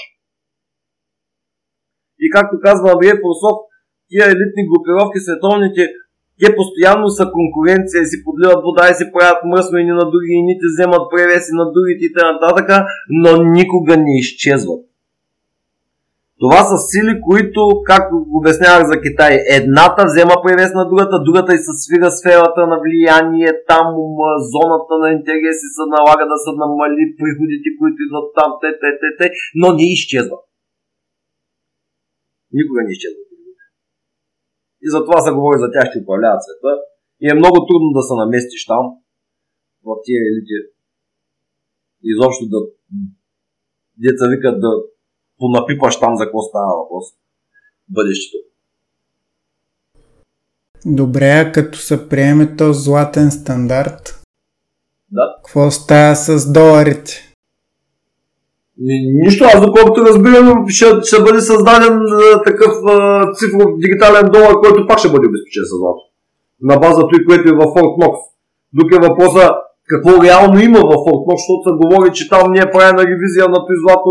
И 2.24 2.26
както 2.34 2.54
казва 2.66 2.86
Абрие 2.92 3.20
Просов, 3.22 3.56
тия 4.12 4.26
елитни 4.26 4.62
групировки, 4.70 5.18
световните, 5.20 5.82
те 6.40 6.56
постоянно 6.58 7.08
са 7.18 7.24
конкуренция, 7.36 8.00
си 8.04 8.24
подливат 8.24 8.60
вода 8.66 8.84
и 8.90 8.98
си 8.98 9.04
правят 9.14 9.40
мръсно 9.50 9.76
и 9.78 9.84
на 10.00 10.06
други, 10.12 10.32
и 10.38 10.46
ните 10.50 10.66
вземат 10.72 11.04
превеси 11.12 11.52
на 11.60 11.64
другите 11.74 12.02
и 12.06 12.12
т.н. 12.14 12.76
но 13.22 13.30
никога 13.56 13.94
не 13.96 14.14
изчезват. 14.22 14.82
Това 16.42 16.60
са 16.70 16.76
сили, 16.90 17.12
които, 17.28 17.60
както 17.90 18.14
обяснявах 18.38 18.84
за 18.92 18.96
Китай, 19.04 19.32
едната 19.58 20.02
взема 20.06 20.34
превес 20.44 20.70
на 20.80 20.84
другата, 20.90 21.24
другата 21.28 21.50
и 21.54 21.64
се 21.66 21.72
свира 21.82 22.10
сферата 22.18 22.60
на 22.72 22.76
влияние, 22.84 23.50
там 23.70 23.86
зоната 24.52 24.94
на 25.02 25.08
интереси 25.16 25.66
се 25.76 25.84
налага 25.94 26.24
да 26.32 26.38
се 26.44 26.50
намали 26.62 27.04
приходите, 27.20 27.68
които 27.78 27.98
идват 28.06 28.26
там, 28.38 28.50
те, 28.60 28.68
те, 28.80 28.90
те, 29.00 29.08
те, 29.18 29.26
но 29.60 29.68
не 29.78 29.86
изчезва. 29.96 30.38
Никога 32.58 32.80
не 32.86 32.92
изчезва. 32.96 33.31
И 34.84 34.86
затова 34.94 35.18
се 35.20 35.34
говори 35.36 35.58
за 35.64 35.68
тях, 35.72 35.86
ще 35.90 36.02
управляват 36.02 36.42
света. 36.44 36.72
И 37.22 37.24
е 37.30 37.40
много 37.40 37.58
трудно 37.68 37.88
да 37.98 38.02
се 38.02 38.14
наместиш 38.22 38.66
там, 38.66 38.84
в 39.86 39.88
тия 40.04 40.20
елити. 40.28 40.56
Изобщо 42.12 42.44
да 42.54 42.58
деца 44.04 44.24
викат 44.28 44.60
да 44.60 44.70
понапипаш 45.38 46.00
там 46.00 46.16
за 46.16 46.24
какво 46.24 46.40
става 46.42 46.72
въпрос. 46.80 47.04
Бъдещето. 47.88 48.38
Добре, 50.86 51.30
а 51.30 51.52
като 51.52 51.78
се 51.78 52.08
приеме 52.08 52.56
този 52.56 52.82
златен 52.82 53.30
стандарт, 53.30 54.22
да. 55.10 55.34
какво 55.36 55.70
става 55.70 56.14
с 56.16 56.52
доларите? 56.52 57.31
Нищо, 59.24 59.44
аз 59.44 59.66
доколкото 59.66 60.06
разбирам, 60.08 60.68
ще, 60.68 60.86
ще 61.02 61.22
бъде 61.22 61.40
създаден 61.40 61.94
а, 61.94 62.42
такъв 62.42 62.72
а, 62.86 63.32
цифров 63.34 63.70
дигитален 63.78 64.26
долар, 64.32 64.54
който 64.62 64.86
пак 64.88 64.98
ще 64.98 65.12
бъде 65.12 65.26
обезпечен 65.28 65.64
с 65.64 65.72
злато. 65.80 66.02
На 66.68 66.76
база 66.84 67.02
той, 67.10 67.20
което 67.28 67.48
е 67.48 67.58
в 67.60 67.72
Форт 67.74 67.94
Нокс. 68.02 68.20
Тук 68.78 68.88
е 68.96 69.04
въпроса 69.08 69.44
какво 69.90 70.12
реално 70.26 70.56
има 70.68 70.80
в 70.90 70.94
Форт 71.04 71.22
Нокс, 71.28 71.42
защото 71.42 71.62
се 71.66 71.78
говори, 71.82 72.10
че 72.16 72.28
там 72.32 72.52
не 72.52 72.60
е 72.64 72.72
правена 72.74 73.02
ревизия 73.10 73.46
на 73.54 73.58
той 73.66 73.76
злато 73.84 74.10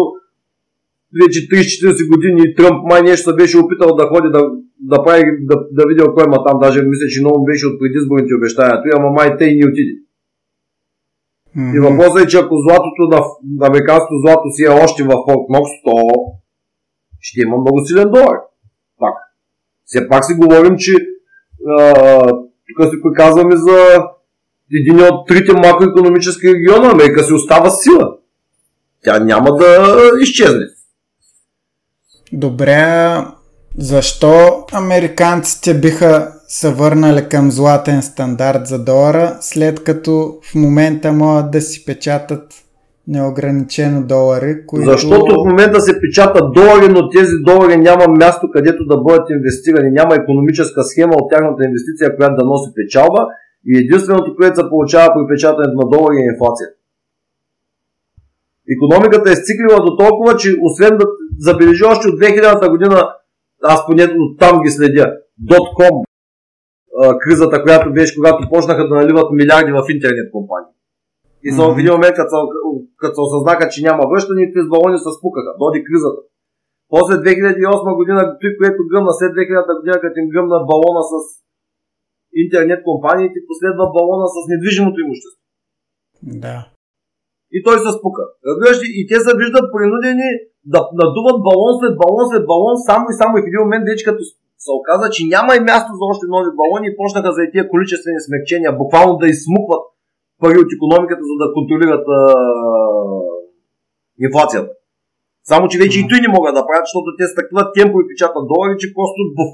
вече 1.20 1.40
30-40 1.48 2.10
години 2.14 2.56
Тръмп 2.58 2.80
май 2.90 3.02
нещо 3.02 3.30
се 3.30 3.36
беше 3.36 3.58
опитал 3.58 3.90
да 4.00 4.04
ходи 4.12 4.30
да, 4.36 4.42
да 4.92 4.98
прави, 5.06 5.24
да, 5.50 5.56
да 5.78 5.84
види 5.88 6.04
кой 6.16 6.24
има 6.28 6.40
там. 6.46 6.56
Даже 6.66 6.80
мисля, 6.92 7.08
че 7.14 7.24
много 7.24 7.46
беше 7.50 7.68
от 7.68 7.80
предизборните 7.82 8.38
обещания. 8.40 8.82
Той, 8.82 8.92
ама 8.98 9.10
май 9.18 9.38
те 9.38 9.46
и 9.46 9.58
не 9.60 9.70
отиде. 9.70 9.94
Mm-hmm. 11.58 11.76
И 11.76 11.80
въпросът 11.80 12.26
е, 12.26 12.28
че 12.28 12.38
ако 12.38 12.56
златото 12.56 13.02
на, 13.10 13.22
на 13.60 13.68
американското 13.68 14.22
злато 14.26 14.52
си 14.52 14.64
е 14.64 14.84
още 14.84 15.04
в 15.04 15.08
Форт 15.08 15.46
Нокс, 15.50 15.72
то 15.86 15.94
ще 17.20 17.42
има 17.42 17.58
много 17.58 17.86
силен 17.86 18.10
долар. 18.10 18.38
Пак. 19.00 19.16
Все 19.86 20.08
пак 20.10 20.26
си 20.26 20.34
говорим, 20.34 20.76
че 20.78 20.92
тук 22.68 22.90
си 22.90 23.02
приказваме 23.04 23.56
за 23.56 23.98
един 24.80 25.02
от 25.02 25.28
трите 25.28 25.54
макроекономически 25.54 26.48
региона. 26.48 26.92
Америка 26.92 27.24
си 27.24 27.34
остава 27.34 27.70
сила. 27.70 28.18
Тя 29.04 29.20
няма 29.20 29.56
да 29.56 29.92
изчезне. 30.22 30.66
Добре, 32.34 33.16
защо 33.78 34.66
американците 34.74 35.80
биха 35.80 36.34
се 36.54 36.74
върнали 36.74 37.30
към 37.30 37.52
златен 37.52 38.02
стандарт 38.02 38.68
за 38.68 38.84
долара, 38.84 39.38
след 39.40 39.84
като 39.84 40.12
в 40.52 40.56
момента 40.56 41.12
могат 41.12 41.52
да 41.52 41.62
си 41.62 41.86
печатат 41.86 42.44
неограничено 43.08 44.04
долари, 44.14 44.66
които... 44.68 44.92
Защото 44.92 45.32
в 45.42 45.50
момента 45.50 45.82
се 45.82 46.02
печатат 46.02 46.54
долари, 46.54 46.88
но 46.90 47.10
тези 47.10 47.36
долари 47.46 47.78
няма 47.78 48.06
място 48.08 48.50
където 48.54 48.86
да 48.86 48.98
бъдат 48.98 49.30
инвестирани. 49.30 49.92
Няма 49.92 50.16
економическа 50.16 50.84
схема 50.84 51.14
от 51.16 51.30
тяхната 51.32 51.64
инвестиция, 51.64 52.16
която 52.18 52.36
да 52.36 52.46
носи 52.46 52.70
печалба 52.76 53.22
и 53.70 53.72
единственото, 53.84 54.36
което 54.38 54.56
се 54.56 54.70
получава 54.70 55.08
при 55.14 55.34
печатането 55.34 55.76
на 55.82 55.90
долари 55.94 56.18
е 56.18 56.30
инфлация. 56.34 56.68
Економиката 58.76 59.32
е 59.32 59.40
сциклила 59.42 59.80
до 59.86 59.92
толкова, 60.04 60.32
че 60.38 60.50
освен 60.68 60.98
да 60.98 61.06
забележи 61.40 61.84
още 61.84 62.08
от 62.08 62.20
2000-та 62.20 62.70
година, 62.70 62.98
аз 63.64 63.86
поне 63.86 64.06
там 64.40 64.62
ги 64.64 64.70
следя, 64.70 65.06
.com, 65.80 66.11
кризата, 67.24 67.64
която 67.66 67.88
беше, 67.98 68.18
когато 68.18 68.42
почнаха 68.52 68.84
да 68.88 68.94
наливат 69.00 69.30
милиарди 69.40 69.72
в 69.78 69.82
интернет 69.96 70.28
компании. 70.36 70.74
И 71.48 71.50
за 71.58 71.62
mm-hmm. 71.62 71.80
един 71.80 71.94
момент, 71.96 72.16
като, 72.22 72.38
като 73.02 73.14
се 73.18 73.26
осъзнаха, 73.28 73.64
че 73.74 73.86
няма 73.88 74.04
връщане, 74.12 74.54
с 74.66 74.70
балони 74.74 74.98
се 75.06 75.12
спукаха. 75.18 75.52
Доди 75.62 75.80
кризата. 75.88 76.22
После 76.94 77.14
2008 77.26 78.00
година, 78.00 78.22
той, 78.42 78.52
което 78.60 78.90
гръмна 78.92 79.14
след 79.20 79.32
2000 79.38 79.80
година, 79.80 79.98
като 80.04 80.16
им 80.22 80.28
гръмна 80.34 80.58
балона 80.72 81.02
с 81.12 81.14
интернет 82.44 82.80
компаниите, 82.90 83.48
последва 83.52 83.86
балона 83.98 84.28
с 84.34 84.38
недвижимото 84.52 84.98
имущество. 85.00 85.42
Да 86.44 86.56
и 87.56 87.58
той 87.66 87.78
се 87.80 87.92
спука. 87.98 88.24
Разбираш 88.48 88.78
ли? 88.84 88.88
И 89.00 89.02
те 89.10 89.18
се 89.26 89.40
виждат 89.42 89.66
принудени 89.76 90.30
да 90.74 90.80
надуват 91.02 91.38
балон 91.48 91.74
след 91.80 91.94
балон 92.02 92.26
след 92.32 92.44
балон, 92.52 92.76
само 92.90 93.04
и 93.12 93.16
само 93.22 93.34
и 93.36 93.44
в 93.44 93.50
един 93.50 93.62
момент 93.66 93.84
вече 93.90 94.08
като 94.10 94.22
се 94.66 94.72
оказа, 94.80 95.06
че 95.16 95.32
няма 95.34 95.52
и 95.56 95.66
място 95.70 95.90
за 96.00 96.04
още 96.12 96.26
нови 96.36 96.50
балони 96.60 96.88
и 96.90 96.98
почнаха 96.98 97.30
за 97.38 97.42
тия 97.54 97.66
количествени 97.74 98.20
смягчения, 98.26 98.80
буквално 98.82 99.14
да 99.22 99.26
изсмукват 99.34 99.84
пари 100.42 100.58
от 100.64 100.70
економиката, 100.78 101.24
за 101.32 101.36
да 101.42 101.54
контролират 101.56 102.06
а, 102.20 102.22
инфлацията. 104.26 104.72
Само, 105.52 105.64
че 105.72 105.82
вече 105.84 105.98
и 106.00 106.08
той 106.10 106.20
не 106.26 106.34
могат 106.36 106.54
да 106.58 106.68
правят, 106.68 106.86
защото 106.88 107.08
те 107.18 107.26
с 107.28 107.38
такива 107.40 107.64
темпо 107.76 107.96
и 108.00 108.10
печатат 108.12 108.44
долари, 108.52 108.76
че 108.82 108.96
просто 108.98 109.22
буф. 109.38 109.52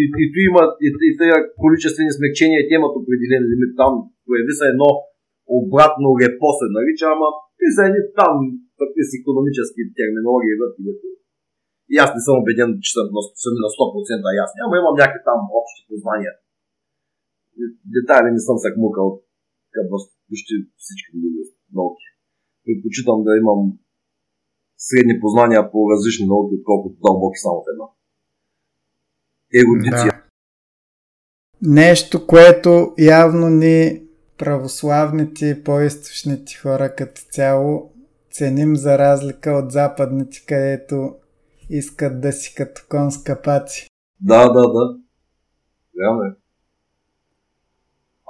И, 0.00 0.02
и, 0.22 0.24
и, 0.38 0.42
има 0.50 0.62
и, 0.86 0.88
и, 1.06 1.10
и 1.26 1.38
количествени 1.62 2.10
смягчения, 2.16 2.60
те 2.68 2.72
имат 2.78 2.94
определен 3.00 3.42
лимит 3.50 3.72
там. 3.80 3.92
Появи 4.26 4.54
се 4.58 4.66
едно 4.72 4.90
обратно 5.60 6.08
репо 6.20 6.48
се 6.58 6.66
нарича, 6.76 7.06
ама 7.14 7.28
ти 7.58 7.66
са 7.74 7.82
едни 7.88 8.02
там 8.20 8.34
такива 8.80 9.06
с 9.08 9.12
економически 9.20 9.82
терминологии 9.98 10.60
вътре, 10.62 10.80
и 11.92 11.94
аз 12.04 12.10
не 12.16 12.20
съм 12.26 12.34
убеден, 12.40 12.70
че 12.84 12.90
съм 12.96 13.04
съм 13.42 13.54
на 13.64 13.68
100% 13.76 14.42
ясни, 14.42 14.58
ама 14.64 14.74
имам 14.80 14.96
някакви 15.00 15.20
там 15.28 15.40
общи 15.60 15.82
познания. 15.90 16.32
Детайли 17.96 18.30
не 18.36 18.42
съм 18.48 18.56
се 18.62 18.68
кмукал 18.74 19.08
като 19.74 19.96
почти 20.28 20.54
всички 20.82 21.10
други 21.14 21.42
науки. 21.78 22.06
Предпочитам 22.64 23.18
да 23.26 23.32
имам 23.42 23.60
средни 24.86 25.20
познания 25.20 25.70
по 25.72 25.78
различни 25.92 26.26
науки, 26.26 26.54
отколкото 26.58 26.96
дълбоки 27.04 27.38
само 27.44 27.58
в 27.62 27.70
една. 27.72 27.86
Ерудиция. 29.60 30.12
Да. 30.12 30.28
Нещо, 31.62 32.26
което 32.26 32.70
явно 32.98 33.50
ни 33.50 34.02
православните 34.38 35.46
и 35.46 35.64
по-источните 35.64 36.58
хора 36.62 36.94
като 36.94 37.20
цяло 37.30 37.92
ценим 38.30 38.76
за 38.76 38.98
разлика 38.98 39.50
от 39.50 39.72
западните, 39.72 40.44
където 40.46 41.14
искат 41.70 42.20
да 42.20 42.32
си 42.32 42.54
като 42.54 42.80
кон 42.88 43.10
скапаци. 43.10 43.88
Да, 44.20 44.48
да, 44.48 44.62
да. 44.62 44.84
Реално 46.00 46.22
е. 46.22 46.32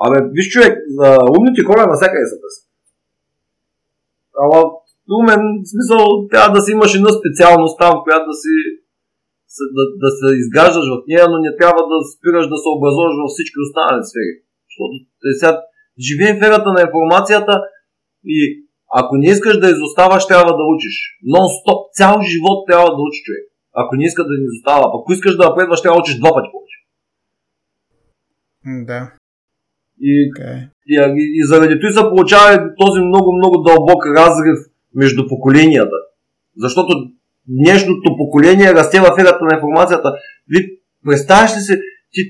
Абе, 0.04 0.18
виж 0.32 0.48
човек, 0.52 0.74
за 0.98 1.18
умните 1.38 1.62
хора 1.66 1.86
навсякъде 1.86 2.26
са 2.26 2.36
търсят. 2.42 2.68
Ама 4.42 4.58
умен, 5.20 5.42
в 5.64 5.68
смисъл, 5.72 6.02
трябва 6.32 6.50
да 6.56 6.60
си 6.62 6.72
имаш 6.72 6.94
една 6.94 7.10
специалност 7.20 7.78
там, 7.78 7.94
която 8.04 8.26
да 8.32 8.36
си 8.42 8.54
да, 9.76 9.84
да 10.02 10.08
се 10.18 10.26
изгаждаш 10.42 10.86
в 10.92 11.04
нея, 11.08 11.24
но 11.30 11.36
не 11.46 11.52
трябва 11.60 11.82
да 11.92 11.96
спираш 12.12 12.46
да 12.52 12.58
се 12.62 12.68
образуваш 12.76 13.14
във 13.22 13.30
всички 13.34 13.58
останали 13.66 14.02
сфери. 14.10 14.32
Защото 14.68 14.92
е, 15.28 15.30
сега 15.40 15.52
живеем 16.06 16.36
в 16.38 16.46
ерата 16.48 16.70
на 16.76 16.80
информацията 16.86 17.54
и 18.36 18.67
ако 18.94 19.16
не 19.16 19.26
искаш 19.30 19.58
да 19.58 19.70
изоставаш, 19.70 20.26
трябва 20.26 20.52
да 20.56 20.64
учиш. 20.74 20.96
Нон-стоп, 21.32 21.80
цял 21.92 22.14
живот 22.22 22.58
трябва 22.68 22.86
да 22.86 23.02
учи 23.08 23.22
човек. 23.24 23.44
Ако 23.72 23.96
не 23.96 24.04
иска 24.04 24.22
да 24.22 24.30
не 24.30 24.44
изостава, 24.44 24.84
ако 24.94 25.12
искаш 25.12 25.36
да 25.36 25.48
напредваш, 25.48 25.82
трябва 25.82 25.96
да 25.96 26.00
учиш 26.00 26.18
два 26.18 26.30
пъти 26.34 26.48
повече. 26.52 26.78
Да. 28.90 29.12
И, 30.00 30.12
okay. 30.30 30.68
и, 30.86 30.94
и, 31.20 31.24
и 31.38 31.46
заради 31.46 31.80
това 31.80 31.92
се 31.92 32.10
получава 32.10 32.74
този 32.78 33.00
много-много 33.00 33.62
дълбок 33.62 34.06
разрив 34.06 34.58
между 34.94 35.28
поколенията. 35.28 35.96
Защото 36.56 36.92
днешното 37.48 38.16
поколение 38.16 38.74
расте 38.74 39.00
в 39.00 39.18
ерата 39.18 39.44
на 39.44 39.54
информацията. 39.54 40.12
Ви 40.48 40.58
представяш 41.04 41.56
ли 41.56 41.60
се, 41.60 41.80
ти, 42.12 42.20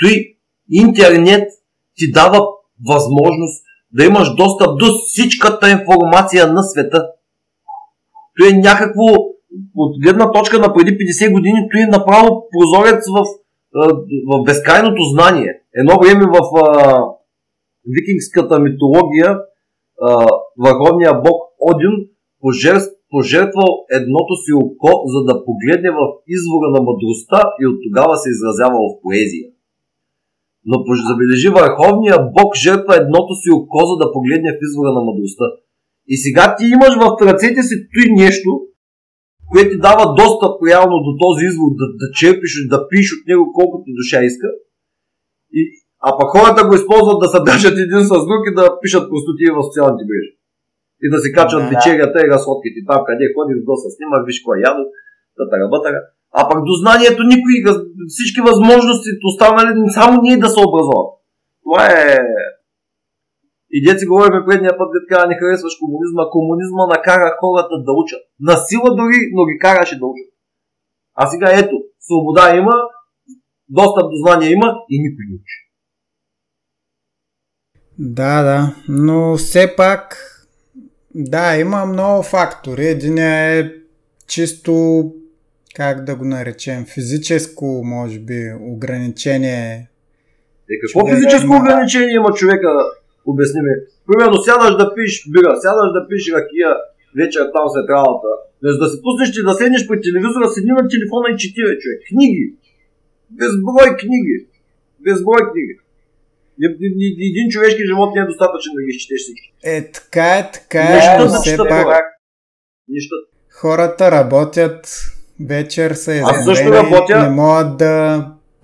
той 0.00 0.36
интернет 0.70 1.48
ти 1.96 2.12
дава 2.12 2.40
възможност 2.88 3.65
да 3.96 4.04
имаш 4.04 4.34
достъп 4.34 4.78
до 4.78 4.86
всичката 5.06 5.70
информация 5.70 6.52
на 6.52 6.62
света. 6.62 7.08
Той 8.38 8.48
е 8.48 8.60
някакво, 8.68 9.06
от 9.76 10.02
гледна 10.02 10.32
точка 10.32 10.58
на 10.58 10.74
преди 10.74 10.90
50 10.90 11.32
години, 11.32 11.68
той 11.70 11.80
е 11.80 11.96
направо 11.98 12.48
прозорец 12.52 13.04
в, 13.14 13.18
в 14.30 14.44
безкрайното 14.44 15.02
знание. 15.12 15.52
Едно 15.74 15.98
време 16.00 16.24
в 16.34 16.40
викингската 17.94 18.58
митология 18.58 19.38
върховния 20.64 21.14
бог 21.14 21.38
Один 21.60 21.94
пожертвал 23.10 23.70
едното 23.98 24.34
си 24.42 24.52
око, 24.62 24.90
за 25.12 25.20
да 25.28 25.44
погледне 25.44 25.90
в 25.90 26.00
извора 26.36 26.68
на 26.76 26.80
мъдростта 26.88 27.40
и 27.60 27.66
от 27.66 27.78
тогава 27.86 28.16
се 28.16 28.30
изразява 28.30 28.78
в 28.86 29.00
поезия. 29.02 29.48
Но 30.70 30.76
забележи 31.10 31.48
върховния 31.58 32.16
бог 32.36 32.50
жертва 32.64 32.92
едното 32.96 33.32
си 33.40 33.48
око, 33.58 33.80
за 33.90 33.94
да 34.02 34.12
погледне 34.14 34.50
в 34.52 34.64
извора 34.66 34.90
на 34.96 35.02
мъдростта. 35.08 35.46
И 36.12 36.14
сега 36.24 36.44
ти 36.56 36.64
имаш 36.76 36.94
в 37.02 37.06
ръцете 37.26 37.60
си 37.68 37.76
той 37.92 38.08
нещо, 38.24 38.50
което 39.52 39.70
ти 39.72 39.78
дава 39.88 40.04
достъп 40.22 40.54
реално 40.68 40.96
до 41.06 41.12
този 41.22 41.42
извор, 41.50 41.70
да, 41.80 41.86
да 42.00 42.06
черпиш 42.18 42.52
да 42.72 42.78
пишеш 42.88 43.10
от 43.16 43.24
него 43.30 43.44
колкото 43.58 43.82
ти 43.84 43.92
душа 44.00 44.18
иска. 44.28 44.48
И, 45.58 45.60
а 46.06 46.08
пък 46.18 46.28
хората 46.36 46.60
го 46.68 46.74
използват 46.74 47.18
да 47.24 47.28
се 47.34 47.40
държат 47.48 47.76
един 47.84 48.02
с 48.10 48.12
друг 48.28 48.42
и 48.46 48.56
да 48.58 48.64
пишат 48.82 49.04
простоти 49.10 49.44
в 49.56 49.66
социалните 49.68 50.04
мрежи. 50.08 50.32
И 51.04 51.06
да 51.12 51.18
си 51.22 51.28
качват 51.36 51.64
да, 51.64 51.70
вечерята 51.72 52.18
и 52.20 52.32
разходките 52.34 52.78
там, 52.88 53.00
къде 53.06 53.26
ходи, 53.34 53.52
до 53.68 53.74
се 53.82 53.88
снимаш, 53.94 54.20
виж 54.26 54.38
кой 54.46 54.56
яду, 54.70 54.82
да 55.38 55.44
тага 55.50 55.66
бътага. 55.74 56.00
А 56.32 56.48
пък 56.48 56.58
до 56.64 56.72
знанието 56.82 57.22
никой, 57.22 57.54
всички 58.08 58.40
възможности 58.40 59.10
останали 59.30 59.70
само 59.94 60.22
ние 60.22 60.36
да 60.36 60.48
се 60.48 60.60
образуват. 60.68 61.10
Това 61.64 61.82
е... 61.86 62.18
И 63.70 63.84
деца 63.84 63.98
си 63.98 64.06
говорим 64.06 64.46
предния 64.46 64.78
път, 64.78 64.88
дека 64.94 65.26
не 65.26 65.38
харесваш 65.40 65.74
комунизма. 65.80 66.30
Комунизма 66.36 66.84
накара 66.86 67.36
хората 67.40 67.74
да 67.86 67.92
учат. 68.02 68.22
На 68.40 68.56
сила 68.56 68.90
дори, 68.98 69.18
но 69.34 69.44
ги 69.44 69.58
караше 69.58 69.98
да 69.98 70.06
учат. 70.06 70.30
А 71.14 71.26
сега 71.26 71.48
ето, 71.52 71.76
свобода 72.00 72.56
има, 72.56 72.72
достъп 73.68 74.10
до 74.10 74.16
знания 74.22 74.50
има 74.50 74.68
и 74.90 74.94
никой 75.02 75.24
не 75.28 75.34
учи. 75.40 75.56
Да, 77.98 78.42
да, 78.42 78.74
но 78.88 79.36
все 79.36 79.76
пак, 79.76 80.16
да, 81.14 81.56
има 81.56 81.86
много 81.86 82.22
фактори. 82.22 82.86
Един 82.86 83.18
е 83.18 83.72
чисто, 84.26 85.04
как 85.76 86.04
да 86.04 86.12
го 86.16 86.24
наречем, 86.24 86.80
физическо, 86.94 87.66
може 87.84 88.18
би, 88.28 88.38
ограничение. 88.74 89.88
Е, 90.70 90.74
какво 90.80 91.00
човек 91.00 91.14
физическо 91.14 91.52
има... 91.52 91.62
ограничение 91.62 92.14
има 92.20 92.30
човека, 92.40 92.70
обясни 93.32 93.60
ми? 93.66 93.74
Примерно 94.06 94.36
сядаш 94.46 94.72
да 94.82 94.86
пиш 94.94 95.12
бира, 95.32 95.50
сядаш 95.64 95.88
да 95.96 96.00
пиш 96.08 96.22
ракия, 96.36 96.70
вечер 97.20 97.42
там 97.54 97.66
след 97.72 97.86
работа. 97.96 98.30
За 98.62 98.78
да 98.82 98.86
се 98.92 98.96
пуснеш 99.04 99.28
и 99.38 99.42
да 99.48 99.54
седнеш 99.60 99.82
пред 99.88 100.00
телевизора, 100.06 100.46
седни 100.54 100.72
на 100.80 100.84
телефона 100.92 101.26
и 101.32 101.38
чети, 101.42 101.62
човек. 101.82 101.98
Книги. 102.10 102.44
Безброй 103.38 103.90
книги. 104.02 104.36
Безброй 105.04 105.42
книги. 105.50 105.74
Един 107.30 107.46
човешки 107.54 107.82
живот 107.90 108.10
не 108.14 108.20
е 108.22 108.30
достатъчен 108.32 108.72
да 108.76 108.80
ги 108.84 108.90
изчетеш 108.94 109.20
всички. 109.24 109.48
Е, 109.74 109.78
така 109.96 110.28
е, 110.40 110.42
така 110.56 110.80
е. 110.80 110.94
Нищо 111.22 111.62
да 111.62 111.68
пак... 111.68 112.04
Нищо. 112.88 113.14
Хората 113.60 114.10
работят 114.10 114.80
вечер 115.52 115.90
са 116.04 116.12
Аз 116.30 116.44
също 116.44 116.68
работя. 116.78 117.16
Не 117.26 117.32
могат 117.42 117.70
да 117.84 117.94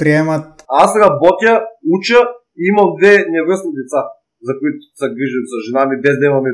приемат. 0.01 0.45
Аз 0.85 0.91
работя, 1.05 1.53
уча 1.97 2.21
и 2.61 2.63
имам 2.73 2.89
две 2.99 3.13
невръстни 3.35 3.73
деца, 3.81 4.01
за 4.47 4.53
които 4.61 4.81
се 4.99 5.07
грижим 5.17 5.45
с 5.51 5.53
жена 5.67 5.83
ми, 5.89 5.95
без 6.05 6.15
да 6.21 6.25
имаме 6.31 6.51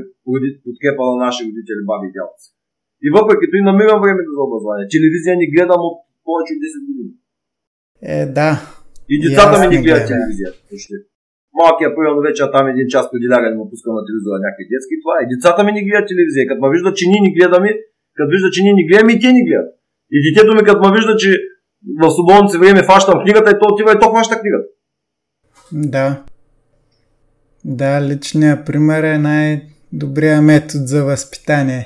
подкрепа 0.64 1.02
на 1.10 1.14
наши 1.24 1.40
родители, 1.48 1.80
баби 1.90 2.06
и 2.10 2.14
дядовци. 2.16 2.48
И 3.06 3.08
въпреки 3.16 3.44
това 3.50 3.60
намирам 3.70 3.98
време 4.04 4.20
за 4.36 4.40
образование. 4.48 4.92
Телевизия 4.96 5.34
ни 5.40 5.46
гледам 5.54 5.80
от 5.88 5.96
повече 6.26 6.52
от 6.54 6.60
10 6.64 6.86
години. 6.88 7.12
Е, 8.14 8.18
да. 8.38 8.52
И 9.12 9.14
децата 9.24 9.54
ми 9.60 9.66
не 9.72 9.82
гледат 9.84 10.06
телевизия. 10.12 10.50
Почти 10.70 10.96
малкият 11.60 11.92
примерно 11.96 12.20
вече 12.28 12.42
там 12.56 12.64
един 12.72 12.86
час 12.94 13.04
преди 13.10 13.26
лягане 13.32 13.56
му 13.58 13.70
пускам 13.70 13.94
на 13.98 14.02
телевизора 14.06 14.36
някакви 14.46 14.64
детски. 14.72 14.94
Това 15.02 15.14
е. 15.20 15.30
Децата 15.34 15.60
ми 15.66 15.72
не 15.76 15.82
гледат 15.86 16.06
телевизия. 16.12 16.44
Като 16.48 16.60
ме 16.62 16.74
виждат, 16.74 16.94
че 16.98 17.04
ние 17.10 17.22
ни 17.26 17.30
гледаме, 17.36 17.70
като 18.16 18.28
виждат, 18.34 18.52
че 18.54 18.64
ние 18.64 18.76
ни 18.78 18.84
гледаме 18.88 19.12
и 19.14 19.20
те 19.22 19.30
ни 19.36 19.42
гледат. 19.48 19.70
И 20.14 20.16
детето 20.24 20.54
ми, 20.54 20.62
като 20.64 20.80
ме 20.80 20.96
вижда, 20.96 21.16
че 21.16 21.30
в 22.00 22.10
свободното 22.10 22.52
си 22.52 22.58
време 22.58 22.88
фащам 22.90 23.22
книгата 23.22 23.50
и 23.50 23.58
то 23.60 23.66
отива 23.72 23.92
и 23.92 24.00
то 24.00 24.10
фаща 24.14 24.40
книгата. 24.40 24.68
Да. 25.72 26.24
Да, 27.64 27.92
личният 28.08 28.66
пример 28.66 29.02
е 29.02 29.18
най-добрият 29.18 30.44
метод 30.44 30.82
за 30.92 31.04
възпитание. 31.04 31.82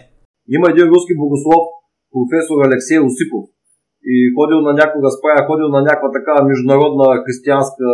Има 0.56 0.66
един 0.70 0.86
руски 0.92 1.14
богослов, 1.20 1.62
професор 2.12 2.58
Алексей 2.68 2.98
Осипов, 3.08 3.44
и 4.12 4.14
ходил 4.36 4.60
на 4.68 4.72
някога 4.82 5.08
спая, 5.16 5.46
ходил 5.48 5.68
на 5.76 5.80
някаква 5.88 6.10
такава 6.18 6.40
международна 6.50 7.06
християнска 7.24 7.86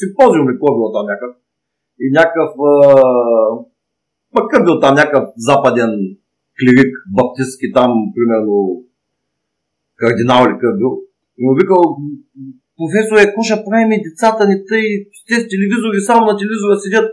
симпозиум 0.00 0.46
ли 0.48 0.54
какво 0.54 0.74
било 0.74 0.88
там 0.96 1.06
някакъв. 1.12 1.32
И 2.04 2.06
някакъв 2.18 2.50
пък 4.34 4.48
е 4.58 4.64
бил 4.64 4.76
там 4.84 4.94
някакъв 5.00 5.24
западен 5.48 5.92
клирик, 6.58 6.92
баптистски 7.16 7.66
там, 7.78 7.90
примерно 8.14 8.56
кардинал 10.00 10.42
ли 10.48 10.54
къв 10.60 10.72
бил. 10.80 10.92
И 11.38 11.40
му 11.46 11.52
викал, 11.60 11.82
професор 12.78 13.16
е, 13.18 13.34
куша 13.34 13.56
правим 13.66 13.90
децата 14.06 14.42
ни 14.50 14.56
тъй, 14.68 14.86
те 15.28 15.34
с 15.40 15.44
телевизори, 15.52 16.06
само 16.08 16.20
на 16.30 16.34
телевизора 16.40 16.74
седят. 16.84 17.06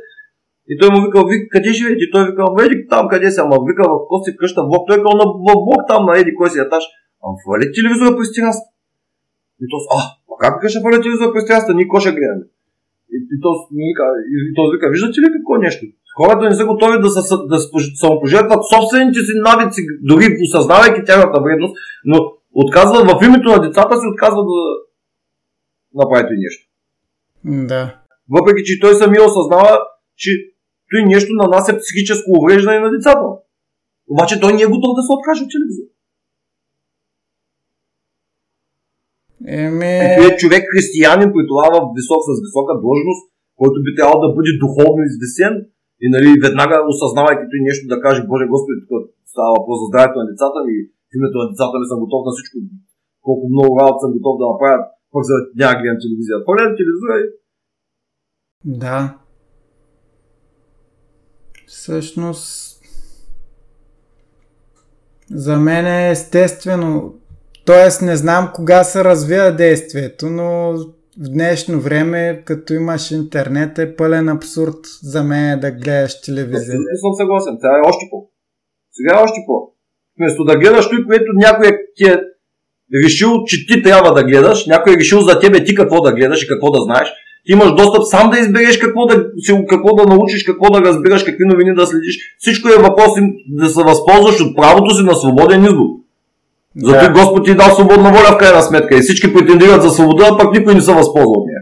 И 0.71 0.73
той 0.79 0.89
му 0.93 0.99
викал, 1.05 1.23
вик, 1.31 1.43
къде 1.53 1.69
живеете? 1.77 2.03
И 2.05 2.11
той 2.13 2.23
викал, 2.29 2.47
еди 2.65 2.77
там 2.93 3.03
къде 3.11 3.27
си, 3.31 3.39
ама 3.43 3.55
вика 3.69 3.83
в 3.91 3.95
кости 4.09 4.37
къща 4.39 4.61
блок. 4.69 4.83
Той 4.87 4.97
викал 4.99 5.13
на 5.21 5.25
в 5.31 5.57
блок 5.65 5.81
там 5.91 6.01
на 6.07 6.13
еди 6.19 6.31
кой 6.37 6.49
си 6.53 6.59
етаж. 6.65 6.83
Ама 7.23 7.35
фали 7.43 7.65
телевизора 7.77 8.11
през 8.17 8.29
терасата. 8.35 8.69
И 9.63 9.65
то, 9.71 9.77
а, 9.95 9.99
а 10.31 10.33
как 10.41 10.53
ще 10.71 10.83
фали 10.83 10.97
телевизора 11.01 11.33
през 11.33 11.45
терасата? 11.47 11.73
Ние 11.73 11.91
коша 11.93 12.11
гледаме. 12.17 12.45
И, 13.13 13.17
и, 13.33 13.37
то, 13.43 13.49
вика, 13.83 14.05
и, 14.33 14.35
и 14.49 14.51
то 14.55 14.61
вика, 14.71 14.85
виждате 14.93 15.17
ли 15.21 15.27
какво 15.35 15.53
нещо? 15.65 15.83
Хората 16.19 16.49
не 16.49 16.55
са 16.59 16.65
готови 16.71 16.97
да, 17.03 17.09
са, 17.09 17.35
да 17.51 17.57
самопожертват 18.01 18.61
собствените 18.73 19.19
си 19.27 19.33
навици, 19.47 19.81
дори 20.09 20.25
осъзнавайки 20.45 21.05
тяхната 21.07 21.37
вредност, 21.45 21.73
но 22.11 22.17
отказват 22.55 23.03
в 23.11 23.25
името 23.27 23.47
на 23.49 23.59
децата 23.67 23.93
си, 23.97 24.05
отказват 24.13 24.45
да 24.53 24.61
направите 25.99 26.33
нещо. 26.43 26.63
Да. 27.71 27.83
Въпреки, 28.35 28.63
че 28.67 28.79
той 28.79 28.93
самия 28.95 29.23
осъзнава, 29.23 29.71
че 30.21 30.31
той 30.89 31.01
нещо 31.13 31.31
нанася 31.33 31.79
психическо 31.81 32.27
увреждане 32.37 32.79
на 32.79 32.89
децата. 32.95 33.27
Обаче 34.11 34.39
той 34.39 34.51
не 34.53 34.61
е 34.61 34.73
готов 34.75 34.91
да 34.97 35.03
се 35.05 35.15
откаже 35.17 35.43
от 35.43 35.51
телевизора. 35.53 35.89
Еми... 39.63 39.93
Е, 40.25 40.37
човек 40.41 40.63
християнин, 40.71 41.29
при 41.33 41.43
това 41.51 41.65
в 41.73 41.77
висок, 41.97 42.21
с 42.27 42.29
висока 42.45 42.71
длъжност, 42.83 43.23
който 43.59 43.77
би 43.85 43.91
трябвало 43.95 44.23
да 44.25 44.33
бъде 44.35 44.51
духовно 44.63 45.01
извесен 45.09 45.53
и 46.03 46.05
нали, 46.15 46.29
веднага 46.45 46.77
осъзнавайки 46.91 47.49
той 47.51 47.61
нещо 47.69 47.83
да 47.93 48.01
каже, 48.05 48.29
Боже 48.31 48.45
Господи, 48.53 48.77
тук 48.81 48.89
става 49.31 49.49
въпрос 49.57 49.77
за 49.81 49.85
здравето 49.89 50.17
на 50.19 50.25
децата 50.31 50.59
ми, 50.67 50.75
името 51.17 51.37
на 51.41 51.47
децата 51.49 51.75
ми 51.79 51.87
съм 51.91 51.99
готов 52.05 52.21
на 52.25 52.31
всичко, 52.33 52.55
колко 53.25 53.43
много 53.53 53.71
работа 53.79 53.99
съм 54.01 54.11
готов 54.17 54.35
да 54.41 54.45
направя, 54.51 54.79
пък 55.11 55.23
за 55.29 55.35
няма 55.61 55.79
гледам 55.79 55.99
телевизия. 56.03 56.35
Това 56.43 56.55
гледам 56.55 56.79
телевизора 56.79 57.15
и... 57.23 57.25
Да. 58.83 58.99
Всъщност 61.67 62.75
За 65.31 65.57
мен 65.57 65.85
е 65.85 66.11
естествено. 66.11 67.13
Тоест 67.65 68.01
не 68.01 68.15
знам 68.15 68.51
кога 68.55 68.83
се 68.83 69.03
развива 69.03 69.51
действието, 69.51 70.29
но 70.29 70.73
в 71.19 71.29
днешно 71.29 71.79
време, 71.79 72.43
като 72.45 72.73
имаш 72.73 73.11
интернет, 73.11 73.79
е 73.79 73.95
пълен 73.95 74.29
абсурд 74.29 74.79
за 75.03 75.23
мен 75.23 75.59
да 75.59 75.71
гледаш 75.71 76.21
телевизия. 76.21 76.79
Не 76.79 76.97
съм 77.01 77.13
съгласен. 77.17 77.57
Сега 77.61 77.77
е 77.77 77.87
още 77.89 78.05
по. 78.11 78.29
Сега 78.91 79.19
е 79.19 79.23
още 79.23 79.39
по. 79.45 79.74
Вместо 80.19 80.43
да 80.43 80.57
гледаш 80.57 80.89
той, 80.89 81.05
което 81.05 81.25
някой 81.35 81.77
ти 81.95 82.03
е 82.03 82.19
решил, 83.05 83.43
че 83.45 83.67
ти 83.67 83.83
трябва 83.83 84.13
да 84.13 84.23
гледаш, 84.23 84.65
някой 84.65 84.93
е 84.93 84.97
решил 84.97 85.21
за 85.21 85.39
тебе 85.39 85.63
ти 85.63 85.75
какво 85.75 86.01
да 86.01 86.13
гледаш 86.13 86.43
и 86.43 86.47
какво 86.47 86.71
да 86.71 86.81
знаеш, 86.81 87.09
ти 87.45 87.51
имаш 87.51 87.75
достъп 87.75 88.03
сам 88.03 88.29
да 88.29 88.39
избереш 88.39 88.77
какво 88.77 89.05
да, 89.05 89.25
какво 89.69 89.95
да 89.95 90.03
научиш, 90.03 90.43
какво 90.43 90.69
да 90.69 90.81
разбираш, 90.81 91.23
какви 91.23 91.45
новини 91.45 91.75
да 91.75 91.87
следиш. 91.87 92.17
Всичко 92.39 92.69
е 92.69 92.81
въпрос 92.81 93.11
да 93.49 93.69
се 93.69 93.83
възползваш 93.83 94.41
от 94.41 94.55
правото 94.55 94.95
си 94.95 95.03
на 95.03 95.15
свободен 95.15 95.63
избор. 95.63 95.85
Зато 96.75 97.05
да. 97.05 97.11
Господ 97.11 97.45
ти 97.45 97.55
дал 97.55 97.69
свободна 97.69 98.09
воля 98.09 98.35
в 98.35 98.37
крайна 98.37 98.61
сметка 98.61 98.97
и 98.97 99.01
всички 99.01 99.33
претендират 99.33 99.81
за 99.81 99.89
свобода, 99.89 100.29
а 100.31 100.37
пък 100.37 100.53
никой 100.53 100.75
не 100.75 100.81
се 100.81 100.93
възползва 100.93 101.31
от 101.31 101.45
нея. 101.47 101.61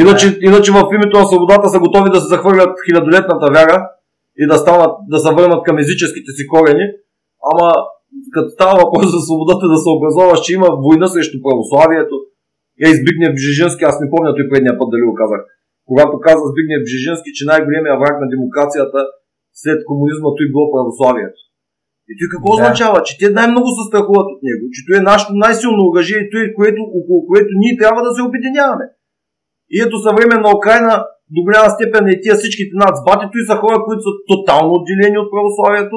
Иначе, 0.00 0.38
иначе 0.40 0.72
в 0.72 0.88
името 0.94 1.18
на 1.18 1.26
свободата 1.26 1.68
са 1.68 1.78
готови 1.78 2.10
да 2.10 2.20
се 2.20 2.26
захвърлят 2.26 2.78
хилядолетната 2.86 3.46
вяра 3.52 3.88
и 4.40 4.42
да, 4.50 4.56
станат, 4.62 4.92
да 5.12 5.18
се 5.24 5.30
върнат 5.36 5.62
към 5.66 5.78
езическите 5.78 6.30
си 6.36 6.44
корени, 6.52 6.86
ама 7.50 7.68
като 8.34 8.48
става 8.56 8.74
въпрос 8.82 9.06
за 9.14 9.20
свободата 9.26 9.64
да 9.74 9.78
се 9.84 9.88
образоваш, 9.96 10.38
че 10.44 10.54
има 10.58 10.68
война 10.84 11.06
срещу 11.14 11.36
православието, 11.46 12.16
е 12.86 12.88
Збигнев 12.98 13.32
Бжижински, 13.38 13.84
аз 13.90 13.96
не 14.00 14.10
помня 14.12 14.30
той 14.36 14.48
предния 14.50 14.74
път 14.78 14.88
дали 14.92 15.04
го 15.08 15.14
казах, 15.22 15.40
когато 15.88 16.14
каза 16.26 16.44
Збигнев 16.52 16.80
Бжижински, 16.86 17.30
че 17.36 17.48
най-големия 17.50 17.94
враг 18.00 18.16
на 18.22 18.26
демокрацията 18.32 18.98
след 19.62 19.78
комунизма 19.88 20.28
той 20.36 20.46
било 20.52 20.66
православието. 20.74 21.40
И 22.10 22.12
той 22.18 22.28
какво 22.32 22.48
да. 22.50 22.56
означава? 22.56 22.98
Че 23.06 23.18
те 23.20 23.26
най-много 23.38 23.68
се 23.76 23.88
страхуват 23.90 24.28
от 24.34 24.40
него, 24.48 24.64
че 24.74 24.80
той 24.86 24.96
е 24.98 25.08
нашето 25.10 25.32
най-силно 25.44 25.82
оръжие 25.90 26.30
той, 26.32 26.42
е 26.44 26.54
което, 26.58 26.80
около 26.98 27.20
което 27.30 27.50
ние 27.62 27.78
трябва 27.80 28.00
да 28.06 28.10
се 28.16 28.26
обединяваме. 28.28 28.86
И 29.74 29.76
ето 29.84 30.04
съвременна 30.06 30.48
Украина 30.58 30.92
до 31.34 31.40
голяма 31.46 31.70
степен 31.70 32.04
е 32.08 32.20
тия 32.22 32.34
всичките 32.36 32.72
нацбати, 32.84 33.26
той 33.32 33.42
са 33.48 33.54
хора, 33.62 33.76
които 33.84 34.02
са 34.06 34.12
тотално 34.30 34.70
отделени 34.78 35.18
от 35.22 35.30
православието, 35.32 35.96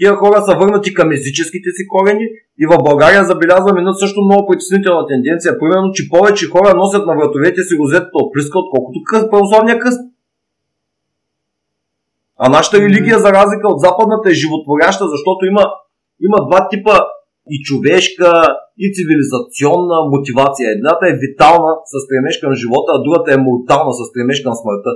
Тия 0.00 0.14
хора 0.16 0.42
са 0.46 0.58
върнати 0.60 0.94
към 0.94 1.12
езическите 1.12 1.68
си 1.76 1.82
корени 1.92 2.26
и 2.62 2.64
в 2.66 2.74
България 2.88 3.24
забелязваме 3.24 3.80
една 3.80 3.94
също 3.94 4.20
много 4.20 4.46
притеснителна 4.48 5.06
тенденция, 5.06 5.58
примерно, 5.58 5.92
че 5.96 6.08
повече 6.14 6.50
хора 6.54 6.74
носят 6.74 7.06
на 7.06 7.14
вратовете 7.16 7.62
си 7.62 7.74
розетата 7.80 8.16
от 8.22 8.32
плиска, 8.32 8.58
отколкото 8.58 8.98
къс, 9.08 9.30
православния 9.30 9.78
кръст. 9.78 10.00
А 12.38 12.48
нашата 12.48 12.76
религия, 12.80 13.18
за 13.18 13.32
разлика 13.32 13.66
от 13.68 13.80
западната, 13.80 14.30
е 14.30 14.40
животворяща, 14.42 15.04
защото 15.14 15.40
има, 15.50 15.64
има 16.26 16.38
два 16.46 16.68
типа 16.68 16.94
и 17.54 17.56
човешка, 17.68 18.30
и 18.84 18.86
цивилизационна 18.94 19.96
мотивация. 20.14 20.66
Едната 20.70 21.04
е 21.08 21.18
витална, 21.24 21.72
с 21.90 21.92
стремеж 22.04 22.34
към 22.42 22.52
живота, 22.62 22.88
а 22.92 23.02
другата 23.04 23.28
е 23.32 23.44
мортална, 23.46 23.92
с 23.98 24.00
стремеж 24.10 24.38
към 24.46 24.54
смъртта. 24.60 24.92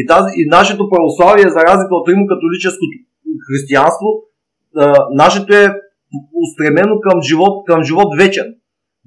И, 0.00 0.06
тази, 0.10 0.30
и 0.40 0.42
нашето 0.58 0.90
православие, 0.92 1.54
за 1.54 1.60
разлика 1.68 1.92
от 2.00 2.08
римокатолическото 2.08 2.94
християнство, 3.46 4.08
нашето 5.24 5.50
е 5.62 5.66
устремено 6.44 6.94
към 7.06 7.22
живот, 7.28 7.54
към 7.66 7.80
живот 7.82 8.10
вечен. 8.22 8.48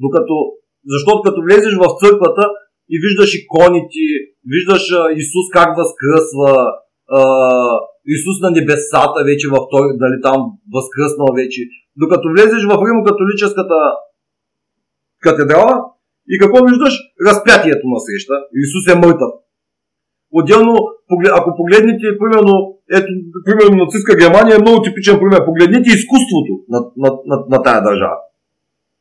Докато, 0.04 0.36
защото 0.94 1.22
като 1.22 1.42
влезеш 1.42 1.74
в 1.84 1.86
църквата 2.02 2.44
и 2.94 2.96
виждаш 3.04 3.32
иконите, 3.36 4.06
виждаш 4.54 4.84
Исус 5.22 5.48
как 5.54 5.70
възкръсва, 5.78 6.52
Исус 8.16 8.38
на 8.42 8.50
небесата 8.52 9.20
вече 9.30 9.48
в 9.54 9.58
той, 9.72 9.86
дали 10.02 10.18
там 10.28 10.40
възкръснал 10.76 11.30
вече. 11.40 11.62
Докато 12.02 12.26
влезеш 12.34 12.64
в 12.72 12.74
Римо-католическата 12.88 13.78
катедрала 15.20 15.76
и 16.34 16.36
какво 16.42 16.66
виждаш? 16.66 16.94
Разпятието 17.28 17.86
на 17.94 18.00
среща. 18.06 18.36
Исус 18.64 18.86
е 18.94 19.00
мъртъв. 19.00 19.32
Отделно, 20.32 20.76
ако 21.40 21.56
погледнете, 21.58 22.06
примерно, 22.20 22.54
ето, 22.98 23.08
примерно 23.46 23.84
нацистска 23.84 24.16
Германия 24.16 24.56
е 24.56 24.62
много 24.62 24.82
типичен 24.82 25.20
пример. 25.20 25.46
Погледнете 25.46 25.90
изкуството 25.90 26.52
на, 26.70 26.80
на, 26.98 27.10
на, 27.26 27.36
на 27.50 27.64
тая 27.64 27.82
държава. 27.84 28.18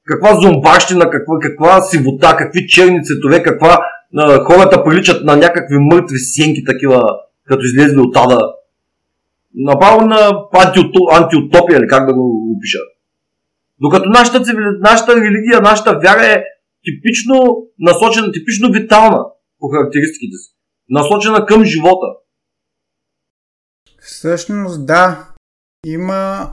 Каква 0.07 0.41
зомбащина, 0.41 1.11
каква, 1.11 1.35
каква 1.43 1.81
сивота, 1.81 2.37
какви 2.39 2.67
черни 2.67 3.05
цветове, 3.05 3.43
каква 3.43 3.79
а, 4.17 4.45
хората 4.45 4.85
приличат 4.85 5.25
на 5.25 5.37
някакви 5.37 5.77
мъртви 5.79 6.19
сенки, 6.19 6.65
такива, 6.65 7.03
като 7.49 7.65
излезли 7.65 7.99
от 8.01 8.17
ада. 8.17 8.41
Направо 9.55 10.07
на 10.07 10.31
антиутопия, 11.13 11.79
или 11.79 11.87
как 11.89 12.07
да 12.07 12.15
го 12.15 12.53
опиша. 12.57 12.79
Докато 13.81 14.11
нашата, 14.11 14.43
нашата 14.81 15.17
религия, 15.17 15.61
нашата 15.61 15.99
вяра 15.99 16.27
е 16.27 16.45
типично 16.85 17.57
насочена, 17.79 18.33
типично 18.33 18.73
витална 18.73 19.25
по 19.59 19.69
характеристиките 19.69 20.37
си 20.37 20.53
насочена 20.89 21.47
към 21.47 21.65
живота. 21.65 22.07
Всъщност 24.03 24.87
да, 24.87 25.29
има 25.87 26.53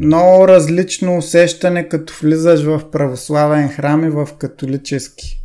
много 0.00 0.48
различно 0.48 1.16
усещане, 1.16 1.88
като 1.88 2.12
влизаш 2.22 2.64
в 2.64 2.90
православен 2.90 3.68
храм 3.68 4.04
и 4.04 4.10
в 4.10 4.28
католически. 4.38 5.44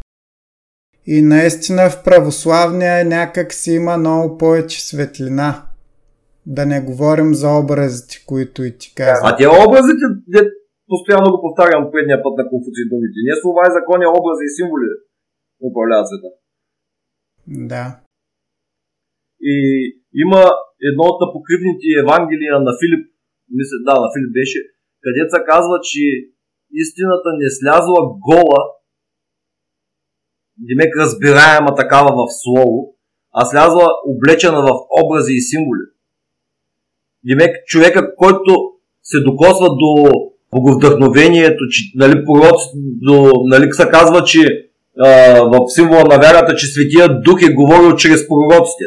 И 1.05 1.21
наистина 1.21 1.89
в 1.89 2.03
православния 2.03 3.05
някак 3.05 3.53
си 3.53 3.71
има 3.71 3.97
много 3.97 4.37
повече 4.37 4.87
светлина. 4.87 5.65
Да 6.45 6.65
не 6.65 6.85
говорим 6.89 7.33
за 7.33 7.49
образите, 7.61 8.15
които 8.25 8.63
и 8.63 8.77
ти 8.77 8.93
казвам. 8.95 9.29
А 9.29 9.35
тия 9.37 9.49
образите, 9.67 10.05
де, 10.33 10.39
постоянно 10.91 11.33
го 11.33 11.39
повтарям 11.45 11.91
предния 11.91 12.19
път 12.23 12.33
на 12.37 12.43
Конфуций 12.51 12.85
думите. 12.91 13.17
Не 13.27 13.41
слова 13.41 13.61
и 13.65 13.75
закони, 13.77 14.05
образи 14.19 14.43
и 14.47 14.55
символи 14.57 14.89
управляват 15.69 16.07
света. 16.09 16.29
Да. 17.71 17.85
И 19.53 19.55
има 20.23 20.41
едно 20.89 21.03
от 21.11 21.19
покривните 21.35 21.87
евангелия 22.03 22.55
на 22.67 22.73
Филип, 22.79 23.03
мисля, 23.57 23.77
да, 23.87 23.93
на 24.03 24.07
Филип 24.13 24.31
беше, 24.39 24.59
където 25.03 25.29
се 25.35 25.41
казва, 25.51 25.75
че 25.89 26.03
истината 26.83 27.29
не 27.41 27.49
слязла 27.57 27.99
гола, 28.27 28.61
демек 30.67 30.91
разбираема 31.03 31.71
такава 31.81 32.09
в 32.19 32.23
слово, 32.41 32.79
а 33.39 33.41
слязла 33.45 33.87
облечена 34.11 34.61
в 34.67 34.71
образи 35.01 35.33
и 35.35 35.47
символи. 35.51 35.85
Демек 37.25 37.55
човека, 37.67 38.15
който 38.15 38.55
се 39.03 39.19
докосва 39.19 39.69
до 39.69 40.11
боговдъхновението, 40.55 41.63
че 41.71 41.83
нали, 41.95 42.25
пророц, 42.25 42.61
до, 42.75 43.31
нали, 43.45 43.67
се 43.71 43.89
казва, 43.89 44.23
че 44.23 44.47
а, 44.99 45.09
в 45.41 45.69
символа 45.69 46.03
на 46.03 46.17
вярата, 46.17 46.55
че 46.55 46.67
Светия 46.67 47.21
Дух 47.21 47.41
е 47.41 47.53
говорил 47.53 47.95
чрез 47.95 48.27
пророците. 48.27 48.83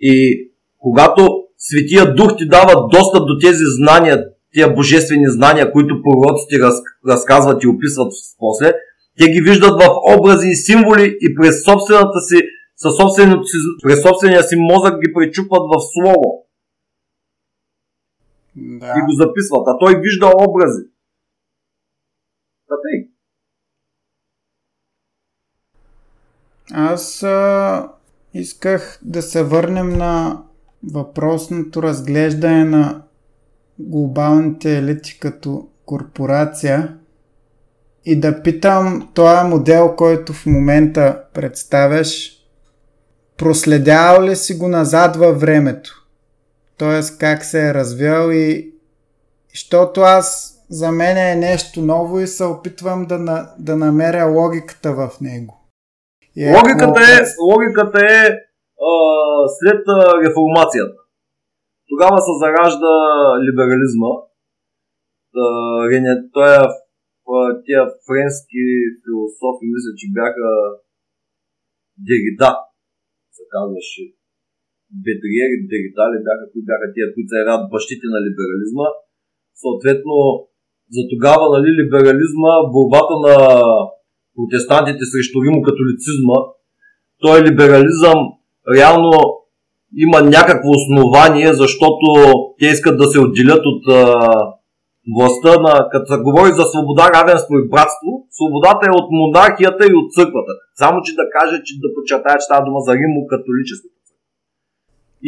И 0.00 0.44
когато 0.78 1.28
Светия 1.58 2.14
Дух 2.14 2.36
ти 2.38 2.48
дава 2.48 2.88
достъп 2.92 3.26
до 3.26 3.38
тези 3.42 3.64
знания, 3.78 4.24
тия 4.54 4.74
божествени 4.74 5.28
знания, 5.28 5.72
които 5.72 6.02
пророците 6.02 6.62
раз, 6.62 6.74
разказват 7.08 7.64
и 7.64 7.68
описват 7.68 8.12
после, 8.38 8.72
те 9.18 9.30
ги 9.30 9.40
виждат 9.40 9.82
в 9.82 9.88
образи 10.18 10.48
и 10.48 10.56
символи 10.56 11.16
и 11.20 11.34
през 11.34 11.64
собствената 11.64 12.20
си, 12.20 12.40
със 12.76 12.92
си, 13.14 13.58
през 13.82 14.02
собствения 14.02 14.42
си 14.42 14.56
мозък 14.58 14.94
ги 14.94 15.12
пречупват 15.14 15.62
в 15.72 15.74
слово. 15.94 16.47
Да. 18.80 18.94
И 18.96 19.00
го 19.00 19.12
записват, 19.12 19.68
а 19.68 19.78
той 19.78 20.00
вижда 20.00 20.26
образи. 20.48 20.84
Та 22.68 22.74
тъй. 22.74 23.10
Аз 26.72 27.22
а, 27.22 27.92
Исках 28.34 28.98
да 29.02 29.22
се 29.22 29.42
върнем 29.42 29.88
на 29.88 30.42
въпросното 30.92 31.82
разглеждане 31.82 32.64
на 32.64 33.02
глобалните 33.78 34.78
елити 34.78 35.18
като 35.20 35.68
корпорация 35.86 36.96
и 38.04 38.20
да 38.20 38.42
питам 38.42 39.08
този 39.14 39.48
модел, 39.48 39.94
който 39.96 40.32
в 40.32 40.46
момента 40.46 41.22
представяш, 41.34 42.32
проследял 43.36 44.22
ли 44.22 44.36
си 44.36 44.54
го 44.54 44.68
назад 44.68 45.16
във 45.16 45.40
времето? 45.40 45.97
Тоест 46.78 47.18
как 47.18 47.44
се 47.44 47.68
е 47.68 47.74
развил 47.74 48.32
и 48.32 48.74
защото 49.54 50.00
аз 50.00 50.54
за 50.70 50.92
мен 50.92 51.16
е 51.16 51.34
нещо 51.34 51.80
ново 51.80 52.20
и 52.20 52.26
се 52.26 52.44
опитвам 52.44 53.06
да, 53.06 53.18
на, 53.18 53.54
да 53.58 53.76
намеря 53.76 54.24
логиката 54.24 54.92
в 54.92 55.20
него. 55.20 55.54
Yeah, 56.38 56.56
логиката, 56.56 57.00
е, 57.14 57.20
логиката 57.50 57.98
е 57.98 58.20
а, 58.90 58.92
след 59.58 59.82
а, 59.88 59.98
реформацията. 60.24 60.98
Тогава 61.88 62.18
се 62.26 62.32
заражда 62.42 62.92
либерализма. 63.44 64.12
Той 66.32 67.50
е 67.50 67.62
тия 67.64 67.82
френски 68.06 68.64
философи, 69.02 69.64
мисля, 69.74 69.92
че 70.00 70.06
бяха 70.18 70.48
Дерида, 72.06 72.50
се 73.36 73.42
казваше. 73.54 74.17
Бетриери, 75.04 75.56
Деритали 75.70 76.18
бяха, 76.26 76.44
кои 76.52 76.62
бяха 76.68 76.86
тия, 76.94 77.06
които 77.12 77.28
се 77.30 77.40
явяват 77.42 77.70
бащите 77.72 78.06
на 78.14 78.18
либерализма. 78.26 78.86
Съответно, 79.62 80.14
за 80.94 81.02
тогава 81.12 81.44
нали, 81.54 81.70
либерализма, 81.80 82.52
борбата 82.74 83.14
на 83.26 83.34
протестантите 84.36 85.04
срещу 85.12 85.36
римокатолицизма, 85.44 86.38
той 87.24 87.36
либерализъм 87.46 88.18
реално 88.76 89.10
има 90.04 90.18
някакво 90.36 90.70
основание, 90.78 91.50
защото 91.62 92.06
те 92.58 92.66
искат 92.66 92.98
да 92.98 93.06
се 93.12 93.18
отделят 93.26 93.62
от 93.72 93.82
а, 94.00 94.00
властта 95.16 95.52
на, 95.66 95.72
като 95.92 96.06
се 96.12 96.24
говори 96.26 96.52
за 96.58 96.64
свобода, 96.72 97.04
равенство 97.16 97.54
и 97.58 97.68
братство, 97.72 98.10
свободата 98.36 98.82
е 98.86 98.98
от 99.00 99.08
монархията 99.20 99.82
и 99.86 99.98
от 100.00 100.08
църквата. 100.16 100.52
Само, 100.80 100.96
че 101.04 101.18
да 101.20 101.24
каже, 101.36 101.56
че 101.66 101.72
да 101.82 101.88
подчертая, 101.94 102.36
че 102.38 102.48
става 102.48 102.62
дума 102.66 102.80
за 102.86 102.92
римо-католическата 103.00 103.97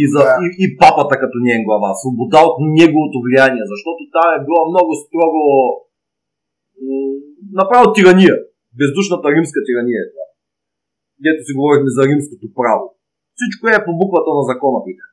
и, 0.00 0.02
за, 0.12 0.18
да. 0.18 0.32
и, 0.44 0.46
и 0.64 0.66
папата 0.82 1.14
като 1.22 1.36
нейн 1.46 1.62
глава. 1.68 1.90
Свобода 2.00 2.40
от 2.48 2.56
неговото 2.78 3.16
влияние, 3.26 3.64
защото 3.72 4.00
там 4.14 4.28
е 4.36 4.44
било 4.46 4.62
много 4.72 4.92
строго 5.02 5.42
направо 7.60 7.86
тирания. 7.96 8.34
Бездушната 8.80 9.26
римска 9.34 9.60
тирания 9.66 9.98
е 10.02 10.10
това. 10.12 10.26
Дето 11.24 11.40
си 11.46 11.52
говорихме 11.58 11.90
за 11.96 12.02
римското 12.08 12.46
право. 12.58 12.84
Всичко 13.38 13.62
е 13.68 13.84
по 13.86 13.92
буквата 14.02 14.30
на 14.38 14.42
закона 14.50 14.78
при 14.84 14.92
тях. 14.98 15.10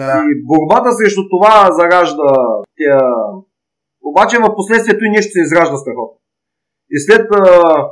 Да. 0.00 0.12
И 0.30 0.32
борбата 0.50 0.90
срещу 0.92 1.22
това 1.34 1.54
заражда 1.78 2.30
тя... 2.78 2.98
Обаче 4.10 4.36
в 4.38 4.56
последствието 4.58 5.04
и 5.04 5.14
нещо 5.16 5.32
се 5.32 5.40
изражда 5.46 5.76
страхотно. 5.76 6.18
И 6.94 6.96
след 7.06 7.26
а, 7.32 7.42
а, 7.42 7.90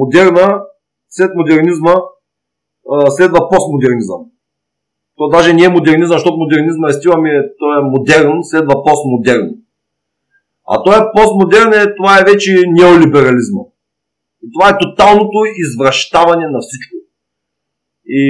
модерна, 0.00 0.62
след 1.08 1.30
модернизма, 1.34 1.94
следва 3.16 3.48
постмодернизъм. 3.50 4.20
То 5.20 5.28
даже 5.28 5.52
не 5.52 5.64
е 5.64 5.68
модернизъм, 5.68 6.16
защото 6.16 6.36
модернизма 6.36 6.88
е 6.88 6.92
стила 6.92 7.16
ми, 7.20 7.30
той 7.58 7.72
е 7.78 7.90
модерн, 7.94 8.38
следва 8.42 8.74
постмодерн. 8.84 9.48
А 10.68 10.82
той 10.82 10.94
е 10.96 11.08
постмодерен, 11.14 11.94
това 11.96 12.12
е 12.18 12.26
вече 12.32 12.50
неолиберализма. 12.78 13.62
И 14.42 14.46
това 14.54 14.68
е 14.68 14.78
тоталното 14.82 15.38
извръщаване 15.64 16.46
на 16.54 16.58
всичко. 16.60 16.96
И 18.06 18.24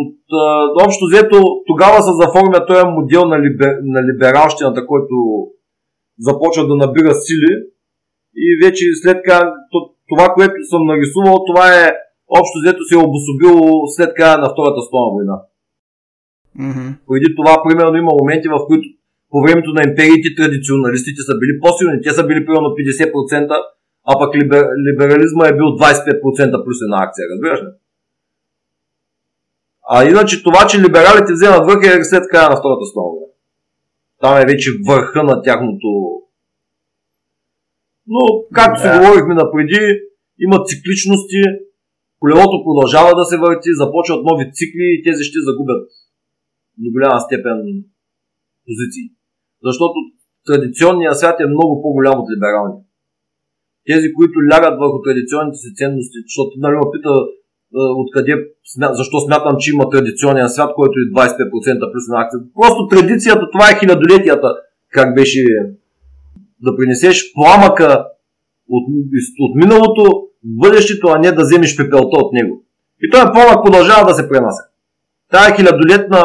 от, 0.00 0.18
а, 0.32 0.84
общо 0.86 1.04
взето 1.10 1.38
тогава 1.66 2.02
се 2.02 2.12
заформя 2.22 2.66
този 2.66 2.84
модел 2.86 3.24
на, 3.24 3.38
либер, 3.44 3.72
на 3.82 4.00
либералщината, 4.08 4.86
който 4.86 5.14
започва 6.18 6.66
да 6.66 6.74
набира 6.74 7.14
сили 7.14 7.52
и 8.36 8.46
вече 8.64 8.84
след 9.02 9.16
това, 10.08 10.26
което 10.34 10.54
съм 10.70 10.86
нарисувал, 10.86 11.44
това 11.46 11.66
е 11.84 11.92
общо 12.28 12.56
взето 12.62 12.82
се 12.84 12.94
е 12.94 13.06
обособило 13.06 13.86
след 13.86 14.10
края 14.14 14.38
на 14.38 14.48
Втората 14.52 14.80
стона 14.88 15.08
война. 15.14 15.36
Mm-hmm. 16.60 16.90
Преди 17.08 17.28
това, 17.38 17.62
примерно, 17.64 17.96
има 17.96 18.12
моменти, 18.20 18.48
в 18.48 18.66
които 18.66 18.86
по 19.30 19.38
времето 19.44 19.70
на 19.76 19.82
империите 19.88 20.34
традиционалистите 20.38 21.20
са 21.28 21.34
били 21.40 21.54
по-силни. 21.62 22.02
Те 22.02 22.10
са 22.10 22.26
били 22.26 22.46
примерно 22.46 22.68
50%, 22.68 23.50
а 24.10 24.12
пък 24.20 24.30
либер, 24.40 24.62
либерализма 24.86 25.44
е 25.48 25.56
бил 25.58 25.64
25% 25.64 26.64
плюс 26.64 26.78
една 26.86 26.98
акция, 27.04 27.24
разбираш 27.32 27.60
ли? 27.64 27.70
А 29.90 30.04
иначе 30.04 30.42
това, 30.42 30.66
че 30.70 30.82
либералите 30.84 31.32
вземат 31.32 31.66
върх 31.66 31.82
е 31.86 32.04
след 32.04 32.24
края 32.30 32.50
на 32.50 32.56
Втората 32.56 32.84
стона 32.90 33.08
война. 33.12 33.26
Там 34.22 34.32
е 34.36 34.50
вече 34.52 34.70
върха 34.88 35.22
на 35.22 35.42
тяхното... 35.42 35.88
Но, 38.06 38.20
както 38.52 38.80
yeah. 38.80 38.82
си 38.82 38.98
говорихме 38.98 39.34
напреди, 39.34 39.80
има 40.38 40.56
цикличности, 40.68 41.40
колелото 42.24 42.64
продължава 42.66 43.10
да 43.20 43.24
се 43.30 43.36
върти, 43.44 43.80
започват 43.82 44.26
нови 44.28 44.44
цикли 44.58 44.84
и 44.94 45.02
тези 45.06 45.22
ще 45.28 45.46
загубят 45.48 45.84
до 46.82 46.88
голяма 46.94 47.18
степен 47.26 47.58
позиции. 48.66 49.06
Защото 49.66 49.96
традиционният 50.48 51.18
свят 51.18 51.36
е 51.40 51.52
много 51.54 51.72
по-голям 51.82 52.16
от 52.20 52.28
либералния. 52.32 52.82
Тези, 53.90 54.06
които 54.16 54.36
лягат 54.50 54.74
върху 54.82 54.98
традиционните 55.06 55.58
си 55.64 55.70
ценности, 55.78 56.18
защото 56.26 56.52
нали 56.62 56.76
ме 56.76 56.92
пита 56.94 57.12
откъде, 58.02 58.32
защо 59.00 59.16
смятам, 59.26 59.54
че 59.62 59.72
има 59.74 59.84
традиционния 59.94 60.48
свят, 60.48 60.70
който 60.78 60.94
е 61.02 61.10
25% 61.14 61.92
плюс 61.92 62.06
на 62.12 62.16
акция. 62.22 62.38
Просто 62.60 62.80
традицията, 62.92 63.44
това 63.54 63.66
е 63.70 63.78
хилядолетията, 63.80 64.48
как 64.96 65.08
беше 65.18 65.40
да 66.66 66.70
принесеш 66.76 67.16
пламъка 67.36 67.90
от, 68.68 68.84
от 69.44 69.52
миналото 69.62 70.02
бъдещето, 70.44 71.08
а 71.08 71.18
не 71.18 71.32
да 71.32 71.42
вземеш 71.42 71.76
пепелта 71.76 72.16
от 72.24 72.32
него. 72.32 72.64
И 73.02 73.10
този 73.10 73.32
пламък 73.32 73.64
продължава 73.64 74.08
да 74.08 74.14
се 74.14 74.28
пренася. 74.28 74.62
Тая 75.32 75.56
хилядолетна 75.56 76.22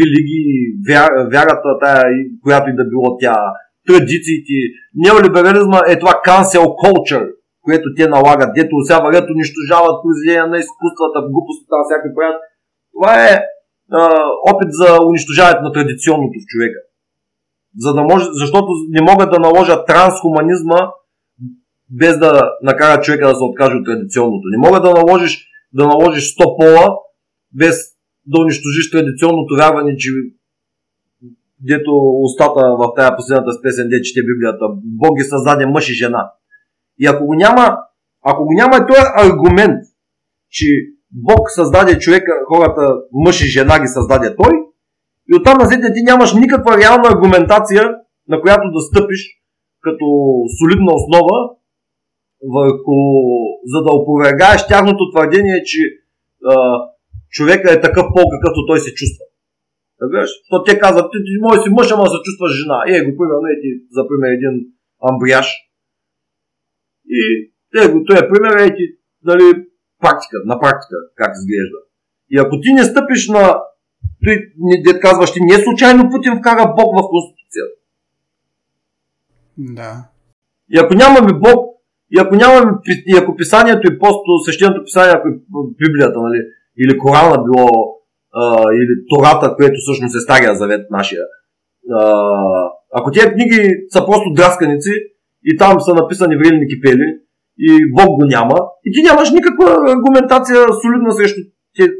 религия, 0.00 0.50
вяр, 0.88 1.10
вярата, 1.32 1.70
тая, 1.80 2.04
която 2.42 2.70
и 2.70 2.76
да 2.76 2.84
било 2.84 3.16
тя, 3.20 3.36
традициите, 3.88 4.56
неолиберализма 4.94 5.80
е 5.88 5.98
това 5.98 6.14
cancel 6.28 6.66
culture, 6.82 7.28
което 7.62 7.86
те 7.96 8.08
налагат, 8.08 8.50
дето 8.54 8.74
сега 8.86 8.98
върят, 9.00 9.30
унищожават 9.30 9.96
произведения 10.02 10.46
на 10.52 10.58
изкуствата, 10.64 11.18
глупостта, 11.32 11.76
всяка 11.86 12.08
правят. 12.16 12.40
Това 12.94 13.12
е 13.30 13.32
а, 13.98 14.00
опит 14.50 14.70
за 14.80 14.88
унищожаването 15.08 15.62
на 15.62 15.72
традиционното 15.72 16.36
в 16.40 16.48
човека. 16.52 16.80
За 17.84 17.90
да 17.94 18.02
може, 18.10 18.24
защото 18.42 18.70
не 18.96 19.02
могат 19.10 19.30
да 19.30 19.38
наложат 19.46 19.86
трансхуманизма 19.86 20.80
без 21.90 22.18
да 22.18 22.42
накара 22.62 23.02
човека 23.02 23.28
да 23.28 23.34
се 23.34 23.44
откаже 23.44 23.76
от 23.76 23.84
традиционното. 23.84 24.42
Не 24.50 24.68
мога 24.68 24.80
да 24.80 24.90
наложиш, 24.90 25.46
да 25.72 25.86
наложиш 25.86 26.36
100 26.36 26.56
пола, 26.58 26.96
без 27.54 27.76
да 28.26 28.40
унищожиш 28.40 28.90
традиционното 28.90 29.56
вярване, 29.58 29.96
че 29.96 30.10
дето 31.60 31.90
устата 32.22 32.60
в 32.60 32.92
тая 32.96 33.16
последната 33.16 33.50
песен, 33.62 33.88
де 33.88 34.02
чете 34.02 34.20
Библията, 34.30 34.64
Бог 34.84 35.18
ги 35.18 35.24
създаде 35.24 35.66
мъж 35.66 35.88
и 35.88 35.94
жена. 35.94 36.32
И 36.98 37.06
ако 37.06 37.26
го 37.26 37.34
няма, 37.34 37.76
ако 38.24 38.44
го 38.44 38.52
няма 38.52 38.86
този 38.86 39.02
аргумент, 39.16 39.80
че 40.50 40.66
Бог 41.12 41.50
създаде 41.50 41.98
човека, 41.98 42.32
хората, 42.48 42.82
мъж 43.12 43.40
и 43.40 43.48
жена 43.48 43.78
ги 43.80 43.88
създаде 43.88 44.36
той, 44.36 44.52
и 45.32 45.36
оттам 45.36 45.58
на 45.58 45.68
ти 45.68 46.02
нямаш 46.02 46.34
никаква 46.34 46.78
реална 46.78 47.08
аргументация, 47.08 47.82
на 48.28 48.40
която 48.40 48.70
да 48.70 48.80
стъпиш 48.80 49.20
като 49.80 50.06
солидна 50.58 50.92
основа, 50.94 51.59
върху, 52.56 52.96
за 53.72 53.78
да 53.84 53.90
опровергаеш 53.98 54.60
тяхното 54.66 55.10
твърдение, 55.10 55.62
че 55.70 55.80
а, 56.52 56.54
човека 57.30 57.72
е 57.72 57.80
такъв 57.80 58.06
пол, 58.14 58.24
какъвто 58.34 58.66
той 58.66 58.78
се 58.80 58.94
чувства. 58.94 59.24
Разбираш? 60.02 60.30
То 60.50 60.64
те 60.64 60.78
казват, 60.78 61.06
ти, 61.12 61.18
ти 61.26 61.32
може 61.40 61.60
си 61.60 61.70
мъж, 61.70 61.88
ама 61.92 62.06
се 62.06 62.24
чувстваш 62.26 62.52
жена. 62.60 62.78
Е, 62.88 63.04
го 63.06 63.10
примерно, 63.18 63.46
е 63.54 63.60
ти, 63.62 63.68
за 63.96 64.02
пример, 64.08 64.28
един 64.32 64.54
амбрияж. 65.08 65.46
И 67.18 67.20
е, 67.82 67.88
го, 67.92 68.04
той 68.06 68.16
е 68.18 68.28
пример, 68.30 68.52
е 68.56 68.76
ти, 68.76 68.84
нали, 69.24 69.46
практика, 70.02 70.36
на 70.44 70.60
практика, 70.60 70.96
как 71.20 71.30
изглежда. 71.38 71.78
И 72.32 72.38
ако 72.38 72.60
ти 72.60 72.72
не 72.72 72.84
стъпиш 72.84 73.28
на 73.28 73.44
той, 74.24 74.36
дед 74.84 75.00
казваш, 75.00 75.32
ти 75.32 75.40
не 75.40 75.54
е 75.54 75.64
случайно 75.64 76.10
Путин 76.10 76.38
вкара 76.38 76.74
Бог 76.76 76.90
в 76.98 77.08
Конституцията. 77.12 77.76
Да. 79.58 79.92
И 80.70 80.78
ако 80.78 80.94
нямаме 80.94 81.32
Бог, 81.32 81.69
и 82.12 82.18
ако 82.18 82.34
нямаме, 82.36 82.72
и 83.06 83.16
ако 83.16 83.36
писанието 83.36 83.92
и 83.92 83.98
просто 83.98 84.38
свещеното 84.44 84.84
писание, 84.84 85.14
ако 85.16 85.28
е 85.28 85.32
Библията, 85.82 86.18
нали, 86.20 86.40
или 86.82 86.98
Корана 86.98 87.44
било, 87.44 87.68
а, 88.32 88.62
или 88.78 88.94
Тората, 89.10 89.56
което 89.56 89.76
всъщност 89.78 90.16
е 90.16 90.20
Стария 90.20 90.54
завет 90.54 90.90
нашия, 90.90 91.22
а, 91.90 92.12
ако 92.92 93.10
тези 93.10 93.26
книги 93.34 93.60
са 93.88 94.06
просто 94.06 94.32
драсканици 94.36 94.92
и 95.44 95.56
там 95.56 95.80
са 95.80 95.94
написани 95.94 96.36
врилни 96.36 96.66
кипели 96.68 97.06
и 97.58 97.70
Бог 97.96 98.08
го 98.18 98.24
няма, 98.24 98.56
и 98.86 98.88
ти 98.92 99.02
нямаш 99.02 99.28
никаква 99.30 99.66
аргументация 99.94 100.58
солидна 100.82 101.12
срещу, 101.12 101.40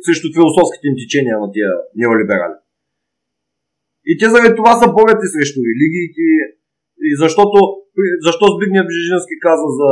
срещу 0.05 0.27
философските 0.37 0.85
им 0.89 0.97
течения 1.03 1.37
на 1.43 1.49
тия 1.55 1.71
неолиберали. 1.97 2.57
И 4.11 4.19
те 4.19 4.27
заради 4.31 4.57
това 4.57 4.73
са 4.81 4.87
борят 4.97 5.21
срещу 5.35 5.59
религиите, 5.71 6.23
и 7.07 7.11
защото, 7.23 7.59
защо 8.27 8.45
Збигнев 8.55 8.87
Бжижински 8.89 9.35
каза 9.47 9.69
за 9.79 9.91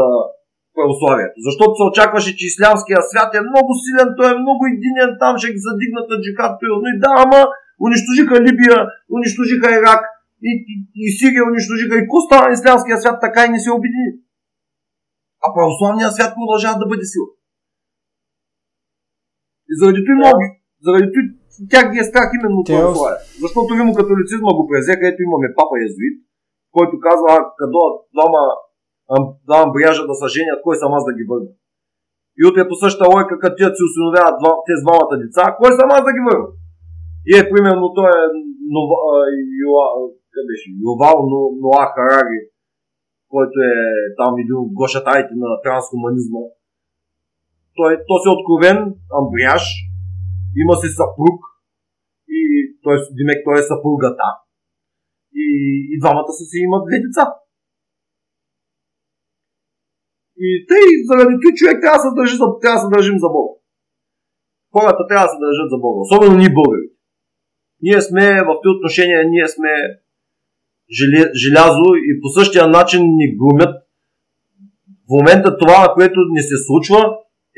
православието? 0.77 1.37
Защото 1.47 1.73
се 1.79 1.89
очакваше, 1.91 2.31
че 2.39 2.51
ислямския 2.53 3.01
свят 3.11 3.31
е 3.35 3.49
много 3.51 3.71
силен, 3.85 4.09
той 4.19 4.29
е 4.31 4.43
много 4.43 4.63
единен, 4.75 5.11
там 5.23 5.33
ще 5.41 5.55
ги 5.55 5.61
задигнат 5.69 6.07
джихад 6.23 6.53
приодно. 6.61 6.87
И 6.93 6.97
да, 7.05 7.11
ама 7.25 7.41
унищожиха 7.85 8.35
Либия, 8.47 8.79
унищожиха 9.17 9.67
Ирак, 9.77 10.03
и, 10.49 10.53
и, 10.73 10.75
и 11.05 11.07
Сирия 11.19 11.43
унищожиха. 11.51 11.95
И 11.97 12.03
какво 12.05 12.19
стана 12.27 12.55
ислямския 12.57 12.97
свят 12.99 13.19
така 13.27 13.41
и 13.45 13.53
не 13.55 13.61
се 13.65 13.71
обедини? 13.79 14.11
А 15.45 15.47
православният 15.57 16.15
свят 16.15 16.33
продължава 16.39 16.77
да 16.83 16.87
бъде 16.91 17.07
сила. 17.13 17.29
И 19.71 19.73
заради 19.81 20.01
това 20.05 20.17
много, 20.21 20.43
заради 20.87 21.07
това 21.13 21.25
тях 21.73 21.85
ги 21.93 21.99
е 22.03 22.11
страх 22.11 22.29
именно 22.39 22.61
това. 22.65 23.11
Защото 23.45 23.69
римокатолицизма 23.79 24.51
го 24.59 24.69
презеха, 24.71 25.05
ето 25.09 25.21
имаме 25.23 25.57
папа 25.59 25.75
езуит, 25.87 26.17
който 26.75 26.95
казва, 27.07 27.33
като 27.61 27.79
двама, 28.15 28.41
двама 29.47 29.67
бряжа 29.75 30.03
да 30.11 30.15
се 30.21 30.27
женят, 30.35 30.65
кой 30.65 30.77
съм 30.77 30.91
аз 30.99 31.05
да 31.09 31.13
ги 31.19 31.25
върна. 31.31 31.53
и 32.39 32.43
утре 32.49 32.69
по 32.69 32.75
същата 32.83 33.11
лойка, 33.15 33.35
като 33.43 33.57
тия 33.57 33.71
си 33.75 33.83
осиновяват 33.89 34.37
тези 34.67 34.83
двамата 34.85 35.21
деца, 35.23 35.45
кой 35.61 35.71
сама 35.79 35.95
да 36.09 36.13
ги 36.17 36.23
върна? 36.29 36.49
И 37.31 37.33
е 37.41 37.51
примерно 37.53 37.95
той 37.97 38.09
е 38.19 38.23
Нова, 38.75 39.01
Юа, 39.63 39.85
беше, 40.49 40.69
Ювал 40.87 41.19
Ноа 41.63 41.85
Харари, 41.95 42.41
който 43.33 43.57
е 43.73 43.77
там 44.21 44.33
един 44.43 44.57
от 44.65 44.71
гошатайте 44.81 45.33
на 45.43 45.49
трансхуманизма. 45.65 46.43
Той, 47.77 47.91
той 48.09 48.19
си 48.21 48.27
е 48.29 48.37
откровен 48.37 48.79
амбряж, 49.19 49.65
има 50.63 50.75
си 50.81 50.89
съпруг, 50.99 51.39
и 52.37 52.39
той, 52.83 52.95
Димек, 53.17 53.39
той 53.47 53.55
е 53.59 53.69
съпругата. 53.71 54.29
И, 55.45 55.47
и 55.93 55.95
двамата 56.03 56.33
са 56.39 56.45
си 56.51 56.57
имат 56.67 56.83
две 56.87 56.99
деца. 57.07 57.25
И 60.47 60.49
тъй, 60.69 60.87
заради 61.09 61.35
той 61.43 61.53
човек 61.59 61.77
трябва 61.81 61.99
да 61.99 62.05
се 62.05 62.17
държи, 62.19 62.37
трябва 62.63 62.79
да 62.79 62.85
се 62.85 62.95
държим 62.95 63.19
за 63.25 63.29
Бога. 63.37 63.53
Хората 64.75 65.03
трябва 65.09 65.27
да 65.27 65.33
се 65.35 65.45
държат 65.45 65.69
за 65.73 65.79
Бога. 65.85 65.99
Особено 66.07 66.35
ние 66.39 66.57
българи. 66.59 66.89
Ние 67.87 68.01
сме 68.09 68.25
в 68.49 68.51
тези 68.61 68.75
отношения, 68.77 69.31
ние 69.35 69.49
сме 69.55 69.73
желязо 71.43 71.89
и 72.09 72.11
по 72.23 72.29
същия 72.39 72.67
начин 72.79 73.03
ни 73.21 73.37
глумят. 73.37 73.75
В 75.09 75.11
момента 75.19 75.59
това, 75.59 75.77
на 75.83 75.95
което 75.95 76.19
ни 76.35 76.43
се 76.43 76.57
случва, 76.67 77.01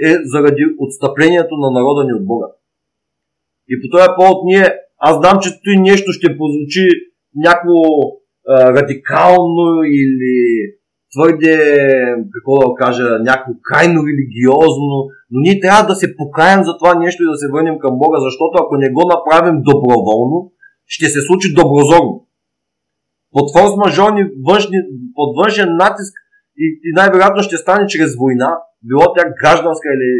е 0.08 0.10
заради 0.24 0.64
отстъплението 0.78 1.54
на 1.56 1.70
народа 1.70 2.04
ни 2.04 2.12
от 2.12 2.26
Бога. 2.26 2.46
И 3.68 3.74
по 3.80 3.86
този 3.96 4.08
повод 4.16 4.38
ние, 4.44 4.66
аз 4.98 5.16
знам, 5.16 5.38
че 5.42 5.60
той 5.64 5.76
нещо 5.76 6.12
ще 6.12 6.36
позвучи 6.38 6.86
някакво 7.36 7.80
радикално 8.48 9.82
или 9.84 10.36
твърде, 11.14 11.56
какво 12.32 12.52
да 12.58 12.74
кажа, 12.74 13.18
някакво 13.20 13.52
крайно 13.62 14.00
религиозно, 14.08 14.96
но 15.30 15.38
ние 15.40 15.60
трябва 15.60 15.86
да 15.86 15.94
се 15.94 16.16
покаем 16.16 16.64
за 16.64 16.72
това 16.78 16.94
нещо 16.94 17.22
и 17.22 17.30
да 17.32 17.36
се 17.36 17.52
върнем 17.52 17.78
към 17.78 17.98
Бога, 17.98 18.18
защото 18.20 18.54
ако 18.60 18.76
не 18.76 18.92
го 18.92 19.02
направим 19.14 19.62
доброволно, 19.62 20.52
ще 20.86 21.06
се 21.06 21.20
случи 21.26 21.54
доброзорно. 21.54 22.26
Под 23.32 23.46
форс-мажорни 23.54 24.22
външни, 24.48 24.78
под 25.14 25.36
външен 25.38 25.76
натиск 25.76 26.14
и, 26.58 26.80
и 26.86 26.90
най-вероятно 26.98 27.42
ще 27.42 27.56
стане 27.56 27.86
чрез 27.86 28.16
война, 28.16 28.50
било 28.88 29.14
тя 29.14 29.24
гражданска 29.40 29.88
или 29.96 30.10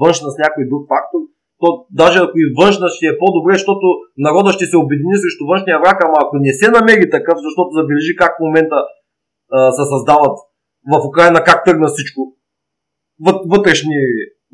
външна 0.00 0.28
с 0.30 0.38
някой 0.38 0.64
друг 0.70 0.82
фактор, 0.92 1.20
то 1.60 1.66
даже 1.90 2.18
ако 2.18 2.36
и 2.42 2.54
външна 2.60 2.86
ще 2.88 3.06
е 3.06 3.18
по-добре, 3.18 3.52
защото 3.54 3.86
народа 4.18 4.50
ще 4.52 4.66
се 4.66 4.76
обедини 4.76 5.16
срещу 5.22 5.42
външния 5.50 5.78
враг, 5.80 5.98
ама 6.04 6.16
ако 6.20 6.36
не 6.46 6.52
се 6.52 6.70
намери 6.70 7.10
такъв, 7.10 7.36
защото 7.46 7.76
забележи 7.78 8.12
как 8.16 8.32
в 8.36 8.44
момента 8.46 8.76
а, 9.52 9.72
се 9.72 9.84
създават 9.92 10.36
в 10.92 10.94
Украина, 11.08 11.44
как 11.44 11.64
тръгна 11.64 11.88
всичко, 11.88 12.20
вътрешни, 13.52 13.96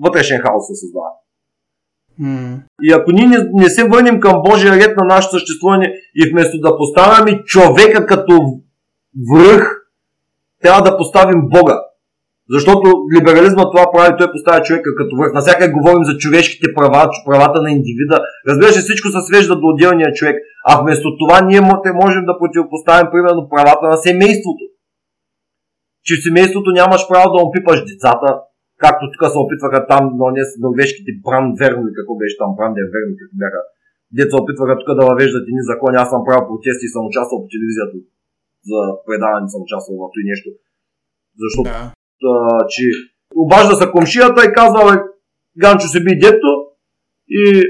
вътрешен 0.04 0.40
хаос 0.42 0.66
се 0.66 0.74
създава. 0.74 1.10
Mm. 2.20 2.58
И 2.82 2.92
ако 2.92 3.12
ние 3.12 3.26
не, 3.26 3.38
не 3.52 3.68
се 3.70 3.88
върнем 3.88 4.20
към 4.20 4.42
Божия 4.42 4.72
ред 4.76 4.96
на 4.96 5.04
нашето 5.04 5.38
съществуване 5.38 5.86
и 6.14 6.30
вместо 6.30 6.60
да 6.60 6.76
поставяме 6.76 7.42
човека 7.44 8.06
като 8.06 8.38
връх, 9.32 9.86
трябва 10.62 10.82
да 10.82 10.96
поставим 10.96 11.40
Бога. 11.48 11.80
Защото 12.54 12.86
либерализма 13.14 13.64
това 13.72 13.84
прави, 13.94 14.18
той 14.18 14.32
поставя 14.34 14.60
човека 14.66 14.90
като 14.98 15.12
връх. 15.18 15.30
Насякъде 15.38 15.76
говорим 15.76 16.04
за 16.08 16.14
човешките 16.22 16.66
права, 16.76 17.02
правата 17.28 17.58
на 17.64 17.70
индивида. 17.76 18.16
Разбира 18.48 18.70
всичко 18.82 19.08
се 19.08 19.26
свежда 19.28 19.54
до 19.60 19.66
отделния 19.72 20.10
човек. 20.18 20.36
А 20.70 20.72
вместо 20.80 21.06
това 21.20 21.36
ние 21.48 21.62
можем 22.02 22.22
да 22.28 22.38
противопоставим, 22.40 23.08
примерно, 23.12 23.48
правата 23.54 23.86
на 23.92 23.98
семейството. 24.06 24.64
Че 26.06 26.12
в 26.16 26.24
семейството 26.26 26.68
нямаш 26.78 27.02
право 27.10 27.26
да 27.32 27.44
опипаш 27.46 27.78
децата, 27.90 28.28
както 28.84 29.02
тук 29.12 29.22
се 29.32 29.38
опитваха 29.44 29.80
там, 29.92 30.04
но 30.18 30.24
не 30.36 30.42
с 30.48 30.50
норвежките 30.64 31.12
Верно, 31.60 31.82
какво 31.96 32.12
беше 32.20 32.36
там, 32.42 32.50
Верно, 32.94 33.12
като 33.20 33.34
бяха. 33.42 33.60
Деца 34.18 34.34
опитваха 34.42 34.74
тук 34.80 34.90
да 34.98 35.04
въвеждат 35.10 35.44
едни 35.50 35.64
закони. 35.72 35.96
Аз 36.02 36.08
съм 36.12 36.20
правил 36.26 36.48
протести 36.50 36.84
и 36.86 36.92
съм 36.94 37.02
участвал 37.10 37.38
по 37.42 37.48
телевизията 37.54 37.96
за 38.70 38.80
предаване, 39.06 39.52
съм 39.54 39.62
участвал 39.66 39.94
в 39.96 40.02
това 40.02 40.22
нещо. 40.32 40.48
Защото 41.42 41.70
да 41.74 41.95
а, 42.24 42.66
че 42.68 42.82
обажда 43.36 43.74
се 43.74 43.90
комшията 43.90 44.44
и 44.44 44.52
казва, 44.52 45.02
Ганчо 45.60 45.86
се 45.88 46.04
би 46.04 46.18
дето 46.18 46.48
и 47.28 47.62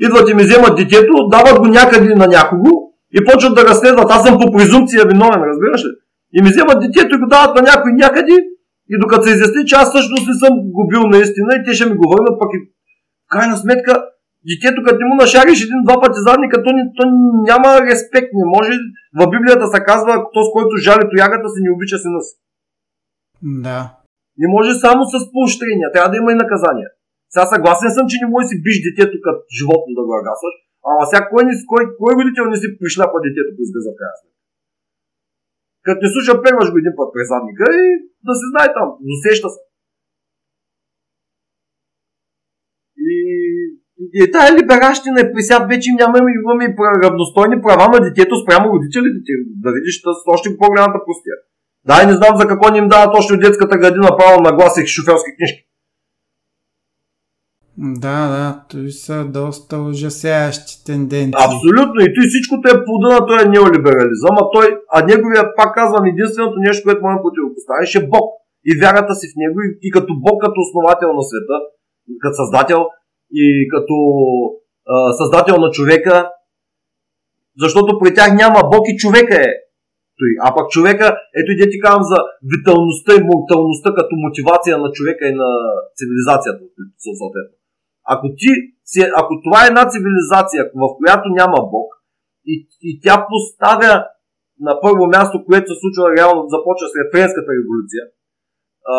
идват 0.00 0.30
и 0.30 0.34
ми 0.34 0.42
вземат 0.42 0.76
детето, 0.76 1.28
дават 1.30 1.58
го 1.58 1.66
някъде 1.66 2.14
на 2.14 2.26
някого 2.26 2.70
и 3.16 3.24
почват 3.24 3.54
да 3.54 3.64
разследват. 3.64 4.10
Аз 4.10 4.22
съм 4.26 4.38
по 4.40 4.52
презумпция 4.52 5.04
виновен, 5.04 5.42
разбираш 5.50 5.82
ли? 5.84 5.92
И 6.36 6.42
ми 6.42 6.48
вземат 6.50 6.82
детето 6.86 7.14
и 7.14 7.22
го 7.22 7.26
дават 7.26 7.56
на 7.56 7.62
някой 7.70 7.92
някъде 7.92 8.36
и 8.92 8.94
докато 9.02 9.22
се 9.22 9.34
изясни, 9.34 9.66
че 9.68 9.74
аз 9.74 9.88
всъщност 9.88 10.26
не 10.28 10.34
съм 10.42 10.52
го 10.76 10.82
бил 10.90 11.02
наистина 11.14 11.50
и 11.54 11.64
те 11.64 11.70
ще 11.76 11.88
ми 11.88 11.94
го 12.00 12.06
върнат, 12.12 12.36
пък 12.40 12.50
и 12.56 12.58
крайна 13.32 13.56
сметка 13.62 13.92
детето, 14.50 14.78
като 14.86 14.98
не 15.00 15.08
му 15.08 15.14
нашариш 15.24 15.58
един-два 15.62 15.96
пъти 16.02 16.20
задника, 16.28 16.56
то, 16.64 16.70
то 16.96 17.02
няма 17.50 17.68
респект, 17.90 18.30
не 18.38 18.44
може. 18.54 18.72
В 19.18 19.22
Библията 19.34 19.66
се 19.74 19.80
казва, 19.90 20.12
то 20.34 20.40
с 20.46 20.48
който 20.54 20.82
жали 20.86 21.04
тоягата 21.10 21.48
си 21.52 21.58
не 21.64 21.74
обича 21.74 21.96
сина 22.04 22.20
си. 22.26 22.32
Да. 23.42 23.78
Не 24.40 24.46
може 24.54 24.82
само 24.84 25.02
с 25.12 25.14
поощрения, 25.34 25.86
трябва 25.92 26.10
да 26.10 26.20
има 26.20 26.30
и 26.32 26.42
наказания. 26.44 26.88
Сега 27.32 27.44
съгласен 27.54 27.90
съм, 27.96 28.04
че 28.10 28.20
не 28.22 28.30
може 28.32 28.44
да 28.46 28.50
си 28.52 28.62
биш 28.66 28.76
детето 28.86 29.16
като 29.26 29.40
животно 29.58 29.90
да 29.98 30.02
го 30.06 30.12
агасваш, 30.20 30.54
ама 30.88 31.02
сега 31.08 31.22
кой, 31.30 31.42
не, 31.48 31.54
кой, 31.70 31.82
кой 32.00 32.12
родител 32.18 32.44
не 32.52 32.58
си 32.62 32.68
пришляпа 32.78 33.18
детето 33.26 33.50
по 33.56 33.60
изгъза 33.64 33.90
в 33.92 33.98
края 33.98 34.14
Като 35.86 36.00
не 36.02 36.08
слуша, 36.12 36.42
перваш 36.44 36.68
го 36.70 36.78
един 36.80 36.94
път 36.98 37.08
през 37.14 37.26
задника 37.32 37.64
и 37.82 37.86
да 38.26 38.32
се 38.40 38.46
знае 38.52 38.68
там, 38.76 38.88
досеща 39.08 39.48
се. 39.54 39.60
И, 43.10 43.18
и 44.18 44.20
тая 44.34 44.50
либеращина 44.56 45.18
е 45.20 45.30
при 45.32 45.42
сега 45.46 45.58
вече 45.72 45.88
нямаме, 46.00 46.30
имаме 46.40 46.66
равностойни 47.04 47.56
права 47.64 47.86
на 47.94 47.98
детето 48.06 48.34
спрямо 48.42 48.72
родителите. 48.74 49.32
Да 49.62 49.68
видиш, 49.76 49.94
с 50.20 50.24
още 50.34 50.58
по-голямата 50.60 51.00
пустия. 51.06 51.36
Да, 51.86 52.02
и 52.02 52.06
не 52.06 52.12
знам 52.12 52.36
за 52.36 52.46
какво 52.46 52.72
ни 52.72 52.78
им 52.78 52.88
дават 52.88 53.16
още 53.18 53.34
от 53.34 53.40
детската 53.40 53.78
градина 53.78 54.16
право 54.18 54.42
на 54.42 54.52
глас 54.52 54.78
и 54.78 54.86
шофьорски 54.86 55.36
книжки. 55.36 55.62
Да, 58.04 58.18
да, 58.34 58.64
той 58.70 58.90
са 58.90 59.24
доста 59.24 59.74
ужасяещи 59.78 60.84
тенденции. 60.86 61.44
Абсолютно, 61.48 61.98
и 62.00 62.14
той 62.14 62.24
всичкото 62.28 62.64
е 62.68 62.84
плода 62.84 63.08
на 63.16 63.26
този 63.26 63.48
неолиберализъм, 63.48 64.34
а 64.42 64.44
той, 64.54 64.66
а 64.94 64.96
неговия, 65.10 65.42
пак 65.56 65.74
казвам, 65.74 66.04
единственото 66.06 66.56
нещо, 66.58 66.84
което 66.84 67.02
може 67.02 67.16
да 67.16 67.24
противопоставиш 67.26 67.94
е 67.94 68.08
Бог. 68.14 68.26
И 68.70 68.72
вярата 68.82 69.14
си 69.14 69.26
в 69.28 69.36
него, 69.42 69.56
и, 69.66 69.68
и 69.86 69.90
като 69.90 70.12
Бог, 70.26 70.36
като 70.44 70.58
основател 70.66 71.10
на 71.18 71.22
света, 71.30 71.56
като 72.22 72.34
създател, 72.40 72.80
и 73.42 73.68
като 73.72 73.96
а, 74.92 74.94
създател 75.12 75.56
на 75.64 75.70
човека, 75.70 76.30
защото 77.62 77.98
при 78.00 78.14
тях 78.14 78.30
няма 78.34 78.60
Бог 78.72 78.84
и 78.86 78.98
човека 79.02 79.34
е 79.34 79.50
стои. 80.22 80.34
А 80.46 80.48
пък 80.56 80.66
човека, 80.74 81.06
ето 81.40 81.48
и 81.52 81.70
ти 81.72 81.78
казвам 81.84 82.04
за 82.12 82.18
виталността 82.52 83.10
и 83.14 83.26
морталността 83.30 83.90
като 83.98 84.14
мотивация 84.26 84.74
на 84.84 84.88
човека 84.96 85.24
и 85.28 85.34
на 85.42 85.50
цивилизацията. 85.98 86.62
Съответно. 87.20 87.56
Ако, 88.14 88.26
ти, 88.40 88.50
ако 89.20 89.32
това 89.44 89.58
е 89.62 89.70
една 89.72 89.84
цивилизация, 89.92 90.62
в 90.82 90.84
която 90.98 91.26
няма 91.40 91.58
Бог, 91.74 91.88
и, 92.52 92.54
и 92.88 92.90
тя 93.04 93.16
поставя 93.32 93.94
на 94.66 94.72
първо 94.84 95.02
място, 95.14 95.44
което 95.48 95.66
се 95.70 95.80
случва 95.82 96.04
реално, 96.16 96.52
започва 96.54 96.86
след 96.92 97.06
Френската 97.12 97.50
революция, 97.58 98.02
а, 98.94 98.98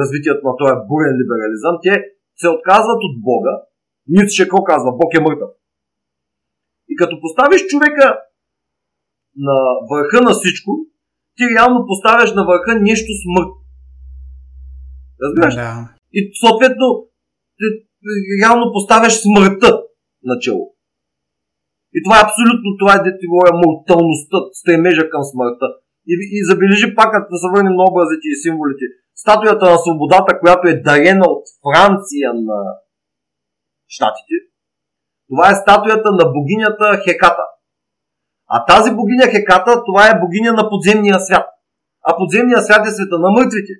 развитието 0.00 0.42
на 0.48 0.54
този 0.60 0.74
бурен 0.88 1.14
либерализъм, 1.20 1.74
те 1.84 1.92
се 2.40 2.48
отказват 2.56 3.00
от 3.08 3.14
Бога. 3.28 3.54
Ницше 4.14 4.42
какво 4.44 4.60
казва? 4.70 4.90
Бог 5.00 5.10
е 5.14 5.24
мъртъв. 5.26 5.50
И 6.90 6.92
като 7.00 7.14
поставиш 7.24 7.62
човека 7.72 8.06
на 9.36 9.56
върха 9.90 10.20
на 10.20 10.32
всичко, 10.34 10.70
ти 11.36 11.44
реално 11.54 11.86
поставяш 11.86 12.30
на 12.32 12.42
върха 12.44 12.80
нещо 12.80 13.10
смърт. 13.22 13.52
Разбираш? 15.22 15.54
Да. 15.54 15.88
И 16.12 16.18
съответно 16.42 16.86
ти 17.58 17.66
реално 18.42 18.72
поставяш 18.72 19.12
смъртта 19.24 19.70
начало. 20.32 20.64
И 21.96 21.98
това 22.04 22.16
е 22.18 22.26
абсолютно 22.28 22.68
това 22.80 22.92
е 22.94 23.04
ти 23.20 23.26
говоря 23.32 23.62
морталността, 23.64 24.38
стремежа 24.60 25.04
към 25.12 25.22
смъртта. 25.30 25.66
И, 26.10 26.14
и 26.36 26.38
забележи 26.48 26.94
пак, 26.98 27.08
като 27.12 27.34
се 27.42 27.48
върнем 27.52 27.76
на 27.80 27.84
образите 27.90 28.26
и 28.30 28.40
символите. 28.44 28.86
Статуята 29.22 29.64
на 29.72 29.78
свободата, 29.84 30.40
която 30.40 30.64
е 30.68 30.82
дарена 30.88 31.26
от 31.34 31.44
Франция 31.64 32.28
на 32.48 32.58
щатите, 33.94 34.36
това 35.28 35.46
е 35.50 35.60
статуята 35.62 36.08
на 36.20 36.24
богинята 36.36 36.86
Хеката. 37.04 37.44
А 38.54 38.56
тази 38.70 38.90
богиня 38.98 39.26
Хеката, 39.34 39.72
това 39.88 40.02
е 40.06 40.20
богиня 40.22 40.50
на 40.60 40.64
подземния 40.70 41.18
свят. 41.26 41.46
А 42.08 42.10
подземния 42.20 42.60
свят 42.66 42.82
е 42.86 42.96
света 42.96 43.16
на 43.24 43.28
мъртвите. 43.36 43.74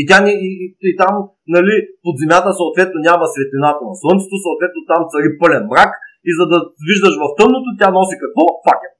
И, 0.00 0.02
тя 0.08 0.18
и, 0.30 0.34
и, 0.48 0.50
и 0.88 0.90
там, 1.02 1.14
нали, 1.56 1.74
под 2.04 2.14
земята 2.22 2.48
съответно 2.60 2.98
няма 3.08 3.24
светлината 3.34 3.82
на 3.90 3.94
слънцето, 4.02 4.34
съответно 4.46 4.80
там 4.90 5.00
цари 5.10 5.30
пълен 5.40 5.64
мрак 5.70 5.92
и 6.28 6.30
за 6.38 6.44
да 6.52 6.58
виждаш 6.88 7.14
в 7.22 7.24
тъмното, 7.38 7.68
тя 7.80 7.88
носи 7.96 8.16
какво? 8.22 8.44
Факел. 8.66 8.92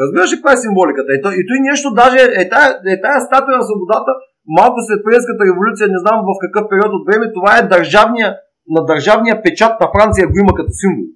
Разбираш 0.00 0.30
ли 0.32 0.36
каква 0.38 0.52
е 0.54 0.62
символиката? 0.64 1.10
И, 1.16 1.18
и 1.40 1.42
той 1.48 1.58
нещо 1.70 1.88
даже, 2.02 2.20
е 2.42 2.44
тая, 2.52 2.68
е 2.94 2.96
тая 3.04 3.18
статуя 3.28 3.56
на 3.58 3.64
свободата, 3.68 4.10
малко 4.58 4.76
след 4.86 5.00
Френската 5.04 5.42
революция, 5.50 5.86
не 5.94 6.02
знам 6.04 6.18
в 6.28 6.32
какъв 6.44 6.64
период 6.70 6.92
от 6.98 7.04
време, 7.08 7.34
това 7.36 7.52
е 7.56 7.70
държавния, 7.74 8.28
на 8.74 8.80
държавния 8.90 9.34
печат 9.44 9.74
на 9.82 9.86
Франция 9.94 10.24
го 10.30 10.36
има 10.42 10.52
като 10.58 10.72
символ. 10.82 11.08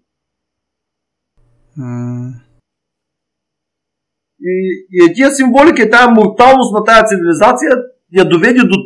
И, 4.40 4.86
и 4.90 5.10
е 5.10 5.14
тия 5.14 5.30
символика, 5.30 5.82
и 5.82 5.90
тая 5.90 6.10
морталност 6.10 6.72
на 6.72 6.84
тая 6.84 7.06
цивилизация 7.06 7.70
я 8.12 8.28
доведе 8.28 8.60
до 8.60 8.76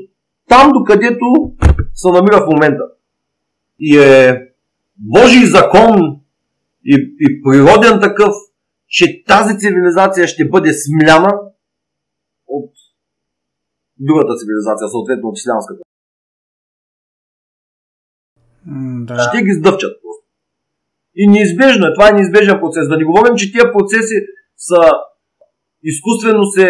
там, 0.49 0.73
до 0.73 0.85
където 0.85 1.27
се 1.95 2.09
намира 2.09 2.45
в 2.45 2.49
момента. 2.53 2.85
И 3.79 3.99
е 3.99 4.49
Божий 4.97 5.47
закон 5.47 6.21
и, 6.85 7.17
и 7.21 7.43
природен 7.43 8.01
такъв, 8.01 8.35
че 8.89 9.25
тази 9.25 9.59
цивилизация 9.59 10.27
ще 10.27 10.49
бъде 10.49 10.73
смляна 10.75 11.33
от 12.47 12.73
другата 13.99 14.37
цивилизация, 14.37 14.89
съответно 14.89 15.29
от 15.29 15.39
ислямската. 15.39 15.81
да. 19.05 19.19
Ще 19.19 19.43
ги 19.43 19.53
сдъвчат. 19.53 20.00
И 21.23 21.27
неизбежно 21.29 21.87
е, 21.87 21.95
това 21.95 22.09
е 22.09 22.13
неизбежен 22.13 22.61
процес. 22.61 22.89
Да 22.89 22.97
не 22.97 23.05
говорим, 23.05 23.37
че 23.37 23.53
тия 23.53 23.73
процеси 23.73 24.15
са 24.57 24.81
изкуствено 25.83 26.45
се 26.45 26.67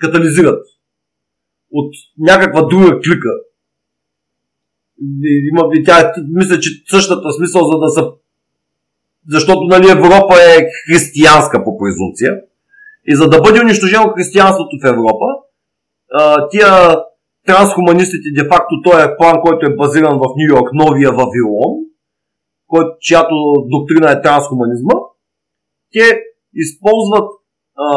катализират 0.00 0.62
от 1.70 1.94
някаква 2.18 2.62
друга 2.62 3.00
клика. 3.04 3.28
Има, 5.50 5.70
и 5.74 5.84
тя, 5.84 6.12
мисля, 6.34 6.60
че 6.60 6.70
същата 6.90 7.32
смисъл, 7.32 7.62
за 7.64 7.78
да 7.78 7.88
са 7.88 8.12
защото 9.28 9.60
нали, 9.64 9.90
Европа 9.90 10.34
е 10.34 10.66
християнска 10.86 11.64
по 11.64 11.78
презумпция. 11.78 12.32
И 13.08 13.16
за 13.16 13.28
да 13.28 13.40
бъде 13.40 13.60
унищожено 13.60 14.12
християнството 14.16 14.76
в 14.82 14.88
Европа, 14.88 15.26
тия 16.50 16.96
трансхуманистите, 17.46 18.28
де-факто 18.34 18.82
този 18.84 19.02
е 19.02 19.16
план, 19.16 19.36
който 19.44 19.66
е 19.66 19.76
базиран 19.76 20.18
в 20.18 20.24
Нью 20.36 20.56
Йорк, 20.56 20.68
новия 20.72 21.10
Вавилон, 21.10 21.85
който, 22.66 22.90
чиято 23.00 23.34
доктрина 23.72 24.12
е 24.12 24.22
трансхуманизма, 24.22 24.94
те 25.92 26.22
използват 26.54 27.30
а, 27.76 27.88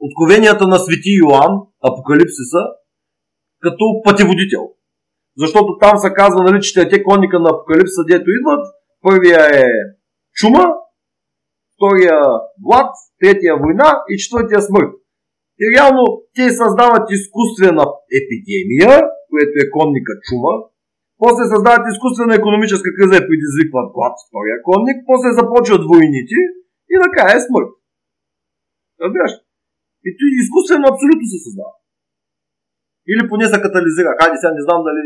откровенията 0.00 0.66
на 0.66 0.78
свети 0.78 1.12
Йоанн, 1.22 1.54
Апокалипсиса, 1.88 2.62
като 3.60 3.84
пътеводител. 4.04 4.64
Защото 5.38 5.78
там 5.80 5.98
се 5.98 6.14
казва, 6.14 6.40
нали, 6.44 6.58
че 6.62 6.88
те 6.88 7.02
конника 7.02 7.40
на 7.40 7.50
Апокалипсиса, 7.50 8.02
дето 8.10 8.30
идват, 8.38 8.64
първия 9.02 9.40
е 9.62 9.64
чума, 10.38 10.64
втория 11.74 12.18
глад, 12.64 12.90
третия 13.20 13.54
война 13.62 13.90
и 14.10 14.18
четвъртия 14.18 14.62
смърт. 14.62 14.92
И 15.62 15.64
реално 15.76 16.02
те 16.36 16.50
създават 16.50 17.06
изкуствена 17.16 17.84
епидемия, 18.18 18.94
което 19.30 19.54
е 19.62 19.70
конника 19.76 20.12
чума, 20.26 20.54
после 21.24 21.44
създават 21.52 21.84
изкуствена 21.92 22.34
економическа 22.36 22.88
криза 22.96 23.14
и 23.18 23.26
предизвикват 23.28 23.88
глад, 23.94 24.14
втория 24.26 24.56
конник, 24.66 24.98
после 25.10 25.38
започват 25.40 25.82
войните 25.90 26.38
и 26.92 26.94
накрая 27.04 27.32
е 27.36 27.44
смърт. 27.46 27.70
Разбираш? 29.02 29.32
И 30.08 30.10
той 30.18 30.28
изкуствено 30.42 30.84
абсолютно 30.92 31.24
се 31.32 31.44
създава. 31.46 31.74
Или 33.10 33.22
поне 33.30 33.44
се 33.48 33.64
катализира. 33.66 34.10
Хайде 34.18 34.36
сега 34.38 34.52
не 34.58 34.66
знам 34.66 34.80
дали 34.88 35.02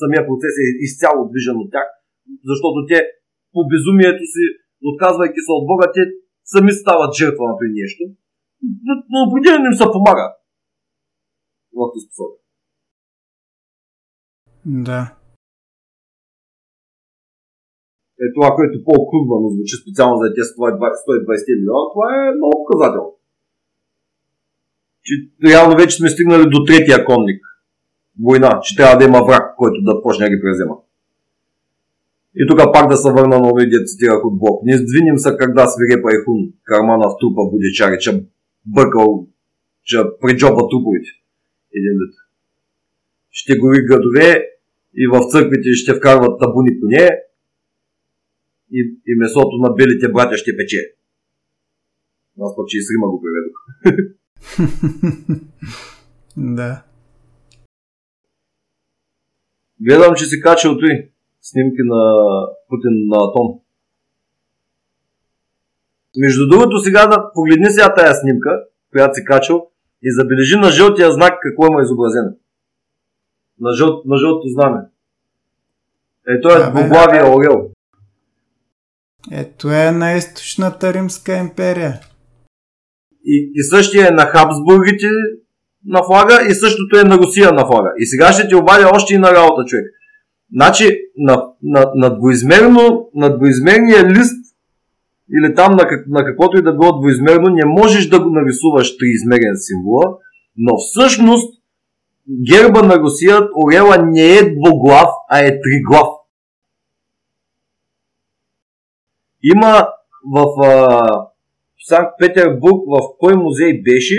самия 0.00 0.22
процес 0.28 0.54
е 0.64 0.66
изцяло 0.86 1.20
движен 1.30 1.56
от 1.62 1.68
тях, 1.74 1.88
защото 2.50 2.78
те 2.90 2.98
по 3.54 3.60
безумието 3.70 4.24
си, 4.34 4.44
отказвайки 4.90 5.40
се 5.46 5.52
от 5.58 5.64
Бога, 5.70 5.86
те 5.96 6.02
сами 6.52 6.72
стават 6.82 7.12
жертва 7.20 7.42
на 7.48 7.54
това 7.58 7.68
нещо. 7.82 8.02
Но, 8.86 8.92
но 9.12 9.18
определено 9.26 9.66
им 9.66 9.76
се 9.80 9.94
помага. 9.96 10.26
В 11.76 11.78
тази 11.92 12.06
посока. 12.10 12.36
Да. 14.88 15.00
Е 18.24 18.26
това, 18.36 18.48
което 18.56 18.84
по-окръгвано 18.84 19.48
звучи 19.54 19.76
специално 19.82 20.16
за 20.22 20.26
тези 20.36 20.50
120 20.58 21.60
милиона, 21.60 21.84
това 21.94 22.08
е 22.14 22.36
много 22.38 22.56
показателно. 22.62 23.12
Че 25.06 25.14
реално 25.50 25.76
вече 25.76 25.96
сме 25.96 26.08
стигнали 26.08 26.44
до 26.54 26.64
третия 26.64 27.04
конник. 27.04 27.42
Война, 28.24 28.60
че 28.62 28.76
трябва 28.76 28.96
да 28.98 29.04
има 29.04 29.20
враг, 29.28 29.44
който 29.56 29.78
да 29.82 30.02
почне 30.02 30.24
да 30.26 30.30
ги 30.30 30.42
презема. 30.42 30.76
И 32.38 32.42
тук 32.48 32.58
пак 32.72 32.90
да 32.90 32.96
се 32.96 33.12
върна 33.12 33.38
на 33.38 33.48
овие 33.50 33.86
цитирах 33.86 34.24
от 34.24 34.38
Бог. 34.38 34.56
Не 34.64 34.78
сдвинем 34.78 35.18
се 35.18 35.36
когда 35.40 35.66
свирепа 35.66 36.08
и 36.12 36.22
хун, 36.24 36.40
кармана 36.64 37.04
в 37.08 37.16
трупа 37.20 37.42
буде 37.52 37.68
чари, 37.78 37.96
че 38.00 38.24
бъркал, 38.66 39.26
че 39.84 39.98
преджоба 40.20 40.68
труповите. 40.70 41.10
Един 41.78 41.94
вид. 42.00 42.14
Ще 43.30 43.58
гори 43.58 43.86
градове 43.88 44.28
и 44.94 45.06
в 45.12 45.30
църквите 45.30 45.68
ще 45.72 45.94
вкарват 45.94 46.40
табуни 46.40 46.80
по 46.80 46.86
нея 46.86 47.10
и, 48.72 49.00
и 49.06 49.14
месото 49.18 49.56
на 49.56 49.74
белите 49.74 50.12
братя 50.12 50.36
ще 50.36 50.56
пече. 50.56 50.92
Аз 52.40 52.56
пък 52.56 52.66
че 52.68 52.78
и 52.78 52.82
с 52.82 52.90
Рима 52.90 53.08
го 53.08 53.22
приведох. 53.22 53.56
да. 56.56 56.82
Гледам, 59.80 60.14
че 60.14 60.24
си 60.24 60.40
качал 60.40 60.78
той 60.78 61.10
снимки 61.40 61.82
на 61.84 62.00
Путин 62.68 63.06
на 63.08 63.16
Атон. 63.16 63.60
Между 66.18 66.48
другото, 66.48 66.78
сега 66.78 67.06
да 67.06 67.30
погледни 67.34 67.70
сега 67.70 67.94
тая 67.94 68.14
снимка, 68.14 68.64
която 68.92 69.14
си 69.14 69.24
качал, 69.24 69.70
и 70.02 70.12
забележи 70.12 70.56
на 70.56 70.70
жълтия 70.70 71.12
знак 71.12 71.38
какво 71.42 71.66
има 71.66 71.82
изобразено. 71.82 72.30
На, 73.60 73.72
жъл, 73.72 74.02
на 74.04 74.16
жълтото 74.16 74.48
знаме. 74.48 74.80
Е, 76.28 76.40
той 76.40 76.56
е 76.56 76.70
двуглавия 76.70 77.34
орел. 77.36 77.70
Ето 79.32 79.70
е 79.70 79.90
на 79.90 80.12
източната 80.12 80.94
Римска 80.94 81.36
империя. 81.36 82.00
И, 83.24 83.52
и 83.54 83.62
същия 83.62 84.08
е 84.08 84.10
на 84.10 84.22
Хабсбургите 84.22 85.08
на 85.86 86.02
флага 86.02 86.38
и 86.50 86.54
същото 86.54 86.98
е 86.98 87.04
на 87.04 87.18
Русия 87.18 87.52
на 87.52 87.66
флага. 87.66 87.88
И 87.98 88.06
сега 88.06 88.32
ще 88.32 88.48
ти 88.48 88.54
обадя 88.54 88.90
още 88.94 89.14
и 89.14 89.18
на 89.18 89.32
работа, 89.32 89.64
човек. 89.66 89.84
Значи, 90.52 90.98
на, 91.16 91.44
на, 91.62 91.92
на, 91.94 92.16
двоизмерно, 92.18 93.08
на 93.14 93.36
двоизмерния 93.36 94.10
лист 94.10 94.46
или 95.38 95.54
там 95.54 95.72
на, 95.72 95.88
как, 95.88 96.04
на 96.08 96.24
каквото 96.24 96.58
и 96.58 96.62
да 96.62 96.72
било 96.72 97.00
двоизмерно, 97.00 97.48
не 97.48 97.64
можеш 97.64 98.08
да 98.08 98.20
го 98.20 98.30
нарисуваш 98.30 98.96
триизмерен 98.96 99.56
символа, 99.56 100.04
но 100.56 100.72
всъщност 100.76 101.62
герба 102.50 102.82
на 102.82 102.98
Русия, 102.98 103.38
орела 103.64 103.96
не 104.10 104.38
е 104.38 104.54
двуглав, 104.54 105.08
а 105.30 105.38
е 105.38 105.60
триглав. 105.60 106.08
Има 109.54 109.88
в 110.34 110.46
Санкт 111.88 112.12
Петербург 112.18 112.80
в 112.86 112.98
кой 113.18 113.34
музей 113.36 113.82
беше 113.82 114.18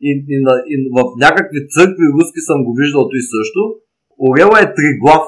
и, 0.00 0.10
и, 0.28 0.36
на, 0.42 0.52
и 0.66 0.74
в 0.96 1.04
някакви 1.20 1.58
църкви 1.68 2.04
руски 2.14 2.40
съм 2.40 2.64
го 2.64 2.74
виждал 2.80 3.08
той 3.08 3.20
също. 3.34 3.60
Орела 4.18 4.60
е 4.60 4.74
триглав. 4.74 5.22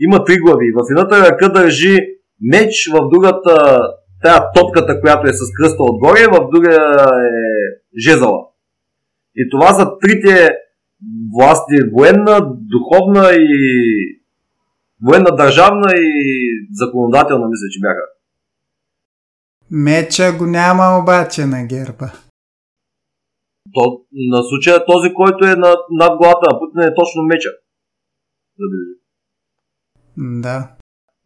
Има 0.00 0.24
три 0.24 0.36
глави. 0.36 0.72
В 0.76 0.80
едната 0.90 1.30
ръка 1.30 1.48
държи 1.48 1.96
меч, 2.40 2.90
в 2.92 3.08
другата 3.12 3.78
тая 4.22 4.52
топката, 4.54 5.00
която 5.00 5.28
е 5.28 5.32
с 5.32 5.40
кръста 5.56 5.82
отгоре, 5.82 6.26
в 6.32 6.48
другия 6.52 6.80
е 6.80 7.38
жезала. 8.08 8.40
И 9.36 9.50
това 9.50 9.66
са 9.66 9.90
трите 10.00 10.50
власти 11.36 11.74
военна, 11.92 12.40
духовна 12.74 13.30
и 13.32 13.48
военна 15.06 15.36
държавна 15.36 15.88
и 15.96 16.12
законодателна, 16.72 17.48
мисля, 17.48 17.68
че 17.70 17.80
бяха. 17.80 18.04
Меча 19.74 20.38
го 20.38 20.46
няма 20.46 20.98
обаче 21.02 21.46
на 21.46 21.66
герба. 21.66 22.12
То, 23.74 24.04
на 24.12 24.42
случая 24.42 24.86
този, 24.86 25.14
който 25.14 25.44
е 25.44 25.56
на, 25.56 25.76
над 25.90 26.18
главата 26.18 26.46
на 26.52 26.58
Путин 26.58 26.80
е 26.80 26.94
точно 26.94 27.22
меча. 27.22 27.48
Забележи. 28.58 28.98
Да. 30.16 30.76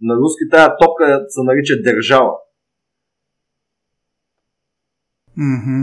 На 0.00 0.14
руски 0.16 0.44
тая 0.50 0.76
топка 0.76 1.26
се 1.28 1.40
нарича 1.42 1.74
държава. 1.82 2.32
Мгм. 5.36 5.82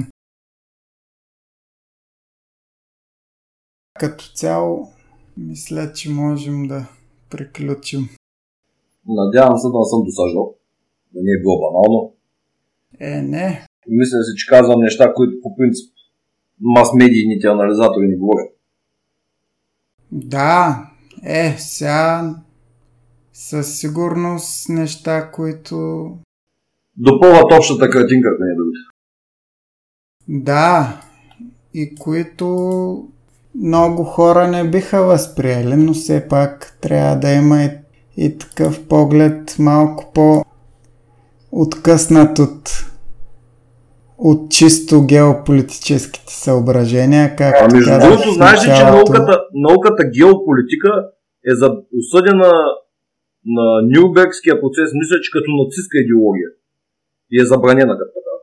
Като 4.00 4.24
цяло, 4.36 4.88
мисля, 5.38 5.94
че 5.94 6.10
можем 6.10 6.68
да 6.68 6.88
приключим. 7.30 8.10
Надявам 9.08 9.58
се 9.58 9.68
да 9.68 9.78
не 9.80 9.86
съм 9.86 10.04
досаждал. 10.06 10.56
Да 11.14 11.20
не 11.24 11.32
е 11.32 11.42
било 11.42 11.60
банално. 11.60 12.14
Е, 13.04 13.22
не. 13.22 13.66
Мисля 13.88 14.18
си, 14.24 14.38
че 14.38 14.48
казвам 14.48 14.82
неща, 14.82 15.14
които 15.14 15.42
по 15.42 15.56
принцип 15.56 15.94
мас-медийните 16.62 17.48
анализатори 17.48 18.08
ни 18.08 18.18
говорят. 18.18 18.50
Да, 20.12 20.84
е, 21.24 21.56
сега 21.58 22.36
със 23.34 23.80
сигурност 23.80 24.70
неща, 24.70 25.32
които... 25.32 26.10
Допълват 26.98 27.52
общата 27.52 27.90
картинка, 27.90 28.30
ако 28.30 28.44
не 28.44 28.52
е 28.52 28.56
другото. 28.56 28.80
Да, 30.28 31.02
и 31.74 31.96
които 31.96 33.08
много 33.56 34.04
хора 34.04 34.48
не 34.48 34.70
биха 34.70 35.04
възприели, 35.04 35.76
но 35.76 35.94
все 35.94 36.28
пак 36.28 36.78
трябва 36.82 37.16
да 37.16 37.32
има 37.32 37.64
и, 37.64 37.70
и 38.18 38.38
такъв 38.38 38.88
поглед 38.88 39.56
малко 39.60 40.12
по 40.14 40.44
откъснат 41.52 42.40
от, 42.40 42.93
от 44.24 44.52
чисто 44.52 45.06
геополитическите 45.06 46.34
съображения. 46.34 47.36
Как 47.36 47.56
а 47.62 47.68
между 47.76 47.92
другото, 48.02 48.32
знаеш 48.32 48.60
ли, 48.66 48.72
че 48.78 48.84
науката, 48.84 49.34
науката 49.54 50.04
геополитика 50.18 50.92
е 51.52 51.54
за, 51.56 51.68
осъдена 52.00 52.52
на 53.46 53.66
Нюрнбергския 53.92 54.62
процес, 54.62 54.90
мисля, 54.94 55.18
че 55.24 55.32
като 55.32 55.50
нацистска 55.64 55.98
идеология. 55.98 56.50
И 57.32 57.42
е 57.42 57.46
забранена 57.46 57.98
като 58.00 58.12
така. 58.18 58.36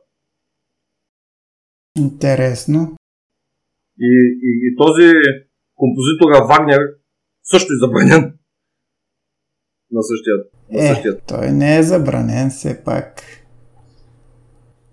Интересно. 2.05 2.95
И, 3.99 4.11
и, 4.47 4.49
и 4.67 4.75
този 4.77 5.13
композитора 5.75 6.47
Вагнер 6.47 6.81
също 7.43 7.73
е 7.73 7.81
забранен. 7.81 8.33
На 9.91 10.01
същия. 10.03 10.35
На 10.71 10.83
е, 10.83 10.87
същия. 10.87 11.17
той 11.27 11.51
не 11.51 11.77
е 11.77 11.83
забранен 11.83 12.49
все 12.49 12.83
пак. 12.83 13.23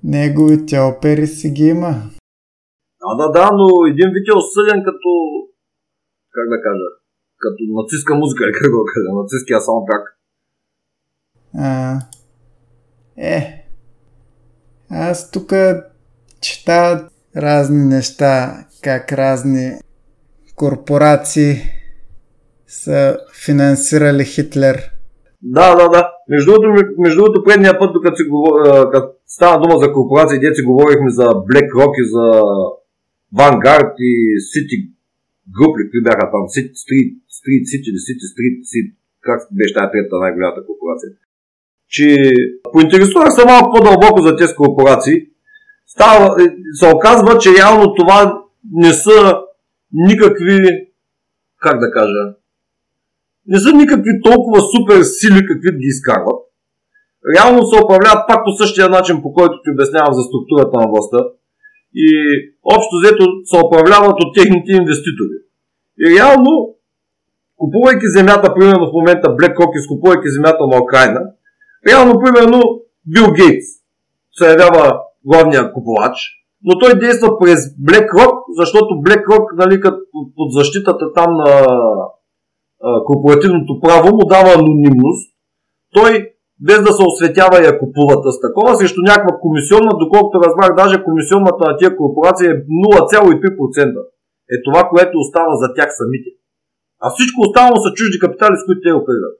Неговите 0.04 0.78
опери 0.78 1.26
си 1.26 1.50
ги 1.50 1.64
има. 1.64 1.88
Да, 3.00 3.16
да, 3.16 3.30
да, 3.32 3.50
но 3.52 3.86
един 3.86 4.10
вид 4.14 4.28
е 4.28 4.36
осъден 4.36 4.82
като, 4.84 5.10
как 6.30 6.48
да 6.48 6.62
кажа, 6.62 6.88
като 7.38 7.62
нацистска 7.68 8.14
музика, 8.14 8.44
как 8.44 8.70
да 8.70 8.78
кажа, 8.94 9.08
нацистския 9.22 9.60
саундтрак. 9.60 10.18
А, 11.58 11.98
е, 13.16 13.64
аз 14.90 15.30
тук 15.30 15.52
чета 16.40 17.08
разни 17.36 17.84
неща, 17.84 18.64
как 18.82 19.12
разни 19.12 19.70
корпорации 20.54 21.54
са 22.66 23.18
финансирали 23.44 24.24
Хитлер. 24.24 24.90
Да, 25.42 25.74
да, 25.74 25.88
да. 25.88 26.17
Между 26.28 26.52
другото, 26.52 26.88
между 26.98 27.16
другото 27.22 27.44
предния 27.44 27.78
път, 27.78 27.92
докато 27.92 28.22
стана 29.26 29.60
дума 29.62 29.78
за 29.78 29.92
корпорации, 29.92 30.54
си 30.54 30.62
говорихме 30.62 31.10
за 31.10 31.26
BlackRock 31.48 31.92
и 32.02 32.04
за 32.14 32.26
Vanguard 33.38 33.92
и 33.98 34.12
City 34.50 34.78
Group, 35.56 35.72
какви 35.80 36.02
бяха 36.02 36.30
там, 36.34 36.44
City 36.54 36.72
Street, 36.82 37.10
Street 37.38 37.62
City 37.70 37.86
или 37.90 38.00
City 38.08 38.24
Street, 38.32 38.56
City, 38.72 38.90
как 39.20 39.40
беше 39.52 39.74
тази 39.74 39.90
трета 39.92 40.18
най-голямата 40.18 40.66
корпорация. 40.66 41.10
Че 41.88 42.06
поинтересувах 42.72 43.32
се 43.32 43.44
малко 43.44 43.70
по-дълбоко 43.74 44.22
за 44.22 44.36
тези 44.36 44.54
корпорации 44.54 45.26
става, 45.86 46.36
се 46.72 46.94
оказва, 46.94 47.38
че 47.38 47.50
реално 47.58 47.94
това 47.94 48.42
не 48.72 48.92
са 48.92 49.38
никакви, 49.92 50.58
как 51.60 51.80
да 51.80 51.90
кажа, 51.90 52.22
не 53.48 53.58
са 53.64 53.70
никакви 53.72 54.12
толкова 54.28 54.60
супер 54.72 54.98
сили, 55.02 55.40
какви 55.50 55.70
ги 55.80 55.88
изкарват. 55.94 56.40
Реално 57.34 57.60
се 57.66 57.82
управляват 57.84 58.22
пак 58.28 58.40
по 58.44 58.52
същия 58.60 58.88
начин, 58.88 59.22
по 59.22 59.32
който 59.32 59.54
ти 59.62 59.70
обяснявам 59.70 60.14
за 60.14 60.22
структурата 60.28 60.74
на 60.80 60.86
властта. 60.90 61.20
И 62.04 62.06
общо 62.74 62.92
взето 63.00 63.24
се 63.50 63.56
управляват 63.66 64.16
от 64.22 64.34
техните 64.38 64.70
инвеститори. 64.72 65.36
И 66.02 66.04
реално, 66.14 66.50
купувайки 67.56 68.06
земята, 68.18 68.54
примерно 68.54 68.86
в 68.86 68.96
момента 68.98 69.28
BlackRock, 69.38 69.72
изкупувайки 69.74 70.28
земята 70.36 70.62
на 70.72 70.82
Украина, 70.82 71.20
реално, 71.88 72.12
примерно, 72.24 72.60
Бил 73.06 73.26
Гейтс 73.38 73.68
се 74.38 74.50
явява 74.50 75.00
главния 75.24 75.72
купувач, 75.72 76.16
но 76.64 76.78
той 76.78 76.98
действа 76.98 77.38
през 77.38 77.60
BlackRock, 77.88 78.34
защото 78.60 78.88
BlackRock, 79.06 79.46
нали, 79.56 79.80
като 79.80 79.98
под 80.36 80.52
защитата 80.52 81.12
там 81.12 81.30
на 81.34 81.66
а, 82.86 83.04
корпоративното 83.04 83.80
право, 83.84 84.08
му 84.16 84.24
дава 84.34 84.50
анонимност. 84.58 85.24
Той 85.96 86.10
без 86.66 86.78
да 86.86 86.92
се 86.92 87.02
осветява 87.10 87.56
я 87.68 87.78
купувата 87.82 88.28
с 88.32 88.38
такова, 88.46 88.76
срещу 88.76 89.00
някаква 89.10 89.32
комисионна, 89.44 89.92
доколкото 90.04 90.42
разбрах, 90.44 90.70
даже 90.76 91.04
комисионната 91.08 91.62
на 91.68 91.76
тия 91.78 91.96
корпорации 91.96 92.46
е 92.48 92.60
0,3%. 92.66 94.00
Е 94.54 94.56
това, 94.66 94.82
което 94.92 95.18
остава 95.18 95.54
за 95.62 95.74
тях 95.76 95.88
самите. 96.00 96.30
А 97.04 97.06
всичко 97.10 97.40
останало 97.40 97.76
са 97.76 97.90
чужди 97.96 98.18
капитали, 98.18 98.54
с 98.56 98.66
които 98.66 98.80
те 98.84 98.92
оперират. 99.00 99.36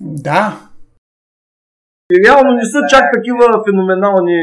Да, 0.00 0.42
и 2.12 2.16
реално 2.24 2.50
не 2.60 2.66
са 2.72 2.80
чак 2.92 3.04
такива 3.16 3.44
феноменални 3.66 4.40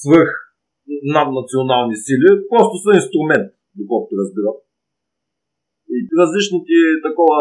свърх 0.00 0.30
наднационални 1.16 1.96
сили, 2.04 2.28
просто 2.52 2.74
са 2.84 2.90
инструмент, 3.00 3.46
доколкото 3.80 4.12
разбирам. 4.20 4.56
И 5.96 5.98
различните, 6.20 6.76
такова, 7.06 7.38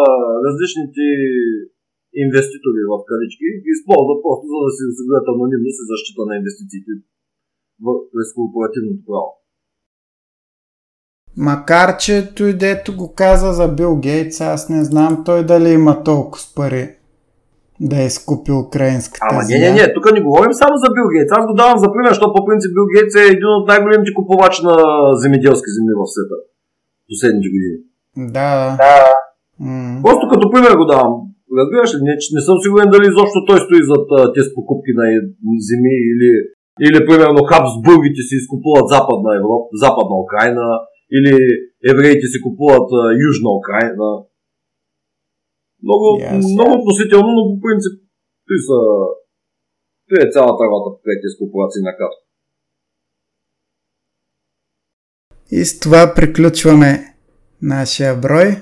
различните 0.47 1.05
инвеститори 2.25 2.81
в 2.91 2.93
кавички 3.09 3.45
ги 3.63 3.71
използват 3.77 4.19
просто 4.25 4.45
за 4.51 4.57
да 4.65 4.69
си 4.75 4.81
осигурят 4.91 5.25
анонимност 5.33 5.79
и 5.81 5.89
защита 5.93 6.21
на 6.29 6.33
инвестициите 6.39 6.91
през 8.11 8.27
корпоративното 8.37 9.03
право. 9.09 9.31
Макар, 11.37 11.97
че 12.03 12.15
той 12.37 12.51
дето 12.53 12.89
го 13.01 13.07
каза 13.21 13.49
за 13.59 13.67
Бил 13.77 13.93
Гейтс, 14.05 14.41
аз 14.41 14.69
не 14.69 14.83
знам 14.89 15.23
той 15.25 15.39
дали 15.51 15.69
има 15.69 16.03
толкова 16.03 16.43
пари 16.55 16.85
да 17.89 17.97
изкупи 18.09 18.51
украинската 18.65 19.25
Ама 19.29 19.41
не, 19.49 19.57
не, 19.63 19.69
не, 19.77 19.93
тук 19.93 20.05
не 20.13 20.25
говорим 20.27 20.53
само 20.61 20.75
за 20.83 20.87
Бил 20.95 21.07
Гейтс. 21.13 21.31
Аз 21.37 21.43
го 21.47 21.53
давам 21.61 21.77
за 21.83 21.87
пример, 21.93 22.11
защото 22.13 22.35
по 22.37 22.45
принцип 22.47 22.71
Бил 22.75 22.87
Гейтс 22.93 23.15
е 23.15 23.31
един 23.35 23.49
от 23.57 23.67
най-големите 23.71 24.17
купувачи 24.19 24.61
на 24.69 24.75
земеделски 25.23 25.69
земи 25.75 25.93
в 25.99 26.03
света. 26.13 26.37
Последните 27.09 27.49
години. 27.53 27.77
Да. 28.17 28.77
да. 28.83 29.13
Просто 30.05 30.23
като 30.31 30.51
пример 30.51 30.73
го 30.77 30.85
давам. 30.85 31.13
Разбираш 31.59 31.91
ли, 31.95 31.99
не, 32.07 32.13
не 32.37 32.41
съм 32.47 32.57
сигурен 32.63 32.89
дали 32.93 33.05
изобщо 33.07 33.39
той 33.47 33.59
стои 33.59 33.89
зад 33.91 34.07
тези 34.35 34.49
покупки 34.57 34.91
на 34.99 35.05
земи 35.67 35.95
или, 36.11 36.31
или 36.85 37.05
примерно 37.07 37.47
Хабсбургите 37.49 38.21
си 38.27 38.35
изкупуват 38.41 38.91
западна 38.95 39.29
Европа, 39.41 39.67
западна 39.85 40.15
Украина 40.25 40.65
или 41.15 41.33
евреите 41.91 42.25
си 42.31 42.37
купуват 42.47 42.87
южна 43.27 43.49
Украина. 43.61 44.07
Много, 45.85 46.05
yes. 46.21 46.53
много 46.55 46.71
относително, 46.79 47.29
но 47.37 47.41
по 47.49 47.57
принцип 47.65 47.93
той 48.47 48.59
са 48.67 48.79
той 50.09 50.19
е 50.27 50.31
цялата 50.35 50.61
работа 50.65 50.87
по 50.95 50.99
тези 51.23 51.37
корпорации 51.39 51.81
на 51.87 51.93
кратко. 51.97 52.21
И 55.51 55.65
с 55.65 55.79
това 55.79 56.13
приключваме 56.15 57.10
нашия 57.61 58.15
брой. 58.15 58.61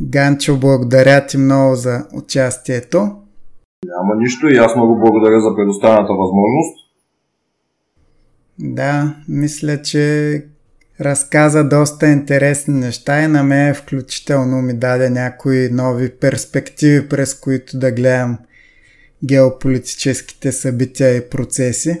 Ганчо, 0.00 0.58
благодаря 0.58 1.26
ти 1.26 1.38
много 1.38 1.74
за 1.74 2.06
участието. 2.12 2.98
Няма 3.86 4.16
нищо 4.18 4.48
и 4.48 4.56
аз 4.56 4.76
много 4.76 5.00
благодаря 5.00 5.40
за 5.40 5.56
предоставената 5.56 6.12
възможност. 6.12 6.84
Да, 8.58 9.14
мисля, 9.28 9.82
че 9.82 10.44
разказа 11.00 11.68
доста 11.68 12.08
интересни 12.08 12.74
неща 12.74 13.22
и 13.22 13.28
на 13.28 13.42
мен 13.42 13.74
включително 13.74 14.62
ми 14.62 14.72
даде 14.72 15.10
някои 15.10 15.68
нови 15.72 16.10
перспективи, 16.10 17.08
през 17.08 17.34
които 17.34 17.78
да 17.78 17.92
гледам 17.92 18.38
геополитическите 19.24 20.52
събития 20.52 21.16
и 21.16 21.30
процеси. 21.30 22.00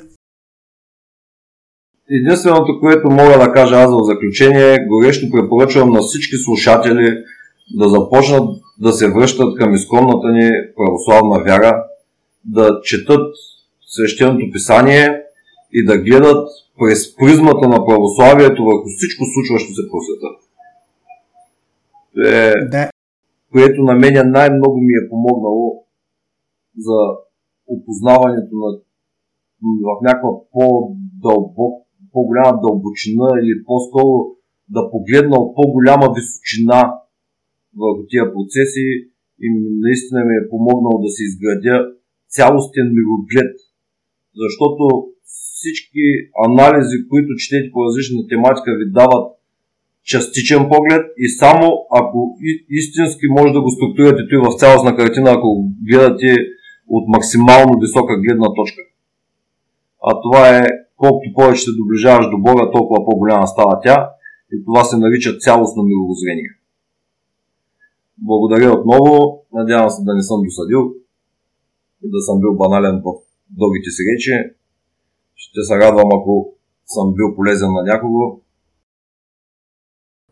Единственото, 2.10 2.80
което 2.80 3.10
мога 3.10 3.38
да 3.38 3.52
кажа 3.52 3.74
аз 3.74 3.90
в 3.90 4.04
заключение, 4.04 4.86
горещо 4.88 5.30
препоръчвам 5.30 5.90
на 5.90 6.00
всички 6.00 6.36
слушатели 6.36 7.24
да 7.74 7.88
започнат 7.88 8.48
да 8.78 8.92
се 8.92 9.12
връщат 9.12 9.58
към 9.58 9.74
изконната 9.74 10.28
ни 10.28 10.50
православна 10.76 11.44
вяра, 11.44 11.84
да 12.44 12.80
четат 12.82 13.34
свещеното 13.86 14.52
писание 14.52 15.22
и 15.72 15.84
да 15.86 15.98
гледат 15.98 16.48
през 16.78 17.16
призмата 17.16 17.68
на 17.68 17.86
православието 17.86 18.64
върху 18.64 18.88
всичко 18.96 19.24
случващо 19.34 19.72
се 19.74 19.82
по 19.90 19.98
света. 20.00 20.28
Е, 22.28 22.66
да. 22.68 22.90
Което 23.52 23.82
на 23.82 23.94
мен 23.94 24.30
най-много 24.30 24.80
ми 24.80 24.92
е 24.92 25.08
помогнало 25.10 25.84
за 26.78 26.98
опознаването 27.66 28.50
на 28.52 28.78
в 29.62 30.02
някаква 30.02 30.30
по-дълбок, 30.52 31.83
по-голяма 32.14 32.60
дълбочина 32.64 33.28
или 33.42 33.54
по-скоро 33.68 34.10
да 34.74 34.90
погледна 34.92 35.36
от 35.42 35.50
по-голяма 35.58 36.06
височина 36.16 36.80
върху 37.82 38.02
тия 38.10 38.24
процеси 38.34 38.86
и 39.44 39.46
наистина 39.84 40.20
ми 40.28 40.34
е 40.36 40.48
помогнало 40.52 40.96
да 41.04 41.10
се 41.14 41.22
изградя 41.28 41.76
цялостен 42.36 42.86
мироглед. 42.96 43.54
Защото 44.42 44.82
всички 45.64 46.04
анализи, 46.46 46.96
които 47.10 47.30
четете 47.42 47.72
по 47.72 47.78
различна 47.86 48.20
тематика, 48.30 48.70
ви 48.80 48.86
дават 49.00 49.24
частичен 50.12 50.62
поглед 50.72 51.04
и 51.24 51.26
само 51.28 51.66
ако 52.00 52.18
истински 52.80 53.26
може 53.36 53.52
да 53.52 53.62
го 53.62 53.70
структурирате 53.70 54.22
той 54.30 54.40
в 54.46 54.58
цялостна 54.60 54.96
картина, 54.96 55.28
ако 55.30 55.48
гледате 55.88 56.30
от 56.88 57.04
максимално 57.08 57.80
висока 57.80 58.20
гледна 58.24 58.48
точка. 58.58 58.82
а 60.06 60.20
това 60.22 60.58
е 60.58 60.66
колкото 60.96 61.34
повече 61.34 61.62
се 61.62 61.70
доближаваш 61.78 62.26
до 62.30 62.38
Бога, 62.38 62.70
толкова 62.70 63.04
по-голяма 63.04 63.46
става 63.46 63.80
тя 63.82 64.10
и 64.52 64.64
това 64.64 64.84
се 64.84 64.96
нарича 64.96 65.38
цялостно 65.38 65.82
мировоззрение. 65.82 66.50
Благодаря 68.18 68.72
отново, 68.72 69.42
надявам 69.52 69.90
се 69.90 70.02
да 70.04 70.14
не 70.14 70.22
съм 70.22 70.40
досадил 70.44 70.94
и 72.04 72.10
да 72.10 72.20
съм 72.26 72.40
бил 72.40 72.54
банален 72.54 73.02
в 73.04 73.04
дългите 73.50 73.90
си 73.90 74.02
речи. 74.10 74.54
Ще 75.36 75.60
се 75.62 75.74
радвам, 75.76 76.08
ако 76.14 76.54
съм 76.86 77.14
бил 77.14 77.34
полезен 77.36 77.72
на 77.72 77.82
някого. 77.82 78.40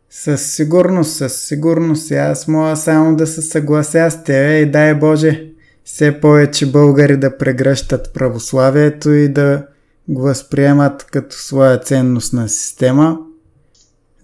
Със 0.09 0.55
сигурност, 0.55 1.11
със 1.11 1.47
сигурност. 1.47 2.11
Аз 2.11 2.47
мога 2.47 2.75
само 2.75 3.15
да 3.15 3.27
се 3.27 3.41
съглася 3.41 4.11
с 4.11 4.23
тебе 4.23 4.59
и 4.59 4.71
дай 4.71 4.95
Боже 4.95 5.53
все 5.83 6.19
повече 6.19 6.71
българи 6.71 7.17
да 7.17 7.37
прегръщат 7.37 8.13
православието 8.13 9.11
и 9.11 9.29
да 9.29 9.67
го 10.07 10.21
възприемат 10.21 11.03
като 11.03 11.35
своя 11.35 11.79
ценностна 11.79 12.49
система, 12.49 13.19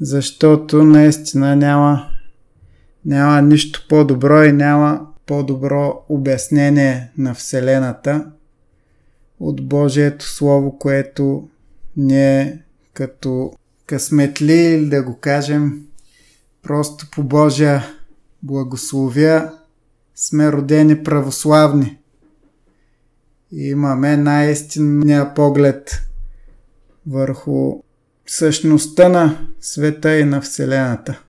защото 0.02 0.84
наистина 0.84 1.56
няма, 1.56 2.10
няма 3.06 3.42
нищо 3.42 3.86
по-добро 3.90 4.44
и 4.44 4.52
няма 4.52 5.08
по-добро 5.26 6.06
обяснение 6.10 7.12
на 7.18 7.34
Вселената 7.34 8.26
от 9.40 9.68
Божието 9.68 10.26
Слово, 10.26 10.78
което 10.80 11.50
ние 11.98 12.62
като 12.94 13.54
късметли, 13.86 14.54
или 14.54 14.90
да 14.90 15.04
го 15.04 15.18
кажем, 15.18 15.82
просто 16.62 17.08
по 17.12 17.24
Божия 17.24 17.84
благословия 18.44 19.52
сме 20.16 20.52
родени 20.52 21.04
православни. 21.04 21.99
Имаме 23.52 24.18
най-истинния 24.18 25.34
поглед 25.36 25.92
върху 27.08 27.84
същността 28.26 29.10
на 29.10 29.38
света 29.60 30.20
и 30.20 30.24
на 30.24 30.42
Вселената. 30.42 31.24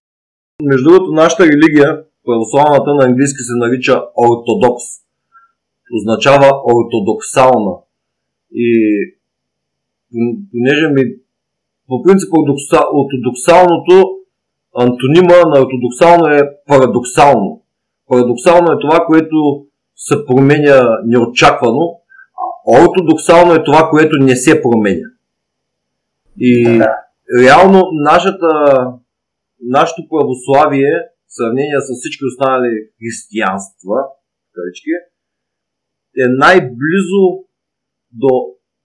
Между 0.62 0.90
другото, 0.90 1.12
нашата 1.12 1.44
религия, 1.44 2.04
православната 2.26 2.94
на 2.94 3.04
английски 3.04 3.42
се 3.42 3.52
нарича 3.56 4.02
ортодокс. 4.16 4.84
Означава 5.96 6.50
ортодоксална. 6.74 7.76
И 8.54 8.98
понеже 10.50 10.88
ми 10.88 11.02
по 11.88 12.02
принцип 12.02 12.28
ортодоксалното 12.94 14.10
антонима 14.78 15.36
на 15.46 15.60
ортодоксално 15.60 16.26
е 16.26 16.50
парадоксално. 16.66 17.62
Парадоксално 18.08 18.72
е 18.72 18.80
това, 18.80 19.06
което 19.06 19.66
се 19.96 20.26
променя 20.26 20.82
неочаквано, 21.04 21.99
ортодоксално 22.66 23.54
е 23.54 23.64
това, 23.64 23.88
което 23.90 24.16
не 24.20 24.36
се 24.36 24.62
променя. 24.62 25.08
И 26.38 26.64
да. 26.64 26.96
реално 27.42 27.80
нашата, 27.92 28.48
нашето 29.60 30.02
православие, 30.08 30.92
в 31.28 31.34
сравнение 31.38 31.80
с 31.80 31.88
всички 32.00 32.24
останали 32.24 32.70
християнства, 32.98 33.96
кавички, 34.54 34.90
е 36.24 36.26
най-близо 36.44 37.22
до 38.22 38.32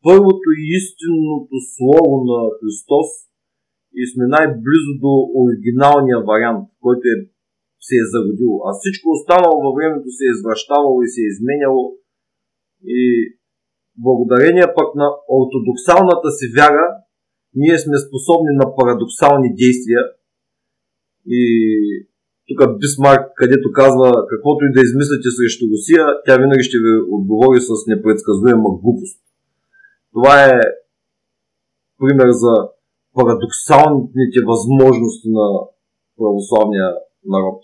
първото 0.03 0.47
и 0.59 0.63
истинното 0.79 1.55
слово 1.75 2.13
на 2.29 2.39
Христос 2.57 3.09
и 3.99 4.03
сме 4.11 4.25
най-близо 4.37 4.91
до 5.05 5.13
оригиналния 5.41 6.19
вариант, 6.29 6.63
който 6.83 7.05
е, 7.13 7.17
се 7.87 7.95
е 8.01 8.09
зародил. 8.13 8.51
А 8.67 8.69
всичко 8.79 9.05
останало 9.17 9.55
във 9.65 9.73
времето 9.77 10.07
се 10.17 10.23
е 10.25 10.33
извръщавало 10.35 10.97
и 11.01 11.11
се 11.13 11.21
е 11.21 11.31
изменяло. 11.33 11.83
И 12.97 12.99
благодарение 13.97 14.73
пък 14.75 14.95
на 14.95 15.07
ортодоксалната 15.29 16.29
си 16.37 16.45
вяра, 16.57 16.85
ние 17.55 17.77
сме 17.79 17.97
способни 17.97 18.51
на 18.61 18.75
парадоксални 18.75 19.49
действия. 19.61 20.01
И 21.27 21.43
тук 22.47 22.79
Бисмарк, 22.79 23.31
където 23.35 23.71
казва, 23.73 24.27
каквото 24.31 24.65
и 24.65 24.73
да 24.75 24.81
измислите 24.87 25.29
срещу 25.37 25.63
Русия, 25.71 26.05
тя 26.25 26.33
винаги 26.37 26.63
ще 26.63 26.77
ви 26.77 26.91
отговори 27.11 27.59
с 27.61 27.69
непредсказуема 27.87 28.69
глупост. 28.81 29.19
Това 30.13 30.45
е 30.45 30.59
пример 31.99 32.29
за 32.43 32.53
парадоксалните 33.13 34.39
възможности 34.51 35.29
на 35.39 35.47
православния 36.17 36.89
народ. 37.25 37.59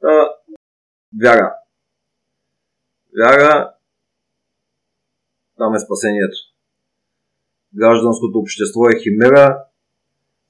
Та, 0.00 0.28
вяра. 1.22 1.59
Вяра, 3.18 3.74
там 5.58 5.74
е 5.74 5.78
спасението. 5.78 6.36
Гражданското 7.74 8.38
общество 8.38 8.88
е 8.88 9.00
химера, 9.02 9.64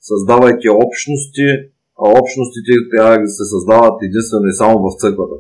създавайки 0.00 0.68
общности, 0.68 1.46
а 1.98 2.04
общностите 2.20 2.72
трябва 2.90 3.18
да 3.18 3.28
се 3.28 3.44
създават 3.44 4.02
единствено 4.02 4.46
и 4.46 4.52
само 4.52 4.78
в 4.78 5.00
църквата. 5.00 5.36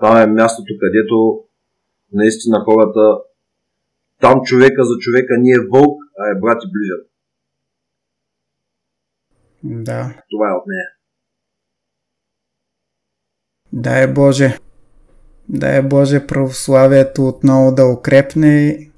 Там 0.00 0.16
е 0.16 0.26
мястото, 0.26 0.72
където 0.80 1.44
наистина 2.12 2.64
хората, 2.64 3.22
там 4.20 4.40
човека 4.44 4.84
за 4.84 4.98
човека 5.00 5.34
не 5.38 5.50
е 5.50 5.66
вълк, 5.72 6.02
а 6.18 6.30
е 6.30 6.40
брат 6.40 6.62
и 6.64 6.70
ближен. 6.72 7.02
Да. 9.84 10.22
Това 10.30 10.50
е 10.50 10.56
от 10.58 10.66
нея. 10.66 10.88
Дай 13.72 14.12
Боже. 14.12 14.58
Дай 15.48 15.82
Боже 15.82 16.26
православието 16.26 17.28
отново 17.28 17.72
да 17.72 17.86
укрепне. 17.86 18.88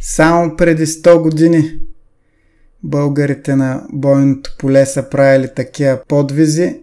Само 0.00 0.56
преди 0.56 0.86
100 0.86 1.22
години 1.22 1.80
българите 2.82 3.56
на 3.56 3.86
бойното 3.92 4.56
поле 4.58 4.86
са 4.86 5.10
правили 5.10 5.48
такива 5.54 6.00
подвизи, 6.08 6.80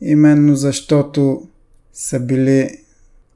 именно 0.00 0.56
защото 0.56 1.48
са 1.92 2.20
били 2.20 2.78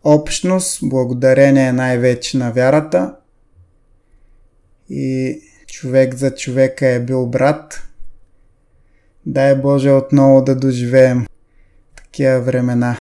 общност, 0.05 0.79
благодарение 0.83 1.73
най-вече 1.73 2.39
на 2.39 2.53
вярата. 2.53 3.17
И 4.91 5.41
човек 5.67 6.15
за 6.15 6.35
човека 6.35 6.87
е 6.87 7.01
бил 7.01 7.27
брат. 7.27 7.83
Дай 9.27 9.55
Боже 9.55 9.91
отново 9.91 10.43
да 10.43 10.57
доживеем 10.57 11.27
такива 11.97 12.41
времена, 12.41 12.97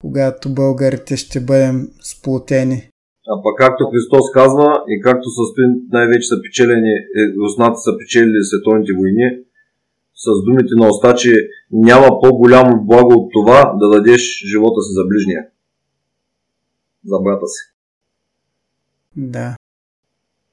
когато 0.00 0.54
българите 0.54 1.16
ще 1.16 1.40
бъдем 1.40 1.88
сплотени. 2.00 2.90
А 3.28 3.42
пък 3.42 3.54
както 3.58 3.90
Христос 3.90 4.26
казва 4.34 4.84
и 4.88 5.00
както 5.00 5.26
състои 5.30 5.64
най-вече 5.92 6.28
са 6.28 6.36
печелени, 6.42 6.94
е, 7.20 7.22
руснаци 7.42 7.80
са 7.84 7.92
печелили 7.98 8.44
световните 8.44 8.92
войни, 8.98 9.28
с 10.14 10.26
думите 10.46 10.74
на 10.76 10.88
уста, 10.88 11.14
че 11.14 11.32
няма 11.72 12.08
по-голямо 12.22 12.84
благо 12.84 13.12
от 13.12 13.30
това 13.32 13.76
да 13.80 13.86
дадеш 13.88 14.22
живота 14.50 14.80
си 14.82 14.92
за 14.92 15.04
ближния 15.08 15.42
за 17.04 17.18
брата 17.24 17.46
си. 17.46 17.62
Да. 19.16 19.56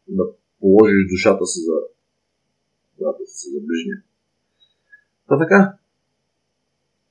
Да 0.07 0.23
положиш 0.59 1.09
душата 1.11 1.45
си 1.45 1.59
за 1.59 1.75
брата 2.99 3.25
си, 3.25 3.49
за 3.49 3.59
ближния. 3.59 4.03
Та 5.27 5.37
така. 5.37 5.77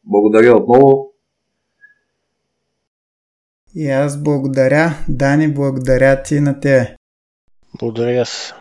Благодаря 0.04 0.56
отново. 0.56 1.12
И 3.76 3.90
аз 3.90 4.22
благодаря. 4.22 4.94
Дани, 5.08 5.48
благодаря 5.48 6.22
ти 6.22 6.40
на 6.40 6.60
тебе. 6.60 6.96
Благодаря 7.78 8.26
се. 8.26 8.52